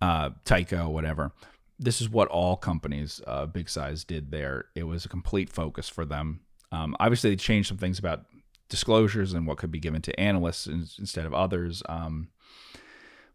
uh, 0.02 0.30
Tyco, 0.44 0.90
whatever. 0.90 1.32
This 1.78 2.02
is 2.02 2.10
what 2.10 2.28
all 2.28 2.56
companies, 2.56 3.22
uh, 3.26 3.46
big 3.46 3.68
size, 3.68 4.04
did 4.04 4.30
there. 4.30 4.66
It 4.74 4.82
was 4.82 5.04
a 5.04 5.08
complete 5.08 5.48
focus 5.48 5.88
for 5.88 6.04
them. 6.04 6.40
Um, 6.70 6.94
obviously, 7.00 7.30
they 7.30 7.36
changed 7.36 7.68
some 7.68 7.78
things 7.78 7.98
about 7.98 8.26
disclosures 8.68 9.32
and 9.32 9.46
what 9.46 9.58
could 9.58 9.70
be 9.70 9.80
given 9.80 10.02
to 10.02 10.20
analysts 10.20 10.66
in, 10.66 10.86
instead 10.98 11.24
of 11.24 11.32
others. 11.32 11.82
Um, 11.88 12.28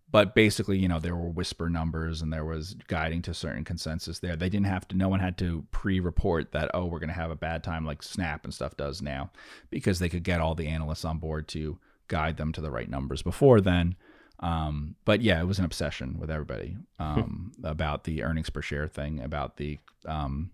but 0.10 0.34
basically, 0.34 0.78
you 0.78 0.88
know, 0.88 0.99
there 0.99 1.16
were 1.16 1.30
whisper 1.30 1.70
numbers 1.70 2.22
and 2.22 2.32
there 2.32 2.45
was 2.45 2.76
guiding 2.88 3.22
to 3.24 3.34
certain 3.34 3.66
consensus 3.66 4.20
there. 4.20 4.38
They 4.38 4.49
didn't 4.49 4.68
have 4.68 4.88
to, 4.89 4.97
no 4.97 5.10
one 5.10 5.20
had 5.20 5.38
to 5.39 5.66
pre 5.72 5.99
report 5.99 6.53
that, 6.53 6.72
oh, 6.74 6.86
we're 6.86 6.99
going 6.99 7.10
to 7.10 7.16
have 7.16 7.32
a 7.32 7.36
bad 7.36 7.64
time 7.64 7.86
like 7.86 8.01
Snap 8.01 8.45
and 8.45 8.53
stuff 8.53 8.78
does 8.78 9.01
now 9.01 9.32
because 9.70 9.99
they 9.99 10.08
could 10.08 10.24
get 10.24 10.39
all 10.39 10.55
the 10.55 10.68
analysts 10.68 11.03
on 11.03 11.18
board 11.18 11.47
to 11.49 11.78
guide 12.08 12.38
them 12.38 12.53
to 12.53 12.62
the 12.62 12.72
right 12.72 12.89
numbers 12.89 13.22
before 13.22 13.60
then. 13.60 13.95
Um, 14.39 14.95
but 15.03 15.22
yeah, 15.22 15.41
it 15.41 15.45
was 15.45 15.60
an 15.60 15.66
obsession 15.66 16.18
with 16.20 16.32
everybody 16.32 16.78
um, 16.99 17.51
about 17.64 18.05
the 18.05 18.24
earnings 18.24 18.49
per 18.49 18.62
share 18.62 18.88
thing, 18.88 19.20
about 19.20 19.58
the, 19.58 19.78
um, 20.05 20.51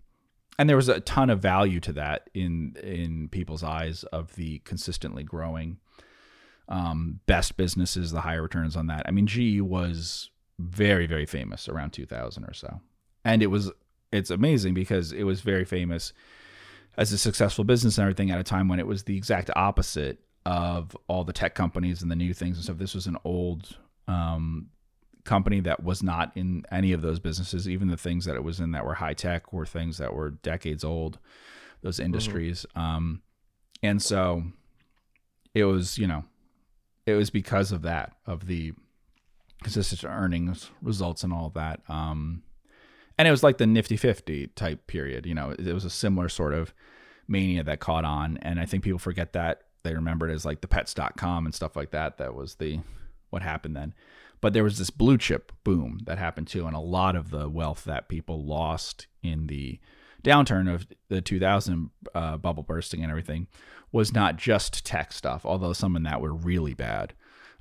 and 0.58 0.68
there 0.68 0.76
was 0.76 0.88
a 0.88 1.00
ton 1.00 1.30
of 1.30 1.40
value 1.40 1.80
to 1.80 1.92
that 1.92 2.30
in 2.32 2.76
in 2.82 3.28
people's 3.28 3.64
eyes 3.64 4.04
of 4.04 4.36
the 4.36 4.60
consistently 4.60 5.24
growing 5.24 5.78
um, 6.68 7.20
best 7.26 7.56
businesses, 7.56 8.10
the 8.10 8.22
higher 8.22 8.42
returns 8.42 8.76
on 8.76 8.86
that. 8.86 9.04
I 9.06 9.10
mean, 9.10 9.26
GE 9.26 9.60
was 9.60 10.30
very, 10.58 11.06
very 11.06 11.26
famous 11.26 11.68
around 11.68 11.92
2000 11.92 12.44
or 12.44 12.54
so. 12.54 12.80
And 13.24 13.42
it 13.42 13.48
was, 13.48 13.70
it's 14.12 14.30
amazing 14.30 14.74
because 14.74 15.12
it 15.12 15.24
was 15.24 15.40
very 15.40 15.64
famous 15.64 16.12
as 16.96 17.12
a 17.12 17.18
successful 17.18 17.64
business 17.64 17.98
and 17.98 18.02
everything 18.02 18.30
at 18.30 18.38
a 18.38 18.44
time 18.44 18.68
when 18.68 18.78
it 18.78 18.86
was 18.86 19.04
the 19.04 19.16
exact 19.16 19.50
opposite 19.56 20.20
of 20.46 20.96
all 21.08 21.24
the 21.24 21.32
tech 21.32 21.54
companies 21.54 22.02
and 22.02 22.10
the 22.10 22.16
new 22.16 22.32
things 22.32 22.56
and 22.56 22.64
stuff. 22.64 22.78
This 22.78 22.94
was 22.94 23.06
an 23.06 23.16
old 23.24 23.76
um, 24.06 24.68
company 25.24 25.60
that 25.60 25.82
was 25.82 26.02
not 26.02 26.32
in 26.36 26.64
any 26.70 26.92
of 26.92 27.02
those 27.02 27.18
businesses. 27.18 27.68
Even 27.68 27.88
the 27.88 27.96
things 27.96 28.24
that 28.26 28.36
it 28.36 28.44
was 28.44 28.60
in 28.60 28.72
that 28.72 28.84
were 28.84 28.94
high 28.94 29.14
tech 29.14 29.52
were 29.52 29.66
things 29.66 29.98
that 29.98 30.14
were 30.14 30.30
decades 30.30 30.84
old, 30.84 31.18
those 31.82 31.96
mm-hmm. 31.96 32.06
industries. 32.06 32.66
Mm-hmm. 32.76 32.80
Um, 32.80 33.22
and 33.82 34.00
so 34.02 34.44
it 35.54 35.64
was, 35.64 35.98
you 35.98 36.06
know, 36.06 36.24
it 37.06 37.14
was 37.14 37.30
because 37.30 37.72
of 37.72 37.82
that, 37.82 38.16
of 38.26 38.46
the 38.46 38.72
consistent 39.62 40.04
earnings 40.04 40.70
results 40.82 41.24
and 41.24 41.32
all 41.32 41.50
that. 41.50 41.80
Um, 41.88 42.42
and 43.18 43.28
it 43.28 43.30
was 43.30 43.42
like 43.42 43.58
the 43.58 43.66
nifty 43.66 43.96
50 43.96 44.48
type 44.48 44.86
period. 44.86 45.26
You 45.26 45.34
know, 45.34 45.50
it, 45.50 45.66
it 45.66 45.72
was 45.72 45.84
a 45.84 45.90
similar 45.90 46.28
sort 46.28 46.52
of 46.52 46.74
mania 47.28 47.62
that 47.64 47.80
caught 47.80 48.04
on. 48.04 48.38
And 48.38 48.58
I 48.60 48.66
think 48.66 48.84
people 48.84 48.98
forget 48.98 49.32
that. 49.32 49.62
They 49.82 49.94
remember 49.94 50.28
it 50.28 50.32
as 50.32 50.44
like 50.44 50.60
the 50.60 50.68
pets.com 50.68 51.44
and 51.44 51.54
stuff 51.54 51.76
like 51.76 51.90
that. 51.90 52.18
That 52.18 52.34
was 52.34 52.56
the 52.56 52.80
what 53.30 53.42
happened 53.42 53.76
then. 53.76 53.94
But 54.40 54.52
there 54.52 54.64
was 54.64 54.78
this 54.78 54.90
blue 54.90 55.18
chip 55.18 55.52
boom 55.62 56.00
that 56.04 56.18
happened 56.18 56.48
too. 56.48 56.66
And 56.66 56.76
a 56.76 56.80
lot 56.80 57.16
of 57.16 57.30
the 57.30 57.48
wealth 57.48 57.84
that 57.84 58.08
people 58.08 58.44
lost 58.44 59.06
in 59.22 59.46
the 59.46 59.78
downturn 60.24 60.72
of 60.72 60.86
the 61.08 61.20
2000 61.20 61.90
uh, 62.14 62.36
bubble 62.36 62.62
bursting 62.62 63.02
and 63.02 63.10
everything 63.10 63.46
was 63.92 64.12
not 64.12 64.36
just 64.36 64.84
tech 64.84 65.12
stuff, 65.12 65.46
although 65.46 65.72
some 65.72 65.94
in 65.94 66.02
that 66.02 66.20
were 66.20 66.34
really 66.34 66.74
bad. 66.74 67.14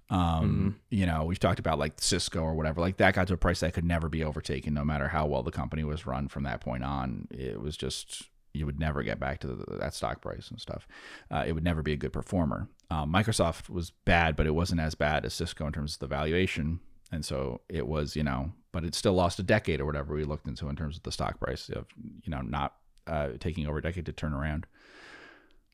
Um, 0.10 0.20
mm-hmm. 0.20 0.70
You 0.90 1.06
know, 1.06 1.26
we've 1.26 1.40
talked 1.40 1.60
about 1.60 1.80
like 1.80 1.94
Cisco 1.98 2.42
or 2.42 2.56
whatever, 2.56 2.82
like 2.82 2.98
that 2.98 3.14
got 3.14 3.28
to 3.28 3.34
a 3.34 3.38
price 3.38 3.60
that 3.60 3.74
could 3.74 3.86
never 3.86 4.10
be 4.10 4.24
overtaken, 4.24 4.74
no 4.74 4.84
matter 4.84 5.08
how 5.08 5.28
well 5.28 5.44
the 5.44 5.52
company 5.52 5.84
was 5.84 6.06
run 6.06 6.28
from 6.28 6.44
that 6.44 6.62
point 6.62 6.84
on. 6.84 7.28
It 7.32 7.62
was 7.62 7.78
just, 7.78 8.30
you 8.54 8.66
would 8.66 8.80
never 8.80 9.04
get 9.04 9.20
back 9.20 9.40
to 9.42 9.48
the, 9.48 9.78
that 9.78 9.94
stock 9.94 10.22
price 10.22 10.50
and 10.50 10.60
stuff. 10.60 10.88
Uh, 11.30 11.44
it 11.46 11.54
would 11.54 11.64
never 11.64 11.82
be 11.82 11.94
a 11.94 11.98
good 11.98 12.14
performer. 12.14 12.68
Um, 12.90 13.12
Microsoft 13.12 13.70
was 13.70 13.92
bad, 14.06 14.36
but 14.36 14.46
it 14.46 14.56
wasn't 14.56 14.82
as 14.82 14.96
bad 14.96 15.26
as 15.26 15.34
Cisco 15.34 15.66
in 15.68 15.74
terms 15.74 15.94
of 15.94 16.00
the 16.00 16.08
valuation. 16.08 16.80
And 17.14 17.24
so 17.24 17.62
it 17.70 17.88
was, 17.88 18.16
you 18.16 18.24
know, 18.24 18.52
but 18.72 18.84
it 18.84 18.96
still 18.96 19.14
lost 19.14 19.38
a 19.38 19.44
decade 19.44 19.80
or 19.80 19.86
whatever 19.86 20.16
we 20.16 20.24
looked 20.24 20.48
into 20.48 20.68
in 20.68 20.76
terms 20.76 20.98
of 20.98 21.04
the 21.04 21.12
stock 21.12 21.40
price 21.40 21.70
of, 21.70 21.86
you 22.24 22.32
know, 22.32 22.42
not 22.42 22.74
uh, 23.06 23.30
taking 23.40 23.68
over 23.68 23.78
a 23.78 23.82
decade 23.84 24.08
to 24.08 24.12
turn 24.12 24.34
around. 24.34 24.66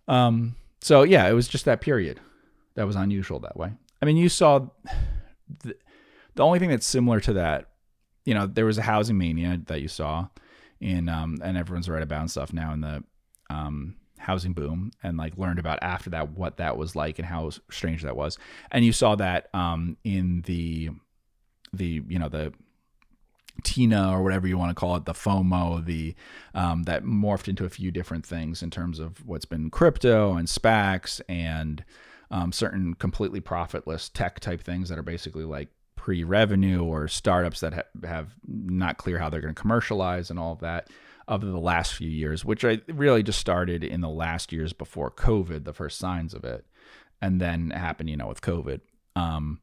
Um, 0.09 0.57
so 0.81 1.03
yeah, 1.03 1.29
it 1.29 1.31
was 1.31 1.47
just 1.47 1.63
that 1.63 1.79
period 1.79 2.19
that 2.75 2.85
was 2.85 2.97
unusual 2.97 3.39
that 3.39 3.55
way. 3.55 3.71
I 4.01 4.05
mean, 4.05 4.17
you 4.17 4.27
saw 4.27 4.67
the, 5.63 5.75
the 6.35 6.43
only 6.43 6.59
thing 6.59 6.69
that's 6.69 6.85
similar 6.85 7.21
to 7.21 7.33
that, 7.33 7.69
you 8.25 8.33
know, 8.33 8.45
there 8.45 8.65
was 8.65 8.77
a 8.77 8.81
housing 8.81 9.17
mania 9.17 9.61
that 9.67 9.81
you 9.81 9.87
saw 9.87 10.27
in, 10.81 11.07
um, 11.07 11.37
and 11.41 11.57
everyone's 11.57 11.87
read 11.87 12.03
about 12.03 12.19
and 12.19 12.31
stuff 12.31 12.51
now 12.51 12.73
in 12.73 12.81
the, 12.81 13.03
um, 13.49 13.95
housing 14.17 14.51
boom 14.51 14.91
and 15.01 15.17
like 15.17 15.37
learned 15.37 15.59
about 15.59 15.79
after 15.81 16.09
that 16.09 16.31
what 16.31 16.57
that 16.57 16.75
was 16.75 16.93
like 16.97 17.17
and 17.17 17.25
how 17.25 17.49
strange 17.71 18.03
that 18.03 18.17
was 18.17 18.37
and 18.69 18.83
you 18.83 18.91
saw 18.91 19.15
that 19.15 19.47
um 19.53 19.95
in 20.03 20.41
the 20.41 20.89
the 21.73 22.03
you 22.07 22.19
know 22.19 22.29
the 22.29 22.53
Tina 23.63 24.11
or 24.11 24.23
whatever 24.23 24.47
you 24.47 24.57
want 24.57 24.71
to 24.71 24.75
call 24.75 24.95
it, 24.95 25.05
the 25.05 25.13
FOMO, 25.13 25.83
the 25.83 26.15
um, 26.53 26.83
that 26.83 27.03
morphed 27.03 27.47
into 27.47 27.65
a 27.65 27.69
few 27.69 27.91
different 27.91 28.25
things 28.25 28.63
in 28.63 28.69
terms 28.69 28.99
of 28.99 29.25
what's 29.25 29.45
been 29.45 29.69
crypto 29.69 30.33
and 30.33 30.47
SPACs 30.47 31.21
and 31.27 31.83
um, 32.31 32.51
certain 32.51 32.93
completely 32.93 33.39
profitless 33.39 34.09
tech 34.09 34.39
type 34.39 34.61
things 34.61 34.89
that 34.89 34.97
are 34.97 35.03
basically 35.03 35.43
like 35.43 35.69
pre-revenue 35.95 36.83
or 36.83 37.07
startups 37.07 37.59
that 37.59 37.73
ha- 37.73 38.07
have 38.07 38.35
not 38.47 38.97
clear 38.97 39.19
how 39.19 39.29
they're 39.29 39.41
going 39.41 39.53
to 39.53 39.61
commercialize 39.61 40.29
and 40.29 40.39
all 40.39 40.53
of 40.53 40.59
that 40.59 40.89
of 41.27 41.41
the 41.41 41.59
last 41.59 41.93
few 41.93 42.09
years, 42.09 42.43
which 42.43 42.65
I 42.65 42.81
really 42.87 43.21
just 43.21 43.39
started 43.39 43.83
in 43.83 44.01
the 44.01 44.09
last 44.09 44.51
years 44.51 44.73
before 44.73 45.11
COVID, 45.11 45.63
the 45.63 45.73
first 45.73 45.99
signs 45.99 46.33
of 46.33 46.43
it, 46.43 46.65
and 47.21 47.39
then 47.39 47.69
happened, 47.69 48.09
you 48.09 48.17
know, 48.17 48.27
with 48.27 48.41
COVID. 48.41 48.81
Um, 49.15 49.59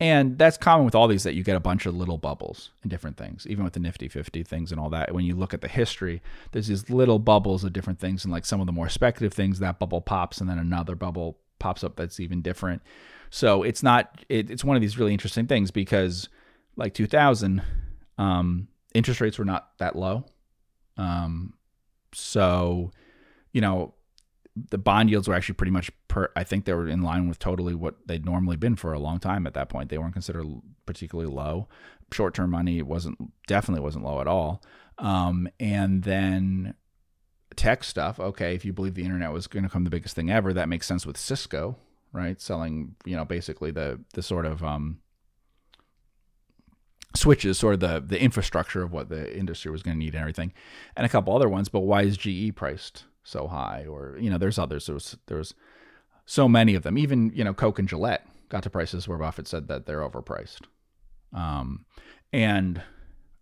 and 0.00 0.36
that's 0.38 0.56
common 0.56 0.84
with 0.84 0.94
all 0.94 1.06
these 1.06 1.22
that 1.22 1.34
you 1.34 1.44
get 1.44 1.56
a 1.56 1.60
bunch 1.60 1.86
of 1.86 1.94
little 1.94 2.18
bubbles 2.18 2.70
and 2.82 2.90
different 2.90 3.16
things, 3.16 3.46
even 3.46 3.62
with 3.62 3.74
the 3.74 3.80
Nifty 3.80 4.08
50 4.08 4.42
things 4.42 4.72
and 4.72 4.80
all 4.80 4.90
that. 4.90 5.14
When 5.14 5.24
you 5.24 5.36
look 5.36 5.54
at 5.54 5.60
the 5.60 5.68
history, 5.68 6.20
there's 6.50 6.66
these 6.66 6.90
little 6.90 7.20
bubbles 7.20 7.62
of 7.62 7.72
different 7.72 8.00
things. 8.00 8.24
And 8.24 8.32
like 8.32 8.44
some 8.44 8.60
of 8.60 8.66
the 8.66 8.72
more 8.72 8.88
speculative 8.88 9.34
things, 9.36 9.60
that 9.60 9.78
bubble 9.78 10.00
pops 10.00 10.40
and 10.40 10.50
then 10.50 10.58
another 10.58 10.96
bubble 10.96 11.38
pops 11.60 11.84
up 11.84 11.94
that's 11.94 12.18
even 12.18 12.42
different. 12.42 12.82
So 13.30 13.62
it's 13.62 13.82
not, 13.84 14.24
it, 14.28 14.50
it's 14.50 14.64
one 14.64 14.76
of 14.76 14.82
these 14.82 14.98
really 14.98 15.12
interesting 15.12 15.46
things 15.46 15.70
because 15.70 16.28
like 16.76 16.92
2000, 16.94 17.62
um, 18.18 18.68
interest 18.94 19.20
rates 19.20 19.38
were 19.38 19.44
not 19.44 19.78
that 19.78 19.94
low. 19.94 20.24
Um, 20.96 21.54
so, 22.12 22.90
you 23.52 23.60
know, 23.60 23.94
the 24.56 24.78
bond 24.78 25.10
yields 25.10 25.26
were 25.26 25.34
actually 25.34 25.56
pretty 25.56 25.72
much 25.72 25.90
per 26.08 26.30
I 26.36 26.44
think 26.44 26.64
they 26.64 26.74
were 26.74 26.88
in 26.88 27.02
line 27.02 27.28
with 27.28 27.38
totally 27.38 27.74
what 27.74 27.96
they'd 28.06 28.24
normally 28.24 28.56
been 28.56 28.76
for 28.76 28.92
a 28.92 29.00
long 29.00 29.18
time 29.18 29.46
at 29.46 29.54
that 29.54 29.68
point. 29.68 29.88
They 29.88 29.98
weren't 29.98 30.12
considered 30.12 30.46
particularly 30.86 31.30
low. 31.30 31.68
Short-term 32.12 32.50
money 32.50 32.80
wasn't 32.82 33.18
definitely 33.46 33.82
wasn't 33.82 34.04
low 34.04 34.20
at 34.20 34.28
all. 34.28 34.62
Um, 34.98 35.48
and 35.58 36.04
then 36.04 36.74
tech 37.56 37.82
stuff, 37.82 38.20
okay, 38.20 38.54
if 38.54 38.64
you 38.64 38.72
believe 38.72 38.94
the 38.94 39.04
internet 39.04 39.32
was 39.32 39.46
going 39.46 39.64
to 39.64 39.68
become 39.68 39.84
the 39.84 39.90
biggest 39.90 40.14
thing 40.14 40.30
ever, 40.30 40.52
that 40.52 40.68
makes 40.68 40.86
sense 40.86 41.04
with 41.04 41.16
Cisco, 41.16 41.76
right? 42.12 42.40
Selling, 42.40 42.94
you 43.04 43.16
know, 43.16 43.24
basically 43.24 43.72
the 43.72 44.00
the 44.14 44.22
sort 44.22 44.46
of 44.46 44.62
um, 44.62 45.00
switches, 47.16 47.58
sort 47.58 47.74
of 47.74 47.80
the 47.80 48.00
the 48.06 48.20
infrastructure 48.22 48.84
of 48.84 48.92
what 48.92 49.08
the 49.08 49.36
industry 49.36 49.72
was 49.72 49.82
going 49.82 49.96
to 49.96 49.98
need 49.98 50.14
and 50.14 50.20
everything, 50.20 50.52
and 50.96 51.04
a 51.04 51.08
couple 51.08 51.34
other 51.34 51.48
ones. 51.48 51.68
But 51.68 51.80
why 51.80 52.02
is 52.02 52.16
GE 52.16 52.54
priced 52.54 53.04
so 53.24 53.48
high, 53.48 53.86
or 53.88 54.16
you 54.20 54.30
know, 54.30 54.38
there's 54.38 54.58
others. 54.58 54.86
There 54.86 54.94
was 54.94 55.16
there 55.26 55.42
so 56.26 56.48
many 56.48 56.74
of 56.74 56.82
them. 56.82 56.96
Even 56.96 57.32
you 57.34 57.42
know, 57.42 57.54
Coke 57.54 57.78
and 57.78 57.88
Gillette 57.88 58.26
got 58.48 58.62
to 58.62 58.70
prices 58.70 59.08
where 59.08 59.18
Buffett 59.18 59.48
said 59.48 59.68
that 59.68 59.86
they're 59.86 60.08
overpriced. 60.08 60.62
Um, 61.32 61.84
and 62.32 62.82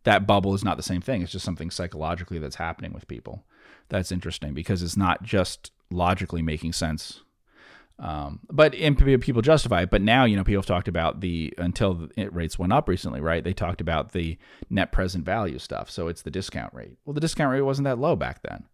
that 0.04 0.26
bubble 0.26 0.54
is 0.54 0.64
not 0.64 0.76
the 0.76 0.82
same 0.82 1.00
thing. 1.00 1.22
It's 1.22 1.32
just 1.32 1.44
something 1.44 1.70
psychologically 1.70 2.38
that's 2.38 2.56
happening 2.56 2.92
with 2.92 3.08
people. 3.08 3.44
That's 3.88 4.12
interesting 4.12 4.54
because 4.54 4.82
it's 4.82 4.96
not 4.96 5.22
just 5.22 5.70
logically 5.90 6.42
making 6.42 6.72
sense. 6.72 7.20
Um, 7.98 8.40
but 8.50 8.74
and 8.74 8.98
people 8.98 9.42
justify 9.42 9.82
it. 9.82 9.90
But 9.90 10.02
now, 10.02 10.24
you 10.24 10.36
know, 10.36 10.42
people 10.42 10.62
have 10.62 10.66
talked 10.66 10.88
about 10.88 11.20
the 11.20 11.52
until 11.58 11.94
the 11.94 12.28
rates 12.30 12.58
went 12.58 12.72
up 12.72 12.88
recently, 12.88 13.20
right? 13.20 13.44
They 13.44 13.52
talked 13.52 13.80
about 13.80 14.12
the 14.12 14.38
net 14.70 14.92
present 14.92 15.24
value 15.24 15.58
stuff. 15.58 15.90
So 15.90 16.08
it's 16.08 16.22
the 16.22 16.30
discount 16.30 16.72
rate. 16.74 16.96
Well, 17.04 17.14
the 17.14 17.20
discount 17.20 17.52
rate 17.52 17.60
wasn't 17.60 17.84
that 17.84 17.98
low 17.98 18.16
back 18.16 18.42
then. 18.42 18.64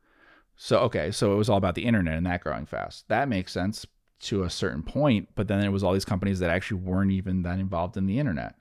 So 0.60 0.80
okay, 0.80 1.12
so 1.12 1.32
it 1.32 1.36
was 1.36 1.48
all 1.48 1.56
about 1.56 1.76
the 1.76 1.86
internet 1.86 2.18
and 2.18 2.26
that 2.26 2.42
growing 2.42 2.66
fast. 2.66 3.06
That 3.08 3.28
makes 3.28 3.52
sense 3.52 3.86
to 4.22 4.42
a 4.42 4.50
certain 4.50 4.82
point, 4.82 5.28
but 5.36 5.46
then 5.46 5.64
it 5.64 5.68
was 5.68 5.84
all 5.84 5.92
these 5.92 6.04
companies 6.04 6.40
that 6.40 6.50
actually 6.50 6.80
weren't 6.80 7.12
even 7.12 7.42
that 7.42 7.60
involved 7.60 7.96
in 7.96 8.06
the 8.06 8.18
internet. 8.18 8.56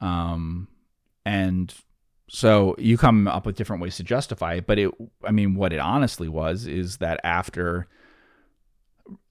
Um, 0.00 0.68
and 1.26 1.74
so 2.30 2.76
you 2.78 2.96
come 2.96 3.26
up 3.26 3.46
with 3.46 3.56
different 3.56 3.82
ways 3.82 3.96
to 3.96 4.04
justify 4.04 4.54
it, 4.54 4.66
but 4.68 4.78
it, 4.78 4.92
I 5.24 5.32
mean, 5.32 5.56
what 5.56 5.72
it 5.72 5.80
honestly 5.80 6.28
was 6.28 6.68
is 6.68 6.98
that 6.98 7.20
after, 7.24 7.88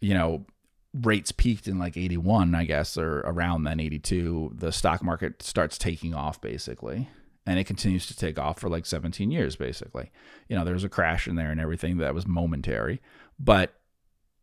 you 0.01 0.13
know, 0.13 0.45
rates 0.93 1.31
peaked 1.31 1.69
in 1.69 1.79
like 1.79 1.95
81, 1.95 2.53
I 2.53 2.65
guess, 2.65 2.97
or 2.97 3.19
around 3.19 3.63
then 3.63 3.79
82, 3.79 4.55
the 4.57 4.73
stock 4.73 5.01
market 5.01 5.41
starts 5.41 5.77
taking 5.77 6.13
off 6.13 6.41
basically 6.41 7.07
and 7.47 7.57
it 7.57 7.63
continues 7.63 8.05
to 8.05 8.15
take 8.15 8.37
off 8.37 8.59
for 8.59 8.69
like 8.69 8.85
17 8.85 9.31
years 9.31 9.55
basically. 9.55 10.11
You 10.47 10.55
know 10.55 10.63
there's 10.63 10.83
a 10.83 10.89
crash 10.89 11.27
in 11.27 11.35
there 11.35 11.49
and 11.49 11.59
everything 11.59 11.97
that 11.97 12.13
was 12.13 12.27
momentary 12.27 13.01
but 13.39 13.73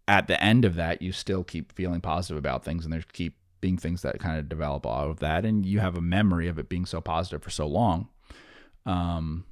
at 0.08 0.26
the 0.26 0.42
end 0.42 0.64
of 0.64 0.74
that 0.74 1.02
you 1.02 1.12
still 1.12 1.44
keep 1.44 1.72
feeling 1.72 2.00
positive 2.00 2.36
about 2.36 2.64
things 2.64 2.84
and 2.84 2.92
there's 2.92 3.04
keep 3.12 3.36
being 3.60 3.76
things 3.78 4.02
that 4.02 4.18
kind 4.18 4.38
of 4.38 4.48
develop 4.48 4.86
out 4.86 5.10
of 5.10 5.20
that 5.20 5.44
and 5.44 5.64
you 5.64 5.78
have 5.78 5.96
a 5.96 6.00
memory 6.00 6.48
of 6.48 6.58
it 6.58 6.68
being 6.68 6.86
so 6.86 7.00
positive 7.00 7.42
for 7.42 7.50
so 7.50 7.66
long. 7.66 8.08
Um 8.86 9.44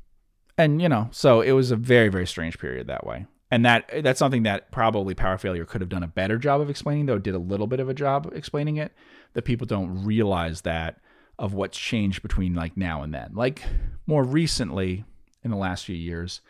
and 0.59 0.83
you 0.83 0.89
know 0.89 1.09
so 1.13 1.43
it 1.43 1.53
was 1.53 1.71
a 1.71 1.77
very 1.77 2.09
very 2.09 2.27
strange 2.27 2.59
period 2.59 2.89
that 2.89 3.07
way. 3.07 3.27
And 3.51 3.67
that 3.67 3.91
that's 4.03 4.19
something 4.19 4.45
that 4.45 4.71
probably 4.73 5.15
Power 5.15 5.37
Failure 5.37 5.67
could 5.67 5.83
have 5.83 5.91
done 5.91 6.03
a 6.03 6.09
better 6.09 6.39
job 6.39 6.63
of 6.63 6.71
explaining, 6.71 7.05
though 7.05 7.17
it 7.17 7.23
did 7.23 7.35
a 7.35 7.39
little 7.39 7.67
bit 7.67 7.81
of 7.81 7.91
a 7.91 7.95
job 7.95 8.33
explaining 8.35 8.79
it. 8.79 8.93
That 9.35 9.43
people 9.43 9.67
don't 9.67 10.07
realize 10.07 10.63
that 10.63 11.03
of 11.39 11.55
what's 11.55 11.79
changed 11.79 12.23
between 12.23 12.55
like 12.55 12.77
now 12.77 13.03
and 13.03 13.13
then. 13.13 13.31
Like 13.35 13.63
more 14.07 14.25
recently, 14.25 15.05
in 15.43 15.51
the 15.51 15.57
last 15.57 15.85
few 15.85 15.97
years, 15.97 16.41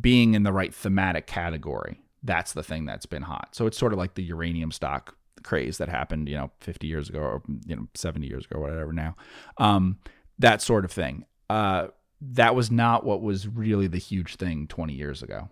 being 0.00 0.34
in 0.34 0.42
the 0.42 0.52
right 0.52 0.74
thematic 0.74 1.26
category. 1.26 2.00
That's 2.22 2.52
the 2.52 2.62
thing 2.62 2.84
that's 2.84 3.06
been 3.06 3.22
hot. 3.22 3.54
So 3.54 3.66
it's 3.66 3.78
sort 3.78 3.92
of 3.92 3.98
like 3.98 4.14
the 4.14 4.22
uranium 4.22 4.72
stock 4.72 5.16
craze 5.42 5.78
that 5.78 5.88
happened, 5.88 6.28
you 6.28 6.36
know, 6.36 6.50
50 6.60 6.86
years 6.86 7.08
ago 7.08 7.20
or 7.20 7.42
you 7.66 7.76
know 7.76 7.88
70 7.94 8.26
years 8.26 8.44
ago, 8.44 8.60
whatever. 8.60 8.92
Now, 8.92 9.16
um, 9.58 9.98
that 10.38 10.62
sort 10.62 10.84
of 10.84 10.92
thing. 10.92 11.24
Uh, 11.48 11.88
that 12.20 12.54
was 12.54 12.70
not 12.70 13.04
what 13.04 13.22
was 13.22 13.46
really 13.46 13.86
the 13.86 13.98
huge 13.98 14.36
thing 14.36 14.66
20 14.66 14.92
years 14.92 15.22
ago. 15.22 15.48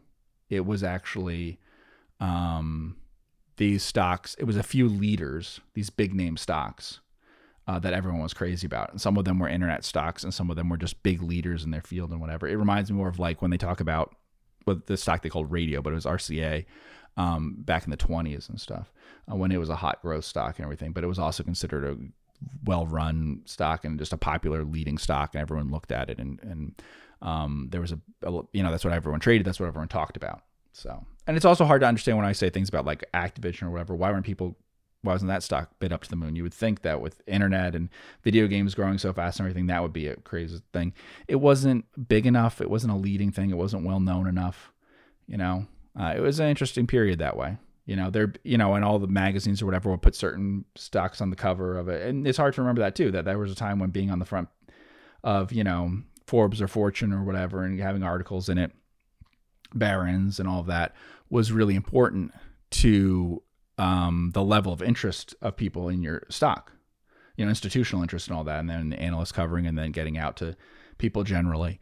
It 0.50 0.66
was 0.66 0.82
actually 0.82 1.58
um, 2.20 2.96
these 3.56 3.82
stocks. 3.82 4.34
It 4.38 4.44
was 4.44 4.56
a 4.56 4.62
few 4.62 4.88
leaders, 4.88 5.60
these 5.74 5.90
big 5.90 6.12
name 6.12 6.36
stocks. 6.36 7.00
Uh, 7.68 7.80
that 7.80 7.92
everyone 7.92 8.22
was 8.22 8.32
crazy 8.32 8.64
about. 8.64 8.92
And 8.92 9.00
some 9.00 9.16
of 9.16 9.24
them 9.24 9.40
were 9.40 9.48
internet 9.48 9.84
stocks, 9.84 10.22
and 10.22 10.32
some 10.32 10.50
of 10.50 10.56
them 10.56 10.68
were 10.68 10.76
just 10.76 11.02
big 11.02 11.20
leaders 11.20 11.64
in 11.64 11.72
their 11.72 11.80
field 11.80 12.12
and 12.12 12.20
whatever. 12.20 12.46
It 12.46 12.54
reminds 12.54 12.92
me 12.92 12.96
more 12.96 13.08
of 13.08 13.18
like 13.18 13.42
when 13.42 13.50
they 13.50 13.56
talk 13.56 13.80
about 13.80 14.14
what 14.66 14.86
the 14.86 14.96
stock 14.96 15.22
they 15.22 15.28
called 15.28 15.50
Radio, 15.50 15.82
but 15.82 15.92
it 15.92 15.96
was 15.96 16.04
RCA 16.04 16.64
um, 17.16 17.56
back 17.58 17.84
in 17.84 17.90
the 17.90 17.96
20s 17.96 18.48
and 18.48 18.60
stuff 18.60 18.92
uh, 19.30 19.34
when 19.34 19.50
it 19.50 19.58
was 19.58 19.68
a 19.68 19.76
hot 19.76 20.02
growth 20.02 20.24
stock 20.24 20.58
and 20.58 20.64
everything. 20.64 20.92
But 20.92 21.04
it 21.04 21.06
was 21.08 21.18
also 21.18 21.42
considered 21.42 21.84
a 21.84 21.96
well 22.64 22.86
run 22.86 23.42
stock 23.46 23.84
and 23.84 23.98
just 23.98 24.12
a 24.12 24.16
popular 24.16 24.64
leading 24.64 24.98
stock, 24.98 25.34
and 25.34 25.40
everyone 25.40 25.70
looked 25.70 25.92
at 25.92 26.10
it. 26.10 26.18
And, 26.18 26.38
and 26.42 26.82
um, 27.22 27.68
there 27.70 27.80
was 27.80 27.92
a, 27.92 28.00
a, 28.22 28.42
you 28.52 28.62
know, 28.62 28.70
that's 28.70 28.84
what 28.84 28.92
everyone 28.92 29.20
traded, 29.20 29.46
that's 29.46 29.58
what 29.58 29.66
everyone 29.66 29.88
talked 29.88 30.16
about. 30.16 30.42
So, 30.72 31.06
and 31.26 31.36
it's 31.36 31.46
also 31.46 31.64
hard 31.64 31.80
to 31.80 31.86
understand 31.86 32.18
when 32.18 32.26
I 32.26 32.32
say 32.32 32.50
things 32.50 32.68
about 32.68 32.84
like 32.84 33.04
Activision 33.14 33.64
or 33.64 33.70
whatever. 33.70 33.94
Why 33.94 34.10
weren't 34.10 34.26
people 34.26 34.56
why 35.06 35.12
wasn't 35.12 35.28
that 35.28 35.42
stock 35.42 35.70
bid 35.78 35.92
up 35.92 36.02
to 36.02 36.10
the 36.10 36.16
moon? 36.16 36.36
You 36.36 36.42
would 36.42 36.54
think 36.54 36.82
that 36.82 37.00
with 37.00 37.22
internet 37.26 37.74
and 37.74 37.88
video 38.22 38.46
games 38.46 38.74
growing 38.74 38.98
so 38.98 39.12
fast 39.12 39.38
and 39.38 39.46
everything, 39.46 39.68
that 39.68 39.82
would 39.82 39.92
be 39.92 40.08
a 40.08 40.16
crazy 40.16 40.60
thing. 40.72 40.92
It 41.28 41.36
wasn't 41.36 41.84
big 42.08 42.26
enough. 42.26 42.60
It 42.60 42.70
wasn't 42.70 42.92
a 42.92 42.96
leading 42.96 43.30
thing. 43.30 43.50
It 43.50 43.56
wasn't 43.56 43.86
well 43.86 44.00
known 44.00 44.26
enough. 44.26 44.72
You 45.26 45.38
know, 45.38 45.66
uh, 45.98 46.14
it 46.16 46.20
was 46.20 46.40
an 46.40 46.48
interesting 46.48 46.86
period 46.86 47.18
that 47.20 47.36
way. 47.36 47.56
You 47.86 47.94
know, 47.94 48.10
there, 48.10 48.32
you 48.42 48.58
know, 48.58 48.74
and 48.74 48.84
all 48.84 48.98
the 48.98 49.06
magazines 49.06 49.62
or 49.62 49.66
whatever 49.66 49.90
will 49.90 49.98
put 49.98 50.16
certain 50.16 50.64
stocks 50.74 51.20
on 51.20 51.30
the 51.30 51.36
cover 51.36 51.78
of 51.78 51.88
it, 51.88 52.06
and 52.06 52.26
it's 52.26 52.38
hard 52.38 52.54
to 52.54 52.60
remember 52.60 52.80
that 52.80 52.96
too. 52.96 53.12
That 53.12 53.24
there 53.24 53.38
was 53.38 53.52
a 53.52 53.56
time 53.56 53.78
when 53.78 53.90
being 53.90 54.10
on 54.10 54.18
the 54.18 54.24
front 54.24 54.48
of 55.22 55.52
you 55.52 55.62
know 55.62 56.02
Forbes 56.26 56.60
or 56.60 56.66
Fortune 56.66 57.12
or 57.12 57.22
whatever, 57.22 57.62
and 57.62 57.78
having 57.78 58.02
articles 58.02 58.48
in 58.48 58.58
it, 58.58 58.72
Barron's 59.72 60.40
and 60.40 60.48
all 60.48 60.60
of 60.60 60.66
that 60.66 60.96
was 61.30 61.52
really 61.52 61.76
important 61.76 62.32
to 62.70 63.42
um, 63.78 64.30
the 64.34 64.42
level 64.42 64.72
of 64.72 64.82
interest 64.82 65.34
of 65.42 65.56
people 65.56 65.88
in 65.88 66.02
your 66.02 66.22
stock, 66.28 66.72
you 67.36 67.44
know, 67.44 67.48
institutional 67.48 68.02
interest 68.02 68.28
and 68.28 68.36
all 68.36 68.44
that, 68.44 68.60
and 68.60 68.70
then 68.70 68.90
the 68.90 69.00
analysts 69.00 69.32
covering, 69.32 69.66
and 69.66 69.78
then 69.78 69.92
getting 69.92 70.18
out 70.18 70.36
to 70.36 70.56
people 70.98 71.24
generally. 71.24 71.80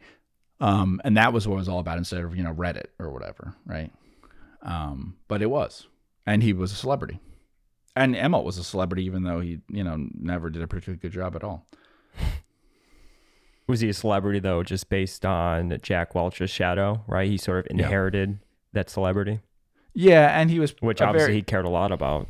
Um, 0.59 1.01
and 1.03 1.17
that 1.17 1.33
was 1.33 1.47
what 1.47 1.55
it 1.55 1.59
was 1.59 1.69
all 1.69 1.79
about 1.79 1.97
instead 1.97 2.23
of 2.23 2.35
you 2.35 2.43
know 2.43 2.53
Reddit 2.53 2.87
or 2.99 3.11
whatever, 3.11 3.55
right? 3.65 3.91
Um, 4.61 5.17
but 5.27 5.41
it 5.41 5.49
was 5.49 5.87
and 6.25 6.43
he 6.43 6.53
was 6.53 6.71
a 6.71 6.75
celebrity. 6.75 7.19
And 7.95 8.15
Immelt 8.15 8.43
was 8.43 8.57
a 8.57 8.63
celebrity, 8.63 9.05
even 9.05 9.23
though 9.23 9.39
he, 9.39 9.59
you 9.69 9.83
know, 9.83 10.07
never 10.13 10.49
did 10.49 10.61
a 10.61 10.67
particularly 10.67 10.99
good 10.99 11.13
job 11.13 11.35
at 11.35 11.43
all. 11.43 11.67
Was 13.67 13.79
he 13.79 13.89
a 13.89 13.93
celebrity 13.93 14.39
though, 14.39 14.63
just 14.63 14.89
based 14.89 15.25
on 15.25 15.77
Jack 15.81 16.13
Welch's 16.13 16.51
shadow? 16.51 17.03
Right, 17.07 17.29
he 17.29 17.37
sort 17.37 17.65
of 17.65 17.71
inherited 17.71 18.29
yeah. 18.29 18.35
that 18.73 18.89
celebrity. 18.89 19.39
Yeah, 19.95 20.39
and 20.39 20.51
he 20.51 20.59
was, 20.59 20.75
which 20.81 21.01
obviously 21.01 21.27
very, 21.27 21.35
he 21.37 21.41
cared 21.41 21.65
a 21.65 21.69
lot 21.69 21.91
about. 21.91 22.27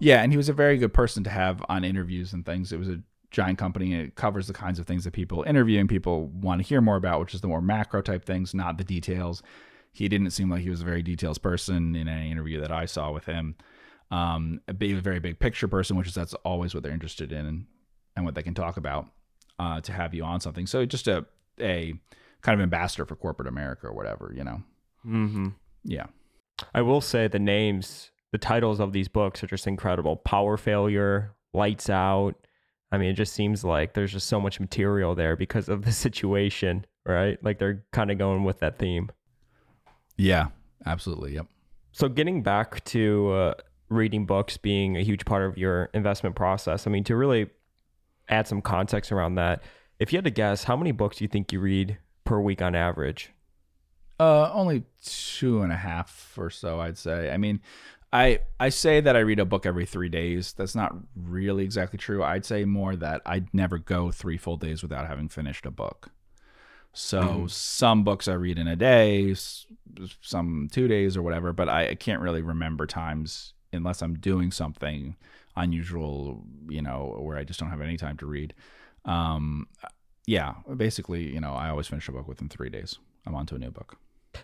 Yeah, 0.00 0.22
and 0.22 0.32
he 0.32 0.36
was 0.36 0.48
a 0.48 0.52
very 0.52 0.78
good 0.78 0.92
person 0.92 1.22
to 1.24 1.30
have 1.30 1.64
on 1.68 1.84
interviews 1.84 2.32
and 2.32 2.44
things. 2.44 2.72
It 2.72 2.78
was 2.78 2.88
a 2.88 3.00
giant 3.30 3.58
company 3.58 3.92
and 3.92 4.02
it 4.02 4.14
covers 4.14 4.46
the 4.46 4.52
kinds 4.54 4.78
of 4.78 4.86
things 4.86 5.04
that 5.04 5.12
people 5.12 5.44
interviewing 5.46 5.88
people 5.88 6.26
want 6.26 6.60
to 6.62 6.66
hear 6.66 6.80
more 6.80 6.96
about, 6.96 7.20
which 7.20 7.34
is 7.34 7.42
the 7.42 7.48
more 7.48 7.60
macro 7.60 8.00
type 8.02 8.24
things, 8.24 8.54
not 8.54 8.78
the 8.78 8.84
details 8.84 9.42
he 9.96 10.08
didn't 10.08 10.30
seem 10.32 10.50
like 10.50 10.60
he 10.60 10.68
was 10.68 10.82
a 10.82 10.84
very 10.84 11.02
details 11.02 11.38
person 11.38 11.96
in 11.96 12.06
any 12.06 12.30
interview 12.30 12.60
that 12.60 12.70
I 12.70 12.84
saw 12.84 13.12
with 13.12 13.24
him. 13.24 13.56
Um, 14.10 14.60
a 14.68 14.74
big, 14.74 14.96
very 14.96 15.20
big 15.20 15.38
picture 15.38 15.68
person, 15.68 15.96
which 15.96 16.06
is 16.06 16.14
that's 16.14 16.34
always 16.34 16.74
what 16.74 16.82
they're 16.82 16.92
interested 16.92 17.32
in 17.32 17.46
and, 17.46 17.66
and 18.14 18.26
what 18.26 18.34
they 18.34 18.42
can 18.42 18.52
talk 18.52 18.76
about 18.76 19.06
uh, 19.58 19.80
to 19.80 19.92
have 19.92 20.12
you 20.12 20.22
on 20.22 20.40
something. 20.40 20.66
So 20.66 20.84
just 20.84 21.08
a 21.08 21.24
a 21.58 21.94
kind 22.42 22.60
of 22.60 22.62
ambassador 22.62 23.06
for 23.06 23.16
corporate 23.16 23.48
America 23.48 23.86
or 23.86 23.94
whatever, 23.94 24.34
you 24.36 24.44
know. 24.44 24.62
Mm-hmm. 25.06 25.48
Yeah. 25.84 26.06
I 26.74 26.82
will 26.82 27.00
say 27.00 27.28
the 27.28 27.38
names, 27.38 28.10
the 28.32 28.38
titles 28.38 28.80
of 28.80 28.92
these 28.92 29.08
books 29.08 29.42
are 29.42 29.46
just 29.46 29.66
incredible. 29.66 30.16
Power 30.16 30.56
Failure, 30.56 31.34
Lights 31.52 31.90
Out. 31.90 32.34
I 32.92 32.98
mean, 32.98 33.10
it 33.10 33.14
just 33.14 33.34
seems 33.34 33.64
like 33.64 33.94
there's 33.94 34.12
just 34.12 34.28
so 34.28 34.40
much 34.40 34.60
material 34.60 35.14
there 35.14 35.36
because 35.36 35.68
of 35.68 35.84
the 35.84 35.92
situation, 36.06 36.86
right? 37.04 37.42
Like 37.42 37.58
they're 37.58 37.84
kind 37.92 38.10
of 38.10 38.18
going 38.18 38.44
with 38.44 38.60
that 38.60 38.78
theme. 38.78 39.10
Yeah, 40.16 40.48
absolutely. 40.84 41.34
Yep. 41.34 41.46
So 41.92 42.08
getting 42.08 42.42
back 42.42 42.84
to 42.84 43.30
uh, 43.32 43.54
reading 43.88 44.26
books 44.26 44.56
being 44.56 44.96
a 44.96 45.02
huge 45.02 45.24
part 45.24 45.44
of 45.44 45.58
your 45.58 45.90
investment 45.94 46.36
process, 46.36 46.86
I 46.86 46.90
mean, 46.90 47.04
to 47.04 47.16
really 47.16 47.48
add 48.28 48.46
some 48.46 48.62
context 48.62 49.12
around 49.12 49.36
that, 49.36 49.62
if 49.98 50.12
you 50.12 50.18
had 50.18 50.24
to 50.24 50.30
guess, 50.30 50.64
how 50.64 50.76
many 50.76 50.92
books 50.92 51.18
do 51.18 51.24
you 51.24 51.28
think 51.28 51.52
you 51.52 51.60
read 51.60 51.98
per 52.24 52.40
week 52.40 52.60
on 52.60 52.74
average? 52.74 53.32
Uh, 54.18 54.50
only 54.52 54.84
two 55.04 55.60
and 55.62 55.72
a 55.72 55.76
half 55.76 56.34
or 56.38 56.48
so, 56.50 56.80
I'd 56.80 56.96
say. 56.96 57.30
I 57.30 57.36
mean, 57.36 57.60
I 58.12 58.40
I 58.58 58.70
say 58.70 59.00
that 59.00 59.16
I 59.16 59.20
read 59.20 59.38
a 59.38 59.44
book 59.44 59.66
every 59.66 59.84
three 59.84 60.08
days. 60.08 60.52
That's 60.54 60.74
not 60.74 60.96
really 61.14 61.64
exactly 61.64 61.98
true. 61.98 62.22
I'd 62.22 62.44
say 62.44 62.64
more 62.64 62.96
that 62.96 63.20
I'd 63.26 63.52
never 63.52 63.78
go 63.78 64.10
three 64.10 64.38
full 64.38 64.56
days 64.56 64.82
without 64.82 65.06
having 65.06 65.28
finished 65.28 65.66
a 65.66 65.70
book. 65.70 66.10
So 66.92 67.20
mm-hmm. 67.20 67.46
some 67.48 68.04
books 68.04 68.26
I 68.26 68.32
read 68.34 68.58
in 68.58 68.66
a 68.66 68.76
day, 68.76 69.34
some 70.22 70.68
two 70.72 70.88
days 70.88 71.14
or 71.14 71.22
whatever, 71.22 71.52
but 71.52 71.68
I, 71.68 71.90
I 71.90 71.94
can't 71.94 72.22
really 72.22 72.40
remember 72.40 72.86
times 72.86 73.52
unless 73.70 74.00
I'm 74.00 74.14
doing 74.14 74.50
something 74.50 75.14
unusual, 75.56 76.42
you 76.70 76.80
know, 76.80 77.18
where 77.20 77.36
I 77.36 77.44
just 77.44 77.60
don't 77.60 77.68
have 77.68 77.82
any 77.82 77.98
time 77.98 78.16
to 78.18 78.26
read. 78.26 78.54
Um, 79.04 79.68
yeah, 80.26 80.54
basically, 80.74 81.34
you 81.34 81.40
know, 81.40 81.52
I 81.52 81.68
always 81.68 81.86
finish 81.86 82.08
a 82.08 82.12
book 82.12 82.26
within 82.26 82.48
three 82.48 82.70
days. 82.70 82.98
I'm 83.26 83.34
on 83.34 83.44
to 83.46 83.56
a 83.56 83.58
new 83.58 83.70
book. 83.70 83.98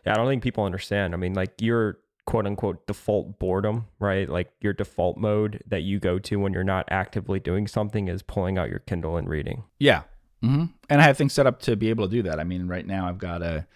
Yeah, 0.05 0.13
I 0.13 0.17
don't 0.17 0.29
think 0.29 0.43
people 0.43 0.65
understand. 0.65 1.15
I 1.15 1.17
mean, 1.17 1.35
like 1.35 1.61
your 1.61 1.99
quote 2.25 2.47
unquote 2.47 2.87
default 2.87 3.39
boredom, 3.39 3.87
right? 3.99 4.29
Like 4.29 4.53
your 4.61 4.73
default 4.73 5.17
mode 5.17 5.63
that 5.67 5.83
you 5.83 5.99
go 5.99 6.19
to 6.21 6.37
when 6.37 6.53
you're 6.53 6.65
not 6.65 6.87
actively 6.91 7.41
doing 7.41 7.67
something 7.67 8.09
is 8.09 8.23
pulling 8.23 8.59
out 8.59 8.71
your 8.71 8.79
Kindle 8.81 9.17
and 9.17 9.29
reading. 9.29 9.65
Yeah, 9.79 10.03
Mm-hmm. 10.43 10.65
And 10.91 11.01
I 11.01 11.05
have 11.05 11.17
things 11.17 11.33
set 11.33 11.47
up 11.47 11.61
to 11.63 11.77
be 11.77 11.91
able 11.91 12.09
to 12.09 12.15
do 12.15 12.23
that. 12.25 12.41
I 12.41 12.45
mean, 12.45 12.67
right 12.67 12.87
now 12.87 13.09
I've 13.09 13.19
got 13.19 13.43
a, 13.43 13.67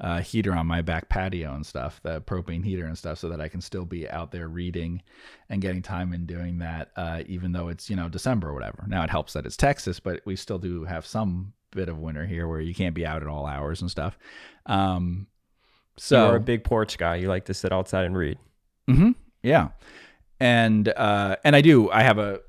a, 0.00 0.22
heater 0.22 0.54
on 0.54 0.66
my 0.66 0.80
back 0.80 1.08
patio 1.08 1.54
and 1.54 1.66
stuff, 1.66 2.00
the 2.02 2.20
propane 2.22 2.64
heater 2.64 2.86
and 2.86 2.96
stuff, 2.96 3.18
so 3.18 3.28
that 3.28 3.40
I 3.40 3.48
can 3.48 3.60
still 3.60 3.84
be 3.84 4.08
out 4.08 4.32
there 4.32 4.48
reading 4.48 5.02
and 5.50 5.60
getting 5.60 5.82
time 5.82 6.12
in 6.12 6.24
doing 6.24 6.58
that, 6.58 6.90
uh, 6.96 7.22
even 7.26 7.52
though 7.52 7.68
it's 7.68 7.90
you 7.90 7.96
know 7.96 8.08
December 8.08 8.48
or 8.48 8.54
whatever. 8.54 8.84
Now 8.88 9.04
it 9.04 9.10
helps 9.10 9.34
that 9.34 9.46
it's 9.46 9.56
Texas, 9.56 10.00
but 10.00 10.22
we 10.24 10.36
still 10.36 10.58
do 10.58 10.84
have 10.84 11.06
some 11.06 11.52
bit 11.72 11.88
of 11.88 11.98
winter 11.98 12.24
here 12.24 12.48
where 12.48 12.60
you 12.60 12.74
can't 12.74 12.94
be 12.94 13.04
out 13.04 13.22
at 13.22 13.28
all 13.28 13.46
hours 13.46 13.82
and 13.82 13.90
stuff. 13.90 14.18
Um, 14.66 15.26
so 15.96 16.26
you're 16.26 16.36
a 16.36 16.40
big 16.40 16.64
porch 16.64 16.98
guy. 16.98 17.16
You 17.16 17.28
like 17.28 17.46
to 17.46 17.54
sit 17.54 17.72
outside 17.72 18.04
and 18.04 18.16
read. 18.16 18.38
Mm-hmm. 18.88 19.12
Yeah, 19.42 19.68
and 20.40 20.88
uh, 20.88 21.36
and 21.44 21.54
I 21.54 21.60
do. 21.60 21.90
I 21.90 22.02
have 22.02 22.18
a 22.18 22.40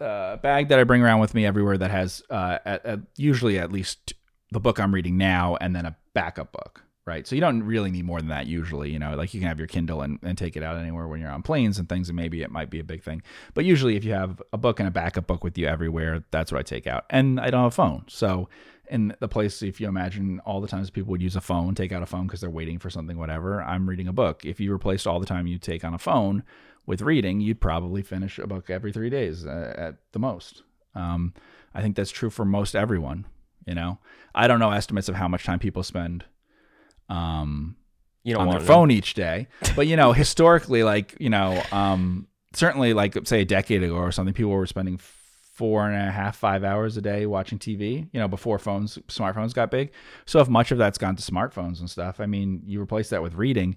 uh, 0.00 0.36
bag 0.38 0.68
that 0.68 0.78
I 0.78 0.84
bring 0.84 1.02
around 1.02 1.20
with 1.20 1.34
me 1.34 1.44
everywhere 1.46 1.78
that 1.78 1.90
has 1.90 2.22
uh, 2.30 2.58
at, 2.64 2.84
at 2.86 3.00
usually 3.16 3.58
at 3.58 3.70
least 3.70 4.14
the 4.50 4.60
book 4.60 4.80
I'm 4.80 4.94
reading 4.94 5.16
now 5.16 5.56
and 5.60 5.76
then 5.76 5.86
a 5.86 5.96
backup 6.14 6.52
book, 6.52 6.82
right? 7.06 7.26
So 7.26 7.34
you 7.34 7.40
don't 7.40 7.62
really 7.62 7.90
need 7.90 8.04
more 8.04 8.18
than 8.18 8.28
that 8.28 8.46
usually. 8.46 8.90
You 8.90 8.98
know, 8.98 9.14
like 9.14 9.32
you 9.34 9.40
can 9.40 9.48
have 9.48 9.58
your 9.58 9.68
Kindle 9.68 10.02
and, 10.02 10.18
and 10.22 10.36
take 10.36 10.56
it 10.56 10.62
out 10.62 10.76
anywhere 10.76 11.06
when 11.06 11.20
you're 11.20 11.30
on 11.30 11.42
planes 11.42 11.78
and 11.78 11.88
things, 11.88 12.08
and 12.08 12.16
maybe 12.16 12.42
it 12.42 12.50
might 12.50 12.70
be 12.70 12.80
a 12.80 12.84
big 12.84 13.02
thing. 13.02 13.22
But 13.54 13.64
usually, 13.64 13.96
if 13.96 14.04
you 14.04 14.12
have 14.12 14.42
a 14.52 14.58
book 14.58 14.80
and 14.80 14.88
a 14.88 14.92
backup 14.92 15.26
book 15.26 15.44
with 15.44 15.56
you 15.56 15.66
everywhere, 15.66 16.24
that's 16.30 16.50
what 16.50 16.58
I 16.58 16.62
take 16.62 16.86
out. 16.86 17.04
And 17.10 17.38
I 17.40 17.50
don't 17.50 17.62
have 17.62 17.72
a 17.72 17.74
phone, 17.74 18.04
so 18.08 18.48
in 18.90 19.14
the 19.20 19.28
place, 19.28 19.62
if 19.62 19.80
you 19.80 19.88
imagine 19.88 20.40
all 20.44 20.60
the 20.60 20.66
times 20.66 20.90
people 20.90 21.12
would 21.12 21.22
use 21.22 21.36
a 21.36 21.40
phone, 21.40 21.74
take 21.74 21.92
out 21.92 22.02
a 22.02 22.06
phone 22.06 22.26
because 22.26 22.40
they're 22.40 22.50
waiting 22.50 22.78
for 22.78 22.90
something, 22.90 23.16
whatever. 23.16 23.62
I'm 23.62 23.88
reading 23.88 24.08
a 24.08 24.12
book. 24.12 24.44
If 24.44 24.58
you 24.58 24.72
replaced 24.72 25.06
all 25.06 25.20
the 25.20 25.26
time 25.26 25.46
you 25.46 25.58
take 25.58 25.84
on 25.84 25.94
a 25.94 25.98
phone 25.98 26.42
with 26.86 27.00
reading, 27.00 27.40
you'd 27.40 27.60
probably 27.60 28.02
finish 28.02 28.38
a 28.38 28.48
book 28.48 28.68
every 28.68 28.92
three 28.92 29.08
days 29.08 29.46
uh, 29.46 29.74
at 29.76 29.96
the 30.10 30.18
most. 30.18 30.64
Um, 30.96 31.34
I 31.72 31.82
think 31.82 31.94
that's 31.94 32.10
true 32.10 32.30
for 32.30 32.44
most 32.44 32.74
everyone. 32.74 33.26
You 33.64 33.74
know, 33.74 33.98
I 34.34 34.48
don't 34.48 34.58
know 34.58 34.72
estimates 34.72 35.08
of 35.08 35.14
how 35.14 35.28
much 35.28 35.44
time 35.44 35.60
people 35.60 35.84
spend 35.84 36.24
um, 37.08 37.76
you 38.24 38.34
know, 38.34 38.40
on 38.40 38.50
their 38.50 38.60
phone 38.60 38.90
each 38.90 39.14
day, 39.14 39.46
but 39.76 39.86
you 39.86 39.94
know, 39.94 40.12
historically, 40.24 40.82
like 40.82 41.16
you 41.20 41.30
know, 41.30 41.62
um, 41.70 42.26
certainly, 42.54 42.92
like 42.92 43.16
say 43.24 43.42
a 43.42 43.44
decade 43.44 43.84
ago 43.84 43.94
or 43.94 44.10
something, 44.10 44.34
people 44.34 44.50
were 44.50 44.66
spending 44.66 44.98
four 45.60 45.86
and 45.86 46.08
a 46.08 46.10
half, 46.10 46.38
five 46.38 46.64
hours 46.64 46.96
a 46.96 47.02
day 47.02 47.26
watching 47.26 47.58
TV, 47.58 48.08
you 48.14 48.18
know, 48.18 48.26
before 48.26 48.58
phones, 48.58 48.96
smartphones 49.08 49.52
got 49.52 49.70
big. 49.70 49.92
So 50.24 50.40
if 50.40 50.48
much 50.48 50.70
of 50.70 50.78
that's 50.78 50.96
gone 50.96 51.16
to 51.16 51.22
smartphones 51.22 51.80
and 51.80 51.90
stuff, 51.90 52.18
I 52.18 52.24
mean, 52.24 52.62
you 52.64 52.80
replace 52.80 53.10
that 53.10 53.22
with 53.22 53.34
reading, 53.34 53.76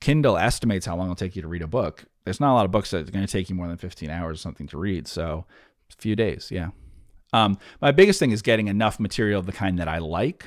Kindle 0.00 0.38
estimates 0.38 0.86
how 0.86 0.94
long 0.94 1.06
it'll 1.06 1.16
take 1.16 1.34
you 1.34 1.42
to 1.42 1.48
read 1.48 1.62
a 1.62 1.66
book. 1.66 2.04
There's 2.22 2.38
not 2.38 2.52
a 2.52 2.54
lot 2.54 2.66
of 2.66 2.70
books 2.70 2.92
that 2.92 3.08
are 3.08 3.10
going 3.10 3.26
to 3.26 3.32
take 3.32 3.50
you 3.50 3.56
more 3.56 3.66
than 3.66 3.78
15 3.78 4.10
hours 4.10 4.38
or 4.38 4.42
something 4.42 4.68
to 4.68 4.78
read. 4.78 5.08
So 5.08 5.44
a 5.90 6.00
few 6.00 6.14
days, 6.14 6.52
yeah. 6.52 6.68
Um, 7.32 7.58
my 7.82 7.90
biggest 7.90 8.20
thing 8.20 8.30
is 8.30 8.40
getting 8.40 8.68
enough 8.68 9.00
material 9.00 9.40
of 9.40 9.46
the 9.46 9.52
kind 9.52 9.76
that 9.80 9.88
I 9.88 9.98
like. 9.98 10.46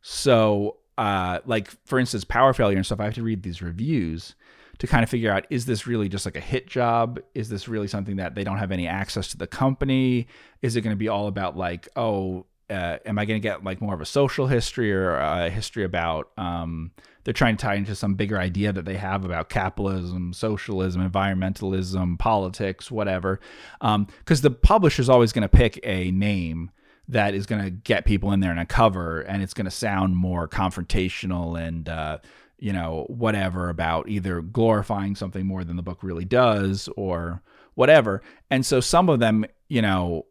So, 0.00 0.78
uh, 0.96 1.40
like 1.44 1.70
for 1.84 1.98
instance, 1.98 2.24
power 2.24 2.54
failure 2.54 2.78
and 2.78 2.86
stuff, 2.86 2.98
I 2.98 3.04
have 3.04 3.14
to 3.16 3.22
read 3.22 3.42
these 3.42 3.60
reviews 3.60 4.36
to 4.82 4.88
kind 4.88 5.04
of 5.04 5.08
figure 5.08 5.30
out 5.30 5.46
is 5.48 5.64
this 5.64 5.86
really 5.86 6.08
just 6.08 6.24
like 6.26 6.34
a 6.34 6.40
hit 6.40 6.66
job? 6.66 7.20
Is 7.36 7.48
this 7.48 7.68
really 7.68 7.86
something 7.86 8.16
that 8.16 8.34
they 8.34 8.42
don't 8.42 8.58
have 8.58 8.72
any 8.72 8.88
access 8.88 9.28
to 9.28 9.36
the 9.36 9.46
company? 9.46 10.26
Is 10.60 10.74
it 10.74 10.80
going 10.80 10.92
to 10.92 10.98
be 10.98 11.06
all 11.06 11.28
about 11.28 11.56
like, 11.56 11.88
oh, 11.94 12.46
uh, 12.68 12.96
am 13.06 13.16
I 13.16 13.24
going 13.24 13.40
to 13.40 13.48
get 13.48 13.62
like 13.62 13.80
more 13.80 13.94
of 13.94 14.00
a 14.00 14.04
social 14.04 14.48
history 14.48 14.92
or 14.92 15.14
a 15.14 15.48
history 15.50 15.84
about 15.84 16.32
um, 16.36 16.90
they're 17.22 17.32
trying 17.32 17.56
to 17.56 17.62
tie 17.62 17.76
into 17.76 17.94
some 17.94 18.14
bigger 18.14 18.36
idea 18.36 18.72
that 18.72 18.84
they 18.84 18.96
have 18.96 19.24
about 19.24 19.48
capitalism, 19.48 20.32
socialism, 20.32 21.08
environmentalism, 21.08 22.18
politics, 22.18 22.90
whatever? 22.90 23.38
Because 23.80 23.94
um, 23.94 24.08
the 24.26 24.50
publisher's 24.50 25.08
always 25.08 25.30
going 25.30 25.42
to 25.42 25.48
pick 25.48 25.78
a 25.84 26.10
name 26.10 26.72
that 27.06 27.34
is 27.34 27.46
going 27.46 27.62
to 27.62 27.70
get 27.70 28.04
people 28.04 28.32
in 28.32 28.40
there 28.40 28.50
and 28.50 28.58
a 28.58 28.66
cover 28.66 29.20
and 29.20 29.44
it's 29.44 29.54
going 29.54 29.64
to 29.64 29.70
sound 29.70 30.16
more 30.16 30.48
confrontational 30.48 31.60
and 31.60 31.88
uh, 31.88 32.18
you 32.62 32.72
know 32.72 33.06
whatever 33.08 33.68
about 33.68 34.08
either 34.08 34.40
glorifying 34.40 35.14
something 35.14 35.46
more 35.46 35.64
than 35.64 35.76
the 35.76 35.82
book 35.82 36.02
really 36.02 36.24
does 36.24 36.88
or 36.96 37.42
whatever 37.74 38.22
and 38.50 38.64
so 38.64 38.80
some 38.80 39.08
of 39.08 39.18
them 39.18 39.44
you 39.68 39.82
know 39.82 40.24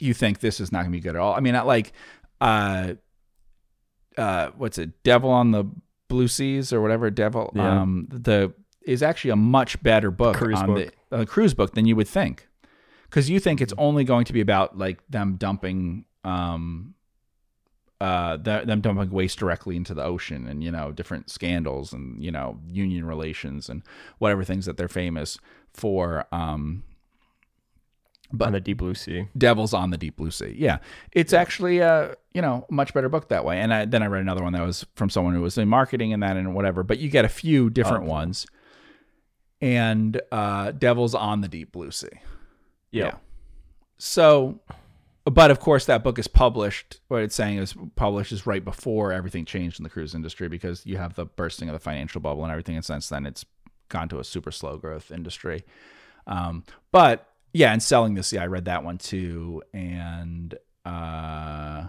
you 0.00 0.14
think 0.14 0.40
this 0.40 0.60
is 0.60 0.72
not 0.72 0.80
going 0.80 0.92
to 0.92 0.98
be 0.98 1.00
good 1.00 1.16
at 1.16 1.20
all. 1.20 1.34
I 1.34 1.40
mean, 1.40 1.52
not 1.52 1.66
like, 1.66 1.92
uh, 2.40 2.94
uh, 4.16 4.50
what's 4.56 4.78
it, 4.78 5.02
Devil 5.02 5.30
on 5.30 5.50
the 5.52 5.64
Blue 6.08 6.28
Seas 6.28 6.72
or 6.72 6.80
whatever, 6.80 7.10
Devil, 7.10 7.52
yeah. 7.54 7.80
um, 7.80 8.06
the 8.10 8.52
is 8.86 9.02
actually 9.02 9.30
a 9.30 9.36
much 9.36 9.82
better 9.82 10.12
book 10.12 10.36
cruise 10.36 10.60
on 10.60 10.66
book. 10.66 10.94
the 11.10 11.16
uh, 11.16 11.24
cruise 11.24 11.54
book 11.54 11.74
than 11.74 11.86
you 11.86 11.96
would 11.96 12.06
think, 12.06 12.48
because 13.04 13.28
you 13.28 13.40
think 13.40 13.60
it's 13.60 13.74
only 13.78 14.04
going 14.04 14.24
to 14.24 14.32
be 14.32 14.40
about 14.40 14.78
like 14.78 15.00
them 15.08 15.36
dumping, 15.36 16.04
um, 16.22 16.94
uh, 18.00 18.36
them 18.36 18.80
dumping 18.80 19.10
waste 19.10 19.38
directly 19.38 19.74
into 19.76 19.94
the 19.94 20.04
ocean 20.04 20.46
and 20.46 20.62
you 20.62 20.70
know 20.70 20.92
different 20.92 21.30
scandals 21.30 21.92
and 21.92 22.22
you 22.22 22.30
know 22.30 22.58
union 22.68 23.06
relations 23.06 23.68
and 23.68 23.82
whatever 24.18 24.44
things 24.44 24.66
that 24.66 24.76
they're 24.76 24.88
famous 24.88 25.38
for, 25.72 26.26
um, 26.32 26.82
but 28.32 28.46
on 28.46 28.52
the 28.52 28.60
deep 28.60 28.78
blue 28.78 28.94
sea. 28.94 29.28
Devils 29.36 29.72
on 29.72 29.90
the 29.90 29.96
deep 29.96 30.16
blue 30.16 30.30
sea. 30.30 30.54
Yeah. 30.56 30.78
It's 31.12 31.32
yeah. 31.32 31.40
actually 31.40 31.78
a 31.78 32.16
you 32.34 32.42
know 32.42 32.66
much 32.70 32.92
better 32.92 33.08
book 33.08 33.28
that 33.28 33.44
way. 33.44 33.60
And 33.60 33.72
I, 33.72 33.84
then 33.84 34.02
i 34.02 34.06
read 34.06 34.20
another 34.20 34.42
one 34.42 34.52
that 34.52 34.62
was 34.62 34.84
from 34.94 35.10
someone 35.10 35.34
who 35.34 35.40
was 35.40 35.56
in 35.56 35.68
marketing 35.68 36.12
and 36.12 36.22
that 36.22 36.36
and 36.36 36.54
whatever 36.54 36.82
but 36.82 36.98
you 36.98 37.08
get 37.08 37.24
a 37.24 37.28
few 37.28 37.70
different 37.70 38.04
oh. 38.04 38.08
ones. 38.10 38.46
And 39.60 40.20
uh 40.32 40.72
devils 40.72 41.14
on 41.14 41.40
the 41.40 41.48
deep 41.48 41.72
blue 41.72 41.90
sea. 41.90 42.08
Yeah. 42.90 43.04
yeah. 43.04 43.14
So 43.98 44.60
but 45.26 45.50
of 45.50 45.60
course 45.60 45.86
that 45.86 46.02
book 46.02 46.18
is 46.18 46.28
published. 46.28 47.00
What 47.08 47.22
it's 47.22 47.34
saying 47.34 47.58
is 47.58 47.74
published 47.96 48.32
is 48.32 48.46
right 48.46 48.64
before 48.64 49.12
everything 49.12 49.44
changed 49.44 49.78
in 49.78 49.84
the 49.84 49.90
cruise 49.90 50.14
industry 50.14 50.48
because 50.48 50.86
you 50.86 50.96
have 50.96 51.14
the 51.14 51.26
bursting 51.26 51.68
of 51.68 51.72
the 51.72 51.80
financial 51.80 52.20
bubble 52.20 52.44
and 52.44 52.52
everything. 52.52 52.76
And 52.76 52.84
since 52.84 53.08
then 53.08 53.26
it's 53.26 53.44
gone 53.88 54.08
to 54.08 54.20
a 54.20 54.24
super 54.24 54.50
slow 54.50 54.76
growth 54.78 55.10
industry. 55.10 55.64
Um, 56.26 56.64
but 56.92 57.28
yeah, 57.52 57.72
and 57.72 57.82
selling 57.82 58.14
this, 58.14 58.32
yeah, 58.32 58.42
I 58.42 58.46
read 58.46 58.66
that 58.66 58.84
one 58.84 58.98
too, 58.98 59.62
and 59.72 60.54
uh, 60.84 61.86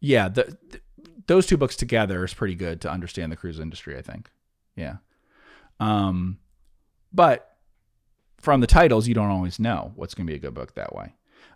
yeah, 0.00 0.28
the, 0.28 0.56
the, 0.68 0.80
those 1.26 1.46
two 1.46 1.56
books 1.56 1.74
together 1.74 2.22
is 2.24 2.34
pretty 2.34 2.54
good 2.54 2.80
to 2.82 2.90
understand 2.90 3.32
the 3.32 3.36
cruise 3.36 3.58
industry. 3.58 3.96
I 3.96 4.02
think, 4.02 4.30
yeah, 4.76 4.96
um, 5.80 6.38
but 7.12 7.56
from 8.36 8.60
the 8.60 8.66
titles, 8.66 9.08
you 9.08 9.14
don't 9.14 9.30
always 9.30 9.58
know 9.58 9.92
what's 9.96 10.12
going 10.12 10.26
to 10.26 10.30
be 10.30 10.36
a 10.36 10.40
good 10.40 10.54
book 10.54 10.74
that 10.74 10.94
way. 10.94 11.14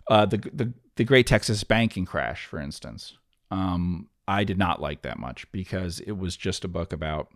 Uh, 0.09 0.25
the 0.25 0.37
the 0.37 0.73
the 0.95 1.03
Great 1.05 1.27
Texas 1.27 1.63
Banking 1.63 2.05
Crash, 2.05 2.45
for 2.45 2.59
instance, 2.59 3.17
um, 3.51 4.09
I 4.27 4.43
did 4.43 4.57
not 4.57 4.81
like 4.81 5.03
that 5.03 5.17
much 5.17 5.49
because 5.51 6.01
it 6.01 6.17
was 6.17 6.35
just 6.35 6.65
a 6.65 6.67
book 6.67 6.91
about 6.91 7.29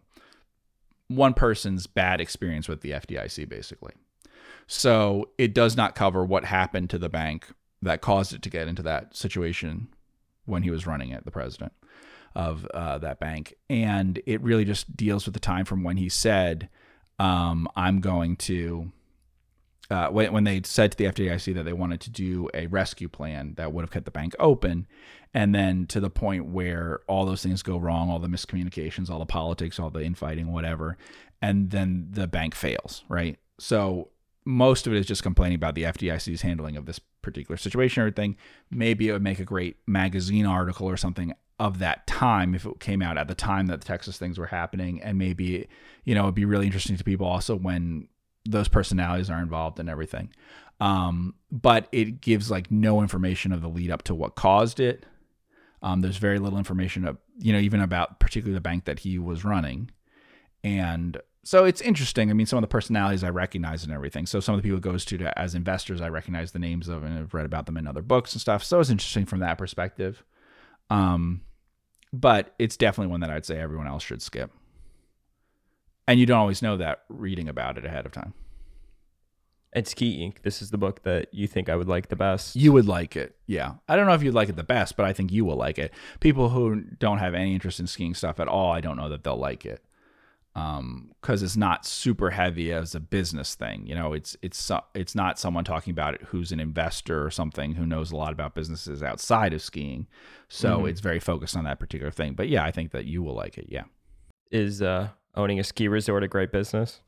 one 1.08 1.34
person's 1.34 1.88
bad 1.88 2.20
experience 2.20 2.68
with 2.68 2.82
the 2.82 2.92
FDIC, 2.92 3.48
basically. 3.48 3.94
So 4.68 5.30
it 5.38 5.54
does 5.54 5.78
not 5.78 5.96
cover 5.96 6.24
what 6.26 6.46
happened 6.46 6.90
to 6.92 6.98
the 6.98 7.10
bank 7.10 7.48
that 7.82 8.02
caused 8.02 8.34
it 8.34 8.42
to 8.44 8.50
get 8.50 8.68
into 8.68 8.82
that 8.84 9.16
situation 9.16 9.90
when 10.46 10.64
he 10.64 10.72
was 10.72 10.88
running 10.88 11.10
it, 11.10 11.26
the 11.26 11.32
president 11.32 11.74
of 12.36 12.66
uh, 12.74 12.98
that 13.00 13.20
bank. 13.20 13.56
And 13.70 14.22
it 14.26 14.42
really 14.42 14.66
just 14.66 14.96
deals 14.96 15.26
with 15.26 15.34
the 15.34 15.40
time 15.40 15.66
from 15.66 15.84
when 15.84 15.98
he 15.98 16.10
said, 16.10 16.70
um, 17.20 17.68
I'm 17.76 18.00
going 18.02 18.36
to. 18.38 18.92
Uh, 19.94 20.10
when, 20.10 20.34
when 20.34 20.44
they 20.44 20.60
said 20.66 20.92
to 20.92 20.98
the 20.98 21.04
FDIC 21.04 21.54
that 21.54 21.66
they 21.66 21.72
wanted 21.72 22.02
to 22.02 22.10
do 22.10 22.50
a 22.56 22.66
rescue 22.66 23.08
plan 23.08 23.54
that 23.58 23.72
would 23.72 23.84
have 23.84 23.92
kept 23.92 24.06
the 24.06 24.12
bank 24.12 24.36
open, 24.40 24.88
and 25.36 25.54
then 25.54 25.86
to 25.86 26.00
the 26.00 26.10
point 26.10 26.48
where 26.48 27.02
all 27.08 27.28
those 27.28 27.44
things 27.44 27.62
go 27.62 27.78
wrong, 27.78 28.10
all 28.10 28.18
the 28.18 28.28
miscommunications, 28.28 29.12
all 29.12 29.20
the 29.20 29.26
politics, 29.28 29.80
all 29.80 29.92
the 29.92 30.04
infighting, 30.04 30.52
whatever, 30.52 30.98
and 31.44 31.70
then 31.70 32.08
the 32.10 32.26
bank 32.26 32.56
fails, 32.56 33.04
right? 33.08 33.38
So 33.60 34.10
most 34.46 34.88
of 34.88 34.94
it 34.94 34.98
is 34.98 35.06
just 35.06 35.22
complaining 35.22 35.58
about 35.58 35.76
the 35.76 35.84
FDIC's 35.84 36.42
handling 36.42 36.76
of 36.76 36.88
this 36.88 37.00
particular 37.22 37.58
situation 37.58 38.02
or 38.02 38.08
everything. 38.08 38.36
Maybe 38.72 39.10
it 39.10 39.12
would 39.12 39.22
make 39.22 39.40
a 39.40 39.46
great 39.46 39.78
magazine 39.86 40.48
article 40.48 40.90
or 40.90 40.98
something 40.98 41.36
of 41.60 41.78
that 41.78 42.08
time 42.08 42.56
if 42.56 42.66
it 42.66 42.80
came 42.80 43.04
out 43.04 43.20
at 43.20 43.28
the 43.28 43.36
time 43.36 43.68
that 43.68 43.82
the 43.82 43.86
Texas 43.86 44.18
things 44.18 44.40
were 44.40 44.48
happening. 44.48 45.00
And 45.04 45.20
maybe, 45.20 45.68
you 46.04 46.16
know, 46.16 46.24
it'd 46.24 46.34
be 46.34 46.46
really 46.46 46.66
interesting 46.66 46.98
to 46.98 47.04
people 47.04 47.28
also 47.28 47.56
when 47.56 48.08
those 48.46 48.68
personalities 48.68 49.30
are 49.30 49.40
involved 49.40 49.80
and 49.80 49.90
everything. 49.90 50.30
Um, 50.80 51.36
but 51.52 51.88
it 51.92 52.20
gives 52.22 52.52
like 52.52 52.72
no 52.72 53.02
information 53.02 53.52
of 53.52 53.62
the 53.62 53.70
lead 53.70 53.92
up 53.92 54.04
to 54.04 54.16
what 54.16 54.36
caused 54.36 54.80
it. 54.80 55.06
Um, 55.82 56.02
there's 56.02 56.18
very 56.18 56.40
little 56.40 56.58
information, 56.58 57.06
of, 57.06 57.18
you 57.40 57.54
know, 57.54 57.60
even 57.60 57.82
about 57.82 58.20
particularly 58.20 58.54
the 58.54 58.62
bank 58.62 58.86
that 58.86 59.00
he 59.00 59.20
was 59.20 59.44
running. 59.44 59.92
And 60.64 61.18
so 61.44 61.66
it's 61.66 61.82
interesting. 61.82 62.30
I 62.30 62.34
mean, 62.34 62.46
some 62.46 62.58
of 62.58 62.62
the 62.62 62.68
personalities 62.68 63.24
I 63.24 63.30
recognize 63.30 63.84
and 63.84 63.92
everything. 63.92 64.26
So 64.26 64.40
some 64.40 64.56
of 64.56 64.62
the 64.62 64.64
people 64.64 64.78
it 64.78 64.84
goes 64.84 65.04
to, 65.06 65.18
to 65.18 65.38
as 65.38 65.56
investors, 65.56 66.00
I 66.00 66.08
recognize 66.08 66.54
the 66.54 66.60
names 66.60 66.88
of 66.88 67.04
and 67.04 67.18
have 67.18 67.34
read 67.34 67.46
about 67.46 67.66
them 67.66 67.78
in 67.78 67.88
other 67.88 68.02
books 68.02 68.34
and 68.34 68.42
stuff. 68.42 68.64
So 68.64 68.80
it's 68.80 68.90
interesting 68.90 69.26
from 69.26 69.40
that 69.40 69.58
perspective. 69.58 70.24
Um, 70.90 71.42
but 72.14 72.54
it's 72.60 72.78
definitely 72.78 73.12
one 73.12 73.20
that 73.22 73.30
I'd 73.30 73.46
say 73.46 73.60
everyone 73.60 73.88
else 73.88 74.04
should 74.04 74.22
skip. 74.22 74.52
And 76.08 76.20
you 76.20 76.26
don't 76.26 76.40
always 76.40 76.62
know 76.62 76.78
that 76.78 77.04
reading 77.10 77.48
about 77.48 77.78
it 77.78 77.86
ahead 77.86 78.06
of 78.06 78.12
time. 78.12 78.34
And 79.76 79.88
Ski 79.88 80.20
Inc, 80.20 80.44
This 80.44 80.62
is 80.62 80.70
the 80.70 80.78
book 80.78 81.02
that 81.04 81.34
you 81.34 81.48
think 81.48 81.68
I 81.68 81.76
would 81.76 81.88
like 81.88 82.10
the 82.10 82.16
best. 82.16 82.56
You 82.56 82.72
would 82.74 82.86
like 82.86 83.16
it, 83.16 83.36
yeah. 83.48 83.76
I 83.88 83.96
don't 83.96 84.06
know 84.06 84.14
if 84.14 84.22
you'd 84.22 84.34
like 84.34 84.50
it 84.50 84.56
the 84.56 84.64
best, 84.64 84.96
but 84.96 85.06
I 85.06 85.14
think 85.14 85.32
you 85.32 85.46
will 85.46 85.56
like 85.56 85.80
it. 85.80 85.94
People 86.20 86.50
who 86.50 86.82
don't 86.82 87.18
have 87.18 87.34
any 87.34 87.54
interest 87.54 87.80
in 87.80 87.88
skiing 87.88 88.14
stuff 88.14 88.40
at 88.40 88.48
all, 88.48 88.72
I 88.72 88.82
don't 88.82 88.98
know 88.98 89.10
that 89.10 89.24
they'll 89.24 89.36
like 89.36 89.66
it 89.66 89.84
um 90.56 91.12
because 91.20 91.42
it's 91.42 91.58
not 91.58 91.86
super 91.86 92.30
heavy 92.30 92.72
as 92.72 92.94
a 92.94 93.00
business 93.00 93.56
thing 93.56 93.86
you 93.88 93.96
know 93.96 94.14
it's 94.14 94.38
it's 94.44 94.72
it's 94.94 95.16
not 95.16 95.40
someone 95.40 95.64
talking 95.64 95.92
about 95.92 96.14
it 96.14 96.22
who's 96.28 96.52
an 96.52 96.60
investor 96.60 97.26
or 97.26 97.32
something 97.32 97.74
who 97.74 97.86
knows 97.86 98.12
a 98.12 98.16
lot 98.16 98.32
about 98.32 98.54
businesses 98.54 99.02
outside 99.02 99.52
of 99.52 99.62
skiing 99.62 100.06
so 100.50 100.78
mm-hmm. 100.78 100.88
it's 100.88 101.02
very 101.02 101.20
focused 101.20 101.58
on 101.58 101.64
that 101.64 101.80
particular 101.80 102.12
thing 102.12 102.34
but 102.34 102.50
yeah 102.50 102.64
i 102.64 102.70
think 102.70 102.92
that 102.92 103.06
you 103.06 103.24
will 103.24 103.34
like 103.34 103.58
it 103.58 103.66
yeah 103.68 103.84
is 104.52 104.82
uh 104.82 105.08
owning 105.36 105.60
a 105.60 105.64
ski 105.64 105.88
resort 105.88 106.24
a 106.24 106.28
great 106.28 106.52
business? 106.52 107.02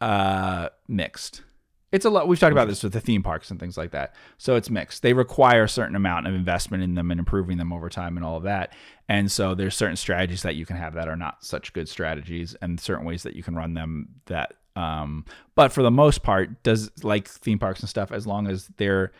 Uh 0.00 0.68
mixed. 0.86 1.42
It's 1.90 2.04
a 2.04 2.10
lot 2.10 2.28
we've 2.28 2.38
talked 2.38 2.52
about 2.52 2.68
this 2.68 2.82
with 2.82 2.92
the 2.92 3.00
theme 3.00 3.22
parks 3.22 3.50
and 3.50 3.58
things 3.58 3.78
like 3.78 3.92
that. 3.92 4.14
So 4.36 4.56
it's 4.56 4.68
mixed. 4.68 5.02
They 5.02 5.14
require 5.14 5.64
a 5.64 5.68
certain 5.68 5.96
amount 5.96 6.26
of 6.26 6.34
investment 6.34 6.82
in 6.82 6.94
them 6.94 7.10
and 7.10 7.18
improving 7.18 7.56
them 7.56 7.72
over 7.72 7.88
time 7.88 8.16
and 8.16 8.26
all 8.26 8.36
of 8.36 8.42
that. 8.42 8.74
And 9.08 9.32
so 9.32 9.54
there's 9.54 9.74
certain 9.74 9.96
strategies 9.96 10.42
that 10.42 10.54
you 10.54 10.66
can 10.66 10.76
have 10.76 10.94
that 10.94 11.08
are 11.08 11.16
not 11.16 11.42
such 11.42 11.72
good 11.72 11.88
strategies 11.88 12.54
and 12.60 12.78
certain 12.78 13.06
ways 13.06 13.22
that 13.22 13.34
you 13.34 13.42
can 13.42 13.56
run 13.56 13.72
them 13.74 14.08
that 14.26 14.54
um 14.76 15.24
but 15.54 15.72
for 15.72 15.82
the 15.82 15.90
most 15.90 16.22
part 16.22 16.62
does 16.62 16.90
like 17.02 17.26
theme 17.26 17.58
parks 17.58 17.80
and 17.80 17.88
stuff 17.88 18.12
as 18.12 18.26
long 18.26 18.46
as 18.46 18.68
they're 18.76 19.12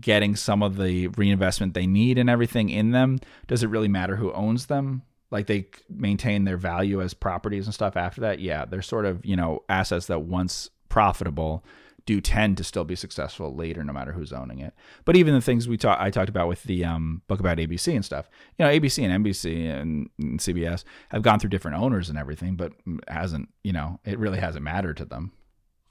getting 0.00 0.34
some 0.34 0.62
of 0.62 0.76
the 0.76 1.08
reinvestment 1.08 1.74
they 1.74 1.86
need 1.86 2.16
and 2.16 2.30
everything 2.30 2.68
in 2.70 2.92
them 2.92 3.18
does 3.46 3.62
it 3.62 3.68
really 3.68 3.88
matter 3.88 4.16
who 4.16 4.32
owns 4.32 4.66
them 4.66 5.02
like 5.30 5.46
they 5.46 5.66
maintain 5.88 6.44
their 6.44 6.56
value 6.56 7.00
as 7.02 7.14
properties 7.14 7.66
and 7.66 7.74
stuff 7.74 7.96
after 7.96 8.20
that 8.20 8.38
yeah 8.40 8.64
they're 8.64 8.82
sort 8.82 9.04
of 9.04 9.24
you 9.24 9.36
know 9.36 9.62
assets 9.68 10.06
that 10.06 10.20
once 10.20 10.70
profitable 10.88 11.64
do 12.08 12.22
tend 12.22 12.56
to 12.56 12.64
still 12.64 12.84
be 12.84 12.96
successful 12.96 13.54
later, 13.54 13.84
no 13.84 13.92
matter 13.92 14.12
who's 14.12 14.32
owning 14.32 14.60
it. 14.60 14.72
But 15.04 15.14
even 15.14 15.34
the 15.34 15.42
things 15.42 15.68
we 15.68 15.76
talked, 15.76 16.00
I 16.00 16.08
talked 16.08 16.30
about 16.30 16.48
with 16.48 16.62
the 16.62 16.82
um, 16.82 17.20
book 17.28 17.38
about 17.38 17.58
ABC 17.58 17.94
and 17.94 18.02
stuff, 18.02 18.30
you 18.58 18.64
know, 18.64 18.70
ABC 18.70 19.04
and 19.04 19.22
NBC 19.22 19.70
and, 19.70 20.08
and, 20.18 20.40
CBS 20.40 20.84
have 21.10 21.20
gone 21.20 21.38
through 21.38 21.50
different 21.50 21.76
owners 21.76 22.08
and 22.08 22.16
everything, 22.16 22.56
but 22.56 22.72
hasn't, 23.08 23.50
you 23.62 23.74
know, 23.74 24.00
it 24.06 24.18
really 24.18 24.38
hasn't 24.38 24.64
mattered 24.64 24.96
to 24.96 25.04
them. 25.04 25.32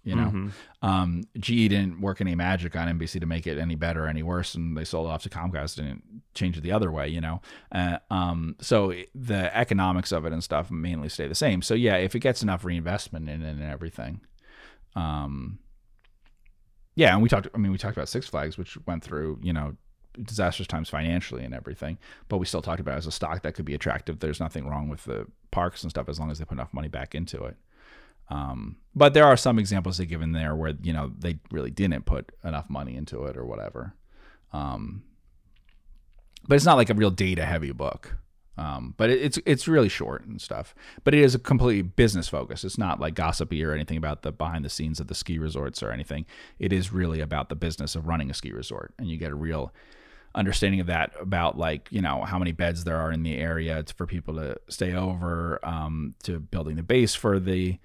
You 0.07 0.15
know, 0.15 0.29
Mhm. 0.31 0.51
um, 0.81 1.23
GE 1.37 1.67
didn't 1.67 1.99
work 1.99 2.21
any 2.21 2.33
magic 2.33 2.75
on 2.75 2.87
NBC 2.87 3.19
to 3.19 3.25
make 3.25 3.45
it 3.45 3.57
any 3.57 3.75
better 3.75 4.05
or 4.05 4.07
any 4.07 4.23
worse, 4.23 4.55
and 4.55 4.77
they 4.77 4.85
sold 4.85 5.07
it 5.07 5.09
off 5.11 5.23
to 5.23 5.29
Comcast 5.29 5.77
and 5.79 6.21
changed 6.33 6.57
it 6.57 6.61
the 6.61 6.71
other 6.71 6.89
way. 6.91 7.09
You 7.09 7.19
know, 7.19 7.41
uh, 7.73 7.97
um, 8.09 8.55
so 8.61 8.93
the 9.13 9.55
economics 9.55 10.11
of 10.13 10.25
it 10.25 10.31
and 10.31 10.43
stuff 10.43 10.71
mainly 10.71 11.09
stay 11.09 11.27
the 11.27 11.35
same. 11.35 11.61
So 11.61 11.73
yeah, 11.73 11.95
if 11.97 12.15
it 12.15 12.19
gets 12.19 12.41
enough 12.41 12.63
reinvestment 12.63 13.27
in 13.27 13.41
it 13.41 13.51
and 13.51 13.63
everything, 13.63 14.21
um, 14.95 15.59
yeah, 16.95 17.13
and 17.13 17.21
we 17.21 17.29
talked. 17.29 17.47
I 17.53 17.57
mean, 17.57 17.71
we 17.71 17.77
talked 17.77 17.97
about 17.97 18.09
Six 18.09 18.27
Flags, 18.27 18.57
which 18.57 18.77
went 18.87 19.03
through 19.03 19.39
you 19.43 19.53
know 19.53 19.75
disastrous 20.23 20.67
times 20.67 20.89
financially 20.89 21.43
and 21.43 21.53
everything, 21.53 21.97
but 22.27 22.37
we 22.37 22.45
still 22.45 22.61
talked 22.61 22.79
about 22.79 22.95
it 22.95 22.99
as 22.99 23.07
a 23.07 23.11
stock 23.11 23.43
that 23.43 23.53
could 23.53 23.65
be 23.65 23.75
attractive. 23.75 24.19
There's 24.19 24.39
nothing 24.39 24.67
wrong 24.67 24.89
with 24.89 25.03
the 25.03 25.27
parks 25.51 25.83
and 25.83 25.91
stuff 25.91 26.09
as 26.09 26.19
long 26.19 26.31
as 26.31 26.39
they 26.39 26.45
put 26.45 26.55
enough 26.55 26.73
money 26.73 26.87
back 26.87 27.13
into 27.13 27.43
it. 27.43 27.55
Um, 28.29 28.77
but 28.95 29.13
there 29.13 29.25
are 29.25 29.37
some 29.37 29.59
examples 29.59 29.97
they 29.97 30.05
give 30.05 30.21
in 30.21 30.33
there 30.33 30.55
where 30.55 30.73
you 30.81 30.93
know 30.93 31.11
they 31.17 31.39
really 31.51 31.71
didn't 31.71 32.05
put 32.05 32.31
enough 32.43 32.69
money 32.69 32.95
into 32.95 33.23
it 33.25 33.37
or 33.37 33.45
whatever. 33.45 33.93
Um, 34.53 35.03
but 36.47 36.55
it's 36.55 36.65
not 36.65 36.77
like 36.77 36.89
a 36.89 36.93
real 36.93 37.11
data 37.11 37.45
heavy 37.45 37.71
book. 37.71 38.17
Um, 38.57 38.95
but 38.97 39.11
it, 39.11 39.21
it's 39.21 39.39
it's 39.45 39.67
really 39.67 39.89
short 39.89 40.25
and 40.25 40.41
stuff. 40.41 40.73
But 41.03 41.13
it 41.13 41.21
is 41.21 41.35
a 41.35 41.39
completely 41.39 41.83
business 41.83 42.27
focus. 42.27 42.63
It's 42.63 42.77
not 42.77 42.99
like 42.99 43.13
gossipy 43.13 43.63
or 43.63 43.71
anything 43.71 43.97
about 43.97 44.23
the 44.23 44.31
behind 44.31 44.65
the 44.65 44.69
scenes 44.69 44.99
of 44.99 45.07
the 45.07 45.15
ski 45.15 45.37
resorts 45.37 45.83
or 45.83 45.91
anything. 45.91 46.25
It 46.57 46.73
is 46.73 46.91
really 46.91 47.21
about 47.21 47.49
the 47.49 47.55
business 47.55 47.95
of 47.95 48.07
running 48.07 48.31
a 48.31 48.33
ski 48.33 48.51
resort, 48.51 48.93
and 48.97 49.07
you 49.07 49.17
get 49.17 49.31
a 49.31 49.35
real 49.35 49.73
understanding 50.33 50.79
of 50.79 50.87
that 50.87 51.13
about 51.19 51.57
like 51.57 51.87
you 51.91 52.01
know 52.01 52.23
how 52.23 52.39
many 52.39 52.51
beds 52.51 52.83
there 52.83 52.97
are 52.97 53.11
in 53.11 53.21
the 53.23 53.37
area 53.37 53.83
for 53.95 54.07
people 54.07 54.35
to 54.35 54.57
stay 54.69 54.93
over, 54.93 55.59
um, 55.63 56.15
to 56.23 56.39
building 56.39 56.77
the 56.77 56.83
base 56.83 57.13
for 57.13 57.39
the 57.39 57.77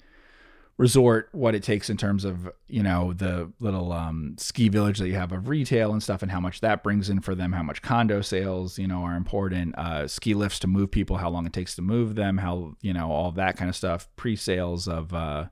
resort 0.83 1.29
what 1.31 1.55
it 1.55 1.63
takes 1.63 1.89
in 1.89 1.97
terms 1.97 2.25
of 2.25 2.51
you 2.67 2.83
know 2.83 3.13
the 3.13 3.49
little 3.61 3.93
um, 3.93 4.35
ski 4.37 4.69
village 4.69 4.99
that 4.99 5.07
you 5.07 5.15
have 5.15 5.31
of 5.31 5.49
retail 5.49 5.93
and 5.93 6.03
stuff 6.03 6.23
and 6.23 6.33
how 6.33 6.41
much 6.41 6.61
that 6.61 6.83
brings 6.83 7.09
in 7.09 7.21
for 7.21 7.37
them 7.37 7.53
how 7.53 7.63
much 7.63 7.83
condo 7.83 8.21
sales 8.21 8.81
you 8.81 8.89
know 8.89 9.05
are 9.05 9.15
important 9.15 9.79
uh, 9.79 10.09
ski 10.09 10.35
lifts 10.35 10.59
to 10.59 10.67
move 10.67 10.91
people 10.91 11.19
how 11.19 11.31
long 11.31 11.47
it 11.47 11.53
takes 11.53 11.77
to 11.77 11.83
move 11.83 12.17
them 12.17 12.37
how 12.37 12.75
you 12.81 12.93
know 12.93 13.13
all 13.13 13.31
that 13.31 13.57
kind 13.57 13.69
of 13.69 13.77
stuff 13.77 14.09
pre-sales 14.17 14.89
of 14.89 15.15
uh, 15.15 15.45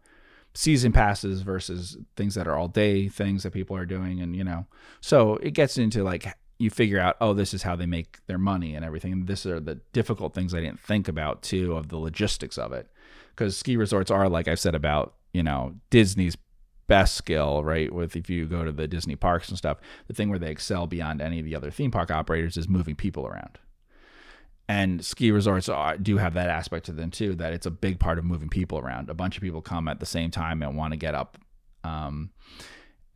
season 0.52 0.90
passes 0.90 1.42
versus 1.42 1.96
things 2.16 2.34
that 2.34 2.48
are 2.48 2.56
all 2.56 2.66
day 2.66 3.08
things 3.08 3.44
that 3.44 3.52
people 3.52 3.76
are 3.76 3.86
doing 3.86 4.20
and 4.20 4.34
you 4.34 4.42
know 4.42 4.66
so 5.00 5.36
it 5.36 5.52
gets 5.52 5.78
into 5.78 6.02
like 6.02 6.26
you 6.58 6.70
figure 6.70 6.98
out 6.98 7.16
oh 7.20 7.32
this 7.32 7.54
is 7.54 7.62
how 7.62 7.76
they 7.76 7.86
make 7.86 8.18
their 8.26 8.36
money 8.36 8.74
and 8.74 8.84
everything. 8.84 9.12
And 9.12 9.26
this 9.28 9.46
are 9.46 9.60
the 9.60 9.76
difficult 9.92 10.34
things 10.34 10.54
i 10.54 10.60
didn't 10.60 10.80
think 10.80 11.08
about 11.08 11.42
too 11.42 11.74
of 11.74 11.88
the 11.88 11.96
logistics 11.96 12.58
of 12.58 12.72
it. 12.72 12.90
Because 13.30 13.56
ski 13.56 13.76
resorts 13.76 14.10
are 14.10 14.28
like 14.28 14.48
i 14.48 14.56
said 14.56 14.74
about 14.74 15.14
you 15.32 15.42
know 15.42 15.74
disney's 15.90 16.36
best 16.86 17.14
skill 17.14 17.62
right 17.62 17.94
with 17.94 18.16
if 18.16 18.28
you 18.28 18.46
go 18.46 18.64
to 18.64 18.72
the 18.72 18.88
disney 18.88 19.14
parks 19.14 19.48
and 19.48 19.56
stuff 19.56 19.78
the 20.08 20.14
thing 20.14 20.28
where 20.28 20.40
they 20.40 20.50
excel 20.50 20.88
beyond 20.88 21.20
any 21.20 21.38
of 21.38 21.44
the 21.44 21.54
other 21.54 21.70
theme 21.70 21.92
park 21.92 22.10
operators 22.10 22.56
is 22.56 22.68
moving 22.68 22.96
people 22.96 23.26
around. 23.26 23.58
And 24.68 25.04
ski 25.04 25.32
resorts 25.32 25.68
are, 25.68 25.96
do 25.96 26.18
have 26.18 26.34
that 26.34 26.48
aspect 26.48 26.86
to 26.86 26.92
them 26.92 27.10
too 27.10 27.34
that 27.36 27.52
it's 27.52 27.66
a 27.66 27.72
big 27.72 27.98
part 27.98 28.18
of 28.20 28.24
moving 28.24 28.48
people 28.48 28.78
around. 28.78 29.10
A 29.10 29.14
bunch 29.14 29.36
of 29.36 29.42
people 29.42 29.60
come 29.60 29.88
at 29.88 29.98
the 29.98 30.06
same 30.06 30.30
time 30.30 30.62
and 30.62 30.76
want 30.76 30.92
to 30.92 30.96
get 30.96 31.12
up 31.12 31.38
um, 31.82 32.30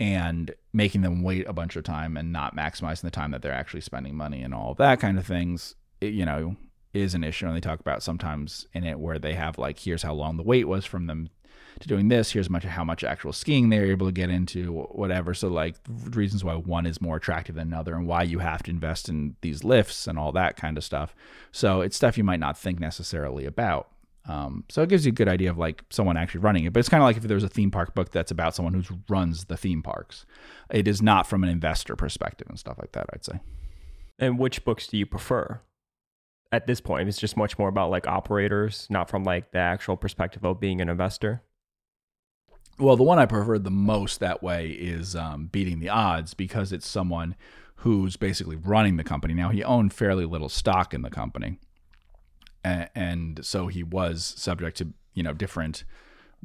and 0.01 0.53
making 0.73 1.03
them 1.03 1.23
wait 1.23 1.47
a 1.47 1.53
bunch 1.53 1.77
of 1.77 1.85
time 1.85 2.17
and 2.17 2.33
not 2.33 2.57
maximizing 2.57 3.03
the 3.03 3.11
time 3.13 3.31
that 3.31 3.43
they're 3.43 3.53
actually 3.53 3.83
spending 3.83 4.17
money 4.17 4.43
and 4.43 4.53
all 4.53 4.75
that 4.75 4.99
kind 4.99 5.17
of 5.17 5.25
things 5.25 5.77
it, 6.01 6.13
you 6.13 6.25
know 6.25 6.57
is 6.93 7.15
an 7.15 7.23
issue. 7.23 7.47
And 7.47 7.55
they 7.55 7.61
talk 7.61 7.79
about 7.79 8.03
sometimes 8.03 8.67
in 8.73 8.83
it 8.83 8.99
where 8.99 9.21
they 9.21 9.35
have 9.35 9.57
like 9.57 9.79
here's 9.79 10.03
how 10.03 10.15
long 10.15 10.37
the 10.37 10.43
wait 10.43 10.67
was 10.67 10.85
from 10.85 11.07
them 11.07 11.29
to 11.81 11.89
doing 11.89 12.09
this 12.09 12.33
here's 12.33 12.51
much 12.51 12.65
how 12.65 12.85
much 12.85 13.05
actual 13.05 13.33
skiing 13.33 13.69
they're 13.69 13.87
able 13.87 14.07
to 14.07 14.13
get 14.13 14.31
into 14.31 14.73
whatever. 14.91 15.35
So 15.35 15.49
like 15.49 15.77
reasons 16.11 16.45
why 16.45 16.55
one 16.55 16.87
is 16.87 17.01
more 17.01 17.17
attractive 17.17 17.57
than 17.57 17.69
another 17.69 17.95
and 17.95 18.07
why 18.07 18.23
you 18.23 18.39
have 18.39 18.63
to 18.65 18.71
invest 18.71 19.09
in 19.09 19.37
these 19.41 19.65
lifts 19.65 20.07
and 20.07 20.19
all 20.19 20.33
that 20.33 20.57
kind 20.57 20.77
of 20.77 20.85
stuff. 20.85 21.15
So 21.53 21.81
it's 21.81 21.97
stuff 21.97 22.19
you 22.19 22.25
might 22.25 22.41
not 22.41 22.59
think 22.59 22.81
necessarily 22.81 23.45
about. 23.47 23.89
Um, 24.27 24.65
so 24.71 24.83
it 24.83 24.89
gives 24.89 25.05
you 25.05 25.11
a 25.11 25.15
good 25.15 25.29
idea 25.29 25.51
of 25.51 25.59
like 25.59 25.85
someone 25.91 26.17
actually 26.17 26.41
running 26.41 26.65
it. 26.65 26.73
But 26.73 26.81
it's 26.81 26.89
kind 26.89 27.03
of 27.03 27.07
like 27.07 27.17
if 27.17 27.25
there 27.25 27.35
was 27.35 27.45
a 27.45 27.49
theme 27.49 27.71
park 27.71 27.95
book 27.95 28.11
that's 28.11 28.31
about 28.31 28.55
someone 28.55 28.75
who 28.75 28.83
runs 29.09 29.47
the 29.47 29.57
theme 29.57 29.83
parks. 29.83 30.25
It 30.71 30.89
is 30.89 31.03
not 31.03 31.27
from 31.27 31.45
an 31.45 31.51
investor 31.51 31.97
perspective 31.97 32.49
and 32.49 32.59
stuff 32.59 32.79
like 32.79 32.93
that 32.93 33.07
i'd 33.13 33.25
say. 33.25 33.41
And 34.19 34.39
which 34.39 34.65
books 34.65 34.87
do 34.87 34.97
you 34.97 35.07
prefer? 35.07 35.61
At 36.53 36.67
this 36.67 36.81
point, 36.81 37.09
it's 37.09 37.19
just 37.19 37.37
much 37.37 37.59
more 37.59 37.69
about 37.69 37.91
like 37.91 38.07
operators, 38.07 38.87
not 38.89 39.11
from 39.11 39.25
like 39.25 39.51
the 39.51 39.59
actual 39.59 39.97
perspective 39.97 40.45
of 40.45 40.61
being 40.61 40.81
an 40.81 40.89
investor. 40.89 41.43
Well, 42.79 42.97
the 42.97 43.05
one 43.05 43.19
I 43.19 43.27
prefer 43.27 43.59
the 43.59 43.71
most 43.71 44.21
that 44.21 44.43
way 44.43 44.69
is 44.69 45.15
um, 45.15 45.47
beating 45.47 45.79
the 45.79 45.91
odds 45.91 46.35
because 46.35 46.73
it's 46.73 46.87
someone 46.87 47.37
who's 47.77 48.17
basically 48.17 48.57
running 48.57 48.97
the 48.97 49.05
company. 49.05 49.35
Now 49.35 49.51
he 49.51 49.63
owned 49.63 49.93
fairly 49.93 50.25
little 50.25 50.49
stock 50.49 50.93
in 50.93 51.03
the 51.03 51.11
company, 51.11 51.59
and, 52.65 53.45
so 53.45 53.69
he 53.69 53.83
was 53.83 54.25
subject 54.25 54.79
to 54.79 54.89
you 55.13 55.23
know 55.23 55.35
different 55.35 55.85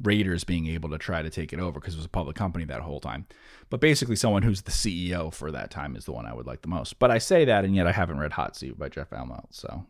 raiders 0.02 0.44
being 0.44 0.66
able 0.66 0.88
to 0.90 0.98
try 0.98 1.20
to 1.20 1.30
take 1.30 1.52
it 1.52 1.58
over 1.58 1.80
because 1.80 1.94
it 1.94 1.98
was 1.98 2.06
a 2.06 2.10
public 2.10 2.36
company 2.36 2.64
that 2.64 2.80
whole 2.80 3.00
time. 3.00 3.26
But 3.68 3.80
basically, 3.80 4.16
someone 4.16 4.42
who's 4.42 4.62
the 4.62 4.70
CEO 4.70 5.32
for 5.32 5.50
that 5.50 5.70
time 5.70 5.96
is 5.96 6.04
the 6.04 6.12
one 6.12 6.26
I 6.26 6.34
would 6.34 6.46
like 6.46 6.62
the 6.62 6.68
most. 6.68 6.98
But 6.98 7.10
I 7.10 7.18
say 7.18 7.44
that, 7.44 7.64
and 7.64 7.74
yet 7.74 7.86
I 7.86 7.92
haven't 7.92 8.18
read 8.18 8.32
Hot 8.32 8.54
Seat 8.54 8.78
by 8.78 8.88
Jeff 8.88 9.10
Immelt, 9.10 9.46
so 9.50 9.84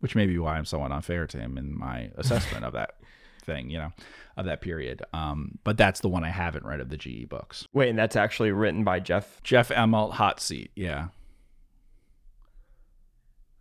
which 0.00 0.14
may 0.14 0.26
be 0.26 0.38
why 0.38 0.56
I'm 0.56 0.64
somewhat 0.64 0.92
unfair 0.92 1.26
to 1.28 1.38
him 1.38 1.56
in 1.56 1.78
my 1.78 2.10
assessment 2.16 2.64
of 2.64 2.72
that 2.72 2.96
thing, 3.42 3.70
you 3.70 3.78
know, 3.78 3.90
of 4.36 4.46
that 4.46 4.60
period. 4.60 5.02
Um, 5.12 5.58
but 5.64 5.76
that's 5.76 6.00
the 6.00 6.08
one 6.08 6.24
I 6.24 6.30
haven't 6.30 6.64
read 6.64 6.80
of 6.80 6.88
the 6.88 6.96
GE 6.96 7.28
books. 7.28 7.66
Wait, 7.72 7.88
and 7.90 7.98
that's 7.98 8.16
actually 8.16 8.52
written 8.52 8.84
by 8.84 9.00
Jeff. 9.00 9.42
Jeff 9.42 9.68
Immelt, 9.70 10.12
Hot 10.12 10.40
Seat, 10.40 10.70
yeah. 10.74 11.08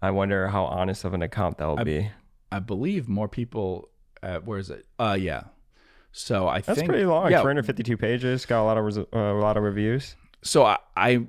I 0.02 0.12
wonder 0.12 0.48
how 0.48 0.66
honest 0.66 1.04
of 1.06 1.14
an 1.14 1.22
account 1.22 1.58
that 1.58 1.66
will 1.66 1.80
I- 1.80 1.84
be. 1.84 2.12
I 2.54 2.60
believe 2.60 3.08
more 3.08 3.30
people. 3.30 3.90
Uh, 4.22 4.40
where 4.40 4.60
is 4.60 4.70
it? 4.70 4.86
Uh, 5.00 5.18
yeah. 5.20 5.44
So 6.12 6.48
I 6.50 6.56
think 6.56 6.66
That's 6.66 6.80
think 6.80 6.90
pretty 6.90 7.06
long. 7.06 7.32
Yeah, 7.32 7.42
352 7.42 7.96
pages. 7.96 8.46
Got 8.46 8.62
a 8.62 8.66
lot 8.66 8.78
of 8.78 8.84
res- 8.84 8.98
uh, 8.98 9.06
a 9.14 9.40
lot 9.40 9.56
of 9.56 9.64
reviews. 9.64 10.16
so 10.44 10.66
I, 10.66 10.78
I 10.98 11.28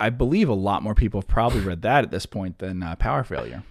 I 0.00 0.10
believe 0.10 0.48
a 0.48 0.54
lot 0.54 0.82
more 0.82 0.94
people 0.96 1.20
have 1.20 1.28
probably 1.28 1.60
read 1.60 1.82
that 1.82 2.02
at 2.04 2.10
this 2.10 2.26
point 2.26 2.58
than 2.58 2.82
uh, 2.82 2.96
Power 2.96 3.22
Failure. 3.22 3.62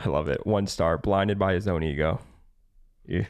I 0.00 0.08
love 0.08 0.28
it. 0.28 0.46
One 0.46 0.66
star. 0.66 0.96
Blinded 0.96 1.38
by 1.38 1.52
his 1.52 1.68
own 1.68 1.82
ego. 1.82 2.20
Yeah, 3.06 3.26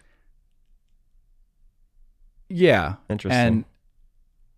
Yeah, 2.56 2.94
interesting. 3.10 3.36
and 3.36 3.64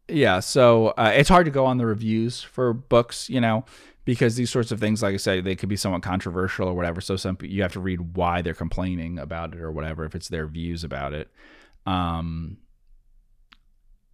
yeah, 0.07 0.41
so 0.41 0.89
uh, 0.89 1.13
it's 1.15 1.31
hard 1.31 1.47
to 1.47 1.51
go 1.51 1.65
on 1.65 1.79
the 1.79 1.87
reviews 1.87 2.43
for 2.43 2.75
books, 2.75 3.31
you 3.31 3.41
know, 3.41 3.65
because 4.05 4.37
these 4.37 4.51
sorts 4.51 4.71
of 4.71 4.79
things, 4.79 5.03
like 5.03 5.15
I 5.15 5.17
said, 5.17 5.45
they 5.45 5.57
could 5.57 5.71
be 5.71 5.77
somewhat 5.77 6.03
controversial 6.03 6.69
or 6.69 6.75
whatever. 6.75 7.01
So 7.01 7.17
some 7.17 7.39
you 7.41 7.63
have 7.63 7.73
to 7.73 7.81
read 7.81 8.15
why 8.15 8.43
they're 8.43 8.53
complaining 8.53 9.19
about 9.19 9.55
it 9.55 9.61
or 9.61 9.73
whatever 9.73 10.05
if 10.05 10.15
it's 10.15 10.29
their 10.29 10.47
views 10.47 10.85
about 10.85 11.15
it. 11.15 11.31
Um, 11.87 12.59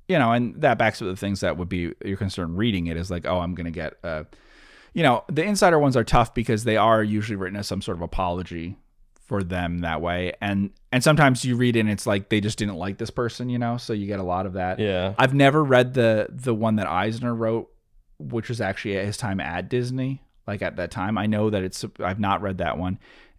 you 0.07 0.17
know, 0.17 0.31
and 0.31 0.61
that 0.63 0.79
backs 0.79 1.03
up 1.03 1.09
the 1.09 1.17
things 1.17 1.41
that 1.41 1.57
would 1.57 1.69
be 1.69 1.93
your 2.05 2.17
concern 2.17 2.55
reading 2.55 2.87
it 2.87 2.97
is 2.97 3.11
like, 3.11 3.27
oh, 3.27 3.41
I'm 3.41 3.57
going 3.57 3.65
to 3.65 3.73
get, 3.73 3.95
uh, 4.05 4.25
you 4.95 5.03
know, 5.03 5.25
the 5.29 5.43
insider 5.43 5.81
ones 5.81 5.97
are 5.97 6.05
tough 6.05 6.35
because 6.35 6.63
they 6.63 6.77
are 6.77 7.03
usually 7.03 7.37
written 7.37 7.57
as 7.57 7.67
some 7.67 7.83
sort 7.83 7.97
of 7.97 8.03
apology 8.03 8.77
for 9.33 9.43
them 9.43 9.79
that 9.79 10.03
way, 10.03 10.35
and 10.43 10.69
and 10.93 11.03
sometimes 11.03 11.43
you 11.43 11.57
read 11.57 11.75
it 11.75 11.81
and 11.81 11.89
it's 11.91 12.07
like 12.07 12.29
they 12.29 12.39
just 12.39 12.59
didn't 12.59 12.75
like 12.77 12.99
this 12.99 13.09
person, 13.09 13.49
you 13.49 13.59
know, 13.59 13.79
so 13.79 13.95
you 13.95 14.07
get 14.07 14.21
a 14.21 14.23
lot 14.23 14.45
of 14.45 14.53
that. 14.53 14.79
yeah. 14.79 15.15
I've 15.19 15.33
never 15.33 15.65
read 15.65 15.95
the 15.95 16.27
the 16.29 16.55
one 16.55 16.77
that 16.77 16.87
Eisner 16.87 17.35
wrote, 17.35 17.71
which 18.19 18.51
was 18.51 18.61
actually 18.61 18.99
at 18.99 19.07
his 19.07 19.17
time 19.17 19.41
at 19.41 19.71
Disney. 19.71 20.21
Like 20.47 20.61
at 20.61 20.77
that 20.77 20.91
time, 20.91 21.17
I 21.17 21.25
know 21.27 21.49
that 21.49 21.63
it's. 21.63 21.83
I've 21.99 22.21
not 22.21 22.43
read 22.43 22.59
that 22.59 22.77
one, 22.77 22.99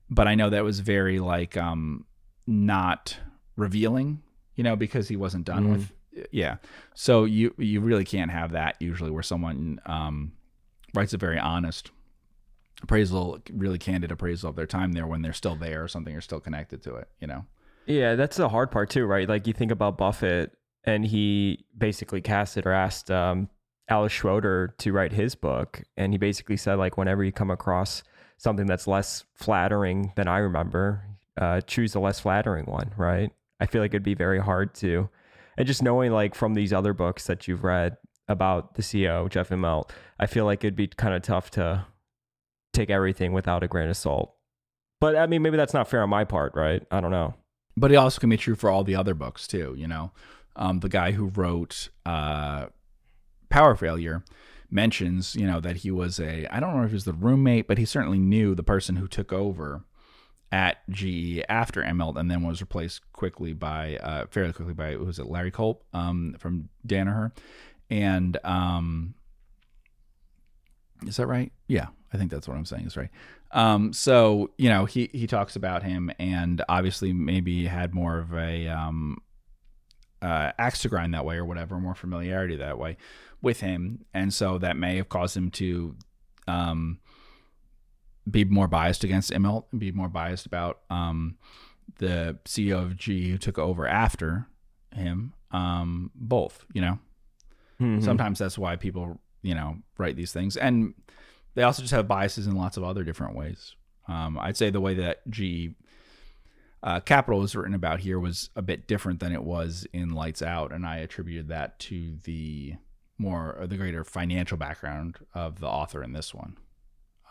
but 0.10 0.28
I 0.28 0.34
know 0.34 0.50
that 0.50 0.64
was 0.64 0.80
very 0.80 1.20
like 1.20 1.56
um 1.58 2.06
not 2.48 3.16
revealing, 3.56 4.24
you 4.56 4.64
know, 4.64 4.76
because 4.76 5.08
he 5.10 5.16
wasn't 5.16 5.46
done 5.46 5.68
Mm. 5.68 5.72
with. 5.74 5.92
Yeah, 6.32 6.58
so 6.96 7.26
you 7.26 7.54
you 7.58 7.82
really 7.82 8.06
can't 8.06 8.32
have 8.32 8.52
that 8.54 8.78
usually 8.80 9.12
where 9.12 9.22
someone 9.24 9.80
um 9.86 10.32
writes 10.96 11.14
a 11.14 11.18
very 11.18 11.38
honest 11.40 11.92
appraisal, 12.84 13.40
really 13.52 13.80
candid 13.80 14.12
appraisal 14.12 14.50
of 14.50 14.56
their 14.56 14.68
time 14.68 14.92
there 14.92 15.08
when 15.08 15.22
they're 15.22 15.34
still 15.34 15.56
there 15.56 15.84
or 15.84 15.88
something 15.88 16.16
or 16.16 16.22
still 16.22 16.40
connected 16.40 16.84
to 16.84 16.96
it. 16.96 17.08
You 17.20 17.28
know. 17.28 17.46
Yeah, 17.86 18.16
that's 18.16 18.38
the 18.38 18.50
hard 18.50 18.72
part 18.72 18.90
too, 18.90 19.06
right? 19.06 19.28
Like 19.28 19.48
you 19.48 19.54
think 19.54 19.72
about 19.72 19.98
Buffett, 19.98 20.52
and 20.84 21.06
he 21.06 21.66
basically 21.78 22.22
casted 22.22 22.66
or 22.66 22.72
asked 22.72 23.10
um, 23.10 23.50
Alice 23.90 24.12
Schroeder 24.12 24.76
to 24.80 24.92
write 24.92 25.14
his 25.14 25.36
book, 25.36 25.84
and 25.98 26.14
he 26.14 26.18
basically 26.18 26.58
said 26.58 26.76
like 26.76 26.98
whenever 26.98 27.24
you 27.24 27.32
come 27.32 27.52
across 27.52 28.04
something 28.38 28.68
that's 28.68 28.88
less 28.88 29.24
flattering 29.36 30.12
than 30.16 30.28
I 30.28 30.40
remember, 30.40 31.06
uh, 31.40 31.62
choose 31.62 31.94
the 31.94 32.00
less 32.00 32.20
flattering 32.20 32.66
one, 32.66 32.94
right? 32.98 33.32
I 33.60 33.66
feel 33.66 33.82
like 33.82 33.92
it'd 33.92 34.04
be 34.04 34.16
very 34.16 34.40
hard 34.40 34.76
to, 34.76 35.10
and 35.58 35.68
just 35.68 35.84
knowing 35.84 36.12
like 36.12 36.36
from 36.36 36.54
these 36.54 36.74
other 36.74 36.94
books 36.94 37.28
that 37.28 37.48
you've 37.48 37.64
read 37.64 37.98
about 38.28 38.76
the 38.76 38.82
CEO 38.82 39.30
Jeff 39.30 39.50
Immelt, 39.50 39.90
I 40.20 40.26
feel 40.26 40.46
like 40.46 40.64
it'd 40.64 40.76
be 40.76 40.88
kind 40.88 41.14
of 41.14 41.22
tough 41.22 41.52
to 41.52 41.86
take 42.74 42.90
everything 42.90 43.32
without 43.34 43.64
a 43.64 43.68
grain 43.68 43.90
of 43.90 43.98
salt. 43.98 44.34
But 45.00 45.16
I 45.16 45.28
mean, 45.28 45.42
maybe 45.42 45.58
that's 45.58 45.74
not 45.74 45.88
fair 45.88 46.02
on 46.04 46.10
my 46.10 46.24
part, 46.24 46.54
right? 46.56 46.84
I 46.92 47.00
don't 47.00 47.12
know. 47.12 47.36
but 47.78 47.92
it 47.92 47.96
also 47.96 48.20
can 48.20 48.30
be 48.30 48.38
true 48.38 48.56
for 48.56 48.70
all 48.70 48.84
the 48.84 48.96
other 48.96 49.16
books 49.16 49.48
too 49.48 49.74
you 49.76 49.88
know 49.88 50.12
um, 50.56 50.80
the 50.80 50.90
guy 50.90 51.12
who 51.12 51.28
wrote 51.28 51.90
uh, 52.06 52.68
Power 53.50 53.76
Failure, 53.76 54.24
mentions, 54.70 55.36
you 55.36 55.46
know, 55.46 55.60
that 55.60 55.78
he 55.78 55.92
was 55.92 56.20
a, 56.20 56.48
I 56.54 56.60
don't 56.60 56.76
know 56.76 56.84
if 56.84 56.90
he 56.90 56.96
was 56.96 57.06
the 57.06 57.14
roommate, 57.14 57.68
but 57.68 57.78
he 57.78 57.86
certainly 57.86 58.20
knew 58.20 58.56
the 58.56 58.64
person 58.64 58.96
who 58.96 59.08
took 59.08 59.32
over 59.32 59.84
at 60.52 60.78
GE 60.90 61.44
after 61.50 61.82
Immelt 61.82 62.18
and 62.18 62.30
then 62.30 62.44
was 62.44 62.62
replaced 62.62 63.02
quickly 63.12 63.54
by, 63.54 63.98
uh, 63.98 64.26
fairly 64.30 64.54
quickly 64.54 64.74
by, 64.74 64.94
who 64.94 65.06
was 65.06 65.20
it 65.20 65.28
Larry 65.28 65.52
Culp 65.52 65.84
um, 65.94 66.36
from 66.40 66.70
Danaher? 66.88 67.32
And, 67.90 68.38
um, 68.44 69.16
is 71.08 71.18
that 71.18 71.28
right? 71.28 71.52
Yeah, 71.68 71.88
I 72.14 72.18
think 72.18 72.32
that's 72.32 72.48
what 72.48 72.58
I'm 72.58 72.66
saying 72.66 72.86
is 72.86 72.98
right. 72.98 73.10
Um, 73.52 73.94
so 73.94 74.52
you 74.58 74.70
know, 74.70 74.86
he 74.86 75.10
he 75.14 75.28
talks 75.28 75.56
about 75.56 75.84
him, 75.84 76.12
and 76.20 76.64
obviously 76.70 77.14
maybe 77.14 77.66
had 77.66 77.94
more 77.94 78.20
of 78.20 78.34
a 78.34 78.68
um, 78.68 79.22
uh, 80.22 80.52
axe 80.58 80.82
to 80.82 80.90
grind 80.90 81.14
that 81.14 81.26
way 81.26 81.36
or 81.36 81.46
whatever, 81.46 81.78
more 81.78 81.96
familiarity 81.96 82.56
that 82.58 82.78
way 82.78 82.98
with 83.42 83.60
him, 83.60 84.06
and 84.14 84.34
so 84.34 84.58
that 84.58 84.78
may 84.78 84.98
have 84.98 85.10
caused 85.10 85.36
him 85.36 85.52
to 85.52 85.96
um, 86.48 87.00
be 88.30 88.46
more 88.46 88.68
biased 88.68 89.04
against 89.04 89.32
Immelt 89.32 89.66
and 89.72 89.80
be 89.80 89.92
more 89.92 90.10
biased 90.10 90.46
about 90.46 90.80
um, 90.90 91.38
the 92.00 92.38
CEO 92.46 92.82
of 92.82 92.96
G 92.96 93.30
who 93.30 93.38
took 93.38 93.58
over 93.58 93.88
after 93.88 94.48
him. 94.96 95.34
Um, 95.52 96.12
both, 96.16 96.66
you 96.74 96.82
know. 96.82 97.00
Mm-hmm. 97.82 98.02
Sometimes 98.02 98.40
that's 98.40 98.58
why 98.58 98.76
people, 98.76 99.20
you 99.44 99.54
know, 99.54 99.78
write 99.98 100.16
these 100.16 100.34
things, 100.34 100.58
and 100.58 100.96
they 101.54 101.62
also 101.62 101.84
just 101.84 101.94
have 101.94 102.08
biases 102.08 102.48
in 102.48 102.56
lots 102.56 102.78
of 102.78 102.84
other 102.84 103.04
different 103.04 103.36
ways. 103.36 103.76
Um, 104.08 104.40
I'd 104.40 104.58
say 104.58 104.72
the 104.72 104.82
way 104.82 104.96
that 104.96 105.30
G 105.30 105.76
uh, 106.82 107.00
Capital 107.00 107.40
was 107.40 107.56
written 107.56 107.76
about 107.76 108.00
here 108.02 108.20
was 108.20 108.50
a 108.56 108.62
bit 108.62 108.88
different 108.88 109.20
than 109.20 109.32
it 109.32 109.44
was 109.44 109.86
in 109.94 110.10
Lights 110.10 110.42
Out, 110.42 110.72
and 110.72 110.86
I 110.86 110.98
attributed 110.98 111.50
that 111.50 111.80
to 111.80 112.18
the 112.24 112.74
more 113.18 113.58
the 113.68 113.78
greater 113.78 114.04
financial 114.04 114.58
background 114.58 115.18
of 115.34 115.60
the 115.60 115.68
author 115.68 116.04
in 116.04 116.14
this 116.14 116.34
one. 116.34 116.58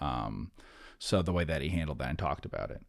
Um, 0.00 0.52
so 0.98 1.20
the 1.20 1.32
way 1.32 1.44
that 1.44 1.62
he 1.62 1.68
handled 1.68 1.98
that 1.98 2.08
and 2.08 2.18
talked 2.18 2.46
about 2.46 2.70
it. 2.70 2.80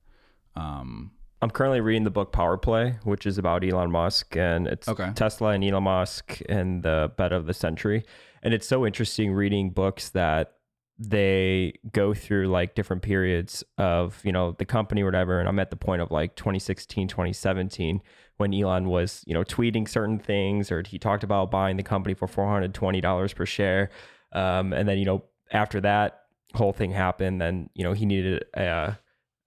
Um, 0.56 1.12
I'm 1.42 1.50
currently 1.50 1.82
reading 1.82 2.04
the 2.04 2.12
book 2.12 2.32
Power 2.32 2.58
Play, 2.58 2.96
which 3.04 3.26
is 3.26 3.38
about 3.38 3.66
Elon 3.66 3.92
Musk 3.92 4.38
and 4.38 4.68
it's 4.68 4.88
okay. 4.88 5.12
Tesla 5.16 5.50
and 5.50 5.64
Elon 5.64 5.84
Musk 5.84 6.40
and 6.48 6.84
the 6.84 7.12
bet 7.18 7.34
of 7.34 7.48
the 7.48 7.54
century. 7.54 8.06
And 8.44 8.54
it's 8.54 8.68
so 8.68 8.86
interesting 8.86 9.34
reading 9.34 9.72
books 9.72 10.10
that 10.10 10.54
they 11.00 11.74
go 11.92 12.14
through 12.14 12.48
like 12.48 12.76
different 12.76 13.02
periods 13.02 13.64
of 13.78 14.22
you 14.24 14.32
know 14.32 14.52
the 14.60 14.66
company 14.66 15.02
or 15.02 15.06
whatever. 15.06 15.40
And 15.40 15.50
i'm 15.50 15.58
at 15.58 15.72
the 15.72 15.76
point 15.76 16.02
of 16.02 16.12
like 16.12 16.36
2016 16.36 17.08
2017 17.08 18.02
when 18.38 18.54
elon 18.54 18.88
was 18.88 19.24
you 19.26 19.34
know 19.34 19.44
tweeting 19.44 19.88
certain 19.90 20.20
things 20.20 20.72
or 20.72 20.84
he 20.86 21.00
talked 21.00 21.24
about 21.24 21.50
buying 21.50 21.78
the 21.78 21.84
company 21.84 22.14
for 22.14 22.28
$420 22.28 23.36
per 23.36 23.46
share. 23.46 23.90
Um, 24.34 24.74
and 24.74 24.88
then 24.88 25.00
you 25.00 25.06
know 25.06 25.24
after 25.52 25.82
that 25.82 26.20
whole 26.54 26.74
thing 26.74 26.92
happened 26.92 27.42
then 27.42 27.70
you 27.74 27.84
know 27.84 27.94
he 27.94 28.06
needed 28.06 28.46
a 28.54 28.98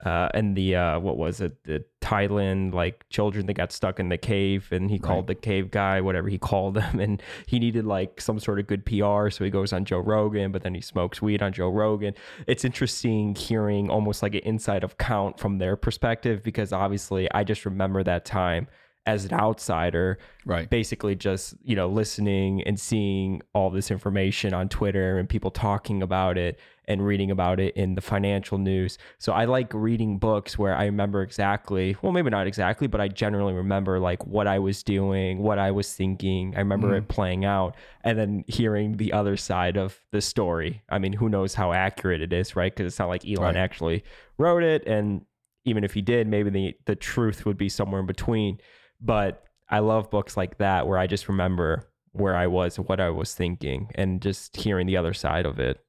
uh, 0.04 0.28
and 0.34 0.56
the 0.56 0.76
uh, 0.76 0.98
what 0.98 1.16
was 1.16 1.40
it 1.40 1.62
the 1.64 1.84
Thailand 2.02 2.74
like 2.74 3.08
children 3.08 3.46
that 3.46 3.54
got 3.54 3.72
stuck 3.72 3.98
in 3.98 4.10
the 4.10 4.18
cave 4.18 4.68
and 4.70 4.90
he 4.90 4.96
right. 4.96 5.02
called 5.02 5.26
the 5.26 5.34
cave 5.34 5.70
guy 5.70 6.00
whatever 6.00 6.28
he 6.28 6.38
called 6.50 6.74
them 6.74 7.00
and 7.00 7.22
he 7.46 7.58
needed 7.58 7.84
like 7.84 8.20
some 8.20 8.38
sort 8.38 8.58
of 8.58 8.66
good 8.66 8.84
PR 8.84 9.30
so 9.30 9.42
he 9.42 9.50
goes 9.50 9.72
on 9.72 9.84
Joe 9.84 9.98
Rogan 9.98 10.52
but 10.52 10.62
then 10.62 10.74
he 10.74 10.80
smokes 10.80 11.22
weed 11.22 11.42
on 11.42 11.52
Joe 11.52 11.70
Rogan 11.70 12.14
it's 12.46 12.64
interesting 12.64 13.34
hearing 13.34 13.88
almost 13.88 14.22
like 14.22 14.34
an 14.34 14.40
inside 14.40 14.84
of 14.84 14.98
count 14.98 15.40
from 15.40 15.58
their 15.58 15.76
perspective 15.76 16.42
because 16.42 16.72
obviously 16.72 17.28
I 17.32 17.42
just 17.42 17.64
remember 17.64 18.02
that 18.04 18.24
time 18.24 18.68
as 19.06 19.24
an 19.24 19.32
outsider, 19.32 20.18
right? 20.44 20.68
Basically, 20.68 21.14
just 21.14 21.54
you 21.62 21.76
know, 21.76 21.88
listening 21.88 22.62
and 22.62 22.78
seeing 22.78 23.40
all 23.54 23.70
this 23.70 23.90
information 23.90 24.52
on 24.52 24.68
Twitter 24.68 25.18
and 25.18 25.28
people 25.28 25.50
talking 25.50 26.02
about 26.02 26.36
it 26.36 26.58
and 26.88 27.04
reading 27.04 27.30
about 27.30 27.58
it 27.58 27.76
in 27.76 27.94
the 27.94 28.00
financial 28.00 28.58
news. 28.58 28.98
So 29.18 29.32
I 29.32 29.44
like 29.44 29.72
reading 29.74 30.18
books 30.18 30.58
where 30.58 30.76
I 30.76 30.84
remember 30.84 31.22
exactly, 31.22 31.96
well, 32.00 32.12
maybe 32.12 32.30
not 32.30 32.46
exactly, 32.46 32.86
but 32.86 33.00
I 33.00 33.08
generally 33.08 33.54
remember 33.54 33.98
like 33.98 34.24
what 34.26 34.46
I 34.46 34.58
was 34.58 34.82
doing, 34.82 35.38
what 35.38 35.58
I 35.58 35.70
was 35.70 35.92
thinking. 35.92 36.54
I 36.54 36.60
remember 36.60 36.90
mm. 36.90 36.98
it 36.98 37.08
playing 37.08 37.44
out 37.44 37.76
and 38.04 38.18
then 38.18 38.44
hearing 38.46 38.96
the 38.96 39.12
other 39.12 39.36
side 39.36 39.76
of 39.76 40.00
the 40.12 40.20
story. 40.20 40.82
I 40.88 40.98
mean, 40.98 41.12
who 41.12 41.28
knows 41.28 41.54
how 41.54 41.72
accurate 41.72 42.20
it 42.20 42.32
is, 42.32 42.54
right? 42.54 42.74
Because 42.74 42.92
it's 42.92 42.98
not 42.98 43.08
like 43.08 43.26
Elon 43.26 43.42
right. 43.42 43.56
actually 43.56 44.04
wrote 44.38 44.62
it. 44.62 44.86
And 44.86 45.22
even 45.64 45.82
if 45.82 45.94
he 45.94 46.02
did, 46.02 46.28
maybe 46.28 46.50
the, 46.50 46.76
the 46.84 46.94
truth 46.96 47.44
would 47.44 47.58
be 47.58 47.68
somewhere 47.68 48.00
in 48.00 48.06
between. 48.06 48.58
But 49.00 49.44
I 49.68 49.80
love 49.80 50.10
books 50.10 50.36
like 50.36 50.58
that 50.58 50.86
where 50.86 50.98
I 50.98 51.06
just 51.06 51.28
remember 51.28 51.88
where 52.12 52.36
I 52.36 52.46
was, 52.46 52.76
what 52.78 53.00
I 53.00 53.10
was 53.10 53.34
thinking, 53.34 53.90
and 53.94 54.22
just 54.22 54.56
hearing 54.56 54.86
the 54.86 54.96
other 54.96 55.12
side 55.12 55.46
of 55.46 55.58
it. 55.58 55.80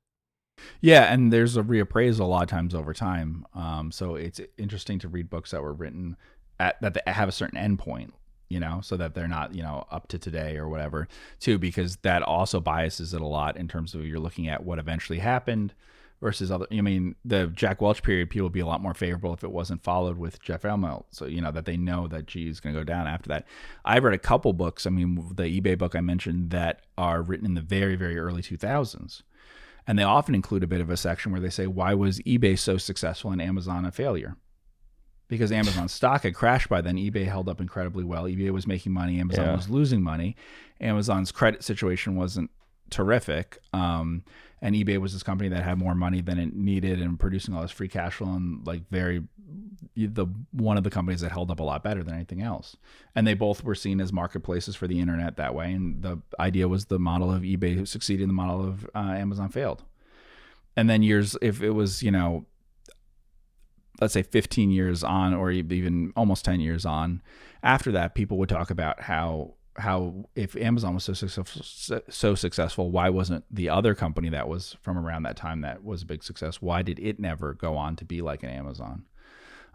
Yeah, 0.81 1.11
and 1.13 1.31
there's 1.31 1.55
a 1.55 1.63
reappraisal 1.63 2.21
a 2.21 2.25
lot 2.25 2.43
of 2.43 2.49
times 2.49 2.73
over 2.73 2.93
time. 2.93 3.45
Um, 3.53 3.91
so 3.91 4.15
it's 4.15 4.41
interesting 4.57 4.99
to 4.99 5.07
read 5.07 5.29
books 5.29 5.51
that 5.51 5.61
were 5.61 5.73
written 5.73 6.17
at 6.59 6.81
that 6.81 7.07
have 7.07 7.29
a 7.29 7.31
certain 7.31 7.59
endpoint, 7.59 8.11
you 8.49 8.59
know, 8.59 8.81
so 8.81 8.97
that 8.97 9.13
they're 9.13 9.27
not, 9.27 9.53
you 9.53 9.61
know, 9.61 9.85
up 9.91 10.07
to 10.09 10.17
today 10.17 10.57
or 10.57 10.67
whatever, 10.67 11.07
too, 11.39 11.57
because 11.59 11.97
that 11.97 12.23
also 12.23 12.59
biases 12.59 13.13
it 13.13 13.21
a 13.21 13.27
lot 13.27 13.55
in 13.55 13.67
terms 13.67 13.93
of 13.93 14.05
you're 14.05 14.19
looking 14.19 14.47
at 14.47 14.63
what 14.63 14.79
eventually 14.79 15.19
happened 15.19 15.73
versus 16.21 16.51
other. 16.51 16.65
I 16.71 16.81
mean, 16.81 17.15
the 17.23 17.47
Jack 17.47 17.81
Welch 17.81 18.01
period, 18.03 18.29
people 18.29 18.45
would 18.45 18.53
be 18.53 18.59
a 18.59 18.65
lot 18.65 18.81
more 18.81 18.93
favorable 18.93 19.33
if 19.33 19.43
it 19.43 19.51
wasn't 19.51 19.83
followed 19.83 20.17
with 20.17 20.41
Jeff 20.41 20.63
Immelt. 20.63 21.05
So 21.11 21.25
you 21.25 21.41
know 21.41 21.51
that 21.51 21.65
they 21.65 21.77
know 21.77 22.07
that 22.07 22.25
G 22.25 22.49
is 22.49 22.59
going 22.59 22.73
to 22.73 22.81
go 22.81 22.83
down 22.83 23.07
after 23.07 23.29
that. 23.29 23.45
I've 23.85 24.03
read 24.03 24.13
a 24.13 24.19
couple 24.19 24.53
books. 24.53 24.85
I 24.85 24.89
mean, 24.89 25.15
the 25.35 25.61
eBay 25.61 25.77
book 25.77 25.95
I 25.95 26.01
mentioned 26.01 26.49
that 26.51 26.81
are 26.97 27.21
written 27.21 27.45
in 27.45 27.53
the 27.53 27.61
very 27.61 27.95
very 27.95 28.17
early 28.17 28.41
2000s. 28.41 29.21
And 29.87 29.97
they 29.97 30.03
often 30.03 30.35
include 30.35 30.63
a 30.63 30.67
bit 30.67 30.81
of 30.81 30.89
a 30.89 30.97
section 30.97 31.31
where 31.31 31.39
they 31.39 31.49
say, 31.49 31.65
why 31.65 31.93
was 31.93 32.19
eBay 32.19 32.59
so 32.59 32.77
successful 32.77 33.31
and 33.31 33.41
Amazon 33.41 33.85
a 33.85 33.91
failure? 33.91 34.35
Because 35.29 35.49
Amazon 35.49 35.87
stock 35.87 36.23
had 36.23 36.35
crashed 36.35 36.67
by 36.67 36.81
then. 36.81 36.97
eBay 36.97 37.25
held 37.25 37.47
up 37.47 37.61
incredibly 37.61 38.03
well. 38.03 38.25
eBay 38.25 38.51
was 38.51 38.67
making 38.67 38.91
money. 38.91 39.17
Amazon 39.17 39.45
yeah. 39.45 39.55
was 39.55 39.69
losing 39.69 40.01
money. 40.01 40.35
Amazon's 40.81 41.31
credit 41.31 41.63
situation 41.63 42.17
wasn't 42.17 42.51
terrific. 42.89 43.59
Um, 43.73 44.23
and 44.61 44.75
eBay 44.75 44.97
was 44.97 45.13
this 45.13 45.23
company 45.23 45.49
that 45.49 45.63
had 45.63 45.77
more 45.77 45.93
money 45.93 46.21
than 46.21 46.39
it 46.39 46.55
needed 46.55 46.99
and 46.99 47.19
producing 47.19 47.53
all 47.53 47.61
this 47.61 47.71
free 47.71 47.87
cash 47.87 48.15
flow 48.15 48.33
and 48.33 48.65
like 48.65 48.89
very 48.89 49.23
the 49.95 50.27
one 50.51 50.77
of 50.77 50.83
the 50.83 50.89
companies 50.89 51.21
that 51.21 51.31
held 51.31 51.49
up 51.49 51.59
a 51.59 51.63
lot 51.63 51.83
better 51.83 52.03
than 52.03 52.13
anything 52.13 52.41
else. 52.41 52.75
And 53.15 53.25
they 53.25 53.33
both 53.33 53.63
were 53.63 53.75
seen 53.75 54.01
as 54.01 54.11
marketplaces 54.11 54.75
for 54.75 54.87
the 54.87 54.99
internet 54.99 55.37
that 55.37 55.55
way. 55.55 55.71
And 55.71 56.01
the 56.01 56.21
idea 56.39 56.67
was 56.67 56.85
the 56.85 56.99
model 56.99 57.31
of 57.31 57.43
eBay 57.43 57.87
succeeded, 57.87 58.29
the 58.29 58.33
model 58.33 58.67
of 58.67 58.85
uh, 58.95 58.99
Amazon 58.99 59.49
failed. 59.49 59.83
And 60.75 60.89
then 60.89 61.01
years, 61.01 61.35
if 61.41 61.61
it 61.61 61.71
was 61.71 62.03
you 62.03 62.11
know, 62.11 62.45
let's 63.99 64.13
say 64.13 64.23
15 64.23 64.71
years 64.71 65.03
on, 65.03 65.33
or 65.33 65.51
even 65.51 66.13
almost 66.15 66.45
10 66.45 66.59
years 66.59 66.85
on, 66.85 67.21
after 67.63 67.91
that, 67.91 68.15
people 68.15 68.37
would 68.37 68.49
talk 68.49 68.69
about 68.69 69.01
how 69.01 69.55
how 69.77 70.25
if 70.35 70.55
Amazon 70.55 70.95
was 70.95 71.03
so 71.03 71.13
successful, 71.13 71.61
so 72.09 72.35
successful, 72.35 72.89
why 72.89 73.09
wasn't 73.09 73.45
the 73.51 73.69
other 73.69 73.93
company 73.93 74.29
that 74.29 74.47
was 74.47 74.75
from 74.81 74.97
around 74.97 75.23
that 75.23 75.37
time 75.37 75.61
that 75.61 75.83
was 75.83 76.01
a 76.01 76.05
big 76.05 76.23
success? 76.23 76.61
Why 76.61 76.81
did 76.81 76.99
it 76.99 77.19
never 77.19 77.53
go 77.53 77.75
on 77.77 77.95
to 77.97 78.05
be 78.05 78.21
like 78.21 78.43
an 78.43 78.49
Amazon, 78.49 79.05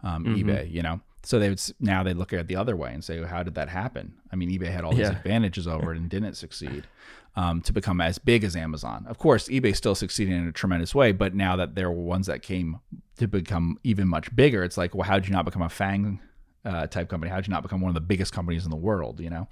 um, 0.03 0.25
mm-hmm. 0.25 0.49
eBay? 0.49 0.71
You 0.71 0.81
know, 0.81 0.99
so 1.23 1.39
they 1.39 1.49
would 1.49 1.61
now 1.79 2.03
they 2.03 2.13
look 2.13 2.33
at 2.33 2.39
it 2.39 2.47
the 2.47 2.57
other 2.57 2.75
way 2.75 2.93
and 2.93 3.03
say, 3.03 3.19
well, 3.19 3.29
how 3.29 3.43
did 3.43 3.55
that 3.55 3.69
happen? 3.69 4.13
I 4.31 4.35
mean, 4.35 4.49
eBay 4.49 4.71
had 4.71 4.83
all 4.83 4.91
these 4.91 5.01
yeah. 5.01 5.17
advantages 5.17 5.67
over 5.67 5.93
it 5.93 5.97
and 5.97 6.09
didn't 6.09 6.35
succeed 6.35 6.83
um, 7.35 7.61
to 7.61 7.71
become 7.71 8.01
as 8.01 8.19
big 8.19 8.43
as 8.43 8.55
Amazon. 8.55 9.05
Of 9.07 9.17
course, 9.17 9.47
eBay 9.47 9.75
still 9.75 9.95
succeeded 9.95 10.33
in 10.33 10.47
a 10.47 10.51
tremendous 10.51 10.93
way, 10.93 11.13
but 11.13 11.33
now 11.33 11.55
that 11.55 11.75
there 11.75 11.89
were 11.89 12.03
ones 12.03 12.27
that 12.27 12.41
came 12.41 12.79
to 13.17 13.27
become 13.27 13.79
even 13.83 14.07
much 14.07 14.35
bigger, 14.35 14.63
it's 14.63 14.77
like, 14.77 14.93
well, 14.93 15.07
how 15.07 15.15
did 15.15 15.27
you 15.27 15.33
not 15.33 15.45
become 15.45 15.61
a 15.61 15.69
FAANG 15.69 16.19
uh, 16.65 16.87
type 16.87 17.09
company? 17.09 17.29
How 17.29 17.37
did 17.37 17.47
you 17.47 17.53
not 17.53 17.63
become 17.63 17.79
one 17.79 17.89
of 17.89 17.95
the 17.95 18.01
biggest 18.01 18.33
companies 18.33 18.65
in 18.65 18.69
the 18.69 18.75
world? 18.77 19.21
You 19.21 19.29
know. 19.29 19.47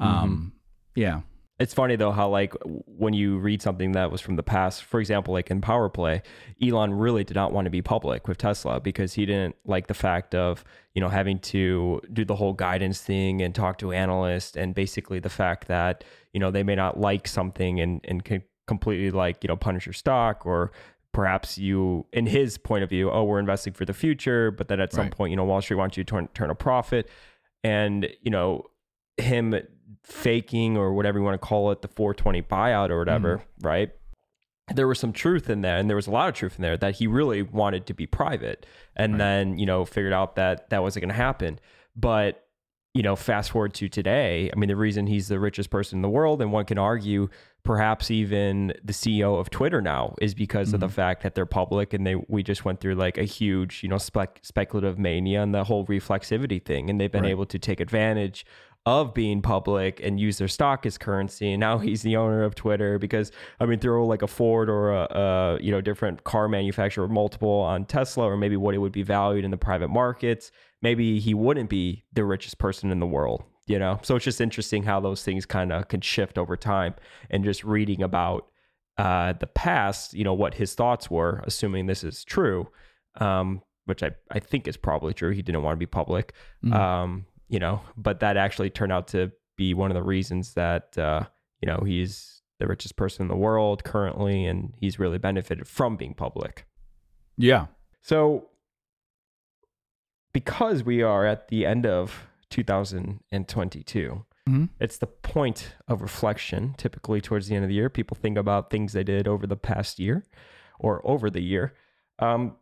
Mm-hmm. 0.00 0.04
Um, 0.04 0.52
yeah. 0.94 1.20
It's 1.58 1.72
funny 1.72 1.96
though 1.96 2.12
how 2.12 2.28
like 2.28 2.52
when 2.64 3.14
you 3.14 3.38
read 3.38 3.62
something 3.62 3.92
that 3.92 4.10
was 4.10 4.20
from 4.20 4.36
the 4.36 4.42
past, 4.42 4.84
for 4.84 5.00
example, 5.00 5.32
like 5.32 5.50
in 5.50 5.62
Power 5.62 5.88
Play, 5.88 6.22
Elon 6.62 6.92
really 6.92 7.24
did 7.24 7.34
not 7.34 7.50
want 7.50 7.64
to 7.64 7.70
be 7.70 7.80
public 7.80 8.28
with 8.28 8.36
Tesla 8.36 8.78
because 8.78 9.14
he 9.14 9.24
didn't 9.24 9.56
like 9.64 9.86
the 9.86 9.94
fact 9.94 10.34
of 10.34 10.64
you 10.94 11.00
know 11.00 11.08
having 11.08 11.38
to 11.38 12.02
do 12.12 12.26
the 12.26 12.36
whole 12.36 12.52
guidance 12.52 13.00
thing 13.00 13.40
and 13.40 13.54
talk 13.54 13.78
to 13.78 13.92
analysts 13.92 14.54
and 14.54 14.74
basically 14.74 15.18
the 15.18 15.30
fact 15.30 15.66
that 15.68 16.04
you 16.34 16.40
know 16.40 16.50
they 16.50 16.62
may 16.62 16.74
not 16.74 17.00
like 17.00 17.26
something 17.26 17.80
and 17.80 18.02
and 18.04 18.22
can 18.22 18.42
completely 18.66 19.10
like 19.10 19.42
you 19.42 19.48
know 19.48 19.56
punish 19.56 19.86
your 19.86 19.92
stock 19.94 20.44
or 20.44 20.72
perhaps 21.12 21.56
you 21.56 22.04
in 22.12 22.26
his 22.26 22.58
point 22.58 22.84
of 22.84 22.90
view 22.90 23.10
oh 23.10 23.24
we're 23.24 23.38
investing 23.38 23.72
for 23.72 23.86
the 23.86 23.94
future 23.94 24.50
but 24.50 24.68
then 24.68 24.80
at 24.80 24.92
some 24.92 25.04
right. 25.04 25.16
point 25.16 25.30
you 25.30 25.36
know 25.36 25.44
wall 25.44 25.62
street 25.62 25.76
wants 25.76 25.96
you 25.96 26.04
to 26.04 26.10
turn, 26.10 26.28
turn 26.34 26.50
a 26.50 26.54
profit 26.54 27.08
and 27.64 28.08
you 28.20 28.30
know 28.30 28.66
him 29.16 29.54
faking 30.02 30.76
or 30.76 30.92
whatever 30.94 31.18
you 31.18 31.24
want 31.24 31.40
to 31.40 31.46
call 31.46 31.70
it, 31.70 31.82
the 31.82 31.88
420 31.88 32.42
buyout 32.42 32.90
or 32.90 32.98
whatever, 32.98 33.38
mm-hmm. 33.38 33.66
right? 33.66 33.90
There 34.74 34.88
was 34.88 34.98
some 34.98 35.12
truth 35.12 35.48
in 35.48 35.62
there, 35.62 35.76
and 35.76 35.88
there 35.88 35.96
was 35.96 36.08
a 36.08 36.10
lot 36.10 36.28
of 36.28 36.34
truth 36.34 36.56
in 36.56 36.62
there 36.62 36.76
that 36.76 36.96
he 36.96 37.06
really 37.06 37.42
wanted 37.42 37.86
to 37.86 37.94
be 37.94 38.06
private, 38.06 38.66
and 38.96 39.12
right. 39.12 39.18
then 39.18 39.58
you 39.58 39.66
know 39.66 39.84
figured 39.84 40.12
out 40.12 40.34
that 40.36 40.70
that 40.70 40.82
wasn't 40.82 41.02
going 41.02 41.10
to 41.10 41.14
happen. 41.14 41.60
But 41.94 42.46
you 42.96 43.02
know, 43.02 43.14
fast 43.14 43.50
forward 43.50 43.74
to 43.74 43.90
today, 43.90 44.50
I 44.50 44.58
mean, 44.58 44.68
the 44.68 44.76
reason 44.76 45.06
he's 45.06 45.28
the 45.28 45.38
richest 45.38 45.68
person 45.68 45.98
in 45.98 46.02
the 46.02 46.08
world, 46.08 46.40
and 46.40 46.50
one 46.50 46.64
can 46.64 46.78
argue 46.78 47.28
perhaps 47.62 48.10
even 48.10 48.72
the 48.82 48.94
CEO 48.94 49.38
of 49.38 49.50
Twitter 49.50 49.82
now 49.82 50.14
is 50.18 50.34
because 50.34 50.68
mm-hmm. 50.68 50.76
of 50.76 50.80
the 50.80 50.88
fact 50.88 51.22
that 51.22 51.34
they're 51.34 51.44
public 51.44 51.92
and 51.92 52.06
they 52.06 52.14
we 52.28 52.42
just 52.42 52.64
went 52.64 52.80
through 52.80 52.94
like 52.94 53.18
a 53.18 53.24
huge, 53.24 53.82
you 53.82 53.90
know, 53.90 53.98
spec, 53.98 54.38
speculative 54.42 54.98
mania 54.98 55.42
and 55.42 55.54
the 55.54 55.64
whole 55.64 55.84
reflexivity 55.84 56.64
thing, 56.64 56.88
and 56.88 56.98
they've 56.98 57.12
been 57.12 57.24
right. 57.24 57.30
able 57.30 57.44
to 57.44 57.58
take 57.58 57.80
advantage 57.80 58.46
of 58.86 59.12
being 59.12 59.42
public 59.42 60.00
and 60.02 60.20
use 60.20 60.38
their 60.38 60.46
stock 60.46 60.86
as 60.86 60.96
currency. 60.96 61.52
And 61.52 61.60
now 61.60 61.78
he's 61.86 62.02
the 62.02 62.16
owner 62.16 62.44
of 62.44 62.54
Twitter 62.54 62.98
because 62.98 63.32
I 63.60 63.66
mean, 63.66 63.80
throw 63.80 64.06
like 64.06 64.22
a 64.22 64.28
Ford 64.28 64.70
or 64.70 64.92
a, 64.92 65.02
a 65.10 65.58
you 65.60 65.72
know 65.72 65.80
different 65.80 66.24
car 66.24 66.48
manufacturer 66.48 67.08
multiple 67.08 67.60
on 67.60 67.84
Tesla, 67.84 68.24
or 68.24 68.36
maybe 68.36 68.56
what 68.56 68.74
it 68.74 68.78
would 68.78 68.92
be 68.92 69.02
valued 69.02 69.44
in 69.44 69.50
the 69.50 69.56
private 69.56 69.88
markets. 69.88 70.50
Maybe 70.80 71.18
he 71.18 71.34
wouldn't 71.34 71.68
be 71.68 72.04
the 72.12 72.24
richest 72.24 72.58
person 72.58 72.90
in 72.90 73.00
the 73.00 73.06
world. 73.06 73.42
You 73.66 73.80
know, 73.80 73.98
so 74.02 74.14
it's 74.14 74.24
just 74.24 74.40
interesting 74.40 74.84
how 74.84 75.00
those 75.00 75.24
things 75.24 75.44
kind 75.44 75.72
of 75.72 75.88
can 75.88 76.00
shift 76.00 76.38
over 76.38 76.56
time. 76.56 76.94
And 77.30 77.42
just 77.42 77.64
reading 77.64 78.00
about 78.00 78.46
uh, 78.96 79.32
the 79.32 79.48
past, 79.48 80.14
you 80.14 80.22
know, 80.22 80.34
what 80.34 80.54
his 80.54 80.74
thoughts 80.74 81.10
were, 81.10 81.42
assuming 81.44 81.86
this 81.86 82.04
is 82.04 82.22
true, 82.22 82.68
um, 83.16 83.62
which 83.86 84.04
I, 84.04 84.12
I 84.30 84.38
think 84.38 84.68
is 84.68 84.76
probably 84.76 85.14
true. 85.14 85.32
He 85.32 85.42
didn't 85.42 85.64
want 85.64 85.74
to 85.74 85.78
be 85.78 85.86
public. 85.86 86.32
Mm-hmm. 86.64 86.74
Um, 86.74 87.26
you 87.48 87.58
know, 87.58 87.80
but 87.96 88.20
that 88.20 88.36
actually 88.36 88.70
turned 88.70 88.92
out 88.92 89.08
to 89.08 89.32
be 89.56 89.74
one 89.74 89.90
of 89.90 89.94
the 89.94 90.02
reasons 90.02 90.54
that, 90.54 90.96
uh, 90.98 91.22
you 91.60 91.66
know, 91.66 91.82
he's 91.84 92.42
the 92.58 92.66
richest 92.66 92.96
person 92.96 93.22
in 93.22 93.28
the 93.28 93.36
world 93.36 93.84
currently, 93.84 94.44
and 94.44 94.74
he's 94.76 94.98
really 94.98 95.18
benefited 95.18 95.66
from 95.68 95.96
being 95.96 96.14
public. 96.14 96.66
Yeah. 97.36 97.66
So, 98.02 98.48
because 100.32 100.82
we 100.82 101.02
are 101.02 101.26
at 101.26 101.48
the 101.48 101.66
end 101.66 101.86
of 101.86 102.28
2022, 102.50 104.24
mm-hmm. 104.48 104.64
it's 104.80 104.98
the 104.98 105.06
point 105.06 105.74
of 105.88 106.02
reflection. 106.02 106.74
Typically, 106.78 107.20
towards 107.20 107.48
the 107.48 107.54
end 107.54 107.64
of 107.64 107.68
the 107.68 107.74
year, 107.74 107.90
people 107.90 108.16
think 108.20 108.38
about 108.38 108.70
things 108.70 108.92
they 108.92 109.04
did 109.04 109.28
over 109.28 109.46
the 109.46 109.56
past 109.56 109.98
year 109.98 110.24
or 110.78 111.06
over 111.06 111.30
the 111.30 111.42
year. 111.42 111.74
Um, 112.18 112.56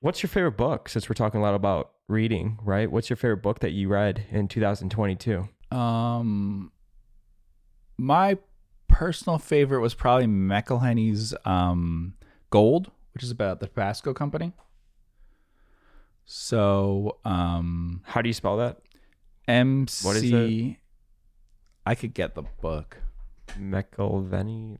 what's 0.00 0.22
your 0.22 0.28
favorite 0.28 0.56
book 0.56 0.88
since 0.88 1.08
we're 1.08 1.14
talking 1.14 1.40
a 1.40 1.42
lot 1.42 1.54
about 1.54 1.92
reading, 2.10 2.58
right? 2.62 2.90
What's 2.90 3.08
your 3.08 3.16
favorite 3.16 3.42
book 3.42 3.60
that 3.60 3.70
you 3.70 3.88
read 3.88 4.26
in 4.30 4.48
2022? 4.48 5.48
Um, 5.70 6.72
my 7.96 8.36
personal 8.88 9.38
favorite 9.38 9.80
was 9.80 9.94
probably 9.94 10.26
McIlhenny's 10.26 11.34
um, 11.44 12.14
Gold, 12.50 12.90
which 13.14 13.22
is 13.22 13.30
about 13.30 13.60
the 13.60 13.66
Tabasco 13.66 14.12
company. 14.12 14.52
So, 16.26 17.18
um, 17.24 18.02
how 18.04 18.22
do 18.22 18.28
you 18.28 18.34
spell 18.34 18.56
that? 18.58 18.78
M 19.48 19.86
C. 19.88 20.78
I 21.86 21.94
could 21.94 22.14
get 22.14 22.34
the 22.34 22.42
book. 22.60 22.98
McIlhenny. 23.58 24.78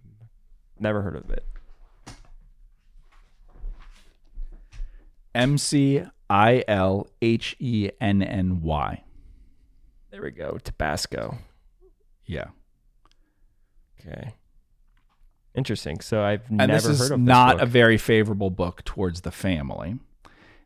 Never 0.79 1.03
heard 1.03 1.17
of 1.17 1.31
it. 1.31 1.45
M 5.35 5.59
C 5.59 6.03
I 6.31 6.63
L 6.69 7.09
H 7.21 7.57
E 7.59 7.91
N 8.01 8.23
N 8.23 8.63
Y. 8.63 9.03
There 10.11 10.23
we 10.23 10.31
go. 10.31 10.59
Tabasco. 10.63 11.39
Yeah. 12.25 12.47
Okay. 14.01 14.35
Interesting. 15.55 16.01
So 16.01 16.23
I've 16.23 16.47
and 16.49 16.59
never 16.59 16.73
this 16.73 16.87
is 16.87 16.99
heard 17.01 17.13
of 17.13 17.21
not 17.21 17.55
book. 17.57 17.63
a 17.63 17.67
very 17.67 17.99
favorable 17.99 18.51
book 18.51 18.85
towards 18.85 19.23
the 19.23 19.33
family. 19.33 19.99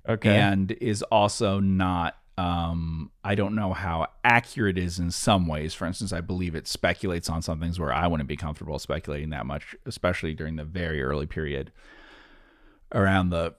Okay. 0.07 0.37
And 0.37 0.71
is 0.73 1.03
also 1.05 1.61
not 1.61 2.19
um 2.37 3.11
I 3.23 3.35
don't 3.35 3.55
know 3.55 3.73
how 3.73 4.09
accurate 4.23 4.77
it 4.77 4.85
is 4.85 4.99
in 4.99 5.11
some 5.11 5.47
ways. 5.47 5.73
For 5.73 5.87
instance, 5.87 6.13
I 6.13 6.21
believe 6.21 6.55
it 6.55 6.69
speculates 6.69 7.31
on 7.31 7.41
some 7.41 7.59
things 7.59 7.81
where 7.81 7.93
I 7.93 8.07
wouldn't 8.07 8.29
be 8.29 8.37
comfortable 8.37 8.79
speculating 8.79 9.31
that 9.31 9.47
much, 9.47 9.75
especially 9.87 10.35
during 10.35 10.57
the 10.57 10.65
very 10.65 11.03
early 11.03 11.27
period 11.27 11.73
around 12.93 13.31
the 13.31 13.55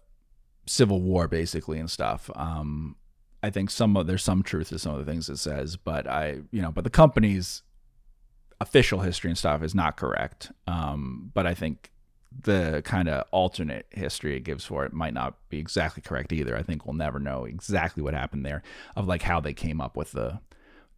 Civil 0.65 1.01
War 1.01 1.27
basically 1.27 1.79
and 1.79 1.89
stuff. 1.89 2.29
Um, 2.35 2.95
I 3.43 3.49
think 3.49 3.69
some 3.69 3.95
of 3.95 4.07
there's 4.07 4.23
some 4.23 4.43
truth 4.43 4.69
to 4.69 4.79
some 4.79 4.95
of 4.95 5.05
the 5.05 5.11
things 5.11 5.29
it 5.29 5.37
says, 5.37 5.77
but 5.77 6.07
I 6.07 6.39
you 6.51 6.61
know, 6.61 6.71
but 6.71 6.83
the 6.83 6.89
company's 6.89 7.61
official 8.59 9.01
history 9.01 9.29
and 9.29 9.37
stuff 9.37 9.61
is 9.61 9.75
not 9.75 9.97
correct. 9.97 10.51
Um, 10.67 11.31
but 11.33 11.45
I 11.45 11.53
think 11.53 11.91
the 12.41 12.81
kind 12.83 13.07
of 13.07 13.25
alternate 13.31 13.85
history 13.91 14.35
it 14.35 14.41
gives 14.41 14.65
for 14.65 14.85
it 14.85 14.93
might 14.93 15.13
not 15.13 15.35
be 15.49 15.59
exactly 15.59 16.01
correct 16.01 16.33
either. 16.33 16.57
I 16.57 16.63
think 16.63 16.85
we'll 16.85 16.95
never 16.95 17.19
know 17.19 17.45
exactly 17.45 18.03
what 18.03 18.13
happened 18.13 18.45
there 18.45 18.61
of 18.95 19.07
like 19.07 19.21
how 19.21 19.39
they 19.39 19.53
came 19.53 19.79
up 19.79 19.95
with 19.95 20.11
the 20.11 20.39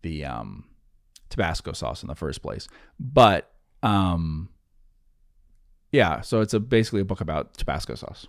the 0.01 0.25
um, 0.25 0.65
Tabasco 1.29 1.73
sauce 1.73 2.01
in 2.01 2.07
the 2.07 2.15
first 2.15 2.41
place. 2.41 2.67
But 2.99 3.51
um, 3.83 4.49
yeah, 5.91 6.21
so 6.21 6.41
it's 6.41 6.53
a 6.53 6.59
basically 6.59 7.01
a 7.01 7.05
book 7.05 7.21
about 7.21 7.55
Tabasco 7.55 7.95
sauce 7.95 8.27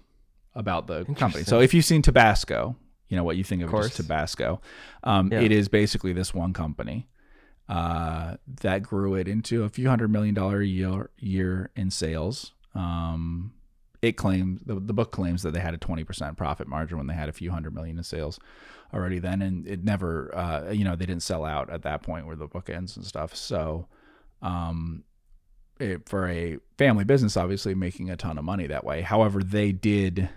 about 0.58 0.86
the 0.88 1.04
company. 1.14 1.44
So 1.44 1.60
if 1.60 1.72
you've 1.72 1.84
seen 1.84 2.02
Tabasco, 2.02 2.76
you 3.08 3.16
know 3.16 3.24
what 3.24 3.36
you 3.36 3.44
think 3.44 3.62
of, 3.62 3.72
of 3.72 3.82
just 3.84 3.96
Tabasco. 3.96 4.60
Um, 5.04 5.32
yeah. 5.32 5.40
It 5.40 5.52
is 5.52 5.68
basically 5.68 6.12
this 6.12 6.34
one 6.34 6.52
company 6.52 7.08
uh, 7.68 8.36
that 8.60 8.82
grew 8.82 9.14
it 9.14 9.28
into 9.28 9.64
a 9.64 9.68
few 9.68 9.88
hundred 9.88 10.10
million 10.10 10.34
dollar 10.34 10.60
a 10.60 10.66
year 10.66 11.10
year 11.18 11.70
in 11.76 11.90
sales. 11.90 12.52
Um, 12.74 13.52
it 14.02 14.12
claims 14.12 14.60
the, 14.64 14.74
the 14.74 14.92
book 14.92 15.10
claims 15.10 15.42
that 15.42 15.52
they 15.52 15.60
had 15.60 15.74
a 15.74 15.78
20% 15.78 16.36
profit 16.36 16.68
margin 16.68 16.98
when 16.98 17.08
they 17.08 17.14
had 17.14 17.28
a 17.28 17.32
few 17.32 17.50
hundred 17.50 17.74
million 17.74 17.98
in 17.98 18.04
sales 18.04 18.38
already 18.94 19.18
then 19.18 19.42
and 19.42 19.66
it 19.66 19.84
never 19.84 20.34
uh, 20.36 20.70
you 20.70 20.84
know 20.84 20.94
they 20.94 21.04
didn't 21.04 21.22
sell 21.22 21.44
out 21.44 21.68
at 21.68 21.82
that 21.82 22.02
point 22.02 22.26
where 22.26 22.36
the 22.36 22.46
book 22.46 22.70
ends 22.70 22.96
and 22.96 23.04
stuff 23.04 23.34
so 23.34 23.86
um, 24.40 25.02
it, 25.80 26.08
for 26.08 26.28
a 26.28 26.58
family 26.78 27.04
business 27.04 27.36
obviously 27.36 27.74
making 27.74 28.08
a 28.08 28.16
ton 28.16 28.38
of 28.38 28.44
money 28.44 28.66
that 28.66 28.84
way 28.84 29.02
however 29.02 29.42
they 29.42 29.72
did 29.72 30.28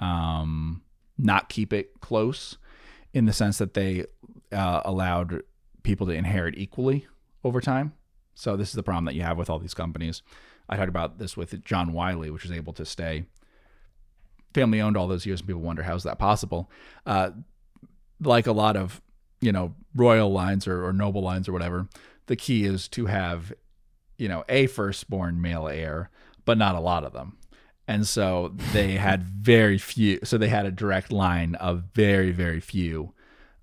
um, 0.00 0.82
not 1.18 1.48
keep 1.48 1.72
it 1.72 2.00
close 2.00 2.58
in 3.12 3.24
the 3.24 3.32
sense 3.32 3.58
that 3.58 3.74
they 3.74 4.04
uh, 4.52 4.82
allowed 4.84 5.42
people 5.82 6.06
to 6.06 6.12
inherit 6.12 6.56
equally 6.58 7.06
over 7.44 7.60
time. 7.60 7.92
So 8.34 8.56
this 8.56 8.68
is 8.68 8.74
the 8.74 8.82
problem 8.82 9.06
that 9.06 9.14
you 9.14 9.22
have 9.22 9.38
with 9.38 9.48
all 9.48 9.58
these 9.58 9.74
companies. 9.74 10.22
I 10.68 10.76
talked 10.76 10.88
about 10.88 11.18
this 11.18 11.36
with 11.36 11.64
John 11.64 11.92
Wiley, 11.92 12.30
which 12.30 12.42
was 12.42 12.52
able 12.52 12.72
to 12.74 12.84
stay 12.84 13.24
family 14.56 14.80
owned 14.80 14.96
all 14.96 15.06
those 15.06 15.26
years, 15.26 15.40
and 15.40 15.46
people 15.46 15.60
wonder 15.60 15.82
how's 15.82 16.04
that 16.04 16.18
possible. 16.18 16.70
Uh, 17.04 17.30
like 18.20 18.46
a 18.46 18.52
lot 18.52 18.76
of 18.76 19.02
you 19.40 19.52
know 19.52 19.74
royal 19.94 20.32
lines 20.32 20.66
or, 20.66 20.84
or 20.84 20.92
noble 20.92 21.22
lines 21.22 21.48
or 21.48 21.52
whatever, 21.52 21.88
the 22.26 22.36
key 22.36 22.64
is 22.64 22.88
to 22.88 23.06
have 23.06 23.52
you 24.16 24.28
know 24.28 24.44
a 24.48 24.66
firstborn 24.66 25.40
male 25.40 25.68
heir, 25.68 26.10
but 26.44 26.58
not 26.58 26.74
a 26.74 26.80
lot 26.80 27.04
of 27.04 27.12
them 27.12 27.36
and 27.88 28.06
so 28.06 28.54
they 28.72 28.92
had 28.92 29.22
very 29.22 29.78
few 29.78 30.18
so 30.24 30.38
they 30.38 30.48
had 30.48 30.66
a 30.66 30.70
direct 30.70 31.12
line 31.12 31.54
of 31.56 31.84
very 31.94 32.32
very 32.32 32.60
few 32.60 33.12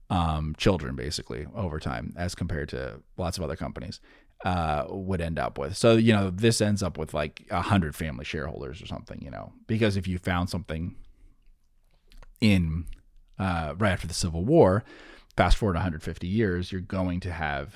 um, 0.10 0.54
children 0.58 0.96
basically 0.96 1.48
over 1.56 1.80
time 1.80 2.14
as 2.18 2.36
compared 2.36 2.70
to 2.70 3.02
lots 3.18 3.38
of 3.38 3.44
other 3.44 3.56
companies 3.56 4.00
uh, 4.46 4.86
would 4.90 5.22
end 5.22 5.40
up 5.40 5.58
with. 5.58 5.76
So 5.78 5.96
you 5.96 6.14
know 6.14 6.30
this 6.30 6.62
ends 6.62 6.84
up 6.84 6.98
with 6.98 7.14
like 7.14 7.46
a 7.50 7.62
hundred 7.62 7.96
family 7.96 8.26
shareholders 8.26 8.82
or 8.82 8.86
something 8.86 9.22
you 9.22 9.32
know 9.32 9.54
because 9.68 9.98
if 9.98 10.08
you 10.08 10.18
found 10.18 10.50
something 10.50 10.96
in 12.42 12.86
uh, 13.40 13.74
right 13.78 13.92
after 13.92 14.08
the 14.08 14.14
civil 14.14 14.44
war 14.44 14.84
fast 15.36 15.58
forward 15.58 15.76
150 15.76 16.28
years 16.28 16.72
you're 16.72 16.82
going 16.82 17.20
to 17.22 17.32
have 17.32 17.74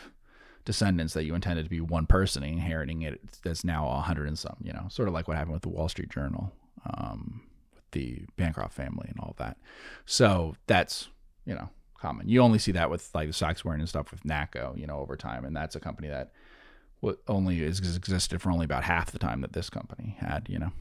descendants 0.68 1.14
that 1.14 1.24
you 1.24 1.34
intended 1.34 1.64
to 1.64 1.70
be 1.70 1.80
one 1.80 2.06
person 2.06 2.44
inheriting 2.44 3.02
it 3.02 3.22
that's 3.42 3.64
now 3.64 3.88
a 3.88 4.02
hundred 4.02 4.28
and 4.28 4.38
some, 4.38 4.58
you 4.62 4.74
know, 4.74 4.86
sort 4.90 5.08
of 5.08 5.14
like 5.14 5.26
what 5.26 5.38
happened 5.38 5.54
with 5.54 5.62
the 5.62 5.70
Wall 5.70 5.88
Street 5.88 6.10
Journal, 6.10 6.52
um, 6.86 7.42
with 7.74 7.90
the 7.92 8.26
Bancroft 8.36 8.74
family 8.74 9.08
and 9.08 9.18
all 9.22 9.34
that. 9.38 9.56
So 10.06 10.58
that's, 10.68 11.08
you 11.46 11.56
know, 11.56 11.70
common. 11.98 12.28
You 12.28 12.42
only 12.42 12.60
see 12.60 12.74
that 12.74 12.90
with 12.90 13.10
like 13.16 13.28
the 13.30 13.34
stocks 13.34 13.64
wearing 13.64 13.80
and 13.80 13.88
stuff 13.88 14.12
with 14.12 14.24
NACCO, 14.24 14.78
you 14.78 14.86
know, 14.86 15.00
over 15.00 15.16
time. 15.16 15.46
And 15.46 15.56
that's 15.56 15.78
a 15.78 15.80
company 15.80 16.10
that 16.10 16.34
only 17.30 17.64
is 17.64 17.80
existed 17.80 18.42
for 18.42 18.52
only 18.52 18.66
about 18.66 18.84
half 18.84 19.12
the 19.12 19.20
time 19.20 19.40
that 19.40 19.54
this 19.54 19.70
company 19.70 20.18
had, 20.20 20.48
you 20.50 20.60
know? 20.60 20.72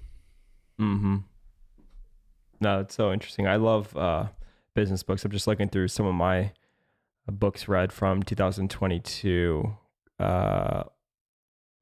Mm-hmm. 0.80 1.16
No, 2.60 2.80
it's 2.80 2.96
so 2.96 3.12
interesting. 3.12 3.46
I 3.46 3.54
love, 3.54 3.96
uh, 3.96 4.26
business 4.74 5.04
books. 5.04 5.24
I'm 5.24 5.30
just 5.30 5.46
looking 5.46 5.68
through 5.68 5.88
some 5.88 6.06
of 6.06 6.14
my, 6.14 6.50
books 7.32 7.68
read 7.68 7.92
from 7.92 8.22
2022. 8.22 9.76
Uh, 10.18 10.84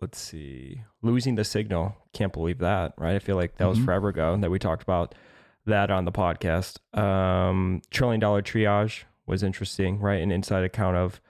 let's 0.01 0.19
see, 0.19 0.83
losing 1.03 1.35
the 1.35 1.45
signal. 1.45 1.97
Can't 2.13 2.33
believe 2.33 2.59
that, 2.59 2.95
right? 2.99 3.15
I 3.15 3.19
feel 3.19 3.37
like 3.37 3.57
that 3.57 3.65
mm-hmm. 3.65 3.71
was 3.71 3.79
forever 3.79 4.09
ago 4.09 4.37
that 4.41 4.51
we 4.51 4.59
talked 4.59 4.83
about 4.83 5.15
that 5.67 5.91
on 5.91 6.05
the 6.05 6.13
podcast. 6.13 6.79
Um, 6.99 7.83
Trillion 7.91 8.21
Dollar 8.21 8.43
Triage 8.43 9.05
was 9.27 9.43
interesting, 9.43 9.99
right? 10.01 10.21
An 10.21 10.31
inside 10.31 10.65
account 10.65 10.97
of 10.97 11.21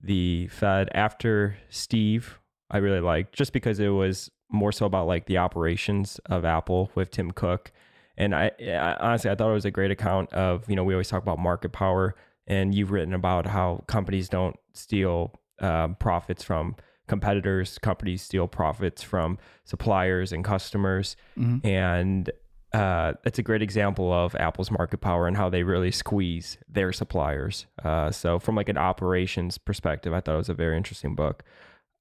the 0.00 0.48
Fed 0.48 0.88
after 0.94 1.56
Steve. 1.70 2.38
I 2.70 2.78
really 2.78 3.00
liked 3.00 3.34
just 3.34 3.52
because 3.52 3.80
it 3.80 3.88
was 3.88 4.30
more 4.50 4.72
so 4.72 4.86
about 4.86 5.06
like 5.06 5.26
the 5.26 5.38
operations 5.38 6.20
of 6.26 6.44
Apple 6.44 6.90
with 6.94 7.10
Tim 7.10 7.30
Cook. 7.30 7.72
And 8.16 8.34
I, 8.34 8.50
I 8.60 8.96
honestly, 9.00 9.30
I 9.30 9.34
thought 9.34 9.50
it 9.50 9.54
was 9.54 9.64
a 9.64 9.70
great 9.70 9.90
account 9.90 10.32
of, 10.32 10.68
you 10.68 10.76
know, 10.76 10.84
we 10.84 10.92
always 10.92 11.08
talk 11.08 11.22
about 11.22 11.38
market 11.38 11.72
power 11.72 12.14
and 12.48 12.74
you've 12.74 12.90
written 12.90 13.14
about 13.14 13.46
how 13.46 13.84
companies 13.86 14.28
don't 14.28 14.56
steal 14.74 15.34
um, 15.60 15.94
profits 16.00 16.42
from 16.42 16.74
competitors. 17.06 17.78
Companies 17.78 18.22
steal 18.22 18.48
profits 18.48 19.02
from 19.02 19.38
suppliers 19.64 20.32
and 20.32 20.44
customers, 20.44 21.14
Mhm. 21.38 21.64
and 21.64 22.30
uh, 22.74 23.14
that's 23.24 23.38
a 23.38 23.42
great 23.42 23.62
example 23.62 24.12
of 24.12 24.34
Apple's 24.34 24.70
market 24.70 24.98
power 25.00 25.26
and 25.26 25.36
how 25.38 25.48
they 25.48 25.62
really 25.62 25.90
squeeze 25.90 26.58
their 26.68 26.92
suppliers. 26.92 27.66
Uh, 27.82 28.10
so, 28.10 28.38
from 28.38 28.56
like 28.56 28.68
an 28.68 28.76
operations 28.76 29.56
perspective, 29.56 30.12
I 30.12 30.20
thought 30.20 30.34
it 30.34 30.38
was 30.38 30.48
a 30.50 30.54
very 30.54 30.76
interesting 30.76 31.14
book. 31.14 31.44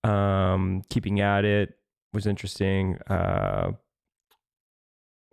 Um, 0.03 0.81
Keeping 0.89 1.19
at 1.21 1.45
it 1.45 1.77
was 2.13 2.27
interesting. 2.27 2.97
Uh, 3.09 3.71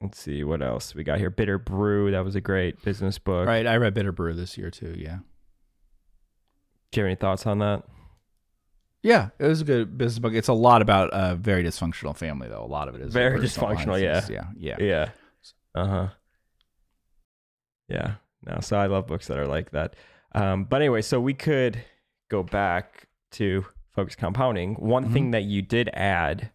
let's 0.05 0.21
see 0.21 0.45
what 0.45 0.63
else 0.63 0.95
we 0.95 1.03
got 1.05 1.19
here. 1.19 1.31
Bitter 1.31 1.59
Brew, 1.59 2.11
that 2.13 2.25
was 2.25 2.37
a 2.37 2.41
great 2.41 2.83
business 2.83 3.19
book. 3.19 3.47
Right. 3.47 3.67
I 3.67 3.77
read 3.77 3.95
Bitter 3.95 4.13
Brew 4.13 4.35
this 4.35 4.57
year 4.57 4.71
too. 4.71 4.95
Yeah. 4.97 5.19
Do 6.93 7.01
you 7.01 7.05
have 7.05 7.09
any 7.09 7.17
thoughts 7.17 7.47
on 7.47 7.59
that? 7.59 7.83
Yeah, 9.03 9.31
it 9.39 9.47
was 9.47 9.61
a 9.61 9.65
good 9.65 9.99
business 9.99 10.19
book. 10.19 10.33
It's 10.33 10.49
a 10.49 10.55
lot 10.55 10.81
about 10.81 11.11
a 11.13 11.35
very 11.35 11.63
dysfunctional 11.63 12.17
family, 12.17 12.49
though. 12.49 12.65
A 12.65 12.67
lot 12.67 12.89
of 12.89 12.95
it 12.95 13.03
is 13.03 13.13
Very 13.13 13.39
dysfunctional, 13.39 14.01
lives. 14.01 14.31
Yeah, 14.31 14.47
yeah. 14.57 14.77
Yeah. 14.79 15.09
Uh 15.75 15.87
huh. 15.87 16.09
Yeah. 17.89 18.15
No. 18.47 18.61
So 18.61 18.79
I 18.79 18.87
love 18.87 19.07
books 19.07 19.27
that 19.27 19.39
are 19.39 19.47
like 19.47 19.73
that. 19.73 19.95
Um, 20.35 20.65
but 20.65 20.81
anyway, 20.81 21.03
so 21.03 21.21
we 21.21 21.35
could 21.35 21.85
go 22.31 22.43
back 22.43 23.09
to 23.33 23.67
focus 23.95 24.15
compounding. 24.15 24.75
One 24.77 25.13
thing 25.13 25.33
that 25.33 25.45
you 25.45 25.61
did 25.63 25.91
add 25.93 26.51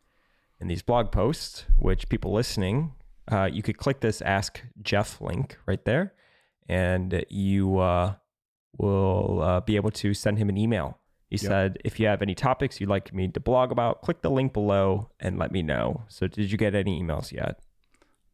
in 0.59 0.67
these 0.67 0.81
blog 0.81 1.11
posts, 1.11 1.65
which 1.77 2.09
people 2.09 2.33
listening, 2.33 2.93
uh, 3.31 3.49
you 3.51 3.61
could 3.61 3.77
click 3.77 3.99
this 4.01 4.21
Ask 4.21 4.61
Jeff 4.81 5.21
link 5.21 5.57
right 5.65 5.83
there, 5.85 6.13
and 6.67 7.23
you 7.29 7.77
uh, 7.79 8.15
will 8.77 9.41
uh, 9.41 9.59
be 9.61 9.75
able 9.75 9.91
to 9.91 10.13
send 10.13 10.37
him 10.37 10.49
an 10.49 10.57
email. 10.57 10.97
He 11.29 11.35
Yep. 11.35 11.41
said, 11.49 11.77
if 11.85 11.99
you 11.99 12.07
have 12.07 12.23
any 12.23 12.33
topics 12.33 12.81
you'd 12.81 12.89
like 12.89 13.13
me 13.13 13.27
to 13.27 13.39
blog 13.39 13.71
about, 13.71 14.01
click 14.01 14.23
the 14.23 14.31
link 14.31 14.51
below 14.51 15.11
and 15.19 15.37
let 15.37 15.51
me 15.51 15.61
know. 15.61 16.01
So, 16.07 16.25
did 16.27 16.51
you 16.51 16.57
get 16.57 16.73
any 16.73 16.99
emails 17.03 17.31
yet? 17.31 17.59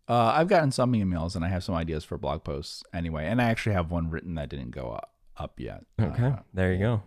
Uh, 0.07 0.31
I've 0.35 0.47
gotten 0.47 0.71
some 0.71 0.93
emails, 0.93 1.35
and 1.35 1.43
I 1.43 1.49
have 1.49 1.63
some 1.63 1.75
ideas 1.75 2.05
for 2.05 2.17
blog 2.17 2.43
posts 2.45 2.83
anyway. 2.93 3.25
And 3.25 3.41
I 3.41 3.45
actually 3.45 3.73
have 3.73 3.91
one 3.91 4.09
written 4.09 4.35
that 4.35 4.47
didn't 4.49 4.71
go 4.71 4.91
up, 4.91 5.13
up 5.35 5.59
yet. 5.59 5.83
Okay. 5.99 6.27
Uh, 6.27 6.35
there 6.53 6.71
you 6.73 6.79
go. 6.79 7.01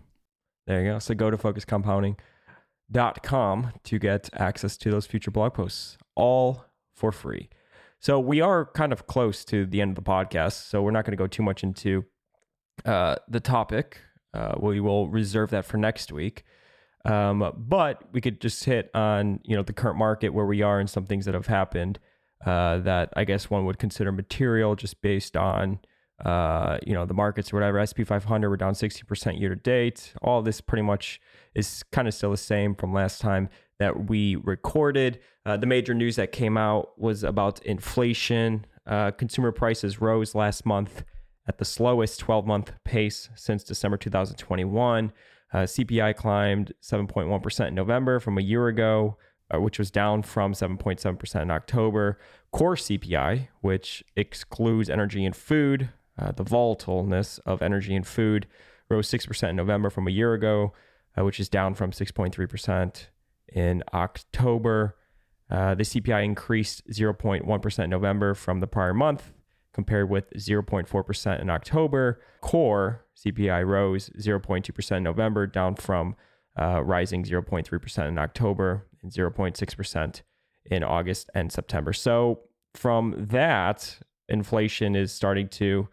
There 0.66 0.84
you 0.84 0.90
go. 0.92 0.98
So 0.98 1.14
go 1.14 1.30
to 1.30 1.38
focuscompounding.com 1.38 3.72
to 3.84 3.98
get 3.98 4.28
access 4.34 4.76
to 4.78 4.90
those 4.90 5.06
future 5.06 5.30
blog 5.30 5.54
posts 5.54 5.96
all 6.14 6.64
for 6.94 7.12
free. 7.12 7.48
So 8.00 8.20
we 8.20 8.40
are 8.40 8.66
kind 8.66 8.92
of 8.92 9.06
close 9.06 9.44
to 9.46 9.66
the 9.66 9.80
end 9.80 9.96
of 9.96 10.04
the 10.04 10.08
podcast. 10.08 10.68
So 10.68 10.82
we're 10.82 10.92
not 10.92 11.04
going 11.04 11.16
to 11.16 11.22
go 11.22 11.26
too 11.26 11.42
much 11.42 11.62
into 11.62 12.04
uh, 12.84 13.16
the 13.28 13.40
topic. 13.40 14.00
Uh, 14.32 14.54
we 14.60 14.80
will 14.80 15.08
reserve 15.08 15.50
that 15.50 15.64
for 15.64 15.78
next 15.78 16.12
week. 16.12 16.44
Um, 17.04 17.52
but 17.56 18.02
we 18.12 18.20
could 18.20 18.40
just 18.40 18.64
hit 18.64 18.90
on 18.94 19.40
you 19.44 19.56
know 19.56 19.62
the 19.62 19.72
current 19.72 19.98
market 19.98 20.30
where 20.30 20.46
we 20.46 20.62
are 20.62 20.78
and 20.78 20.90
some 20.90 21.06
things 21.06 21.24
that 21.24 21.34
have 21.34 21.46
happened 21.46 21.98
uh, 22.44 22.78
that 22.78 23.12
I 23.16 23.24
guess 23.24 23.48
one 23.48 23.64
would 23.66 23.78
consider 23.78 24.12
material 24.12 24.74
just 24.74 25.00
based 25.00 25.36
on 25.36 25.80
uh, 26.24 26.78
you 26.84 26.94
know 26.94 27.06
the 27.06 27.14
markets 27.14 27.52
or 27.52 27.56
whatever. 27.56 27.78
S&P 27.78 28.04
500 28.04 28.50
we're 28.50 28.56
down 28.56 28.74
60% 28.74 29.40
year 29.40 29.48
to 29.48 29.56
date. 29.56 30.12
All 30.22 30.42
this 30.42 30.60
pretty 30.60 30.82
much 30.82 31.20
is 31.54 31.84
kind 31.92 32.08
of 32.08 32.14
still 32.14 32.30
the 32.30 32.36
same 32.36 32.74
from 32.74 32.92
last 32.92 33.20
time 33.20 33.48
that 33.78 34.08
we 34.08 34.36
recorded. 34.36 35.20
Uh, 35.46 35.56
the 35.56 35.66
major 35.66 35.94
news 35.94 36.16
that 36.16 36.32
came 36.32 36.56
out 36.56 36.98
was 36.98 37.24
about 37.24 37.62
inflation. 37.64 38.66
Uh, 38.86 39.10
consumer 39.12 39.52
prices 39.52 40.00
rose 40.00 40.34
last 40.34 40.66
month 40.66 41.04
at 41.46 41.58
the 41.58 41.64
slowest 41.64 42.20
12 42.20 42.46
month 42.46 42.72
pace 42.84 43.30
since 43.34 43.64
December 43.64 43.96
2021. 43.96 45.12
Uh, 45.52 45.58
CPI 45.58 46.14
climbed 46.14 46.74
7.1% 46.82 47.68
in 47.68 47.74
November 47.74 48.20
from 48.20 48.36
a 48.36 48.42
year 48.42 48.68
ago, 48.68 49.16
uh, 49.52 49.60
which 49.60 49.78
was 49.78 49.90
down 49.90 50.22
from 50.22 50.52
7.7% 50.52 51.42
in 51.42 51.50
October. 51.50 52.18
Core 52.50 52.76
CPI, 52.76 53.48
which 53.60 54.04
excludes 54.14 54.90
energy 54.90 55.24
and 55.24 55.34
food, 55.34 55.90
uh, 56.18 56.32
the 56.32 56.44
volatileness 56.44 57.38
of 57.46 57.62
energy 57.62 57.94
and 57.94 58.06
food, 58.06 58.46
rose 58.90 59.08
6% 59.08 59.48
in 59.48 59.56
November 59.56 59.88
from 59.88 60.06
a 60.06 60.10
year 60.10 60.34
ago, 60.34 60.72
uh, 61.18 61.24
which 61.24 61.40
is 61.40 61.48
down 61.48 61.74
from 61.74 61.92
6.3% 61.92 63.06
in 63.52 63.82
October. 63.92 64.96
Uh, 65.50 65.74
the 65.74 65.82
CPI 65.82 66.24
increased 66.24 66.86
0.1% 66.90 67.84
in 67.84 67.90
November 67.90 68.34
from 68.34 68.60
the 68.60 68.66
prior 68.66 68.92
month, 68.92 69.32
compared 69.72 70.10
with 70.10 70.30
0.4% 70.34 71.40
in 71.40 71.50
October. 71.50 72.20
Core 72.40 73.04
CPI 73.16 73.66
rose 73.66 74.10
0.2% 74.10 74.96
in 74.96 75.02
November, 75.02 75.46
down 75.46 75.74
from 75.74 76.16
uh, 76.60 76.82
rising 76.82 77.24
0.3% 77.24 78.08
in 78.08 78.18
October 78.18 78.86
and 79.02 79.12
0.6% 79.12 80.22
in 80.66 80.84
August 80.84 81.30
and 81.34 81.50
September. 81.52 81.92
So, 81.92 82.40
from 82.74 83.14
that, 83.30 83.98
inflation 84.28 84.94
is 84.94 85.12
starting 85.12 85.48
to, 85.48 85.88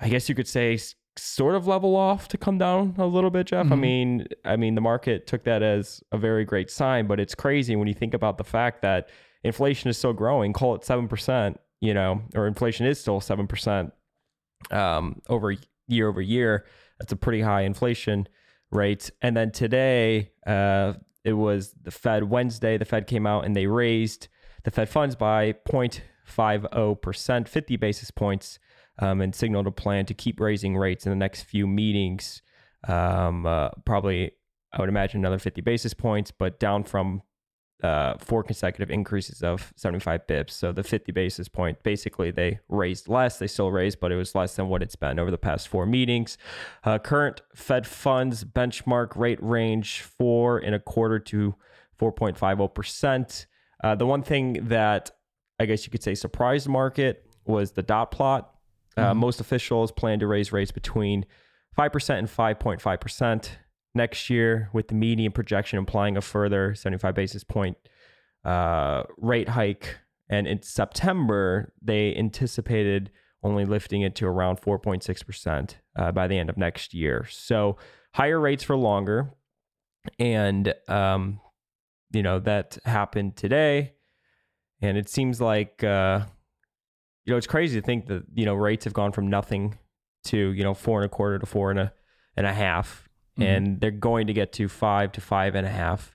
I 0.00 0.08
guess 0.08 0.28
you 0.28 0.34
could 0.34 0.48
say, 0.48 0.78
sort 1.16 1.54
of 1.54 1.66
level 1.66 1.94
off 1.96 2.26
to 2.28 2.36
come 2.38 2.58
down 2.58 2.94
a 2.98 3.06
little 3.06 3.30
bit, 3.30 3.46
Jeff. 3.46 3.66
I 3.66 3.74
Mhm. 3.76 3.80
mean, 3.80 4.26
I 4.44 4.56
mean, 4.56 4.74
the 4.74 4.80
market 4.80 5.26
took 5.26 5.44
that 5.44 5.62
as 5.62 6.02
a 6.12 6.18
very 6.18 6.44
great 6.44 6.70
sign, 6.70 7.06
but 7.06 7.20
it's 7.20 7.34
crazy 7.34 7.76
when 7.76 7.86
you 7.88 7.94
think 7.94 8.14
about 8.14 8.36
the 8.38 8.44
fact 8.44 8.82
that 8.82 9.08
inflation 9.44 9.88
is 9.90 9.96
still 9.98 10.12
growing. 10.12 10.52
Call 10.52 10.74
it 10.74 10.84
seven 10.84 11.06
percent, 11.08 11.60
you 11.80 11.94
know, 11.94 12.22
or 12.34 12.46
inflation 12.46 12.86
is 12.86 13.00
still 13.00 13.20
seven 13.20 13.46
percent 13.46 13.92
um, 14.70 15.20
over 15.28 15.54
year 15.86 16.08
over 16.08 16.20
year. 16.22 16.64
That's 16.98 17.12
a 17.12 17.16
pretty 17.16 17.42
high 17.42 17.62
inflation 17.62 18.26
rate. 18.70 19.10
And 19.22 19.36
then 19.36 19.50
today, 19.52 20.32
uh, 20.46 20.94
it 21.24 21.34
was 21.34 21.74
the 21.80 21.90
Fed 21.90 22.24
Wednesday. 22.24 22.76
The 22.78 22.84
Fed 22.84 23.06
came 23.06 23.26
out 23.26 23.44
and 23.44 23.54
they 23.54 23.66
raised 23.66 24.28
the 24.64 24.70
Fed 24.70 24.88
funds 24.88 25.14
by 25.14 25.52
0.50%, 26.26 27.48
50 27.48 27.76
basis 27.76 28.10
points, 28.10 28.58
um, 28.98 29.20
and 29.20 29.34
signaled 29.34 29.66
a 29.66 29.72
plan 29.72 30.06
to 30.06 30.14
keep 30.14 30.40
raising 30.40 30.76
rates 30.76 31.06
in 31.06 31.10
the 31.10 31.16
next 31.16 31.42
few 31.42 31.66
meetings. 31.66 32.42
Um, 32.86 33.46
uh, 33.46 33.70
probably, 33.84 34.32
I 34.72 34.80
would 34.80 34.88
imagine 34.88 35.20
another 35.20 35.38
50 35.38 35.60
basis 35.62 35.94
points, 35.94 36.30
but 36.30 36.60
down 36.60 36.84
from 36.84 37.22
uh, 37.82 38.16
four 38.18 38.42
consecutive 38.42 38.90
increases 38.90 39.42
of 39.42 39.72
75 39.76 40.26
bips. 40.26 40.50
So 40.50 40.72
the 40.72 40.82
50 40.82 41.12
basis 41.12 41.48
point, 41.48 41.82
basically 41.82 42.30
they 42.30 42.60
raised 42.68 43.08
less. 43.08 43.38
They 43.38 43.46
still 43.46 43.70
raised, 43.70 44.00
but 44.00 44.10
it 44.10 44.16
was 44.16 44.34
less 44.34 44.56
than 44.56 44.68
what 44.68 44.82
it's 44.82 44.96
been 44.96 45.18
over 45.18 45.30
the 45.30 45.38
past 45.38 45.68
four 45.68 45.84
meetings. 45.84 46.38
Uh, 46.82 46.98
current 46.98 47.42
Fed 47.54 47.86
funds 47.86 48.44
benchmark 48.44 49.16
rate 49.16 49.42
range 49.42 50.00
four 50.00 50.58
and 50.58 50.74
a 50.74 50.78
quarter 50.78 51.18
to 51.18 51.54
4.50%. 52.00 53.46
Uh, 53.82 53.94
the 53.94 54.06
one 54.06 54.22
thing 54.22 54.66
that 54.68 55.10
I 55.58 55.66
guess 55.66 55.84
you 55.84 55.90
could 55.90 56.02
say 56.02 56.14
surprised 56.14 56.68
market 56.68 57.30
was 57.44 57.72
the 57.72 57.82
dot 57.82 58.10
plot. 58.10 58.53
Uh, 58.96 59.12
Mhm. 59.12 59.16
Most 59.16 59.40
officials 59.40 59.90
plan 59.92 60.18
to 60.20 60.26
raise 60.26 60.52
rates 60.52 60.70
between 60.70 61.24
5% 61.76 62.18
and 62.20 62.28
5.5% 62.28 63.58
next 63.94 64.28
year, 64.30 64.70
with 64.72 64.88
the 64.88 64.94
median 64.94 65.32
projection 65.32 65.78
implying 65.78 66.16
a 66.16 66.20
further 66.20 66.74
75 66.74 67.14
basis 67.14 67.44
point 67.44 67.76
uh, 68.44 69.04
rate 69.16 69.48
hike. 69.50 69.96
And 70.28 70.46
in 70.46 70.62
September, 70.62 71.72
they 71.80 72.14
anticipated 72.14 73.10
only 73.42 73.64
lifting 73.64 74.02
it 74.02 74.14
to 74.16 74.26
around 74.26 74.60
4.6% 74.60 75.76
uh, 75.96 76.12
by 76.12 76.26
the 76.26 76.38
end 76.38 76.50
of 76.50 76.56
next 76.56 76.92
year. 76.94 77.26
So 77.28 77.76
higher 78.14 78.38
rates 78.40 78.62
for 78.62 78.76
longer. 78.76 79.32
And, 80.18 80.74
um, 80.88 81.40
you 82.12 82.22
know, 82.22 82.38
that 82.40 82.78
happened 82.84 83.36
today. 83.36 83.94
And 84.82 84.98
it 84.98 85.08
seems 85.08 85.40
like, 85.40 85.82
uh, 85.84 86.26
you 87.24 87.32
know, 87.32 87.36
it's 87.36 87.46
crazy 87.46 87.80
to 87.80 87.84
think 87.86 88.06
that, 88.06 88.24
you 88.34 88.44
know, 88.44 88.54
rates 88.54 88.84
have 88.84 88.92
gone 88.94 89.12
from 89.12 89.28
nothing 89.28 89.78
to, 90.24 90.36
you 90.52 90.62
know, 90.62 90.74
four 90.74 91.00
and 91.00 91.06
a 91.06 91.08
quarter 91.08 91.38
to 91.38 91.46
four 91.46 91.70
and 91.70 91.78
a, 91.80 91.92
and 92.36 92.46
a 92.46 92.52
half 92.52 93.08
Mhm. 93.38 93.44
and 93.44 93.80
they're 93.80 93.90
going 93.90 94.26
to 94.28 94.32
get 94.32 94.52
to 94.52 94.68
five 94.68 95.10
to 95.12 95.20
five 95.20 95.54
and 95.54 95.66
a 95.66 95.70
half. 95.70 96.14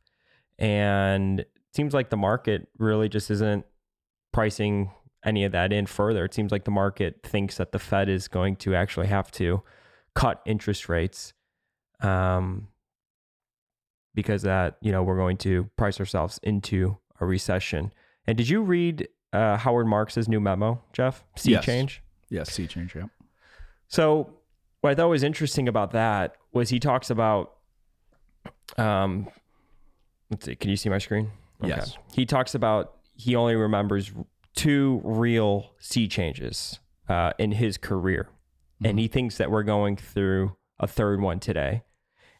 And 0.57 1.41
it 1.41 1.51
seems 1.73 1.93
like 1.93 2.09
the 2.09 2.17
market 2.17 2.69
really 2.77 3.09
just 3.09 3.29
isn't 3.31 3.65
pricing 4.31 4.91
any 5.25 5.43
of 5.43 5.51
that 5.51 5.73
in 5.73 5.85
further. 5.85 6.23
It 6.25 6.33
seems 6.33 6.51
like 6.51 6.63
the 6.63 6.71
market 6.71 7.21
thinks 7.23 7.57
that 7.57 7.71
the 7.71 7.79
Fed 7.79 8.07
is 8.07 8.27
going 8.27 8.55
to 8.57 8.73
actually 8.75 9.07
have 9.07 9.31
to 9.31 9.63
cut 10.15 10.41
interest 10.45 10.87
rates 10.87 11.33
um, 12.01 12.69
because 14.15 14.41
that, 14.43 14.77
you 14.81 14.91
know, 14.91 15.03
we're 15.03 15.17
going 15.17 15.37
to 15.37 15.65
price 15.77 15.99
ourselves 15.99 16.39
into 16.43 16.97
a 17.19 17.25
recession. 17.25 17.91
And 18.25 18.37
did 18.37 18.47
you 18.49 18.61
read 18.61 19.07
uh, 19.33 19.57
Howard 19.57 19.87
Marks's 19.87 20.27
new 20.27 20.39
memo, 20.39 20.81
Jeff? 20.93 21.23
Sea 21.35 21.51
Yes. 21.51 21.65
change? 21.65 22.01
Yes, 22.29 22.51
sea 22.51 22.67
change. 22.67 22.95
Yeah. 22.95 23.05
So 23.87 24.29
what 24.81 24.91
I 24.91 24.95
thought 24.95 25.09
was 25.09 25.23
interesting 25.23 25.67
about 25.67 25.91
that 25.91 26.35
was 26.53 26.69
he 26.69 26.79
talks 26.79 27.09
about 27.09 27.55
um 28.77 29.27
let's 30.29 30.45
see, 30.45 30.55
can 30.55 30.69
you 30.69 30.75
see 30.77 30.89
my 30.89 30.97
screen? 30.99 31.31
Yes. 31.63 31.97
He 32.13 32.25
talks 32.25 32.55
about 32.55 32.93
he 33.15 33.35
only 33.35 33.55
remembers 33.55 34.11
two 34.55 35.01
real 35.03 35.71
sea 35.79 36.07
changes 36.07 36.79
uh, 37.09 37.31
in 37.37 37.51
his 37.53 37.77
career. 37.77 38.29
and 38.83 38.97
he 38.99 39.07
thinks 39.07 39.37
that 39.37 39.51
we're 39.51 39.63
going 39.63 39.97
through 39.97 40.55
a 40.79 40.87
third 40.87 41.19
one 41.19 41.39
today. 41.39 41.83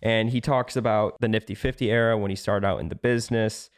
And 0.01 0.29
he 0.29 0.39
talks 0.39 0.77
about 0.77 1.19
the 1.19 1.27
Nifty 1.27 1.53
50 1.55 1.91
era 1.91 2.17
when 2.17 2.29
he 2.29 2.35
started 2.35 2.65
out 2.65 2.79
in 2.79 2.87
the 2.87 2.95
business. 2.95 3.69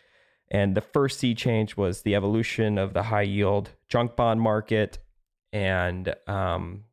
And 0.51 0.75
the 0.75 0.81
first 0.81 1.19
sea 1.19 1.33
change 1.33 1.77
was 1.77 2.01
the 2.01 2.13
evolution 2.13 2.77
of 2.77 2.93
the 2.93 3.03
high 3.03 3.21
yield 3.21 3.69
junk 3.87 4.17
bond 4.17 4.41
market 4.41 4.99
and 5.53 6.13
um, 6.27 6.83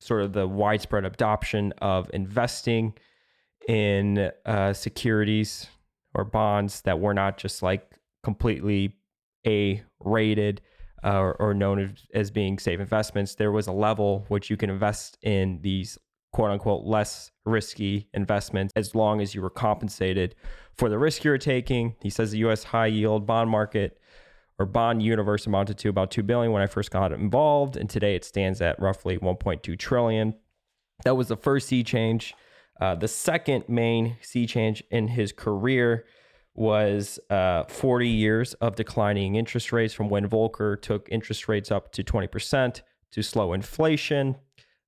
sort 0.00 0.22
of 0.22 0.34
the 0.34 0.46
widespread 0.46 1.06
adoption 1.06 1.72
of 1.78 2.10
investing 2.12 2.92
in 3.66 4.30
uh, 4.44 4.74
securities 4.74 5.66
or 6.14 6.24
bonds 6.24 6.82
that 6.82 7.00
were 7.00 7.14
not 7.14 7.38
just 7.38 7.62
like 7.62 7.90
completely 8.22 8.94
A 9.46 9.82
rated 10.00 10.60
uh, 11.02 11.18
or, 11.18 11.34
or 11.36 11.54
known 11.54 11.78
as, 11.78 11.90
as 12.12 12.30
being 12.30 12.58
safe 12.58 12.80
investments. 12.80 13.34
There 13.34 13.52
was 13.52 13.66
a 13.66 13.72
level 13.72 14.26
which 14.28 14.50
you 14.50 14.58
can 14.58 14.68
invest 14.68 15.16
in 15.22 15.60
these 15.62 15.98
quote 16.32 16.50
unquote 16.50 16.84
less 16.84 17.30
risky 17.44 18.08
investments 18.14 18.72
as 18.76 18.94
long 18.94 19.20
as 19.20 19.34
you 19.34 19.42
were 19.42 19.50
compensated 19.50 20.34
for 20.76 20.88
the 20.88 20.98
risk 20.98 21.24
you 21.24 21.30
were 21.30 21.38
taking. 21.38 21.94
He 22.00 22.10
says 22.10 22.30
the 22.30 22.38
US 22.38 22.64
high 22.64 22.86
yield 22.86 23.26
bond 23.26 23.50
market 23.50 23.98
or 24.58 24.66
bond 24.66 25.02
universe 25.02 25.46
amounted 25.46 25.78
to 25.78 25.88
about 25.88 26.10
2 26.10 26.22
billion 26.22 26.52
when 26.52 26.62
I 26.62 26.66
first 26.66 26.90
got 26.90 27.12
involved 27.12 27.76
and 27.76 27.88
today 27.88 28.14
it 28.14 28.24
stands 28.24 28.60
at 28.60 28.80
roughly 28.80 29.18
1.2 29.18 29.78
trillion. 29.78 30.34
That 31.04 31.16
was 31.16 31.28
the 31.28 31.36
first 31.36 31.68
sea 31.68 31.82
change. 31.82 32.34
Uh, 32.80 32.94
the 32.94 33.08
second 33.08 33.68
main 33.68 34.16
sea 34.22 34.46
change 34.46 34.82
in 34.90 35.08
his 35.08 35.32
career 35.32 36.04
was 36.54 37.18
uh, 37.30 37.64
40 37.64 38.08
years 38.08 38.54
of 38.54 38.76
declining 38.76 39.36
interest 39.36 39.72
rates 39.72 39.94
from 39.94 40.08
when 40.08 40.28
Volcker 40.28 40.80
took 40.80 41.08
interest 41.10 41.48
rates 41.48 41.70
up 41.70 41.92
to 41.92 42.02
20% 42.02 42.82
to 43.12 43.22
slow 43.22 43.52
inflation. 43.52 44.36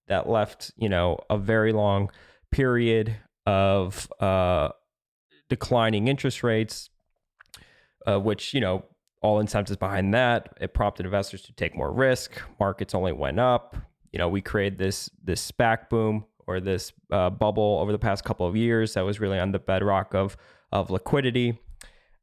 That 0.09 0.29
left, 0.29 0.73
you 0.77 0.89
know, 0.89 1.19
a 1.31 1.39
very 1.39 1.73
long 1.73 2.11
period 2.51 3.17
of 3.47 4.11
uh, 4.21 4.71
declining 5.49 6.09
interest 6.09 6.43
rates, 6.43 6.91
uh, 8.07 8.19
which, 8.19 8.53
you 8.53 8.61
know, 8.61 8.85
all 9.23 9.39
incentives 9.39 9.77
behind 9.77 10.13
that. 10.15 10.53
It 10.61 10.75
prompted 10.75 11.07
investors 11.07 11.43
to 11.43 11.53
take 11.53 11.75
more 11.75 11.93
risk. 11.93 12.43
Markets 12.61 12.95
only 12.95 13.13
went 13.13 13.39
up. 13.39 13.77
You 14.13 14.19
know, 14.19 14.29
we 14.29 14.43
created 14.43 14.79
this 14.79 15.09
this 15.23 15.51
SPAC 15.51 15.89
boom 15.89 16.25
or 16.47 16.61
this 16.61 16.93
uh, 17.11 17.31
bubble 17.31 17.79
over 17.81 17.93
the 17.93 17.99
past 17.99 18.25
couple 18.25 18.47
of 18.47 18.57
years 18.57 18.95
that 18.95 19.03
was 19.03 19.21
really 19.21 19.39
on 19.39 19.53
the 19.53 19.59
bedrock 19.59 20.15
of 20.15 20.37
of 20.71 20.91
liquidity. 20.91 21.59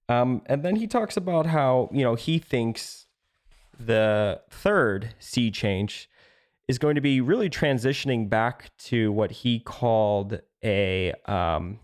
Um, 0.07 0.41
and 0.47 0.63
then 0.63 0.75
he 0.75 0.87
talks 0.87 1.17
about 1.17 1.45
how 1.45 1.89
you 1.91 2.03
know 2.03 2.15
he 2.15 2.37
thinks 2.37 3.07
the 3.79 4.41
third 4.49 5.15
sea 5.19 5.49
change 5.49 6.09
is 6.69 6.77
going 6.77 6.95
to 6.95 7.01
be 7.01 7.19
really 7.19 7.49
transitioning 7.49 8.29
back 8.29 8.71
to 8.77 9.11
what 9.11 9.31
he 9.31 9.59
called 9.59 10.39
a 10.63 11.11
um, 11.25 11.79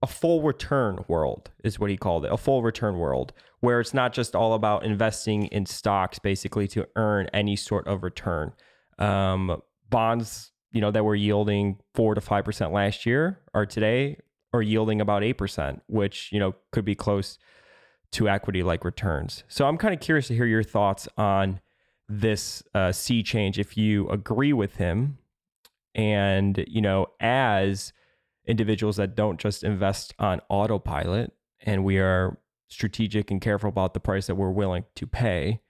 a 0.00 0.06
full 0.06 0.42
return 0.42 1.04
world 1.08 1.50
is 1.62 1.78
what 1.78 1.90
he 1.90 1.98
called 1.98 2.24
it 2.24 2.32
a 2.32 2.38
full 2.38 2.62
return 2.62 2.96
world 2.96 3.34
where 3.60 3.80
it's 3.80 3.92
not 3.92 4.14
just 4.14 4.34
all 4.34 4.54
about 4.54 4.84
investing 4.84 5.44
in 5.46 5.66
stocks 5.66 6.18
basically 6.18 6.66
to 6.68 6.88
earn 6.96 7.28
any 7.34 7.56
sort 7.56 7.86
of 7.86 8.02
return 8.02 8.52
um, 8.98 9.60
bonds 9.90 10.52
you 10.72 10.80
know 10.80 10.90
that 10.90 11.04
were 11.04 11.14
yielding 11.14 11.78
four 11.94 12.14
to 12.14 12.20
five 12.20 12.44
percent 12.44 12.72
last 12.72 13.06
year 13.06 13.40
are 13.54 13.66
today 13.66 14.18
are 14.52 14.62
yielding 14.62 15.00
about 15.00 15.22
eight 15.22 15.34
percent, 15.34 15.82
which 15.86 16.30
you 16.32 16.38
know 16.38 16.54
could 16.72 16.84
be 16.84 16.94
close 16.94 17.38
to 18.12 18.28
equity 18.28 18.62
like 18.62 18.84
returns. 18.84 19.44
So 19.48 19.66
I'm 19.66 19.76
kind 19.76 19.94
of 19.94 20.00
curious 20.00 20.28
to 20.28 20.34
hear 20.34 20.46
your 20.46 20.62
thoughts 20.62 21.08
on 21.16 21.60
this 22.08 22.62
uh, 22.74 22.92
sea 22.92 23.22
change. 23.22 23.58
If 23.58 23.76
you 23.76 24.08
agree 24.08 24.52
with 24.52 24.76
him, 24.76 25.18
and 25.94 26.64
you 26.68 26.80
know 26.80 27.06
as 27.20 27.92
individuals 28.46 28.96
that 28.96 29.16
don't 29.16 29.40
just 29.40 29.64
invest 29.64 30.14
on 30.18 30.40
autopilot, 30.48 31.32
and 31.60 31.84
we 31.84 31.98
are 31.98 32.38
strategic 32.68 33.30
and 33.30 33.40
careful 33.40 33.68
about 33.68 33.94
the 33.94 34.00
price 34.00 34.26
that 34.26 34.34
we're 34.34 34.50
willing 34.50 34.84
to 34.94 35.06
pay. 35.06 35.60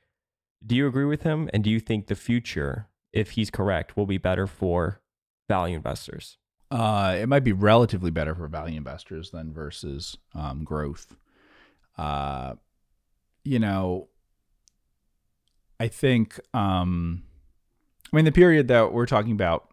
Do 0.66 0.74
you 0.74 0.86
agree 0.86 1.04
with 1.04 1.22
him? 1.22 1.48
And 1.52 1.62
do 1.62 1.70
you 1.70 1.78
think 1.78 2.06
the 2.06 2.14
future 2.14 2.88
if 3.16 3.32
he's 3.32 3.50
correct, 3.50 3.96
will 3.96 4.06
be 4.06 4.18
better 4.18 4.46
for 4.46 5.00
value 5.48 5.74
investors? 5.74 6.36
Uh, 6.70 7.16
it 7.18 7.28
might 7.28 7.44
be 7.44 7.52
relatively 7.52 8.10
better 8.10 8.34
for 8.34 8.46
value 8.46 8.76
investors 8.76 9.30
than 9.30 9.52
versus 9.52 10.18
um, 10.34 10.64
growth. 10.64 11.16
Uh, 11.96 12.54
you 13.42 13.58
know, 13.58 14.08
I 15.78 15.88
think, 15.88 16.40
um, 16.54 17.24
I 18.12 18.16
mean, 18.16 18.24
the 18.24 18.32
period 18.32 18.68
that 18.68 18.92
we're 18.92 19.06
talking 19.06 19.32
about, 19.32 19.70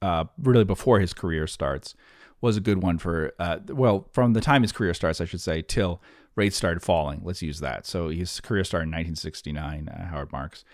uh, 0.00 0.24
really 0.38 0.64
before 0.64 1.00
his 1.00 1.12
career 1.12 1.46
starts, 1.46 1.94
was 2.40 2.56
a 2.56 2.60
good 2.60 2.82
one 2.82 2.98
for, 2.98 3.32
uh, 3.38 3.58
well, 3.68 4.08
from 4.12 4.32
the 4.32 4.40
time 4.40 4.62
his 4.62 4.72
career 4.72 4.94
starts, 4.94 5.20
I 5.20 5.24
should 5.24 5.40
say, 5.40 5.62
till 5.62 6.02
rates 6.34 6.56
started 6.56 6.82
falling. 6.82 7.22
Let's 7.24 7.42
use 7.42 7.60
that. 7.60 7.86
So 7.86 8.08
his 8.08 8.40
career 8.40 8.62
started 8.64 8.84
in 8.84 8.90
1969, 8.90 9.88
uh, 9.88 10.06
Howard 10.08 10.32
Marks 10.32 10.64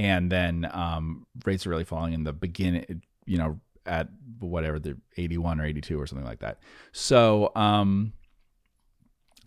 and 0.00 0.32
then 0.32 0.66
um, 0.72 1.26
rates 1.44 1.66
are 1.66 1.70
really 1.70 1.84
falling 1.84 2.14
in 2.14 2.24
the 2.24 2.32
beginning. 2.32 3.02
You 3.26 3.36
know, 3.36 3.60
at 3.84 4.08
whatever 4.38 4.78
the 4.78 4.96
81 5.18 5.60
or 5.60 5.66
82 5.66 6.00
or 6.00 6.06
something 6.06 6.26
like 6.26 6.40
that. 6.40 6.58
So 6.92 7.52
um, 7.54 8.14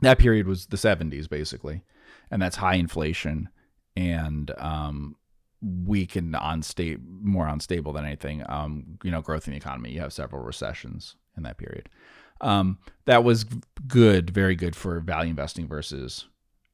that 0.01 0.19
period 0.19 0.47
was 0.47 0.67
the 0.67 0.77
70s 0.77 1.27
basically, 1.27 1.84
and 2.31 2.41
that's 2.41 2.56
high 2.56 2.76
inflation 2.76 3.49
and 3.95 4.52
um, 4.57 5.15
weak 5.61 6.15
and 6.15 6.35
unstable, 6.40 7.03
more 7.22 7.48
unstable 7.48 7.94
than 7.94 8.06
anything. 8.06 8.44
Um, 8.48 8.98
you 9.03 9.11
know, 9.11 9.22
growth 9.22 9.48
in 9.48 9.52
the 9.52 9.57
economy. 9.57 9.91
You 9.91 10.02
have 10.02 10.14
several 10.14 10.44
recessions 10.44 11.15
in 11.38 11.44
that 11.44 11.57
period. 11.57 11.90
Um, 12.41 12.80
that 13.06 13.23
was 13.23 13.45
good, 13.88 14.30
very 14.30 14.56
good 14.56 14.76
for 14.76 14.99
value 14.99 15.30
investing 15.30 15.68
versus 15.68 16.27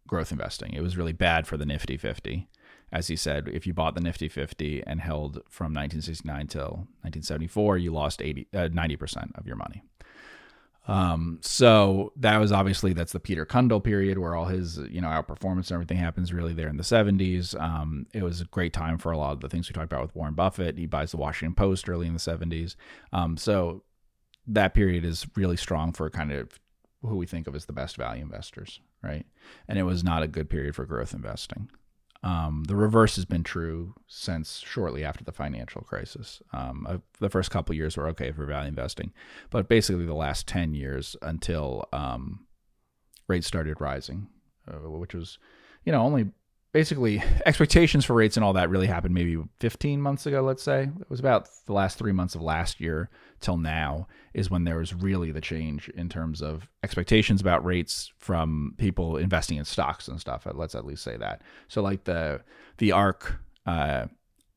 growth 0.07 0.31
investing. 0.31 0.73
It 0.73 0.81
was 0.81 0.97
really 0.97 1.13
bad 1.13 1.45
for 1.45 1.57
the 1.57 1.65
Nifty 1.65 1.97
50 1.97 2.47
as 2.91 3.07
he 3.07 3.15
said, 3.15 3.47
if 3.47 3.67
you 3.67 3.73
bought 3.73 3.95
the 3.95 4.01
Nifty 4.01 4.27
50 4.27 4.83
and 4.85 4.99
held 4.99 5.35
from 5.47 5.73
1969 5.73 6.47
till 6.47 6.87
1974, 7.01 7.77
you 7.77 7.93
lost 7.93 8.21
80, 8.21 8.47
uh, 8.53 8.57
90% 8.69 9.37
of 9.37 9.45
your 9.45 9.55
money. 9.55 9.83
Um, 10.89 11.37
so 11.41 12.11
that 12.15 12.37
was 12.37 12.51
obviously 12.51 12.93
that's 12.93 13.11
the 13.11 13.19
Peter 13.19 13.45
Cundill 13.45 13.83
period 13.83 14.17
where 14.17 14.35
all 14.35 14.45
his 14.45 14.77
you 14.77 14.99
know 14.99 15.07
outperformance 15.07 15.67
and 15.67 15.73
everything 15.73 15.97
happens 15.97 16.33
really 16.33 16.53
there 16.53 16.67
in 16.67 16.77
the 16.77 16.83
70s. 16.83 17.59
Um, 17.61 18.07
it 18.11 18.23
was 18.23 18.41
a 18.41 18.45
great 18.45 18.73
time 18.73 18.97
for 18.97 19.11
a 19.11 19.17
lot 19.17 19.33
of 19.33 19.41
the 19.41 19.49
things 19.49 19.69
we 19.69 19.73
talked 19.73 19.91
about 19.91 20.01
with 20.01 20.15
Warren 20.15 20.33
Buffett. 20.33 20.79
He 20.79 20.87
buys 20.87 21.11
the 21.11 21.17
Washington 21.17 21.53
Post 21.53 21.87
early 21.87 22.07
in 22.07 22.13
the 22.13 22.19
70s. 22.19 22.75
Um, 23.13 23.37
so 23.37 23.83
that 24.47 24.73
period 24.73 25.05
is 25.05 25.27
really 25.35 25.57
strong 25.57 25.93
for 25.93 26.09
kind 26.09 26.31
of 26.31 26.59
who 27.03 27.15
we 27.15 27.27
think 27.27 27.47
of 27.47 27.55
as 27.55 27.65
the 27.65 27.73
best 27.73 27.95
value 27.95 28.23
investors, 28.23 28.81
right? 29.03 29.25
And 29.67 29.77
it 29.77 29.83
was 29.83 30.03
not 30.03 30.23
a 30.23 30.27
good 30.27 30.49
period 30.49 30.75
for 30.75 30.85
growth 30.85 31.13
investing. 31.13 31.69
Um, 32.21 32.65
the 32.67 32.75
reverse 32.75 33.15
has 33.15 33.25
been 33.25 33.43
true 33.43 33.95
since 34.07 34.59
shortly 34.59 35.05
after 35.05 35.23
the 35.23 35.31
financial 35.31 35.81
crisis. 35.81 36.41
Um, 36.51 36.85
uh, 36.87 36.97
the 37.19 37.29
first 37.29 37.49
couple 37.49 37.75
years 37.75 37.95
were 37.95 38.07
okay 38.09 38.31
for 38.31 38.45
value 38.45 38.67
investing, 38.67 39.13
but 39.49 39.69
basically 39.69 40.05
the 40.05 40.13
last 40.13 40.45
10 40.47 40.73
years 40.73 41.15
until 41.21 41.87
um, 41.93 42.45
rates 43.27 43.47
started 43.47 43.79
rising, 43.79 44.27
uh, 44.67 44.89
which 44.89 45.13
was, 45.13 45.39
you 45.85 45.93
know, 45.93 46.01
only 46.01 46.31
basically 46.73 47.23
expectations 47.45 48.03
for 48.03 48.13
rates 48.13 48.35
and 48.37 48.43
all 48.43 48.53
that 48.53 48.69
really 48.69 48.87
happened 48.87 49.13
maybe 49.13 49.41
15 49.59 50.01
months 50.01 50.25
ago 50.25 50.41
let's 50.41 50.61
say 50.61 50.83
it 50.83 51.09
was 51.09 51.19
about 51.19 51.47
the 51.65 51.73
last 51.73 51.97
three 51.97 52.11
months 52.11 52.35
of 52.35 52.41
last 52.41 52.79
year 52.79 53.09
till 53.39 53.57
now 53.57 54.07
is 54.33 54.49
when 54.49 54.63
there 54.63 54.77
was 54.77 54.93
really 54.93 55.31
the 55.31 55.41
change 55.41 55.89
in 55.89 56.09
terms 56.09 56.41
of 56.41 56.67
expectations 56.83 57.41
about 57.41 57.63
rates 57.63 58.11
from 58.17 58.73
people 58.77 59.17
investing 59.17 59.57
in 59.57 59.65
stocks 59.65 60.07
and 60.07 60.19
stuff 60.19 60.47
let's 60.53 60.75
at 60.75 60.85
least 60.85 61.03
say 61.03 61.17
that 61.17 61.41
so 61.67 61.81
like 61.81 62.03
the 62.03 62.41
the 62.77 62.91
Ark 62.91 63.39
uh, 63.65 64.05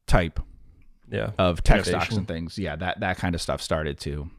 type 0.06 0.40
yeah. 1.10 1.30
of 1.38 1.62
tech 1.62 1.76
Innovation. 1.76 2.00
stocks 2.00 2.16
and 2.16 2.28
things 2.28 2.58
yeah 2.58 2.76
that 2.76 3.00
that 3.00 3.16
kind 3.16 3.34
of 3.34 3.40
stuff 3.40 3.60
started 3.60 3.98
to 4.00 4.30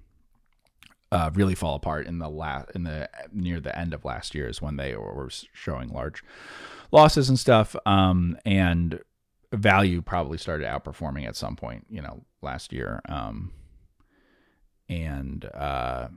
uh, 1.12 1.30
really 1.36 1.54
fall 1.54 1.76
apart 1.76 2.08
in 2.08 2.18
the 2.18 2.28
last 2.30 2.72
in 2.74 2.84
the 2.84 3.08
near 3.32 3.60
the 3.60 3.78
end 3.78 3.94
of 3.94 4.04
last 4.04 4.34
year 4.34 4.48
is 4.48 4.64
when 4.64 4.78
they 4.78 4.96
were 4.96 5.30
showing 5.54 5.90
large 5.90 6.24
losses 6.94 7.28
and 7.28 7.38
stuff. 7.38 7.76
Um, 7.86 8.38
and 8.46 9.02
value 9.52 10.02
probably 10.02 10.38
started 10.38 10.66
outperforming 10.66 11.28
at 11.28 11.36
some 11.36 11.58
point, 11.58 11.86
you 11.90 12.02
know, 12.02 12.24
last 12.42 12.72
year. 12.72 13.02
Um, 13.10 13.52
and, 14.90 15.46
uh, 15.46 16.08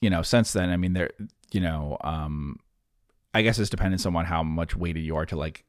you 0.00 0.10
know, 0.10 0.22
since 0.22 0.52
then, 0.52 0.70
I 0.70 0.76
mean, 0.76 0.92
there, 0.92 1.10
you 1.52 1.60
know, 1.60 1.96
um, 2.02 2.58
I 3.32 3.42
guess 3.42 3.58
it's 3.58 3.70
dependent 3.70 4.04
on 4.06 4.24
how 4.24 4.42
much 4.42 4.76
weighted 4.76 5.04
you 5.04 5.16
are 5.16 5.26
to 5.26 5.36
like 5.36 5.64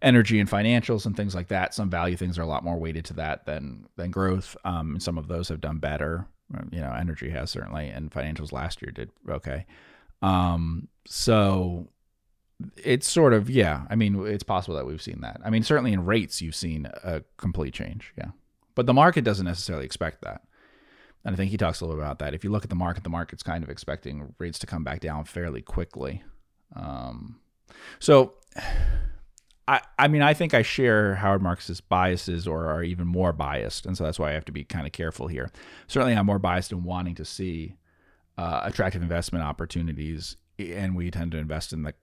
energy 0.00 0.40
and 0.40 0.48
financials 0.48 1.06
and 1.06 1.16
things 1.16 1.34
like 1.34 1.48
that. 1.48 1.74
Some 1.74 1.90
value 1.90 2.16
things 2.16 2.38
are 2.38 2.42
a 2.42 2.46
lot 2.46 2.64
more 2.64 2.78
weighted 2.78 3.04
to 3.06 3.14
that 3.14 3.46
than 3.46 3.86
than 3.96 4.10
growth. 4.10 4.56
Um, 4.64 4.98
some 4.98 5.18
of 5.18 5.28
those 5.28 5.48
have 5.48 5.60
done 5.60 5.78
better. 5.78 6.26
You 6.70 6.80
know, 6.80 6.92
energy 6.92 7.30
has 7.30 7.50
certainly, 7.50 7.88
and 7.88 8.10
financials 8.10 8.52
last 8.52 8.82
year 8.82 8.90
did 8.90 9.10
okay. 9.28 9.66
Um, 10.20 10.88
so 11.06 11.88
it's 12.82 13.08
sort 13.08 13.32
of 13.32 13.48
yeah. 13.48 13.86
I 13.90 13.94
mean, 13.94 14.26
it's 14.26 14.42
possible 14.42 14.76
that 14.76 14.86
we've 14.86 15.02
seen 15.02 15.20
that. 15.22 15.40
I 15.44 15.50
mean, 15.50 15.62
certainly 15.62 15.92
in 15.92 16.04
rates, 16.04 16.42
you've 16.42 16.54
seen 16.54 16.86
a 17.04 17.22
complete 17.36 17.74
change. 17.74 18.12
Yeah, 18.18 18.30
but 18.74 18.86
the 18.86 18.94
market 18.94 19.24
doesn't 19.24 19.46
necessarily 19.46 19.84
expect 19.84 20.22
that. 20.22 20.42
And 21.24 21.34
I 21.34 21.36
think 21.36 21.50
he 21.50 21.56
talks 21.56 21.80
a 21.80 21.84
little 21.84 21.96
bit 21.96 22.04
about 22.04 22.18
that. 22.18 22.34
If 22.34 22.44
you 22.44 22.50
look 22.50 22.64
at 22.64 22.70
the 22.70 22.76
market, 22.76 23.04
the 23.04 23.10
market's 23.10 23.42
kind 23.42 23.62
of 23.62 23.70
expecting 23.70 24.34
rates 24.38 24.58
to 24.60 24.66
come 24.66 24.82
back 24.82 25.00
down 25.00 25.24
fairly 25.24 25.62
quickly. 25.62 26.22
Um, 26.74 27.40
so, 27.98 28.34
I, 29.68 29.80
I 29.98 30.08
mean, 30.08 30.22
I 30.22 30.34
think 30.34 30.52
I 30.54 30.62
share 30.62 31.14
Howard 31.16 31.42
Marks's 31.42 31.80
biases 31.80 32.48
or 32.48 32.66
are 32.66 32.82
even 32.82 33.06
more 33.06 33.32
biased. 33.32 33.86
And 33.86 33.96
so 33.96 34.04
that's 34.04 34.18
why 34.18 34.30
I 34.30 34.32
have 34.32 34.44
to 34.46 34.52
be 34.52 34.64
kind 34.64 34.86
of 34.86 34.92
careful 34.92 35.28
here. 35.28 35.50
Certainly, 35.86 36.14
I'm 36.14 36.26
more 36.26 36.40
biased 36.40 36.72
in 36.72 36.82
wanting 36.82 37.14
to 37.16 37.24
see 37.24 37.76
uh, 38.36 38.62
attractive 38.64 39.02
investment 39.02 39.44
opportunities. 39.44 40.36
And 40.58 40.96
we 40.96 41.10
tend 41.10 41.32
to 41.32 41.38
invest 41.38 41.72
in 41.72 41.84
the, 41.84 41.94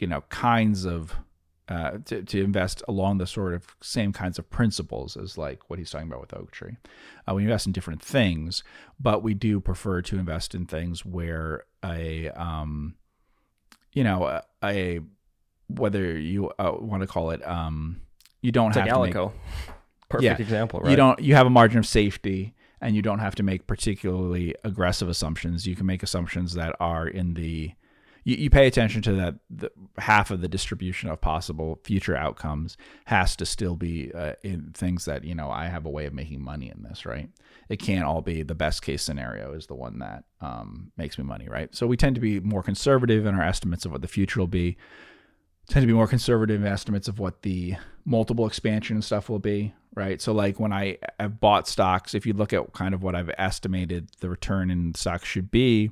you 0.00 0.08
know, 0.08 0.22
kinds 0.28 0.84
of 0.84 1.14
uh, 1.68 1.98
to, 2.04 2.22
to 2.22 2.42
invest 2.44 2.82
along 2.86 3.18
the 3.18 3.26
sort 3.26 3.52
of 3.54 3.76
same 3.82 4.12
kinds 4.12 4.38
of 4.38 4.48
principles 4.50 5.16
as 5.16 5.36
like 5.36 5.68
what 5.68 5.78
he's 5.78 5.90
talking 5.90 6.06
about 6.06 6.20
with 6.20 6.32
Oaktree. 6.34 6.76
Uh, 7.28 7.34
we 7.34 7.42
invest 7.42 7.66
in 7.66 7.72
different 7.72 8.00
things, 8.02 8.62
but 9.00 9.22
we 9.22 9.34
do 9.34 9.58
prefer 9.60 10.00
to 10.02 10.18
invest 10.18 10.54
in 10.54 10.66
things 10.66 11.04
where 11.04 11.64
a, 11.84 12.28
um, 12.30 12.94
you 13.92 14.04
know, 14.04 14.24
a, 14.26 14.42
a 14.62 15.00
whether 15.68 16.16
you 16.16 16.50
uh, 16.58 16.72
want 16.78 17.00
to 17.00 17.06
call 17.08 17.30
it, 17.30 17.46
um, 17.46 18.00
you 18.42 18.52
don't 18.52 18.68
it's 18.68 18.76
have 18.76 18.86
like 19.00 19.12
to 19.12 19.18
Alico. 19.20 19.32
make, 19.32 19.74
Perfect 20.08 20.38
Yeah. 20.38 20.44
example, 20.44 20.80
right? 20.80 20.90
you 20.90 20.96
don't 20.96 21.18
you 21.20 21.34
have 21.34 21.46
a 21.48 21.50
margin 21.50 21.78
of 21.80 21.86
safety 21.86 22.54
and 22.80 22.94
you 22.94 23.02
don't 23.02 23.18
have 23.18 23.34
to 23.34 23.42
make 23.42 23.66
particularly 23.66 24.54
aggressive 24.62 25.08
assumptions 25.08 25.66
you 25.66 25.74
can 25.74 25.86
make 25.86 26.02
assumptions 26.04 26.52
that 26.54 26.76
are 26.78 27.08
in 27.08 27.34
the 27.34 27.72
you, 28.26 28.36
you 28.36 28.50
pay 28.50 28.66
attention 28.66 29.00
to 29.02 29.12
that 29.12 29.36
the, 29.48 29.70
half 29.98 30.30
of 30.30 30.40
the 30.42 30.48
distribution 30.48 31.08
of 31.08 31.20
possible 31.20 31.78
future 31.84 32.16
outcomes 32.16 32.76
has 33.06 33.36
to 33.36 33.46
still 33.46 33.76
be 33.76 34.12
uh, 34.12 34.32
in 34.42 34.72
things 34.74 35.04
that 35.06 35.24
you 35.24 35.34
know 35.34 35.48
i 35.48 35.66
have 35.66 35.86
a 35.86 35.90
way 35.90 36.04
of 36.04 36.12
making 36.12 36.42
money 36.42 36.68
in 36.68 36.82
this 36.82 37.06
right? 37.06 37.30
It 37.68 37.78
can't 37.78 38.04
all 38.04 38.22
be 38.22 38.42
the 38.42 38.54
best 38.54 38.82
case 38.82 39.02
scenario 39.02 39.52
is 39.52 39.66
the 39.66 39.74
one 39.74 39.98
that 40.00 40.24
um, 40.40 40.92
makes 40.96 41.18
me 41.18 41.24
money 41.24 41.48
right? 41.48 41.74
So 41.74 41.86
we 41.86 41.96
tend 41.96 42.16
to 42.16 42.20
be 42.20 42.40
more 42.40 42.62
conservative 42.62 43.24
in 43.26 43.34
our 43.34 43.42
estimates 43.42 43.84
of 43.84 43.92
what 43.92 44.02
the 44.02 44.08
future 44.08 44.40
will 44.40 44.46
be. 44.46 44.76
Tend 45.68 45.82
to 45.82 45.86
be 45.86 45.92
more 45.92 46.06
conservative 46.06 46.60
in 46.60 46.66
estimates 46.66 47.08
of 47.08 47.18
what 47.18 47.42
the 47.42 47.74
multiple 48.04 48.46
expansion 48.46 48.96
and 48.96 49.04
stuff 49.04 49.28
will 49.28 49.40
be, 49.40 49.74
right? 49.96 50.20
So 50.20 50.32
like 50.32 50.60
when 50.60 50.72
I 50.72 50.98
have 51.18 51.40
bought 51.40 51.66
stocks, 51.66 52.14
if 52.14 52.24
you 52.24 52.34
look 52.34 52.52
at 52.52 52.72
kind 52.72 52.94
of 52.94 53.02
what 53.02 53.16
I've 53.16 53.30
estimated 53.36 54.10
the 54.20 54.28
return 54.28 54.70
in 54.70 54.94
stocks 54.94 55.26
should 55.26 55.50
be 55.50 55.90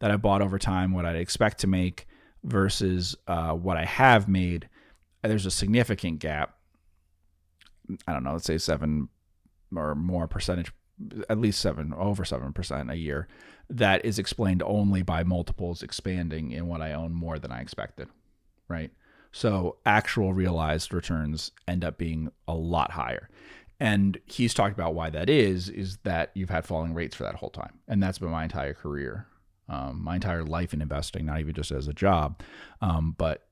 that 0.00 0.10
I 0.10 0.16
bought 0.16 0.42
over 0.42 0.58
time, 0.58 0.92
what 0.92 1.04
I'd 1.04 1.16
expect 1.16 1.58
to 1.60 1.66
make 1.66 2.06
versus 2.42 3.16
uh, 3.26 3.52
what 3.52 3.76
I 3.76 3.84
have 3.84 4.28
made, 4.28 4.68
there's 5.22 5.46
a 5.46 5.50
significant 5.50 6.18
gap. 6.18 6.56
I 8.06 8.12
don't 8.12 8.24
know, 8.24 8.32
let's 8.32 8.44
say 8.44 8.58
seven 8.58 9.08
or 9.74 9.94
more 9.94 10.26
percentage, 10.26 10.72
at 11.28 11.38
least 11.38 11.60
seven, 11.60 11.92
over 11.94 12.24
seven 12.24 12.52
percent 12.52 12.90
a 12.90 12.96
year, 12.96 13.28
that 13.70 14.04
is 14.04 14.18
explained 14.18 14.62
only 14.62 15.02
by 15.02 15.24
multiples 15.24 15.82
expanding 15.82 16.50
in 16.50 16.66
what 16.66 16.82
I 16.82 16.92
own 16.92 17.12
more 17.12 17.38
than 17.38 17.50
I 17.50 17.60
expected, 17.60 18.08
right? 18.68 18.90
So 19.32 19.78
actual 19.84 20.32
realized 20.32 20.94
returns 20.94 21.50
end 21.66 21.84
up 21.84 21.98
being 21.98 22.30
a 22.46 22.54
lot 22.54 22.92
higher. 22.92 23.28
And 23.80 24.16
he's 24.26 24.54
talked 24.54 24.74
about 24.74 24.94
why 24.94 25.10
that 25.10 25.28
is, 25.28 25.68
is 25.68 25.98
that 26.04 26.30
you've 26.34 26.50
had 26.50 26.64
falling 26.64 26.94
rates 26.94 27.16
for 27.16 27.24
that 27.24 27.34
whole 27.34 27.50
time. 27.50 27.80
And 27.88 28.00
that's 28.00 28.18
been 28.18 28.30
my 28.30 28.44
entire 28.44 28.74
career, 28.74 29.26
um, 29.68 30.02
my 30.02 30.16
entire 30.16 30.44
life 30.44 30.72
in 30.72 30.82
investing, 30.82 31.26
not 31.26 31.40
even 31.40 31.54
just 31.54 31.70
as 31.70 31.88
a 31.88 31.94
job. 31.94 32.42
Um, 32.80 33.14
but 33.16 33.46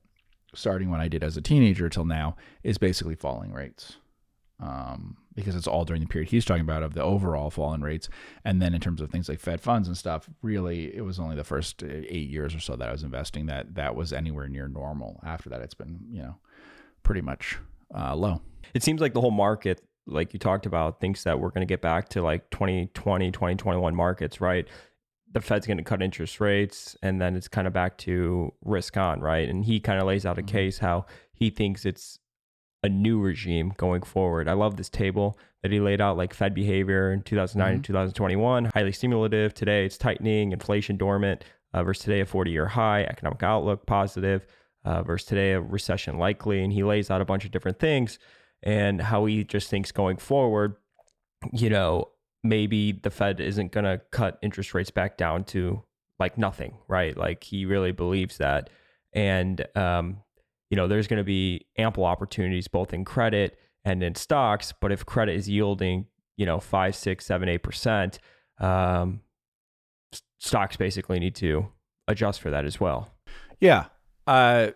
starting 0.55 0.89
when 0.89 1.01
I 1.01 1.07
did 1.07 1.23
as 1.23 1.37
a 1.37 1.41
teenager 1.41 1.89
till 1.89 2.05
now 2.05 2.35
is 2.63 2.77
basically 2.77 3.15
falling 3.15 3.51
rates. 3.51 3.97
Um, 4.59 5.17
because 5.35 5.55
it's 5.55 5.67
all 5.67 5.83
during 5.83 6.01
the 6.01 6.07
period 6.07 6.29
he's 6.29 6.45
talking 6.45 6.61
about 6.61 6.83
of 6.83 6.93
the 6.93 7.01
overall 7.01 7.49
fall 7.49 7.73
in 7.73 7.81
rates. 7.81 8.07
And 8.45 8.61
then 8.61 8.73
in 8.73 8.79
terms 8.79 9.01
of 9.01 9.09
things 9.09 9.27
like 9.27 9.39
Fed 9.39 9.59
funds 9.59 9.87
and 9.87 9.97
stuff, 9.97 10.29
really, 10.41 10.95
it 10.95 11.01
was 11.01 11.19
only 11.19 11.35
the 11.35 11.43
first 11.43 11.83
uh, 11.83 11.87
eight 11.89 12.29
years 12.29 12.53
or 12.53 12.59
so 12.59 12.75
that 12.75 12.87
I 12.87 12.91
was 12.91 13.03
investing 13.03 13.47
that 13.47 13.75
that 13.75 13.95
was 13.95 14.13
anywhere 14.13 14.47
near 14.47 14.67
normal. 14.67 15.19
After 15.25 15.49
that, 15.49 15.61
it's 15.61 15.73
been, 15.73 15.99
you 16.09 16.21
know, 16.21 16.35
pretty 17.01 17.21
much 17.21 17.57
uh, 17.93 18.15
low. 18.15 18.41
it 18.73 18.83
seems 18.83 19.01
like 19.01 19.13
the 19.13 19.21
whole 19.21 19.31
market 19.31 19.81
like 20.05 20.33
you 20.33 20.39
talked 20.39 20.65
about 20.65 20.99
thinks 20.99 21.23
that 21.23 21.39
we're 21.39 21.49
going 21.49 21.65
to 21.65 21.71
get 21.71 21.81
back 21.81 22.09
to 22.09 22.21
like 22.21 22.49
2020 22.49 23.31
2021 23.31 23.95
markets 23.95 24.41
right 24.41 24.67
the 25.33 25.41
fed's 25.41 25.65
going 25.67 25.77
to 25.77 25.83
cut 25.83 26.01
interest 26.01 26.39
rates 26.39 26.95
and 27.01 27.19
then 27.19 27.35
it's 27.35 27.47
kind 27.47 27.67
of 27.67 27.73
back 27.73 27.97
to 27.97 28.53
risk 28.63 28.95
on 28.97 29.19
right? 29.19 29.49
And 29.49 29.65
he 29.65 29.79
kind 29.79 29.99
of 29.99 30.05
lays 30.07 30.25
out 30.25 30.37
a 30.39 30.43
Mhm. 30.43 30.47
case 30.47 30.77
how 30.79 31.05
he 31.33 31.49
thinks 31.49 31.85
it's 31.85 32.19
a 32.83 32.89
new 32.89 33.19
regime 33.19 33.73
going 33.77 34.03
forward. 34.03 34.47
I 34.47 34.53
love 34.53 34.75
this 34.77 34.89
table 34.89 35.37
that 35.61 35.71
he 35.71 35.79
laid 35.79 36.01
out 36.01 36.17
like 36.17 36.33
fed 36.33 36.53
behavior 36.53 37.11
in 37.11 37.21
2009 37.23 37.73
and 37.75 37.83
2021 37.83 38.65
highly 38.73 38.91
stimulative. 38.91 39.53
Today 39.53 39.85
it's 39.85 39.97
tightening 39.97 40.51
inflation 40.51 40.97
dormant 40.97 41.43
uh, 41.73 41.83
versus 41.83 42.03
today 42.03 42.19
a 42.19 42.25
40 42.25 42.51
year 42.51 42.67
high 42.67 43.03
economic 43.03 43.41
outlook 43.41 43.85
positive 43.85 44.45
uh, 44.85 45.01
versus 45.01 45.25
today 45.27 45.53
a 45.53 45.61
recession 45.61 46.17
likely. 46.17 46.61
And 46.63 46.73
he 46.73 46.83
lays 46.83 47.09
out 47.09 47.21
a 47.21 47.25
bunch 47.25 47.45
of 47.45 47.51
different 47.51 47.79
things 47.79 48.19
and 48.61 49.01
how 49.01 49.25
he 49.25 49.43
just 49.45 49.69
thinks 49.69 49.91
going 49.91 50.17
forward, 50.17 50.75
you 51.51 51.69
know, 51.69 52.09
maybe 52.43 52.91
the 52.91 53.09
Fed 53.09 53.39
isn't 53.39 53.71
going 53.71 53.85
to 53.85 54.01
cut 54.11 54.37
interest 54.41 54.73
rates 54.73 54.91
back 54.91 55.17
down 55.17 55.45
to 55.45 55.83
like 56.19 56.37
nothing, 56.37 56.77
right? 56.87 57.15
Like 57.17 57.43
he 57.43 57.65
really 57.65 57.91
believes 57.91 58.37
that. 58.37 58.69
And, 59.13 59.65
um, 59.75 60.17
you 60.69 60.75
know, 60.75 60.87
there's 60.87 61.07
going 61.07 61.17
to 61.19 61.23
be 61.23 61.65
ample 61.77 62.05
opportunities 62.05 62.67
both 62.67 62.93
in 62.93 63.05
credit 63.05 63.57
and 63.85 64.03
in 64.03 64.15
stocks. 64.15 64.73
But 64.79 64.91
if 64.91 65.05
credit 65.05 65.35
is 65.35 65.47
yielding, 65.47 66.07
you 66.35 66.45
know, 66.45 66.59
five, 66.59 66.95
six, 66.95 67.25
seven, 67.25 67.47
eight 67.47 67.63
percent, 67.63 68.19
um, 68.59 69.21
stocks 70.39 70.75
basically 70.75 71.19
need 71.19 71.35
to 71.35 71.67
adjust 72.07 72.41
for 72.41 72.49
that 72.49 72.65
as 72.65 72.79
well. 72.79 73.13
Yeah. 73.59 73.85
Uh, 74.27 74.71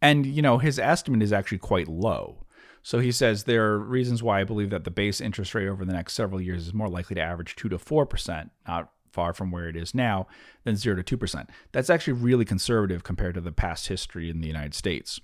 and, 0.00 0.26
you 0.26 0.42
know, 0.42 0.58
his 0.58 0.78
estimate 0.78 1.22
is 1.22 1.32
actually 1.32 1.58
quite 1.58 1.88
low. 1.88 2.41
So 2.82 2.98
he 2.98 3.12
says 3.12 3.44
there 3.44 3.72
are 3.72 3.78
reasons 3.78 4.22
why 4.22 4.40
I 4.40 4.44
believe 4.44 4.70
that 4.70 4.84
the 4.84 4.90
base 4.90 5.20
interest 5.20 5.54
rate 5.54 5.68
over 5.68 5.84
the 5.84 5.92
next 5.92 6.14
several 6.14 6.40
years 6.40 6.66
is 6.66 6.74
more 6.74 6.88
likely 6.88 7.14
to 7.14 7.20
average 7.20 7.56
2 7.56 7.68
to 7.68 7.78
4%, 7.78 8.50
not 8.66 8.90
far 9.12 9.32
from 9.32 9.50
where 9.50 9.68
it 9.68 9.76
is 9.76 9.94
now, 9.94 10.26
than 10.64 10.76
0 10.76 11.02
to 11.02 11.16
2%. 11.16 11.48
That's 11.70 11.90
actually 11.90 12.14
really 12.14 12.44
conservative 12.44 13.04
compared 13.04 13.34
to 13.34 13.40
the 13.40 13.52
past 13.52 13.88
history 13.88 14.30
in 14.30 14.40
the 14.40 14.48
United 14.48 14.74
States. 14.74 15.20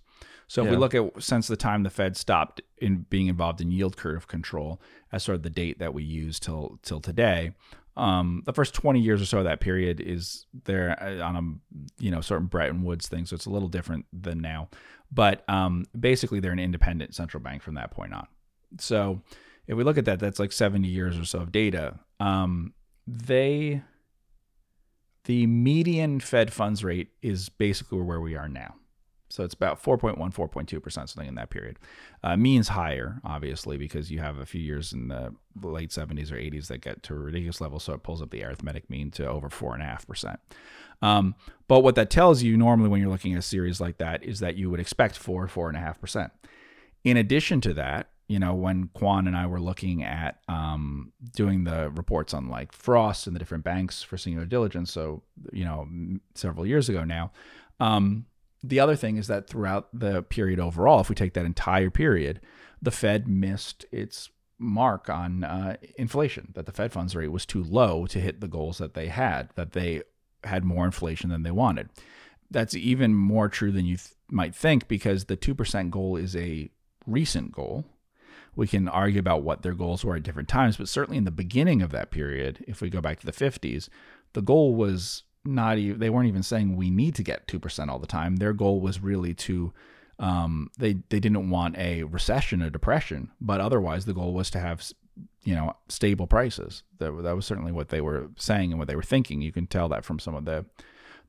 So 0.46 0.64
if 0.64 0.70
we 0.70 0.76
look 0.76 0.94
at 0.94 1.22
since 1.22 1.46
the 1.46 1.56
time 1.56 1.82
the 1.82 1.90
Fed 1.90 2.16
stopped 2.16 2.62
in 2.78 3.04
being 3.10 3.26
involved 3.26 3.60
in 3.60 3.70
yield 3.70 3.98
curve 3.98 4.26
control 4.26 4.80
as 5.12 5.22
sort 5.22 5.36
of 5.36 5.42
the 5.42 5.50
date 5.50 5.78
that 5.78 5.92
we 5.92 6.02
use 6.02 6.40
till 6.40 6.78
till 6.82 7.00
today, 7.00 7.52
um, 7.98 8.42
the 8.46 8.52
first 8.52 8.74
20 8.74 8.98
years 9.00 9.20
or 9.20 9.26
so 9.26 9.38
of 9.38 9.44
that 9.44 9.60
period 9.60 10.00
is 10.00 10.46
there 10.64 10.96
uh, 11.02 11.22
on 11.22 11.36
a 11.36 12.02
you 12.02 12.10
know 12.10 12.18
of 12.18 12.50
Bretton 12.50 12.82
Woods 12.82 13.08
thing, 13.08 13.26
so 13.26 13.34
it's 13.34 13.44
a 13.44 13.50
little 13.50 13.68
different 13.68 14.06
than 14.10 14.40
now. 14.40 14.70
But 15.10 15.48
um, 15.48 15.86
basically, 15.98 16.40
they're 16.40 16.52
an 16.52 16.58
independent 16.58 17.14
central 17.14 17.42
bank 17.42 17.62
from 17.62 17.74
that 17.74 17.90
point 17.90 18.12
on. 18.12 18.26
So 18.78 19.22
if 19.66 19.76
we 19.76 19.84
look 19.84 19.98
at 19.98 20.04
that, 20.04 20.20
that's 20.20 20.38
like 20.38 20.52
70 20.52 20.86
years 20.86 21.18
or 21.18 21.24
so 21.24 21.40
of 21.40 21.52
data. 21.52 21.98
Um, 22.20 22.74
they 23.06 23.82
the 25.24 25.46
median 25.46 26.20
Fed 26.20 26.52
funds 26.52 26.82
rate 26.82 27.10
is 27.20 27.50
basically 27.50 28.00
where 28.00 28.20
we 28.20 28.34
are 28.34 28.48
now. 28.48 28.74
So 29.30 29.44
it's 29.44 29.54
about 29.54 29.82
4.1, 29.82 30.16
4.2%, 30.16 30.90
something 30.90 31.28
in 31.28 31.34
that 31.34 31.50
period. 31.50 31.78
Uh, 32.24 32.36
means 32.36 32.68
higher, 32.68 33.20
obviously, 33.24 33.76
because 33.76 34.10
you 34.10 34.20
have 34.20 34.38
a 34.38 34.46
few 34.46 34.60
years 34.60 34.94
in 34.94 35.08
the 35.08 35.34
late 35.62 35.90
70s 35.90 36.32
or 36.32 36.36
80s 36.36 36.68
that 36.68 36.78
get 36.78 37.02
to 37.04 37.14
a 37.14 37.18
ridiculous 37.18 37.60
level. 37.60 37.78
So 37.78 37.92
it 37.92 38.02
pulls 38.02 38.22
up 38.22 38.30
the 38.30 38.42
arithmetic 38.42 38.88
mean 38.88 39.10
to 39.12 39.28
over 39.28 39.50
4.5%. 39.50 40.36
Um, 41.02 41.34
but 41.68 41.80
what 41.80 41.94
that 41.96 42.10
tells 42.10 42.42
you 42.42 42.56
normally 42.56 42.88
when 42.88 43.00
you're 43.00 43.10
looking 43.10 43.32
at 43.32 43.38
a 43.38 43.42
series 43.42 43.80
like 43.80 43.98
that 43.98 44.22
is 44.24 44.40
that 44.40 44.56
you 44.56 44.70
would 44.70 44.80
expect 44.80 45.16
4, 45.16 45.46
4.5%. 45.46 46.30
In 47.04 47.16
addition 47.16 47.60
to 47.60 47.74
that, 47.74 48.08
you 48.26 48.38
know, 48.38 48.54
when 48.54 48.90
Quan 48.92 49.26
and 49.26 49.36
I 49.36 49.46
were 49.46 49.60
looking 49.60 50.02
at 50.02 50.40
um, 50.48 51.12
doing 51.34 51.64
the 51.64 51.90
reports 51.90 52.34
on 52.34 52.48
like 52.48 52.72
Frost 52.72 53.26
and 53.26 53.34
the 53.34 53.38
different 53.38 53.64
banks 53.64 54.02
for 54.02 54.18
singular 54.18 54.46
diligence, 54.46 54.92
so, 54.92 55.22
you 55.52 55.64
know, 55.64 55.88
several 56.34 56.66
years 56.66 56.88
ago 56.88 57.04
now, 57.04 57.32
um, 57.80 58.26
the 58.62 58.80
other 58.80 58.96
thing 58.96 59.16
is 59.16 59.28
that 59.28 59.48
throughout 59.48 59.88
the 59.98 60.22
period 60.22 60.60
overall, 60.60 61.00
if 61.00 61.08
we 61.08 61.14
take 61.14 61.34
that 61.34 61.46
entire 61.46 61.90
period, 61.90 62.40
the 62.82 62.90
Fed 62.90 63.28
missed 63.28 63.86
its 63.92 64.30
mark 64.58 65.08
on 65.08 65.44
uh, 65.44 65.76
inflation, 65.96 66.52
that 66.54 66.66
the 66.66 66.72
Fed 66.72 66.92
funds 66.92 67.14
rate 67.14 67.28
was 67.28 67.46
too 67.46 67.62
low 67.62 68.06
to 68.06 68.20
hit 68.20 68.40
the 68.40 68.48
goals 68.48 68.78
that 68.78 68.94
they 68.94 69.06
had, 69.06 69.50
that 69.54 69.72
they 69.72 70.02
had 70.44 70.64
more 70.64 70.84
inflation 70.84 71.30
than 71.30 71.42
they 71.42 71.50
wanted. 71.50 71.88
That's 72.50 72.74
even 72.74 73.14
more 73.14 73.48
true 73.48 73.72
than 73.72 73.84
you 73.84 73.96
th- 73.96 74.10
might 74.30 74.54
think 74.54 74.88
because 74.88 75.24
the 75.24 75.36
2% 75.36 75.90
goal 75.90 76.16
is 76.16 76.34
a 76.36 76.70
recent 77.06 77.52
goal. 77.52 77.84
We 78.56 78.66
can 78.66 78.88
argue 78.88 79.20
about 79.20 79.42
what 79.42 79.62
their 79.62 79.74
goals 79.74 80.04
were 80.04 80.16
at 80.16 80.22
different 80.22 80.48
times, 80.48 80.76
but 80.76 80.88
certainly 80.88 81.18
in 81.18 81.24
the 81.24 81.30
beginning 81.30 81.82
of 81.82 81.90
that 81.92 82.10
period, 82.10 82.64
if 82.66 82.80
we 82.80 82.90
go 82.90 83.00
back 83.00 83.20
to 83.20 83.26
the 83.26 83.32
50s, 83.32 83.88
the 84.32 84.42
goal 84.42 84.74
was 84.74 85.22
not 85.44 85.78
even 85.78 85.98
they 85.98 86.10
weren't 86.10 86.28
even 86.28 86.42
saying 86.42 86.76
we 86.76 86.90
need 86.90 87.14
to 87.14 87.22
get 87.22 87.46
2% 87.46 87.88
all 87.88 87.98
the 87.98 88.06
time. 88.06 88.36
Their 88.36 88.52
goal 88.52 88.80
was 88.80 89.00
really 89.00 89.34
to 89.34 89.72
um, 90.18 90.70
they 90.76 90.94
they 91.10 91.20
didn't 91.20 91.50
want 91.50 91.76
a 91.78 92.02
recession 92.02 92.62
or 92.62 92.70
depression, 92.70 93.30
but 93.40 93.60
otherwise 93.60 94.04
the 94.04 94.14
goal 94.14 94.34
was 94.34 94.50
to 94.50 94.58
have 94.58 94.82
you 95.42 95.54
know 95.54 95.74
stable 95.88 96.26
prices. 96.26 96.82
That 96.98 97.12
that 97.22 97.36
was 97.36 97.46
certainly 97.46 97.72
what 97.72 97.88
they 97.88 98.00
were 98.00 98.30
saying 98.36 98.70
and 98.70 98.78
what 98.78 98.88
they 98.88 98.96
were 98.96 99.02
thinking. 99.02 99.40
You 99.40 99.52
can 99.52 99.66
tell 99.66 99.88
that 99.88 100.04
from 100.04 100.18
some 100.18 100.34
of 100.34 100.44
the 100.44 100.66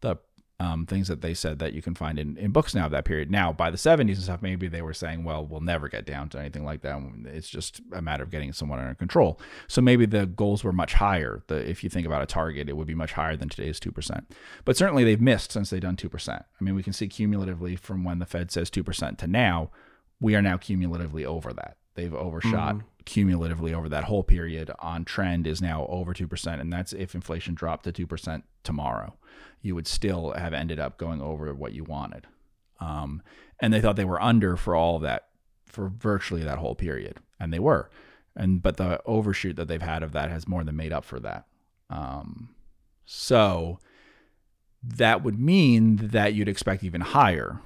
the 0.01 0.17
um, 0.61 0.85
things 0.85 1.07
that 1.07 1.21
they 1.21 1.33
said 1.33 1.59
that 1.59 1.73
you 1.73 1.81
can 1.81 1.95
find 1.95 2.19
in, 2.19 2.35
in 2.35 2.51
books 2.51 2.75
now 2.75 2.85
of 2.85 2.91
that 2.91 3.05
period. 3.05 3.31
Now, 3.31 3.53
by 3.53 3.71
the 3.71 3.77
70s 3.77 3.99
and 3.99 4.17
stuff, 4.17 4.41
maybe 4.41 4.67
they 4.67 4.81
were 4.81 4.93
saying, 4.93 5.23
well, 5.23 5.45
we'll 5.45 5.61
never 5.61 5.87
get 5.87 6.05
down 6.05 6.27
to 6.29 6.39
anything 6.39 6.65
like 6.65 6.81
that. 6.81 7.01
It's 7.27 7.47
just 7.47 7.81
a 7.93 8.01
matter 8.01 8.23
of 8.23 8.29
getting 8.29 8.51
someone 8.51 8.79
under 8.79 8.93
control. 8.93 9.39
So 9.67 9.81
maybe 9.81 10.05
the 10.05 10.25
goals 10.25 10.63
were 10.63 10.73
much 10.73 10.95
higher. 10.95 11.43
The, 11.47 11.55
if 11.69 11.81
you 11.83 11.89
think 11.89 12.05
about 12.05 12.23
a 12.23 12.25
target, 12.25 12.67
it 12.67 12.75
would 12.75 12.87
be 12.87 12.95
much 12.95 13.13
higher 13.13 13.37
than 13.37 13.47
today's 13.47 13.79
2%. 13.79 14.25
But 14.65 14.75
certainly 14.75 15.05
they've 15.05 15.21
missed 15.21 15.53
since 15.53 15.69
they've 15.69 15.79
done 15.79 15.95
2%. 15.95 16.29
I 16.29 16.43
mean, 16.63 16.75
we 16.75 16.83
can 16.83 16.93
see 16.93 17.07
cumulatively 17.07 17.77
from 17.77 18.03
when 18.03 18.19
the 18.19 18.25
Fed 18.25 18.51
says 18.51 18.69
2% 18.69 19.17
to 19.17 19.27
now, 19.27 19.71
we 20.19 20.35
are 20.35 20.41
now 20.41 20.57
cumulatively 20.57 21.25
over 21.25 21.53
that. 21.53 21.77
They've 21.95 22.13
overshot 22.13 22.75
mm-hmm. 22.75 22.87
Cumulatively 23.10 23.73
over 23.73 23.90
that 23.90 24.06
whole 24.06 24.23
period 24.23 24.72
on 24.80 25.03
trend 25.03 25.48
is 25.48 25.61
now 25.61 25.86
over 25.88 26.14
2%. 26.14 26.60
And 26.60 26.72
that's 26.72 26.94
if 26.94 27.15
inflation 27.15 27.56
dropped 27.56 27.86
to 27.86 28.06
2% 28.06 28.44
tomorrow 28.64 29.18
you 29.61 29.76
would 29.76 29.88
still 29.88 30.31
have 30.31 30.53
ended 30.53 30.80
up 30.80 30.98
going 30.98 31.22
over 31.22 31.53
what 31.53 31.73
you 31.73 31.84
wanted. 31.84 32.27
Um, 32.80 33.22
and 33.60 33.73
they 33.73 33.81
thought 33.81 33.95
they 33.95 34.06
were 34.06 34.22
under 34.22 34.56
for 34.56 34.76
all 34.76 34.95
of 34.98 35.02
that, 35.02 35.27
for 35.65 35.90
virtually 35.90 36.44
that 36.44 36.57
whole 36.57 36.76
period, 36.76 37.18
and 37.40 37.53
they 37.53 37.60
were. 37.60 37.90
And 38.36 38.61
but 38.61 38.77
the 38.77 39.02
overshoot 39.06 39.57
that 39.57 39.68
they've 39.68 39.81
had 39.81 40.02
of 40.02 40.14
that 40.14 40.31
has 40.31 40.48
more 40.48 40.64
than 40.64 40.76
made 40.76 40.94
up 40.94 41.03
for 41.03 41.19
that. 41.19 41.45
Um, 41.90 42.56
so 43.06 43.80
that 44.81 45.23
would 45.23 45.40
mean 45.40 45.98
that 45.98 46.34
you'd 46.34 46.48
expect 46.48 46.84
even 46.84 47.02
higher 47.02 47.60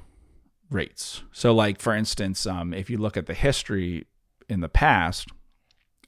rates. 0.71 1.21
So, 1.31 1.53
like 1.53 1.79
for 1.79 1.93
instance, 1.93 2.47
um, 2.47 2.73
if 2.73 2.89
you 2.89 2.97
look 2.97 3.17
at 3.17 3.27
the 3.27 3.35
history 3.35 4.07
in 4.49 4.61
the 4.61 4.69
past, 4.69 5.29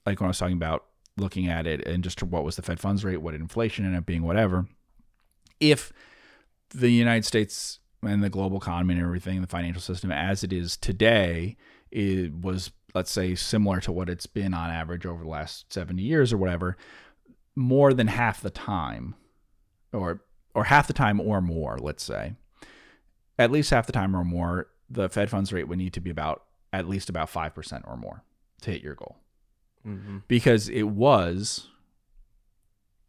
like 0.06 0.20
when 0.20 0.28
I 0.28 0.30
was 0.30 0.40
talking 0.40 0.58
about 0.58 0.86
looking 1.18 1.48
at 1.48 1.66
it 1.66 1.86
and 1.88 2.04
just 2.04 2.22
what 2.22 2.44
was 2.44 2.56
the 2.56 2.62
Fed 2.62 2.80
funds 2.80 3.04
rate, 3.04 3.22
what 3.22 3.34
inflation 3.34 3.86
ended 3.86 4.00
up 4.00 4.06
being, 4.06 4.24
whatever 4.24 4.68
if 5.60 5.92
the 6.70 6.90
United 6.90 7.26
States 7.26 7.80
and 8.02 8.24
the 8.24 8.30
global 8.30 8.58
economy 8.58 8.94
and 8.94 9.04
everything, 9.04 9.42
the 9.42 9.48
financial 9.48 9.82
system 9.82 10.12
as 10.12 10.44
it 10.44 10.54
is 10.54 10.78
today, 10.78 11.58
it 11.92 12.34
was 12.34 12.72
let's 12.94 13.12
say 13.12 13.36
similar 13.36 13.82
to 13.82 13.92
what 13.92 14.10
it's 14.10 14.26
been 14.26 14.54
on 14.54 14.70
average 14.70 15.06
over 15.06 15.24
the 15.24 15.30
last 15.30 15.72
70 15.74 16.02
years 16.02 16.32
or 16.32 16.38
whatever, 16.38 16.78
more 17.56 17.94
than 17.94 18.08
half 18.08 18.42
the 18.42 18.50
time, 18.50 19.16
or 19.92 20.22
or 20.54 20.66
half 20.66 20.88
the 20.88 20.94
time 20.94 21.20
or 21.20 21.42
more, 21.42 21.78
let's 21.78 22.04
say, 22.04 22.36
at 23.38 23.52
least 23.52 23.72
half 23.72 23.86
the 23.86 23.92
time 23.92 24.16
or 24.16 24.24
more, 24.24 24.68
the 24.90 25.10
Fed 25.10 25.30
funds 25.30 25.52
rate 25.52 25.68
would 25.68 25.78
need 25.78 25.94
to 25.94 26.00
be 26.00 26.10
about 26.10 26.45
at 26.80 26.88
least 26.88 27.10
about 27.10 27.30
five 27.30 27.54
percent 27.54 27.84
or 27.88 27.98
more 27.98 28.24
to 28.62 28.72
hit 28.72 28.82
your 28.82 28.96
goal, 28.96 29.18
mm-hmm. 29.86 30.18
because 30.28 30.70
it 30.70 30.84
was 30.84 31.68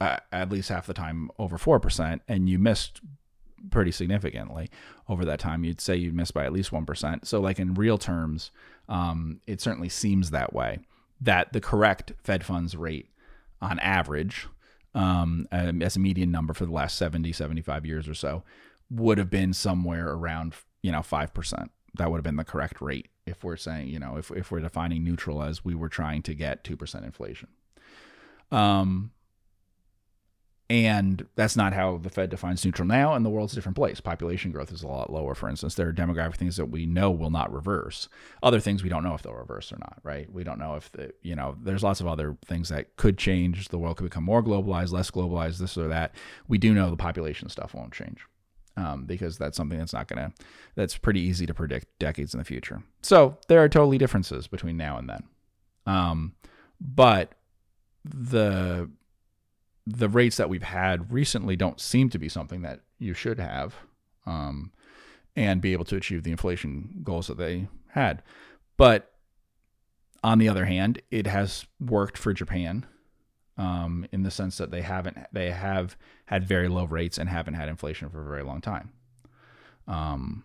uh, 0.00 0.18
at 0.32 0.50
least 0.50 0.68
half 0.68 0.86
the 0.86 0.94
time 0.94 1.30
over 1.38 1.56
4%, 1.56 2.20
and 2.28 2.48
you 2.48 2.58
missed 2.58 3.00
pretty 3.70 3.90
significantly 3.90 4.70
over 5.08 5.24
that 5.24 5.40
time. 5.40 5.64
You'd 5.64 5.80
say 5.80 5.96
you'd 5.96 6.14
miss 6.14 6.30
by 6.30 6.44
at 6.44 6.52
least 6.52 6.70
1%. 6.70 7.26
So, 7.26 7.40
like 7.40 7.58
in 7.58 7.74
real 7.74 7.98
terms, 7.98 8.50
um, 8.88 9.40
it 9.46 9.60
certainly 9.60 9.88
seems 9.88 10.30
that 10.30 10.52
way 10.52 10.80
that 11.20 11.52
the 11.52 11.60
correct 11.60 12.12
Fed 12.22 12.44
funds 12.44 12.76
rate 12.76 13.08
on 13.62 13.78
average, 13.78 14.46
um, 14.94 15.48
as 15.50 15.96
a 15.96 16.00
median 16.00 16.30
number 16.30 16.52
for 16.52 16.66
the 16.66 16.72
last 16.72 16.98
70, 16.98 17.32
75 17.32 17.86
years 17.86 18.08
or 18.08 18.14
so, 18.14 18.42
would 18.90 19.18
have 19.18 19.30
been 19.30 19.52
somewhere 19.52 20.08
around, 20.08 20.54
you 20.82 20.92
know, 20.92 21.00
5%. 21.00 21.68
That 21.94 22.10
would 22.10 22.18
have 22.18 22.24
been 22.24 22.36
the 22.36 22.44
correct 22.44 22.82
rate 22.82 23.08
if 23.26 23.42
we're 23.42 23.56
saying, 23.56 23.88
you 23.88 23.98
know, 23.98 24.16
if, 24.16 24.30
if 24.30 24.50
we're 24.50 24.60
defining 24.60 25.04
neutral 25.04 25.42
as 25.42 25.64
we 25.64 25.74
were 25.74 25.88
trying 25.88 26.22
to 26.22 26.34
get 26.34 26.64
2% 26.64 27.04
inflation. 27.04 27.48
Um, 28.52 29.10
and 30.68 31.26
that's 31.36 31.56
not 31.56 31.72
how 31.74 31.98
the 31.98 32.10
Fed 32.10 32.30
defines 32.30 32.64
neutral 32.64 32.88
now, 32.88 33.14
and 33.14 33.24
the 33.24 33.30
world's 33.30 33.52
a 33.52 33.56
different 33.56 33.76
place. 33.76 34.00
Population 34.00 34.50
growth 34.50 34.72
is 34.72 34.82
a 34.82 34.88
lot 34.88 35.12
lower, 35.12 35.34
for 35.34 35.48
instance. 35.48 35.76
There 35.76 35.88
are 35.88 35.92
demographic 35.92 36.36
things 36.36 36.56
that 36.56 36.66
we 36.66 36.86
know 36.86 37.10
will 37.10 37.30
not 37.30 37.52
reverse. 37.52 38.08
Other 38.42 38.58
things 38.58 38.82
we 38.82 38.88
don't 38.88 39.04
know 39.04 39.14
if 39.14 39.22
they'll 39.22 39.34
reverse 39.34 39.72
or 39.72 39.78
not, 39.78 39.98
right? 40.02 40.32
We 40.32 40.42
don't 40.42 40.58
know 40.58 40.74
if, 40.74 40.90
the, 40.90 41.12
you 41.22 41.36
know, 41.36 41.56
there's 41.62 41.84
lots 41.84 42.00
of 42.00 42.08
other 42.08 42.36
things 42.44 42.68
that 42.70 42.96
could 42.96 43.16
change. 43.16 43.68
The 43.68 43.78
world 43.78 43.96
could 43.96 44.04
become 44.04 44.24
more 44.24 44.42
globalized, 44.42 44.90
less 44.90 45.10
globalized, 45.10 45.58
this 45.58 45.78
or 45.78 45.86
that. 45.86 46.14
We 46.48 46.58
do 46.58 46.74
know 46.74 46.90
the 46.90 46.96
population 46.96 47.48
stuff 47.48 47.72
won't 47.72 47.92
change 47.92 48.26
um, 48.76 49.04
because 49.04 49.38
that's 49.38 49.56
something 49.56 49.78
that's 49.78 49.92
not 49.92 50.08
going 50.08 50.30
to, 50.30 50.44
that's 50.74 50.96
pretty 50.96 51.20
easy 51.20 51.46
to 51.46 51.54
predict 51.54 51.98
decades 51.98 52.34
in 52.34 52.38
the 52.38 52.44
future. 52.44 52.82
So 53.02 53.38
there 53.48 53.62
are 53.62 53.68
totally 53.68 53.98
differences 53.98 54.46
between 54.46 54.76
now 54.76 54.98
and 54.98 55.08
then. 55.08 55.22
Um, 55.86 56.34
but 56.80 57.32
the 58.04 58.90
the 59.86 60.08
rates 60.08 60.36
that 60.36 60.48
we've 60.48 60.64
had 60.64 61.12
recently 61.12 61.54
don't 61.54 61.80
seem 61.80 62.10
to 62.10 62.18
be 62.18 62.28
something 62.28 62.62
that 62.62 62.80
you 62.98 63.14
should 63.14 63.38
have 63.38 63.76
um, 64.26 64.72
and 65.36 65.60
be 65.60 65.72
able 65.72 65.84
to 65.84 65.96
achieve 65.96 66.24
the 66.24 66.32
inflation 66.32 66.90
goals 67.04 67.28
that 67.28 67.38
they 67.38 67.68
had. 67.90 68.20
But 68.76 69.12
on 70.24 70.38
the 70.38 70.48
other 70.48 70.64
hand, 70.64 71.00
it 71.12 71.28
has 71.28 71.66
worked 71.78 72.18
for 72.18 72.32
Japan 72.32 72.84
um, 73.58 74.06
in 74.12 74.22
the 74.22 74.30
sense 74.30 74.58
that 74.58 74.70
they 74.70 74.82
haven't 74.82 75.18
they 75.32 75.50
have 75.50 75.96
had 76.26 76.46
very 76.46 76.68
low 76.68 76.84
rates 76.84 77.18
and 77.18 77.28
haven't 77.28 77.54
had 77.54 77.68
inflation 77.68 78.08
for 78.10 78.22
a 78.22 78.28
very 78.28 78.42
long 78.42 78.60
time. 78.60 78.92
Um, 79.88 80.42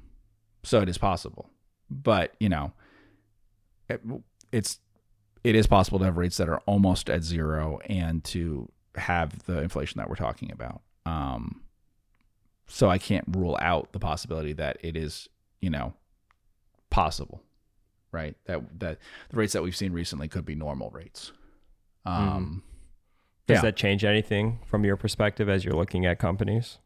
so 0.64 0.82
it 0.82 0.90
is 0.90 0.98
possible, 0.98 1.50
but 1.90 2.34
you 2.40 2.50
know, 2.50 2.74
it, 3.90 4.02
it's 4.52 4.80
it 5.44 5.56
is 5.56 5.68
possible 5.68 6.00
to 6.00 6.06
have 6.06 6.18
rates 6.18 6.38
that 6.38 6.50
are 6.50 6.60
almost 6.66 7.10
at 7.10 7.24
zero 7.24 7.80
and 7.88 8.24
to 8.26 8.72
have 8.96 9.44
the 9.46 9.60
inflation 9.60 9.98
that 10.00 10.10
we're 10.10 10.16
talking 10.16 10.52
about. 10.52 10.82
Um, 11.06 11.62
so 12.68 12.90
I 12.90 12.98
can't 12.98 13.26
rule 13.36 13.58
out 13.60 13.92
the 13.92 14.00
possibility 14.00 14.54
that 14.54 14.78
it 14.82 14.96
is, 14.96 15.28
you 15.60 15.70
know, 15.70 15.94
possible, 16.90 17.42
right? 18.12 18.36
That 18.46 18.80
that 18.80 19.00
the 19.30 19.38
rates 19.38 19.54
that 19.54 19.64
we've 19.64 19.76
seen 19.76 19.92
recently 19.92 20.28
could 20.28 20.46
be 20.46 20.56
normal 20.56 20.90
rates. 20.92 21.32
Um, 22.06 22.16
mm-hmm. 22.16 22.71
Does 23.48 23.58
yeah. 23.58 23.62
that 23.62 23.76
change 23.76 24.04
anything 24.04 24.60
from 24.66 24.86
your 24.86 24.96
perspective 24.96 25.50
as 25.50 25.66
you're 25.66 25.76
looking 25.76 26.06
at 26.06 26.20
companies? 26.20 26.78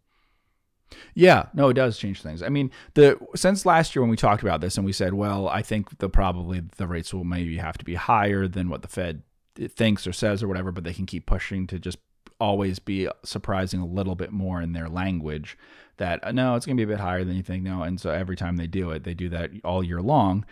Yeah, 1.14 1.48
no, 1.54 1.70
it 1.70 1.74
does 1.74 1.98
change 1.98 2.22
things. 2.22 2.44
I 2.44 2.50
mean, 2.50 2.72
the 2.94 3.18
since 3.36 3.66
last 3.66 3.96
year 3.96 4.02
when 4.02 4.10
we 4.10 4.18
talked 4.18 4.44
about 4.44 4.62
this 4.62 4.78
and 4.78 4.86
we 4.86 4.94
said, 4.94 5.14
well, 5.14 5.48
I 5.48 5.62
think 5.62 5.98
the 5.98 6.10
probably 6.10 6.62
the 6.78 6.88
rates 6.88 7.14
will 7.14 7.24
maybe 7.24 7.58
have 7.58 7.78
to 7.80 7.86
be 7.86 7.96
higher 7.96 8.48
than 8.48 8.70
what 8.70 8.82
the 8.82 8.88
Fed 8.88 9.24
thinks 9.56 10.06
or 10.06 10.14
says 10.14 10.44
or 10.44 10.48
whatever, 10.48 10.72
but 10.72 10.84
they 10.84 10.94
can 10.94 11.06
keep 11.06 11.26
pushing 11.26 11.66
to 11.68 11.80
just 11.80 11.98
always 12.40 12.80
be 12.80 13.08
surprising 13.24 13.80
a 13.80 13.86
little 13.86 14.16
bit 14.16 14.32
more 14.32 14.62
in 14.62 14.74
their 14.74 14.90
language 14.90 15.58
that 15.98 16.36
no, 16.36 16.56
it's 16.56 16.66
going 16.66 16.76
to 16.78 16.86
be 16.86 16.92
a 16.92 16.96
bit 16.96 17.02
higher 17.02 17.24
than 17.24 17.36
you 17.36 17.44
think. 17.44 17.64
No, 17.64 17.82
and 17.82 18.00
so 18.00 18.10
every 18.10 18.36
time 18.36 18.58
they 18.58 18.68
do 18.68 18.92
it, 18.92 19.04
they 19.04 19.14
do 19.14 19.30
that 19.30 19.52
all 19.64 19.84
year 19.84 20.02
long. 20.02 20.46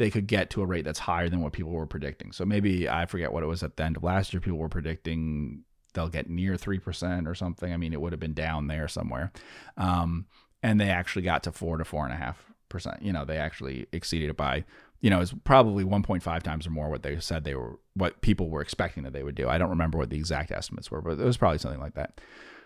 They 0.00 0.10
could 0.10 0.26
get 0.26 0.50
to 0.50 0.62
a 0.62 0.66
rate 0.66 0.84
that's 0.84 0.98
higher 0.98 1.28
than 1.28 1.42
what 1.42 1.52
people 1.52 1.70
were 1.70 1.86
predicting. 1.86 2.32
So 2.32 2.44
maybe 2.44 2.88
I 2.88 3.06
forget 3.06 3.32
what 3.32 3.42
it 3.42 3.46
was 3.46 3.62
at 3.62 3.76
the 3.76 3.84
end 3.84 3.96
of 3.96 4.02
last 4.02 4.32
year. 4.32 4.40
People 4.40 4.58
were 4.58 4.68
predicting 4.68 5.64
they'll 5.92 6.08
get 6.08 6.30
near 6.30 6.56
three 6.56 6.78
percent 6.78 7.28
or 7.28 7.34
something. 7.34 7.72
I 7.72 7.76
mean, 7.76 7.92
it 7.92 8.00
would 8.00 8.12
have 8.12 8.20
been 8.20 8.34
down 8.34 8.66
there 8.66 8.88
somewhere, 8.88 9.32
um, 9.76 10.26
and 10.62 10.80
they 10.80 10.88
actually 10.88 11.22
got 11.22 11.42
to 11.44 11.52
four 11.52 11.76
to 11.76 11.84
four 11.84 12.04
and 12.04 12.14
a 12.14 12.16
half 12.16 12.42
percent. 12.68 13.02
You 13.02 13.12
know, 13.12 13.24
they 13.24 13.36
actually 13.36 13.86
exceeded 13.92 14.30
it 14.30 14.36
by 14.36 14.64
you 15.00 15.08
know, 15.08 15.20
it's 15.20 15.34
probably 15.44 15.84
1.5 15.84 16.42
times 16.42 16.66
or 16.66 16.70
more 16.70 16.90
what 16.90 17.02
they 17.02 17.18
said 17.20 17.44
they 17.44 17.54
were, 17.54 17.78
what 17.94 18.20
people 18.20 18.50
were 18.50 18.60
expecting 18.60 19.02
that 19.04 19.12
they 19.12 19.22
would 19.22 19.34
do. 19.34 19.48
I 19.48 19.56
don't 19.56 19.70
remember 19.70 19.96
what 19.96 20.10
the 20.10 20.18
exact 20.18 20.50
estimates 20.50 20.90
were, 20.90 21.00
but 21.00 21.18
it 21.18 21.24
was 21.24 21.38
probably 21.38 21.58
something 21.58 21.80
like 21.80 21.94
that. 21.94 22.20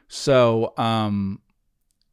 So, 0.08 0.74
um, 0.76 1.40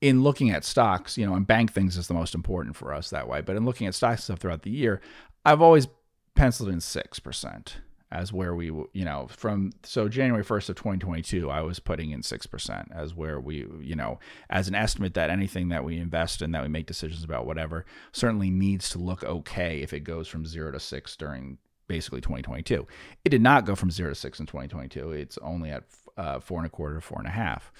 in 0.01 0.23
looking 0.23 0.49
at 0.49 0.65
stocks, 0.65 1.17
you 1.17 1.25
know, 1.25 1.35
and 1.35 1.47
bank 1.47 1.71
things 1.71 1.95
is 1.95 2.07
the 2.07 2.13
most 2.13 2.35
important 2.35 2.75
for 2.75 2.93
us 2.93 3.09
that 3.11 3.27
way. 3.27 3.41
But 3.41 3.55
in 3.55 3.65
looking 3.65 3.87
at 3.87 3.95
stocks 3.95 4.25
stuff 4.25 4.39
throughout 4.39 4.63
the 4.63 4.71
year, 4.71 4.99
I've 5.45 5.61
always 5.61 5.87
penciled 6.35 6.69
in 6.69 6.81
six 6.81 7.19
percent 7.19 7.77
as 8.11 8.33
where 8.33 8.53
we, 8.53 8.65
you 8.65 9.05
know, 9.05 9.27
from 9.29 9.71
so 9.83 10.09
January 10.09 10.43
1st 10.43 10.69
of 10.69 10.75
2022, 10.75 11.49
I 11.49 11.61
was 11.61 11.79
putting 11.79 12.11
in 12.11 12.21
6% 12.21 12.91
as 12.93 13.15
where 13.15 13.39
we, 13.39 13.65
you 13.79 13.95
know, 13.95 14.19
as 14.49 14.67
an 14.67 14.75
estimate 14.75 15.13
that 15.13 15.29
anything 15.29 15.69
that 15.69 15.85
we 15.85 15.97
invest 15.97 16.41
in, 16.41 16.51
that 16.51 16.61
we 16.61 16.67
make 16.67 16.87
decisions 16.87 17.23
about, 17.23 17.45
whatever, 17.45 17.85
certainly 18.11 18.49
needs 18.49 18.89
to 18.89 18.99
look 18.99 19.23
okay 19.23 19.81
if 19.81 19.93
it 19.93 20.01
goes 20.01 20.27
from 20.27 20.45
zero 20.45 20.71
to 20.71 20.79
six 20.79 21.15
during 21.15 21.57
basically 21.87 22.19
2022. 22.19 22.85
It 23.23 23.29
did 23.29 23.41
not 23.41 23.65
go 23.65 23.75
from 23.75 23.91
zero 23.91 24.09
to 24.09 24.15
six 24.15 24.41
in 24.41 24.45
2022. 24.45 25.11
It's 25.11 25.37
only 25.37 25.69
at 25.69 25.83
uh, 26.17 26.39
four 26.39 26.57
and 26.59 26.67
a 26.67 26.69
quarter, 26.69 26.99
four 27.01 27.19
and 27.19 27.27
a 27.27 27.31
half. 27.31 27.71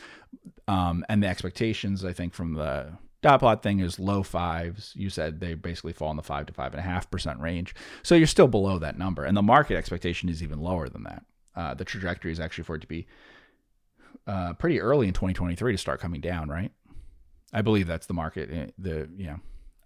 Um, 0.67 1.05
and 1.09 1.21
the 1.23 1.27
expectations, 1.27 2.03
I 2.05 2.13
think, 2.13 2.33
from 2.33 2.53
the 2.53 2.93
dot 3.21 3.39
plot 3.39 3.61
thing 3.61 3.79
is 3.79 3.99
low 3.99 4.23
fives. 4.23 4.93
You 4.95 5.09
said 5.09 5.39
they 5.39 5.53
basically 5.53 5.93
fall 5.93 6.11
in 6.11 6.17
the 6.17 6.23
five 6.23 6.45
to 6.47 6.53
five 6.53 6.71
and 6.73 6.79
a 6.79 6.83
half 6.83 7.11
percent 7.11 7.39
range. 7.39 7.75
So 8.03 8.15
you're 8.15 8.27
still 8.27 8.47
below 8.47 8.79
that 8.79 8.97
number. 8.97 9.23
And 9.25 9.35
the 9.37 9.41
market 9.41 9.75
expectation 9.77 10.29
is 10.29 10.41
even 10.41 10.59
lower 10.59 10.89
than 10.89 11.03
that. 11.03 11.23
Uh, 11.55 11.73
the 11.73 11.85
trajectory 11.85 12.31
is 12.31 12.39
actually 12.39 12.63
for 12.63 12.75
it 12.75 12.81
to 12.81 12.87
be 12.87 13.05
uh, 14.27 14.53
pretty 14.53 14.79
early 14.79 15.07
in 15.07 15.13
2023 15.13 15.73
to 15.73 15.77
start 15.77 15.99
coming 15.99 16.21
down, 16.21 16.49
right? 16.49 16.71
I 17.53 17.61
believe 17.61 17.87
that's 17.87 18.07
the 18.07 18.13
market. 18.13 18.49
eh, 18.51 18.67
The 18.77 19.09
yeah. 19.17 19.37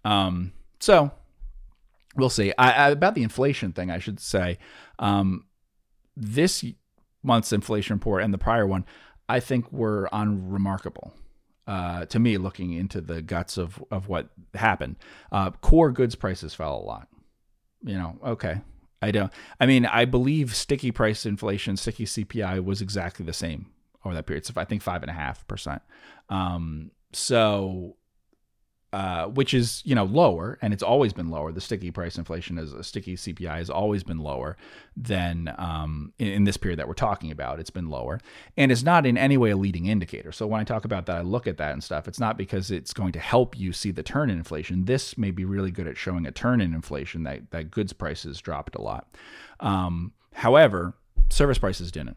Um, 0.04 0.52
so 0.78 1.10
we'll 2.16 2.30
see. 2.30 2.52
I, 2.56 2.70
I, 2.70 2.90
about 2.90 3.14
the 3.16 3.22
inflation 3.24 3.72
thing, 3.72 3.90
I 3.90 3.98
should 3.98 4.20
say, 4.20 4.58
um, 5.00 5.46
this 6.16 6.64
month's 7.26 7.52
inflation 7.52 7.96
report 7.96 8.22
and 8.22 8.32
the 8.32 8.38
prior 8.38 8.66
one, 8.66 8.84
I 9.28 9.40
think 9.40 9.72
were 9.72 10.08
unremarkable. 10.12 11.12
Uh, 11.66 12.04
to 12.06 12.20
me, 12.20 12.38
looking 12.38 12.72
into 12.72 13.00
the 13.00 13.20
guts 13.20 13.58
of 13.58 13.82
of 13.90 14.08
what 14.08 14.28
happened, 14.54 14.96
uh, 15.32 15.50
core 15.50 15.90
goods 15.90 16.14
prices 16.14 16.54
fell 16.54 16.76
a 16.76 16.84
lot. 16.84 17.08
You 17.82 17.94
know, 17.98 18.18
okay, 18.24 18.60
I 19.02 19.10
don't. 19.10 19.32
I 19.58 19.66
mean, 19.66 19.84
I 19.84 20.04
believe 20.04 20.54
sticky 20.54 20.92
price 20.92 21.26
inflation, 21.26 21.76
sticky 21.76 22.04
CPI 22.04 22.64
was 22.64 22.80
exactly 22.80 23.26
the 23.26 23.32
same 23.32 23.66
over 24.04 24.14
that 24.14 24.26
period. 24.26 24.46
So 24.46 24.54
I 24.56 24.64
think 24.64 24.82
five 24.82 25.02
and 25.02 25.10
a 25.10 25.14
half 25.14 25.46
percent. 25.48 25.82
Um, 26.28 26.92
so, 27.12 27.96
uh, 28.96 29.26
which 29.26 29.52
is 29.52 29.82
you 29.84 29.94
know 29.94 30.04
lower, 30.04 30.58
and 30.62 30.72
it's 30.72 30.82
always 30.82 31.12
been 31.12 31.28
lower. 31.28 31.52
The 31.52 31.60
sticky 31.60 31.90
price 31.90 32.16
inflation 32.16 32.56
is 32.56 32.72
a 32.72 32.82
sticky 32.82 33.14
CPI 33.16 33.58
has 33.58 33.68
always 33.68 34.02
been 34.02 34.20
lower 34.20 34.56
than 34.96 35.54
um, 35.58 36.14
in, 36.18 36.28
in 36.28 36.44
this 36.44 36.56
period 36.56 36.78
that 36.78 36.88
we're 36.88 36.94
talking 36.94 37.30
about. 37.30 37.60
It's 37.60 37.68
been 37.68 37.90
lower, 37.90 38.22
and 38.56 38.72
it's 38.72 38.82
not 38.82 39.04
in 39.04 39.18
any 39.18 39.36
way 39.36 39.50
a 39.50 39.56
leading 39.58 39.84
indicator. 39.84 40.32
So 40.32 40.46
when 40.46 40.62
I 40.62 40.64
talk 40.64 40.86
about 40.86 41.04
that, 41.06 41.18
I 41.18 41.20
look 41.20 41.46
at 41.46 41.58
that 41.58 41.72
and 41.72 41.84
stuff. 41.84 42.08
It's 42.08 42.18
not 42.18 42.38
because 42.38 42.70
it's 42.70 42.94
going 42.94 43.12
to 43.12 43.20
help 43.20 43.58
you 43.58 43.74
see 43.74 43.90
the 43.90 44.02
turn 44.02 44.30
in 44.30 44.38
inflation. 44.38 44.86
This 44.86 45.18
may 45.18 45.30
be 45.30 45.44
really 45.44 45.70
good 45.70 45.86
at 45.86 45.98
showing 45.98 46.24
a 46.24 46.32
turn 46.32 46.62
in 46.62 46.72
inflation 46.72 47.24
that 47.24 47.50
that 47.50 47.70
goods 47.70 47.92
prices 47.92 48.40
dropped 48.40 48.76
a 48.76 48.80
lot. 48.80 49.14
Um, 49.60 50.12
however, 50.32 50.94
service 51.28 51.58
prices 51.58 51.92
didn't 51.92 52.16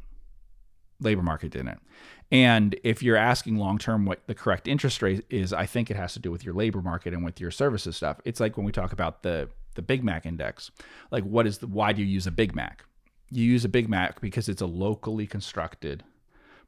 labor 1.02 1.22
market 1.22 1.52
didn't. 1.52 1.80
And 2.32 2.80
if 2.84 3.02
you're 3.02 3.18
asking 3.18 3.58
long 3.58 3.78
term 3.78 4.06
what 4.06 4.26
the 4.28 4.36
correct 4.36 4.68
interest 4.68 5.02
rate 5.02 5.26
is, 5.30 5.52
I 5.52 5.66
think 5.66 5.90
it 5.90 5.98
has 5.98 6.14
to 6.14 6.20
do 6.20 6.32
with 6.32 6.46
your 6.46 6.54
labor 6.54 6.82
market 6.82 7.14
and 7.14 7.24
with 7.24 7.40
your 7.40 7.52
services 7.52 7.98
stuff. 7.98 8.22
It's 8.24 8.40
like 8.40 8.56
when 8.56 8.66
we 8.66 8.72
talk 8.72 8.92
about 8.92 9.24
the 9.24 9.50
the 9.76 9.82
Big 9.82 10.04
Mac 10.04 10.26
index. 10.26 10.72
Like 11.12 11.24
what 11.24 11.48
is 11.48 11.60
the 11.60 11.68
why 11.68 11.94
do 11.94 12.02
you 12.02 12.08
use 12.08 12.28
a 12.28 12.32
Big 12.32 12.54
Mac? 12.56 12.86
You 13.32 13.44
use 13.44 13.66
a 13.66 13.70
Big 13.70 13.90
Mac 13.90 14.22
because 14.22 14.50
it's 14.50 14.62
a 14.62 14.68
locally 14.68 15.26
constructed 15.26 16.04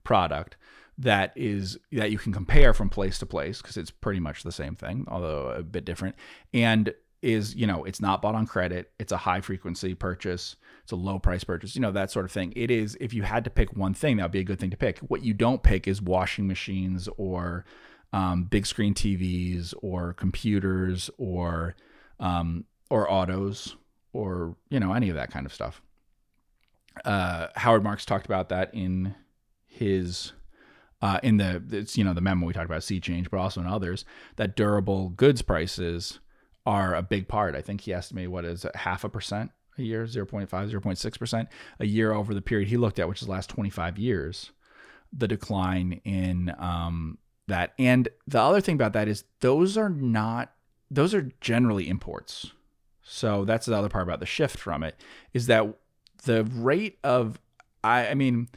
product 0.03 0.55
that 0.97 1.31
is 1.35 1.77
that 1.91 2.11
you 2.11 2.17
can 2.17 2.33
compare 2.33 2.73
from 2.73 2.89
place 2.89 3.19
to 3.19 3.25
place 3.25 3.61
because 3.61 3.77
it's 3.77 3.91
pretty 3.91 4.19
much 4.19 4.43
the 4.43 4.51
same 4.51 4.75
thing, 4.75 5.05
although 5.07 5.49
a 5.49 5.63
bit 5.63 5.85
different. 5.85 6.15
And 6.53 6.93
is 7.21 7.55
you 7.55 7.67
know 7.67 7.83
it's 7.83 8.01
not 8.01 8.19
bought 8.19 8.33
on 8.33 8.47
credit 8.47 8.91
it's 8.97 9.11
a 9.11 9.17
high 9.17 9.41
frequency 9.41 9.93
purchase 9.93 10.55
it's 10.83 10.91
a 10.91 10.95
low 10.95 11.19
price 11.19 11.43
purchase 11.43 11.75
you 11.75 11.81
know 11.81 11.91
that 11.91 12.11
sort 12.11 12.25
of 12.25 12.31
thing. 12.31 12.53
It 12.55 12.71
is 12.71 12.97
if 12.99 13.13
you 13.13 13.23
had 13.23 13.43
to 13.43 13.49
pick 13.49 13.75
one 13.75 13.93
thing 13.93 14.17
that 14.17 14.23
would 14.23 14.31
be 14.31 14.39
a 14.39 14.43
good 14.43 14.59
thing 14.59 14.71
to 14.71 14.77
pick. 14.77 14.99
What 14.99 15.23
you 15.23 15.33
don't 15.33 15.63
pick 15.63 15.87
is 15.87 16.01
washing 16.01 16.47
machines 16.47 17.07
or 17.17 17.65
um, 18.13 18.43
big 18.43 18.65
screen 18.65 18.93
tvs 18.93 19.73
or 19.81 20.13
computers 20.13 21.09
or 21.17 21.75
um, 22.19 22.65
or 22.89 23.11
autos 23.11 23.75
or 24.13 24.55
you 24.69 24.79
know 24.79 24.93
any 24.93 25.09
of 25.09 25.15
that 25.15 25.31
kind 25.31 25.45
of 25.45 25.53
stuff. 25.53 25.81
Uh, 27.05 27.47
howard 27.55 27.83
marks 27.83 28.05
talked 28.05 28.25
about 28.25 28.49
that 28.49 28.73
in 28.73 29.15
his 29.65 30.33
uh, 31.01 31.19
in 31.23 31.37
the 31.37 31.63
it's 31.71 31.97
you 31.97 32.03
know 32.03 32.13
the 32.13 32.21
memo 32.21 32.45
we 32.45 32.53
talked 32.53 32.65
about 32.65 32.83
sea 32.83 32.99
change 32.99 33.29
but 33.31 33.39
also 33.39 33.61
in 33.61 33.67
others 33.67 34.05
that 34.35 34.55
durable 34.55 35.09
goods 35.09 35.41
prices 35.41 36.19
are 36.65 36.93
a 36.93 37.01
big 37.01 37.27
part. 37.27 37.55
I 37.55 37.61
think 37.61 37.81
he 37.81 37.93
estimated 37.93 38.29
what 38.29 38.45
is 38.45 38.65
it, 38.65 38.75
half 38.75 39.03
a 39.03 39.09
percent 39.09 39.51
a 39.77 39.81
year, 39.81 40.05
0.5, 40.05 40.47
0.6% 40.47 41.47
a 41.79 41.85
year 41.85 42.11
over 42.13 42.33
the 42.33 42.41
period 42.41 42.69
he 42.69 42.77
looked 42.77 42.99
at, 42.99 43.07
which 43.07 43.21
is 43.21 43.27
the 43.27 43.31
last 43.31 43.49
25 43.49 43.97
years, 43.97 44.51
the 45.11 45.27
decline 45.27 46.01
in 46.03 46.53
um, 46.57 47.17
that. 47.47 47.73
And 47.79 48.09
the 48.27 48.39
other 48.41 48.61
thing 48.61 48.75
about 48.75 48.93
that 48.93 49.07
is 49.07 49.23
those 49.39 49.77
are 49.77 49.89
not, 49.89 50.53
those 50.89 51.13
are 51.13 51.29
generally 51.41 51.87
imports. 51.89 52.51
So 53.03 53.45
that's 53.45 53.65
the 53.65 53.75
other 53.75 53.89
part 53.89 54.03
about 54.03 54.19
the 54.19 54.25
shift 54.25 54.57
from 54.57 54.83
it 54.83 54.95
is 55.33 55.47
that 55.47 55.65
the 56.23 56.43
rate 56.43 56.99
of, 57.03 57.39
I, 57.83 58.07
I 58.07 58.13
mean, 58.13 58.49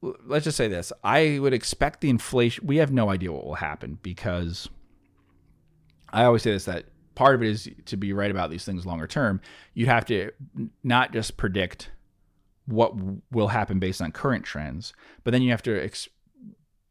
let's 0.00 0.44
just 0.44 0.56
say 0.56 0.68
this 0.68 0.92
I 1.02 1.38
would 1.40 1.52
expect 1.52 2.00
the 2.00 2.10
inflation, 2.10 2.66
we 2.66 2.76
have 2.78 2.92
no 2.92 3.10
idea 3.10 3.32
what 3.32 3.44
will 3.44 3.54
happen 3.54 3.98
because 4.02 4.68
I 6.12 6.24
always 6.24 6.42
say 6.42 6.52
this 6.52 6.64
that 6.64 6.86
part 7.18 7.34
of 7.34 7.42
it 7.42 7.48
is 7.48 7.68
to 7.86 7.96
be 7.96 8.12
right 8.12 8.30
about 8.30 8.48
these 8.48 8.64
things 8.64 8.86
longer 8.86 9.08
term. 9.08 9.40
You'd 9.74 9.88
have 9.88 10.04
to 10.04 10.30
not 10.84 11.12
just 11.12 11.36
predict 11.36 11.90
what 12.66 12.94
will 13.32 13.48
happen 13.48 13.80
based 13.80 14.00
on 14.00 14.12
current 14.12 14.44
trends, 14.44 14.92
but 15.24 15.32
then 15.32 15.42
you 15.42 15.50
have 15.50 15.62
to 15.64 15.82
ex- 15.82 16.08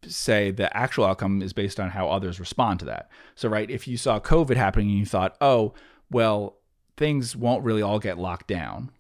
say 0.05 0.51
the 0.51 0.75
actual 0.75 1.05
outcome 1.05 1.41
is 1.41 1.53
based 1.53 1.79
on 1.79 1.91
how 1.91 2.09
others 2.09 2.41
respond 2.41 2.79
to 2.79 2.85
that. 2.85 3.09
So, 3.35 3.47
right, 3.47 3.71
if 3.71 3.87
you 3.87 3.95
saw 3.95 4.19
COVID 4.19 4.57
happening 4.57 4.89
and 4.89 4.99
you 4.99 5.05
thought, 5.05 5.37
oh, 5.39 5.73
well, 6.11 6.57
things 6.97 7.33
won't 7.33 7.63
really 7.63 7.81
all 7.81 7.99
get 7.99 8.17
locked 8.17 8.47
down, 8.47 8.91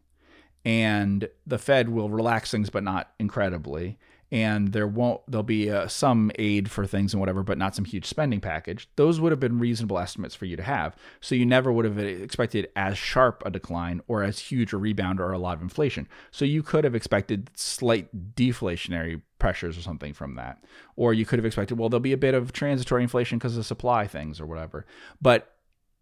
and 0.63 1.27
the 1.45 1.57
Fed 1.57 1.89
will 1.89 2.09
relax 2.09 2.51
things, 2.51 2.69
but 2.69 2.83
not 2.83 3.11
incredibly, 3.19 3.99
and 4.31 4.73
there 4.73 4.87
won't 4.87 5.21
there'll 5.27 5.43
be 5.43 5.71
uh, 5.71 5.87
some 5.87 6.31
aid 6.35 6.69
for 6.69 6.85
things 6.85 7.13
and 7.13 7.19
whatever 7.19 7.43
but 7.43 7.57
not 7.57 7.73
some 7.73 7.85
huge 7.85 8.05
spending 8.05 8.41
package 8.41 8.89
those 8.97 9.21
would 9.21 9.31
have 9.31 9.39
been 9.39 9.57
reasonable 9.57 9.97
estimates 9.97 10.35
for 10.35 10.45
you 10.45 10.57
to 10.57 10.63
have. 10.63 10.95
So 11.21 11.35
you 11.35 11.45
never 11.45 11.71
would 11.71 11.85
have 11.85 11.97
expected 11.97 12.69
as 12.75 12.97
sharp 12.97 13.43
a 13.45 13.49
decline 13.49 14.01
or 14.07 14.23
as 14.23 14.39
huge 14.39 14.73
a 14.73 14.77
rebound 14.77 15.19
or 15.19 15.31
a 15.31 15.39
lot 15.39 15.55
of 15.55 15.61
inflation. 15.61 16.07
So 16.31 16.45
you 16.45 16.61
could 16.61 16.83
have 16.83 16.95
expected 16.95 17.49
slight 17.55 18.35
deflationary 18.35 19.21
pressures 19.39 19.77
or 19.77 19.81
something 19.81 20.13
from 20.13 20.35
that. 20.35 20.63
Or 20.95 21.13
you 21.13 21.25
could 21.25 21.39
have 21.39 21.45
expected 21.45 21.77
well 21.77 21.89
there'll 21.89 22.01
be 22.01 22.13
a 22.13 22.17
bit 22.17 22.33
of 22.33 22.51
transitory 22.51 23.03
inflation 23.03 23.37
because 23.37 23.57
of 23.57 23.65
supply 23.65 24.07
things 24.07 24.41
or 24.41 24.45
whatever. 24.45 24.85
But 25.21 25.53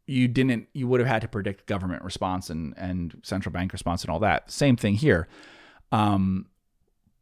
you 0.07 0.27
didn't 0.27 0.67
you 0.73 0.87
would 0.87 0.99
have 0.99 1.09
had 1.09 1.21
to 1.21 1.27
predict 1.27 1.67
government 1.67 2.03
response 2.03 2.49
and 2.49 2.73
and 2.77 3.21
central 3.23 3.53
bank 3.53 3.71
response 3.71 4.03
and 4.03 4.11
all 4.11 4.19
that. 4.19 4.49
Same 4.51 4.75
thing 4.75 4.95
here. 4.95 5.27
Um, 5.91 6.47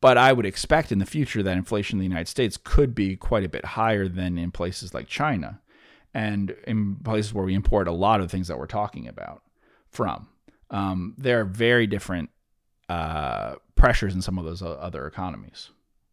but 0.04 0.18
I 0.18 0.34
would 0.34 0.46
expect 0.46 0.92
in 0.92 1.00
the 1.00 1.06
future 1.06 1.42
that 1.44 1.56
inflation 1.56 1.96
in 1.96 2.00
the 2.00 2.10
United 2.10 2.28
States 2.28 2.58
could 2.62 2.94
be 2.94 3.16
quite 3.16 3.46
a 3.46 3.48
bit 3.48 3.64
higher 3.64 4.10
than 4.10 4.38
in 4.38 4.52
places 4.52 4.94
like 4.94 5.08
China 5.08 5.62
and 6.14 6.54
in 6.68 6.98
places 6.98 7.34
where 7.34 7.46
we 7.46 7.54
import 7.54 7.88
a 7.88 7.94
lot 7.94 8.20
of 8.20 8.30
things 8.30 8.50
that 8.50 8.60
we're 8.60 8.68
talking 8.68 9.08
about 9.08 9.44
from. 9.88 10.28
Um, 10.70 11.16
there 11.18 11.40
are 11.40 11.46
very 11.46 11.88
different 11.88 12.32
uh, 12.90 13.56
pressures 13.76 14.14
in 14.14 14.22
some 14.22 14.38
of 14.38 14.44
those 14.44 14.62
other 14.62 15.08
economies. 15.08 15.70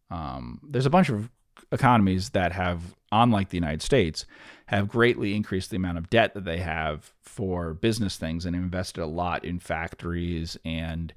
Um, 0.09 0.61
there's 0.63 0.85
a 0.85 0.89
bunch 0.89 1.09
of 1.09 1.29
economies 1.73 2.29
that 2.29 2.53
have, 2.53 2.95
unlike 3.11 3.49
the 3.49 3.57
United 3.57 3.81
States, 3.81 4.25
have 4.67 4.87
greatly 4.87 5.35
increased 5.35 5.69
the 5.69 5.75
amount 5.75 5.97
of 5.97 6.09
debt 6.09 6.33
that 6.33 6.45
they 6.45 6.59
have 6.59 7.11
for 7.21 7.73
business 7.73 8.15
things 8.15 8.45
and 8.45 8.55
invested 8.55 9.01
a 9.01 9.05
lot 9.05 9.43
in 9.43 9.59
factories 9.59 10.57
and 10.63 11.13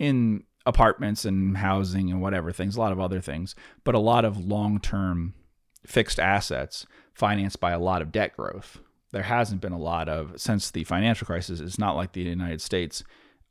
in 0.00 0.42
apartments 0.66 1.24
and 1.24 1.56
housing 1.56 2.10
and 2.10 2.20
whatever 2.20 2.52
things, 2.52 2.76
a 2.76 2.80
lot 2.80 2.92
of 2.92 3.00
other 3.00 3.20
things, 3.20 3.54
but 3.84 3.94
a 3.94 4.00
lot 4.00 4.24
of 4.24 4.44
long 4.44 4.80
term 4.80 5.34
fixed 5.86 6.18
assets 6.18 6.86
financed 7.14 7.60
by 7.60 7.70
a 7.70 7.78
lot 7.78 8.02
of 8.02 8.12
debt 8.12 8.36
growth. 8.36 8.78
There 9.12 9.22
hasn't 9.22 9.60
been 9.60 9.72
a 9.72 9.78
lot 9.78 10.08
of, 10.08 10.38
since 10.40 10.70
the 10.70 10.84
financial 10.84 11.26
crisis, 11.26 11.60
it's 11.60 11.78
not 11.78 11.96
like 11.96 12.12
the 12.12 12.22
United 12.22 12.60
States 12.60 13.04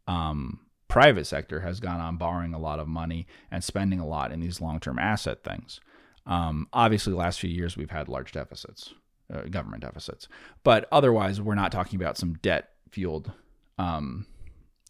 um, 0.08 0.60
private 0.88 1.26
sector 1.26 1.62
has 1.62 1.80
gone 1.80 2.00
on 2.00 2.18
borrowing 2.18 2.54
a 2.54 2.60
lot 2.60 2.80
of 2.80 2.88
money 2.88 3.26
and 3.50 3.64
spending 3.64 4.00
a 4.00 4.06
lot 4.06 4.32
in 4.32 4.42
these 4.42 4.62
long 4.62 4.80
term 4.80 5.00
asset 5.00 5.44
things. 5.44 5.80
Um, 6.28 6.68
obviously, 6.74 7.12
the 7.12 7.18
last 7.18 7.40
few 7.40 7.50
years 7.50 7.78
we've 7.78 7.92
had 7.92 8.10
large 8.10 8.32
deficits, 8.32 8.94
uh, 9.34 9.44
government 9.44 9.84
deficits, 9.84 10.28
but 10.64 10.88
otherwise, 10.92 11.40
we're 11.40 11.56
not 11.56 11.72
talking 11.72 12.00
about 12.00 12.18
some 12.18 12.34
debt 12.42 12.70
fueled 12.90 13.32
um, 13.78 14.26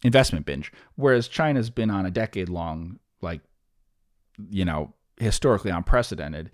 investment 0.06 0.46
binge. 0.46 0.72
Whereas 0.94 1.28
China's 1.28 1.70
been 1.70 1.90
on 1.90 2.06
a 2.06 2.10
decade 2.10 2.48
long, 2.48 2.98
like, 3.20 3.40
you 4.50 4.64
know, 4.64 4.92
historically 5.18 5.70
unprecedented 5.70 6.50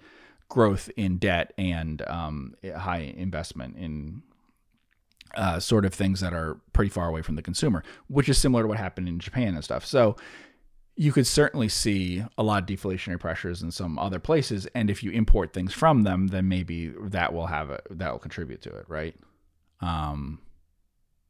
growth 0.48 0.90
in 0.96 1.18
debt 1.18 1.52
and 1.56 2.02
um, 2.08 2.54
high 2.76 3.14
investment 3.16 3.76
in 3.76 4.22
uh, 5.34 5.58
sort 5.58 5.84
of 5.84 5.94
things 5.94 6.20
that 6.20 6.34
are 6.34 6.60
pretty 6.72 6.90
far 6.90 7.08
away 7.08 7.22
from 7.22 7.36
the 7.36 7.42
consumer, 7.42 7.82
which 8.08 8.28
is 8.28 8.38
similar 8.38 8.62
to 8.62 8.68
what 8.68 8.78
happened 8.78 9.08
in 9.08 9.18
Japan 9.18 9.54
and 9.54 9.64
stuff. 9.64 9.86
So 9.86 10.16
you 10.94 11.10
could 11.10 11.26
certainly 11.26 11.68
see 11.68 12.22
a 12.36 12.42
lot 12.42 12.62
of 12.62 12.68
deflationary 12.68 13.18
pressures 13.18 13.62
in 13.62 13.70
some 13.70 13.98
other 13.98 14.18
places, 14.18 14.66
and 14.74 14.90
if 14.90 15.02
you 15.02 15.10
import 15.10 15.52
things 15.52 15.72
from 15.72 16.02
them, 16.02 16.28
then 16.28 16.48
maybe 16.48 16.88
that 16.88 17.32
will 17.32 17.46
have 17.46 17.70
a 17.70 17.80
that 17.90 18.12
will 18.12 18.18
contribute 18.18 18.60
to 18.62 18.76
it, 18.76 18.84
right? 18.88 19.16
Um, 19.80 20.40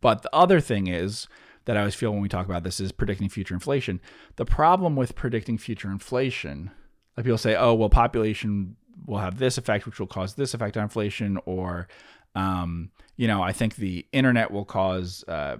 but 0.00 0.22
the 0.22 0.34
other 0.34 0.60
thing 0.60 0.88
is 0.88 1.28
that 1.64 1.76
I 1.76 1.80
always 1.80 1.94
feel 1.94 2.12
when 2.12 2.20
we 2.20 2.28
talk 2.28 2.46
about 2.46 2.62
this 2.62 2.80
is 2.80 2.92
predicting 2.92 3.28
future 3.28 3.54
inflation. 3.54 4.00
The 4.36 4.44
problem 4.44 4.96
with 4.96 5.14
predicting 5.14 5.58
future 5.58 5.90
inflation, 5.90 6.70
like 7.16 7.24
people 7.24 7.38
say, 7.38 7.54
oh, 7.54 7.74
well, 7.74 7.88
population 7.88 8.76
will 9.06 9.18
have 9.18 9.38
this 9.38 9.58
effect, 9.58 9.86
which 9.86 9.98
will 9.98 10.06
cause 10.06 10.34
this 10.34 10.54
effect 10.54 10.76
on 10.76 10.84
inflation, 10.84 11.38
or, 11.44 11.88
um, 12.34 12.90
you 13.16 13.26
know, 13.26 13.42
I 13.42 13.52
think 13.52 13.76
the 13.76 14.06
internet 14.12 14.50
will 14.50 14.64
cause 14.64 15.24
uh, 15.28 15.56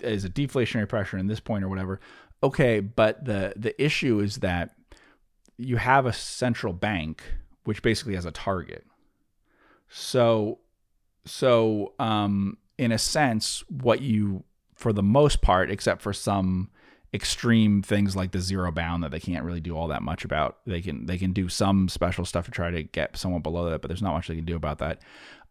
is 0.00 0.24
a 0.24 0.30
deflationary 0.30 0.88
pressure 0.88 1.18
in 1.18 1.26
this 1.26 1.40
point 1.40 1.64
or 1.64 1.68
whatever. 1.68 2.00
Okay, 2.42 2.80
but 2.80 3.24
the 3.24 3.54
the 3.56 3.80
issue 3.82 4.20
is 4.20 4.36
that 4.38 4.74
you 5.56 5.76
have 5.76 6.04
a 6.04 6.12
central 6.12 6.72
bank 6.72 7.22
which 7.64 7.82
basically 7.82 8.14
has 8.14 8.26
a 8.26 8.30
target. 8.30 8.84
So, 9.88 10.58
so 11.24 11.94
um, 11.98 12.58
in 12.78 12.92
a 12.92 12.98
sense, 12.98 13.64
what 13.68 14.00
you, 14.00 14.44
for 14.74 14.92
the 14.92 15.02
most 15.02 15.40
part, 15.40 15.70
except 15.70 16.02
for 16.02 16.12
some 16.12 16.70
extreme 17.12 17.80
things 17.80 18.16
like 18.16 18.32
the 18.32 18.40
zero 18.40 18.72
bound 18.72 19.04
that 19.04 19.12
they 19.12 19.20
can't 19.20 19.44
really 19.44 19.60
do 19.60 19.76
all 19.76 19.88
that 19.88 20.02
much 20.02 20.24
about. 20.24 20.58
They 20.66 20.80
can 20.80 21.06
they 21.06 21.16
can 21.16 21.32
do 21.32 21.48
some 21.48 21.88
special 21.88 22.24
stuff 22.24 22.46
to 22.46 22.50
try 22.50 22.70
to 22.70 22.82
get 22.82 23.16
someone 23.16 23.42
below 23.42 23.70
that, 23.70 23.82
but 23.82 23.88
there's 23.88 24.02
not 24.02 24.14
much 24.14 24.28
they 24.28 24.34
can 24.34 24.44
do 24.44 24.56
about 24.56 24.78
that. 24.78 25.00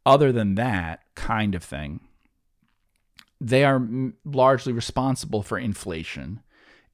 Other 0.05 0.31
than 0.33 0.55
that 0.55 1.01
kind 1.15 1.55
of 1.55 1.63
thing, 1.63 2.01
they 3.39 3.63
are 3.63 3.81
largely 4.25 4.73
responsible 4.73 5.41
for 5.41 5.57
inflation 5.57 6.41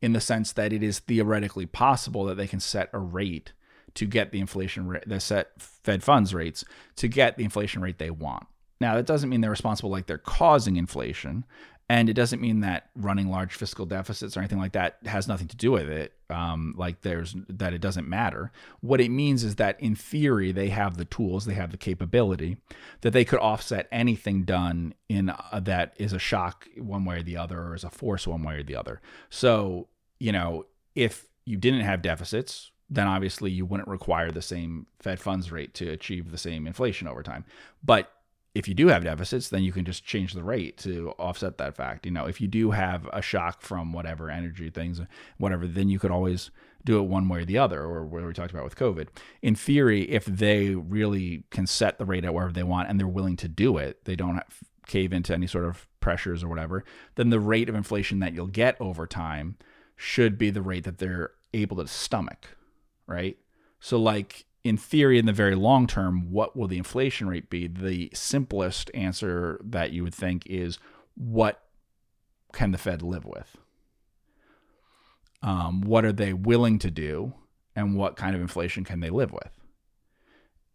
in 0.01 0.13
the 0.13 0.21
sense 0.21 0.53
that 0.53 0.71
it 0.71 0.83
is 0.83 0.99
theoretically 0.99 1.65
possible 1.65 2.25
that 2.25 2.35
they 2.35 2.47
can 2.47 2.59
set 2.59 2.89
a 2.93 2.99
rate 2.99 3.53
to 3.95 4.05
get 4.05 4.31
the 4.31 4.39
inflation 4.39 4.87
rate, 4.87 5.03
the 5.07 5.19
set 5.19 5.51
Fed 5.57 6.03
funds 6.03 6.33
rates 6.33 6.63
to 6.95 7.07
get 7.07 7.37
the 7.37 7.43
inflation 7.43 7.81
rate 7.81 7.97
they 7.97 8.11
want. 8.11 8.45
Now, 8.79 8.95
that 8.95 9.05
doesn't 9.05 9.29
mean 9.29 9.41
they're 9.41 9.49
responsible 9.49 9.89
like 9.89 10.05
they're 10.05 10.17
causing 10.17 10.77
inflation. 10.77 11.43
And 11.91 12.07
it 12.07 12.13
doesn't 12.13 12.39
mean 12.39 12.59
that 12.59 12.91
running 12.95 13.29
large 13.29 13.55
fiscal 13.55 13.87
deficits 13.87 14.37
or 14.37 14.41
anything 14.41 14.59
like 14.59 14.73
that 14.73 14.97
has 15.05 15.27
nothing 15.27 15.47
to 15.47 15.57
do 15.57 15.71
with 15.71 15.89
it. 15.89 16.13
Um, 16.29 16.75
like 16.77 17.01
there's 17.01 17.35
that 17.49 17.73
it 17.73 17.81
doesn't 17.81 18.07
matter. 18.07 18.51
What 18.81 19.01
it 19.01 19.09
means 19.09 19.43
is 19.43 19.55
that 19.55 19.79
in 19.81 19.95
theory 19.95 20.51
they 20.51 20.69
have 20.69 20.97
the 20.97 21.05
tools, 21.05 21.45
they 21.45 21.55
have 21.55 21.71
the 21.71 21.77
capability 21.77 22.57
that 23.01 23.11
they 23.11 23.25
could 23.25 23.39
offset 23.39 23.87
anything 23.91 24.43
done 24.43 24.93
in 25.09 25.29
uh, 25.31 25.59
that 25.63 25.93
is 25.97 26.13
a 26.13 26.19
shock 26.19 26.67
one 26.77 27.05
way 27.05 27.17
or 27.17 27.23
the 27.23 27.37
other, 27.37 27.59
or 27.59 27.73
is 27.73 27.83
a 27.83 27.89
force 27.89 28.27
one 28.27 28.43
way 28.43 28.57
or 28.57 28.63
the 28.63 28.75
other. 28.75 29.01
So 29.31 29.87
you 30.19 30.31
know 30.31 30.67
if 30.93 31.25
you 31.45 31.57
didn't 31.57 31.81
have 31.81 32.03
deficits, 32.03 32.69
then 32.89 33.07
obviously 33.07 33.49
you 33.49 33.65
wouldn't 33.65 33.89
require 33.89 34.29
the 34.29 34.41
same 34.41 34.85
Fed 34.99 35.19
funds 35.19 35.51
rate 35.51 35.73
to 35.75 35.89
achieve 35.89 36.29
the 36.29 36.37
same 36.37 36.67
inflation 36.67 37.07
over 37.07 37.23
time. 37.23 37.45
But 37.83 38.11
if 38.55 38.67
you 38.67 38.73
do 38.73 38.87
have 38.87 39.03
deficits, 39.03 39.49
then 39.49 39.63
you 39.63 39.71
can 39.71 39.85
just 39.85 40.03
change 40.03 40.33
the 40.33 40.43
rate 40.43 40.77
to 40.79 41.13
offset 41.19 41.57
that 41.57 41.75
fact. 41.75 42.05
You 42.05 42.11
know, 42.11 42.25
if 42.25 42.41
you 42.41 42.47
do 42.47 42.71
have 42.71 43.07
a 43.13 43.21
shock 43.21 43.61
from 43.61 43.93
whatever 43.93 44.29
energy 44.29 44.69
things, 44.69 44.99
whatever, 45.37 45.67
then 45.67 45.89
you 45.89 45.99
could 45.99 46.11
always 46.11 46.49
do 46.85 46.97
it 46.97 47.03
one 47.03 47.27
way 47.27 47.41
or 47.41 47.45
the 47.45 47.57
other, 47.57 47.81
or 47.81 48.05
what 48.05 48.23
we 48.23 48.33
talked 48.33 48.51
about 48.51 48.63
with 48.63 48.75
COVID. 48.75 49.09
In 49.41 49.53
theory, 49.53 50.09
if 50.09 50.25
they 50.25 50.75
really 50.75 51.43
can 51.51 51.67
set 51.67 51.99
the 51.99 52.05
rate 52.05 52.25
at 52.25 52.33
wherever 52.33 52.53
they 52.53 52.63
want 52.63 52.89
and 52.89 52.99
they're 52.99 53.07
willing 53.07 53.35
to 53.37 53.47
do 53.47 53.77
it, 53.77 54.05
they 54.05 54.15
don't 54.15 54.35
have, 54.35 54.59
cave 54.87 55.13
into 55.13 55.33
any 55.33 55.45
sort 55.45 55.65
of 55.65 55.87
pressures 55.99 56.43
or 56.43 56.47
whatever, 56.47 56.83
then 57.15 57.29
the 57.29 57.39
rate 57.39 57.69
of 57.69 57.75
inflation 57.75 58.19
that 58.19 58.33
you'll 58.33 58.47
get 58.47 58.75
over 58.81 59.05
time 59.05 59.55
should 59.95 60.37
be 60.37 60.49
the 60.49 60.61
rate 60.61 60.83
that 60.83 60.97
they're 60.97 61.31
able 61.53 61.77
to 61.77 61.87
stomach, 61.87 62.57
right? 63.05 63.37
So, 63.79 63.99
like, 63.99 64.45
in 64.63 64.77
theory, 64.77 65.17
in 65.17 65.25
the 65.25 65.33
very 65.33 65.55
long 65.55 65.87
term, 65.87 66.31
what 66.31 66.55
will 66.55 66.67
the 66.67 66.77
inflation 66.77 67.27
rate 67.27 67.49
be? 67.49 67.67
The 67.67 68.09
simplest 68.13 68.91
answer 68.93 69.59
that 69.63 69.91
you 69.91 70.03
would 70.03 70.15
think 70.15 70.45
is 70.47 70.79
what 71.15 71.63
can 72.53 72.71
the 72.71 72.77
Fed 72.77 73.01
live 73.01 73.25
with? 73.25 73.57
Um, 75.41 75.81
what 75.81 76.03
are 76.03 76.11
they 76.11 76.33
willing 76.33 76.79
to 76.79 76.91
do? 76.91 77.33
And 77.75 77.95
what 77.95 78.17
kind 78.17 78.35
of 78.35 78.41
inflation 78.41 78.83
can 78.83 78.99
they 78.99 79.09
live 79.09 79.31
with? 79.31 79.51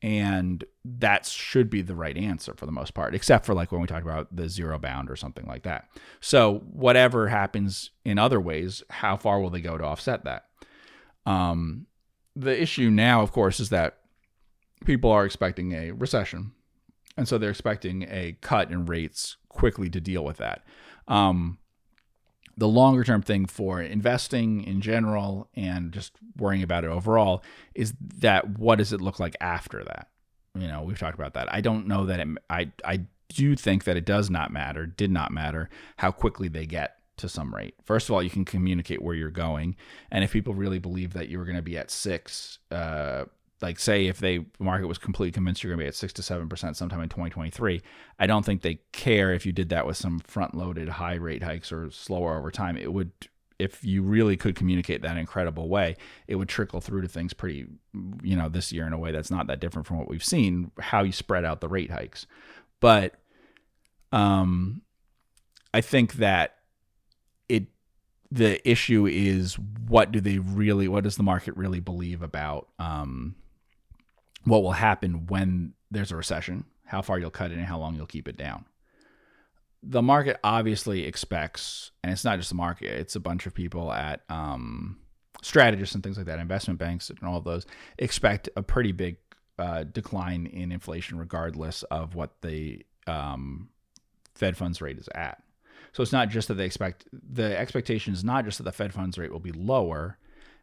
And 0.00 0.64
that 0.84 1.26
should 1.26 1.68
be 1.68 1.82
the 1.82 1.94
right 1.94 2.16
answer 2.16 2.54
for 2.54 2.66
the 2.66 2.72
most 2.72 2.94
part, 2.94 3.14
except 3.14 3.44
for 3.44 3.54
like 3.54 3.72
when 3.72 3.80
we 3.80 3.86
talk 3.86 4.02
about 4.02 4.34
the 4.34 4.48
zero 4.48 4.78
bound 4.78 5.10
or 5.10 5.16
something 5.16 5.46
like 5.46 5.62
that. 5.62 5.88
So, 6.20 6.62
whatever 6.72 7.28
happens 7.28 7.90
in 8.04 8.18
other 8.18 8.40
ways, 8.40 8.82
how 8.90 9.16
far 9.16 9.40
will 9.40 9.50
they 9.50 9.62
go 9.62 9.78
to 9.78 9.84
offset 9.84 10.24
that? 10.24 10.44
Um, 11.26 11.86
the 12.36 12.60
issue 12.60 12.90
now, 12.90 13.22
of 13.22 13.32
course, 13.32 13.60
is 13.60 13.68
that 13.70 13.98
people 14.84 15.10
are 15.10 15.24
expecting 15.24 15.72
a 15.72 15.92
recession. 15.92 16.52
And 17.16 17.28
so 17.28 17.38
they're 17.38 17.50
expecting 17.50 18.02
a 18.04 18.36
cut 18.40 18.70
in 18.70 18.86
rates 18.86 19.36
quickly 19.48 19.88
to 19.90 20.00
deal 20.00 20.24
with 20.24 20.38
that. 20.38 20.64
Um, 21.06 21.58
the 22.56 22.68
longer 22.68 23.04
term 23.04 23.22
thing 23.22 23.46
for 23.46 23.80
investing 23.80 24.64
in 24.64 24.80
general 24.80 25.48
and 25.54 25.92
just 25.92 26.12
worrying 26.36 26.62
about 26.62 26.84
it 26.84 26.90
overall 26.90 27.42
is 27.74 27.94
that 28.18 28.58
what 28.58 28.78
does 28.78 28.92
it 28.92 29.00
look 29.00 29.18
like 29.18 29.36
after 29.40 29.82
that? 29.84 30.08
You 30.56 30.68
know, 30.68 30.82
we've 30.82 30.98
talked 30.98 31.18
about 31.18 31.34
that. 31.34 31.52
I 31.52 31.60
don't 31.60 31.88
know 31.88 32.06
that 32.06 32.20
it, 32.20 32.28
I, 32.48 32.70
I 32.84 33.00
do 33.28 33.56
think 33.56 33.84
that 33.84 33.96
it 33.96 34.04
does 34.04 34.30
not 34.30 34.52
matter, 34.52 34.86
did 34.86 35.10
not 35.10 35.32
matter 35.32 35.68
how 35.96 36.12
quickly 36.12 36.48
they 36.48 36.66
get 36.66 36.98
to 37.16 37.28
some 37.28 37.54
rate. 37.54 37.74
First 37.84 38.08
of 38.08 38.14
all, 38.14 38.22
you 38.22 38.30
can 38.30 38.44
communicate 38.44 39.02
where 39.02 39.14
you're 39.14 39.30
going, 39.30 39.76
and 40.10 40.24
if 40.24 40.32
people 40.32 40.54
really 40.54 40.78
believe 40.78 41.12
that 41.12 41.28
you're 41.28 41.44
going 41.44 41.56
to 41.56 41.62
be 41.62 41.78
at 41.78 41.90
six, 41.90 42.58
uh, 42.70 43.24
like 43.62 43.78
say 43.78 44.06
if 44.06 44.18
they 44.18 44.38
the 44.38 44.46
market 44.58 44.86
was 44.86 44.98
completely 44.98 45.32
convinced 45.32 45.62
you're 45.62 45.70
going 45.72 45.78
to 45.78 45.84
be 45.84 45.88
at 45.88 45.94
six 45.94 46.12
to 46.14 46.22
seven 46.22 46.48
percent 46.48 46.76
sometime 46.76 47.00
in 47.00 47.08
2023, 47.08 47.82
I 48.18 48.26
don't 48.26 48.44
think 48.44 48.62
they 48.62 48.80
care 48.92 49.32
if 49.32 49.46
you 49.46 49.52
did 49.52 49.70
that 49.70 49.86
with 49.86 49.96
some 49.96 50.18
front-loaded 50.20 50.88
high 50.88 51.14
rate 51.14 51.42
hikes 51.42 51.72
or 51.72 51.90
slower 51.90 52.36
over 52.36 52.50
time. 52.50 52.76
It 52.76 52.92
would 52.92 53.12
if 53.58 53.84
you 53.84 54.02
really 54.02 54.36
could 54.36 54.56
communicate 54.56 55.02
that 55.02 55.16
incredible 55.16 55.68
way, 55.68 55.96
it 56.26 56.36
would 56.36 56.48
trickle 56.48 56.80
through 56.80 57.02
to 57.02 57.08
things 57.08 57.32
pretty, 57.32 57.66
you 58.22 58.36
know, 58.36 58.48
this 58.48 58.72
year 58.72 58.86
in 58.86 58.92
a 58.92 58.98
way 58.98 59.12
that's 59.12 59.30
not 59.30 59.46
that 59.46 59.60
different 59.60 59.86
from 59.86 59.98
what 59.98 60.08
we've 60.08 60.24
seen, 60.24 60.70
how 60.78 61.02
you 61.02 61.12
spread 61.12 61.44
out 61.44 61.60
the 61.60 61.68
rate 61.68 61.90
hikes. 61.90 62.26
But 62.80 63.14
um, 64.12 64.82
I 65.72 65.80
think 65.80 66.14
that 66.14 66.58
the 68.34 68.68
issue 68.68 69.06
is 69.06 69.56
what 69.88 70.10
do 70.10 70.20
they 70.20 70.38
really 70.38 70.88
what 70.88 71.04
does 71.04 71.16
the 71.16 71.22
market 71.22 71.56
really 71.56 71.78
believe 71.78 72.20
about 72.20 72.68
um, 72.80 73.36
what 74.42 74.62
will 74.62 74.72
happen 74.72 75.26
when 75.26 75.72
there's 75.92 76.10
a 76.10 76.16
recession 76.16 76.64
how 76.84 77.00
far 77.00 77.18
you'll 77.18 77.30
cut 77.30 77.52
it 77.52 77.58
and 77.58 77.66
how 77.66 77.78
long 77.78 77.94
you'll 77.94 78.06
keep 78.06 78.28
it 78.28 78.36
down. 78.36 78.64
The 79.82 80.02
market 80.02 80.38
obviously 80.42 81.04
expects 81.04 81.92
and 82.02 82.12
it's 82.12 82.24
not 82.24 82.38
just 82.38 82.48
the 82.48 82.56
market 82.56 82.90
it's 82.90 83.14
a 83.14 83.20
bunch 83.20 83.46
of 83.46 83.54
people 83.54 83.92
at 83.92 84.22
um, 84.28 84.98
strategists 85.40 85.94
and 85.94 86.02
things 86.02 86.16
like 86.16 86.26
that 86.26 86.40
investment 86.40 86.80
banks 86.80 87.10
and 87.10 87.18
all 87.22 87.36
of 87.36 87.44
those 87.44 87.66
expect 87.98 88.48
a 88.56 88.62
pretty 88.62 88.90
big 88.90 89.18
uh, 89.60 89.84
decline 89.84 90.46
in 90.46 90.72
inflation 90.72 91.18
regardless 91.18 91.84
of 91.84 92.16
what 92.16 92.40
the 92.42 92.84
um, 93.06 93.68
fed 94.34 94.56
funds 94.56 94.82
rate 94.82 94.98
is 94.98 95.08
at 95.14 95.40
so 95.94 96.02
it's 96.02 96.12
not 96.12 96.28
just 96.28 96.48
that 96.48 96.54
they 96.54 96.66
expect 96.66 97.06
the 97.12 97.56
expectation 97.56 98.12
is 98.12 98.24
not 98.24 98.44
just 98.44 98.58
that 98.58 98.64
the 98.64 98.72
Fed 98.72 98.92
funds 98.92 99.16
rate 99.16 99.32
will 99.32 99.38
be 99.38 99.52
lower 99.52 100.18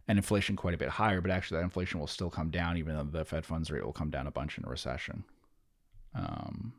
and 0.07 0.19
inflation 0.19 0.57
quite 0.57 0.73
a 0.73 0.77
bit 0.77 0.89
higher, 0.89 1.21
but 1.21 1.31
actually 1.31 1.57
that 1.57 1.63
inflation 1.63 2.01
will 2.01 2.07
still 2.07 2.29
come 2.29 2.49
down, 2.49 2.77
even 2.77 2.95
though 2.95 3.03
the 3.03 3.23
Fed 3.23 3.45
funds 3.45 3.71
rate 3.71 3.85
will 3.85 3.93
come 3.93 4.09
down 4.09 4.27
a 4.27 4.31
bunch 4.31 4.57
in 4.57 4.65
a 4.65 4.69
recession. 4.69 5.23
Um, 6.13 6.73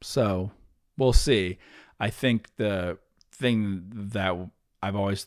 so 0.00 0.52
we'll 0.96 1.12
see. 1.12 1.58
I 2.00 2.08
think 2.08 2.48
the 2.56 2.96
thing 3.30 3.84
that 3.92 4.34
I've 4.82 4.96
always 4.96 5.26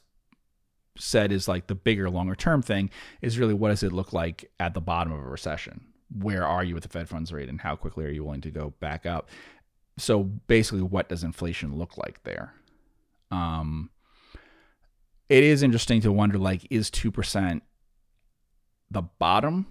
said 0.98 1.32
is 1.32 1.48
like 1.48 1.68
the 1.68 1.76
bigger, 1.76 2.10
longer 2.10 2.36
term 2.36 2.64
thing 2.64 2.90
is 3.22 3.38
really 3.38 3.54
what 3.54 3.70
does 3.70 3.84
it 3.84 3.94
look 3.94 4.12
like 4.12 4.50
at 4.60 4.74
the 4.74 4.82
bottom 4.82 5.14
of 5.14 5.20
a 5.20 5.30
recession? 5.30 5.86
Where 6.20 6.48
are 6.48 6.64
you 6.64 6.74
with 6.74 6.84
the 6.84 6.90
Fed 6.90 7.08
funds 7.08 7.32
rate 7.32 7.48
and 7.48 7.62
how 7.62 7.76
quickly 7.76 8.06
are 8.06 8.10
you 8.10 8.24
willing 8.24 8.42
to 8.42 8.52
go 8.52 8.74
back 8.80 9.06
up? 9.06 9.30
So 9.98 10.24
basically, 10.24 10.82
what 10.82 11.10
does 11.10 11.24
inflation 11.24 11.78
look 11.78 11.98
like 11.98 12.24
there? 12.24 12.54
Um, 13.30 13.90
it 15.30 15.44
is 15.44 15.64
interesting 15.64 16.02
to 16.02 16.12
wonder 16.12 16.38
like, 16.38 16.68
is 16.70 16.90
2% 16.92 17.62
the 18.90 19.02
bottom? 19.02 19.68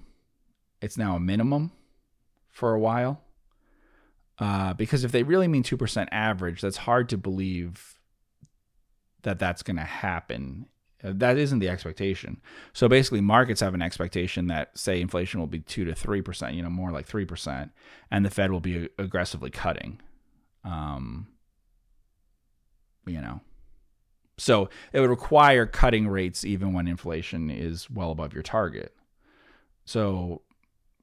It's 0.80 0.96
now 0.96 1.16
a 1.16 1.20
minimum 1.20 1.72
for 2.48 2.74
a 2.74 2.80
while. 2.80 3.22
Uh, 4.38 4.72
because 4.72 5.04
if 5.04 5.12
they 5.12 5.22
really 5.22 5.48
mean 5.48 5.62
2% 5.62 6.08
average, 6.10 6.62
that's 6.62 6.78
hard 6.78 7.10
to 7.10 7.18
believe 7.18 7.98
that 9.22 9.38
that's 9.38 9.62
going 9.62 9.76
to 9.76 9.82
happen. 9.82 10.66
Uh, 11.04 11.12
that 11.14 11.36
isn't 11.36 11.58
the 11.58 11.68
expectation. 11.68 12.40
So 12.72 12.88
basically, 12.88 13.20
markets 13.20 13.60
have 13.60 13.74
an 13.74 13.82
expectation 13.82 14.46
that, 14.46 14.78
say, 14.78 15.00
inflation 15.00 15.40
will 15.40 15.46
be 15.46 15.60
2 15.60 15.84
to 15.84 15.92
3%, 15.92 16.54
you 16.54 16.62
know, 16.62 16.70
more 16.70 16.90
like 16.90 17.06
3%, 17.06 17.70
and 18.10 18.24
the 18.24 18.30
Fed 18.30 18.50
will 18.50 18.60
be 18.60 18.88
aggressively 18.98 19.50
cutting. 19.50 20.00
Um, 20.64 21.28
you 23.06 23.20
know, 23.20 23.40
so 24.40 24.70
it 24.92 25.00
would 25.00 25.10
require 25.10 25.66
cutting 25.66 26.08
rates 26.08 26.44
even 26.44 26.72
when 26.72 26.88
inflation 26.88 27.50
is 27.50 27.90
well 27.90 28.10
above 28.10 28.32
your 28.32 28.42
target. 28.42 28.94
So, 29.84 30.42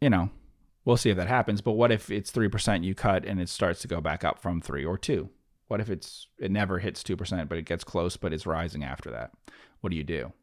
you 0.02 0.10
know, 0.10 0.30
we'll 0.86 0.98
see 0.98 1.12
if 1.12 1.18
that 1.18 1.28
happens. 1.28 1.62
But 1.62 1.74
what 1.74 1.92
if 1.92 2.10
it's 2.10 2.32
3% 2.32 2.84
you 2.84 2.96
cut 2.96 3.26
and 3.26 3.40
it 3.40 3.50
starts 3.50 3.82
to 3.82 3.88
go 3.88 4.02
back 4.02 4.24
up 4.24 4.40
from 4.40 4.60
3 4.60 4.84
or 4.86 4.98
2? 4.98 5.30
What 5.68 5.82
if 5.82 5.90
it's 5.90 6.28
it 6.40 6.50
never 6.50 6.80
hits 6.80 7.04
2% 7.04 7.50
but 7.50 7.58
it 7.58 7.66
gets 7.66 7.84
close 7.84 8.18
but 8.18 8.34
it's 8.34 8.48
rising 8.48 8.84
after 8.84 9.12
that? 9.12 9.32
What 9.82 9.92
do 9.92 9.98
you 9.98 10.04
do? 10.04 10.34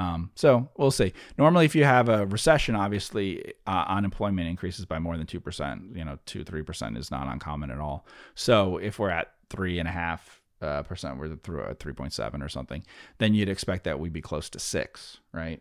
Um, 0.00 0.30
so 0.34 0.70
we'll 0.78 0.90
see. 0.90 1.12
Normally, 1.36 1.66
if 1.66 1.74
you 1.74 1.84
have 1.84 2.08
a 2.08 2.24
recession, 2.24 2.74
obviously 2.74 3.52
uh, 3.66 3.84
unemployment 3.86 4.48
increases 4.48 4.86
by 4.86 4.98
more 4.98 5.18
than 5.18 5.26
two 5.26 5.40
percent. 5.40 5.94
You 5.94 6.06
know, 6.06 6.18
two 6.24 6.42
three 6.42 6.62
percent 6.62 6.96
is 6.96 7.10
not 7.10 7.28
uncommon 7.28 7.70
at 7.70 7.78
all. 7.78 8.06
So 8.34 8.78
if 8.78 8.98
we're 8.98 9.10
at 9.10 9.34
three 9.50 9.78
and 9.78 9.86
a 9.86 9.92
half 9.92 10.40
uh, 10.62 10.82
percent, 10.84 11.18
we're 11.18 11.36
through 11.36 11.60
a 11.60 11.74
three 11.74 11.92
point 11.92 12.14
seven 12.14 12.40
or 12.40 12.48
something, 12.48 12.82
then 13.18 13.34
you'd 13.34 13.50
expect 13.50 13.84
that 13.84 14.00
we'd 14.00 14.14
be 14.14 14.22
close 14.22 14.48
to 14.50 14.58
six, 14.58 15.18
right? 15.34 15.60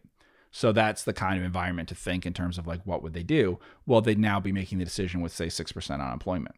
So 0.51 0.71
that's 0.71 1.03
the 1.03 1.13
kind 1.13 1.37
of 1.37 1.43
environment 1.43 1.89
to 1.89 1.95
think 1.95 2.25
in 2.25 2.33
terms 2.33 2.57
of 2.57 2.65
like 2.65 2.81
what 2.85 3.03
would 3.03 3.13
they 3.13 3.23
do? 3.23 3.59
Well, 3.85 3.99
they'd 3.99 4.17
now 4.17 4.39
be 4.39 4.53
making 4.53 4.77
the 4.77 4.85
decision 4.85 5.19
with 5.19 5.33
say 5.33 5.47
6% 5.47 5.91
unemployment. 5.91 6.55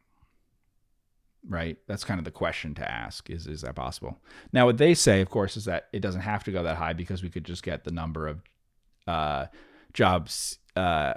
Right? 1.47 1.77
That's 1.88 2.03
kind 2.03 2.19
of 2.19 2.26
the 2.26 2.31
question 2.31 2.76
to 2.76 2.89
ask 2.89 3.30
is 3.30 3.47
is 3.47 3.61
that 3.61 3.76
possible? 3.76 4.19
Now 4.53 4.65
what 4.65 4.77
they 4.77 4.93
say 4.93 5.22
of 5.22 5.30
course 5.30 5.57
is 5.57 5.65
that 5.65 5.88
it 5.91 6.01
doesn't 6.01 6.22
have 6.22 6.43
to 6.45 6.51
go 6.51 6.63
that 6.63 6.77
high 6.77 6.93
because 6.93 7.23
we 7.23 7.30
could 7.30 7.45
just 7.45 7.63
get 7.63 7.84
the 7.84 7.91
number 7.91 8.27
of 8.27 8.41
uh, 9.07 9.47
jobs 9.93 10.59
uh, 10.76 11.13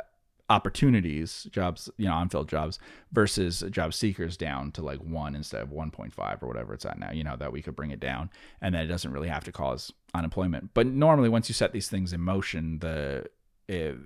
opportunities, 0.51 1.47
jobs, 1.51 1.89
you 1.97 2.07
know, 2.07 2.19
unfilled 2.19 2.49
jobs 2.49 2.79
versus 3.13 3.65
job 3.71 3.95
seekers 3.95 4.37
down 4.37 4.71
to 4.73 4.83
like 4.83 4.99
one 4.99 5.35
instead 5.35 5.63
of 5.63 5.71
1.5 5.71 6.43
or 6.43 6.47
whatever 6.47 6.75
it's 6.75 6.85
at 6.85 6.99
now, 6.99 7.11
you 7.11 7.25
know, 7.25 7.37
that 7.37 7.53
we 7.53 7.63
could 7.63 7.75
bring 7.75 7.91
it 7.91 8.01
down 8.01 8.31
and 8.61 8.75
then 8.75 8.83
it 8.83 8.89
doesn't 8.89 9.13
really 9.13 9.29
have 9.29 9.45
to 9.45 9.53
cause 9.53 9.93
unemployment. 10.13 10.75
But 10.75 10.87
normally, 10.87 11.29
once 11.29 11.49
you 11.49 11.55
set 11.55 11.73
these 11.73 11.89
things 11.89 12.13
in 12.13 12.21
motion, 12.21 12.79
the, 12.81 13.27
it, 13.69 13.97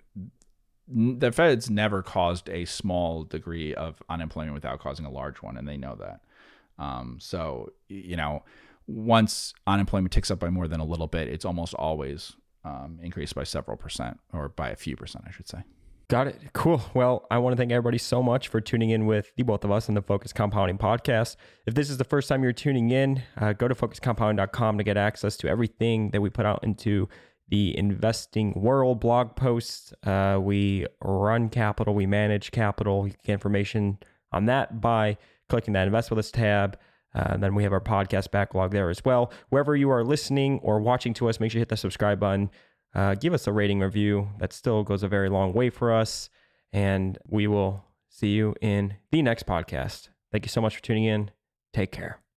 the 0.91 1.31
Fed's 1.33 1.69
never 1.69 2.03
caused 2.03 2.49
a 2.49 2.65
small 2.65 3.25
degree 3.25 3.75
of 3.75 4.03
unemployment 4.09 4.55
without 4.55 4.81
causing 4.81 5.05
a 5.05 5.11
large 5.11 5.43
one, 5.43 5.57
and 5.57 5.69
they 5.69 5.77
know 5.77 5.97
that. 5.97 6.21
Um, 6.79 7.19
so, 7.21 7.73
you 7.89 8.17
know, 8.17 8.45
once 8.87 9.53
unemployment 9.67 10.13
ticks 10.13 10.31
up 10.31 10.39
by 10.39 10.49
more 10.49 10.69
than 10.69 10.81
a 10.81 10.85
little 10.85 11.07
bit, 11.07 11.29
it's 11.29 11.45
almost 11.45 11.75
always 11.75 12.37
um, 12.65 12.99
increased 13.03 13.35
by 13.35 13.45
several 13.45 13.77
percent 13.77 14.19
or 14.33 14.49
by 14.49 14.71
a 14.71 14.77
few 14.77 14.97
percent, 14.97 15.25
I 15.27 15.31
should 15.31 15.49
say. 15.49 15.63
Got 16.09 16.29
it. 16.29 16.41
Cool. 16.55 16.81
Well, 16.95 17.27
I 17.31 17.37
want 17.37 17.53
to 17.53 17.57
thank 17.59 17.71
everybody 17.71 17.99
so 17.99 18.23
much 18.23 18.49
for 18.49 18.63
tuning 18.63 18.89
in 18.89 19.05
with 19.05 19.31
the 19.37 19.43
both 19.43 19.63
of 19.63 19.71
us 19.71 19.91
in 19.91 19.95
the 19.95 20.01
Focus 20.01 20.33
Compounding 20.33 20.79
podcast. 20.79 21.37
If 21.67 21.75
this 21.75 21.91
is 21.91 21.99
the 21.99 22.05
first 22.05 22.31
time 22.31 22.43
you're 22.43 22.55
tuning 22.55 22.91
in, 22.91 23.23
uh, 23.37 23.53
go 23.53 23.69
to 23.69 23.75
focuscompounding.com 23.75 24.79
to 24.79 24.85
get 24.85 24.97
access 24.97 25.37
to 25.37 25.49
everything 25.49 26.11
that 26.13 26.23
we 26.23 26.31
put 26.31 26.47
out 26.47 26.65
into 26.65 27.11
the 27.49 27.77
investing 27.77 28.53
world 28.55 29.01
blog 29.01 29.37
posts. 29.37 29.93
Uh, 30.03 30.39
we 30.41 30.87
run 31.03 31.49
capital, 31.49 31.95
we 31.95 32.07
manage 32.07 32.51
capital. 32.51 33.07
You 33.07 33.15
get 33.25 33.33
information 33.33 33.99
on 34.33 34.47
that 34.47 34.81
by 34.81 35.17
clicking 35.49 35.75
that 35.75 35.87
Invest 35.87 36.11
With 36.11 36.19
Us 36.19 36.31
tab. 36.31 36.79
Uh, 37.15 37.29
and 37.31 37.43
then 37.43 37.55
we 37.55 37.63
have 37.63 37.73
our 37.73 37.81
podcast 37.81 38.31
backlog 38.31 38.71
there 38.71 38.91
as 38.91 39.03
well. 39.05 39.33
Wherever 39.49 39.75
you 39.75 39.91
are 39.91 40.05
listening 40.05 40.61
or 40.63 40.79
watching 40.79 41.15
to 41.15 41.29
us, 41.29 41.41
make 41.41 41.51
sure 41.51 41.59
you 41.59 41.63
hit 41.63 41.71
the 41.71 41.77
subscribe 41.77 42.21
button 42.21 42.51
uh, 42.95 43.15
give 43.15 43.35
us 43.35 43.47
a 43.47 43.53
rating 43.53 43.81
review. 43.81 44.29
That 44.39 44.53
still 44.53 44.83
goes 44.83 45.03
a 45.03 45.09
very 45.09 45.29
long 45.29 45.53
way 45.53 45.71
for 45.71 45.93
us. 45.93 46.31
And 46.73 47.19
we 47.27 47.47
will 47.47 47.85
see 48.09 48.31
you 48.31 48.55
in 48.61 48.95
the 49.11 49.23
next 49.23 49.47
podcast. 49.47 50.09
Thank 50.33 50.45
you 50.45 50.51
so 50.51 50.61
much 50.61 50.77
for 50.77 50.83
tuning 50.83 51.05
in. 51.05 51.31
Take 51.73 51.93
care. 51.93 52.21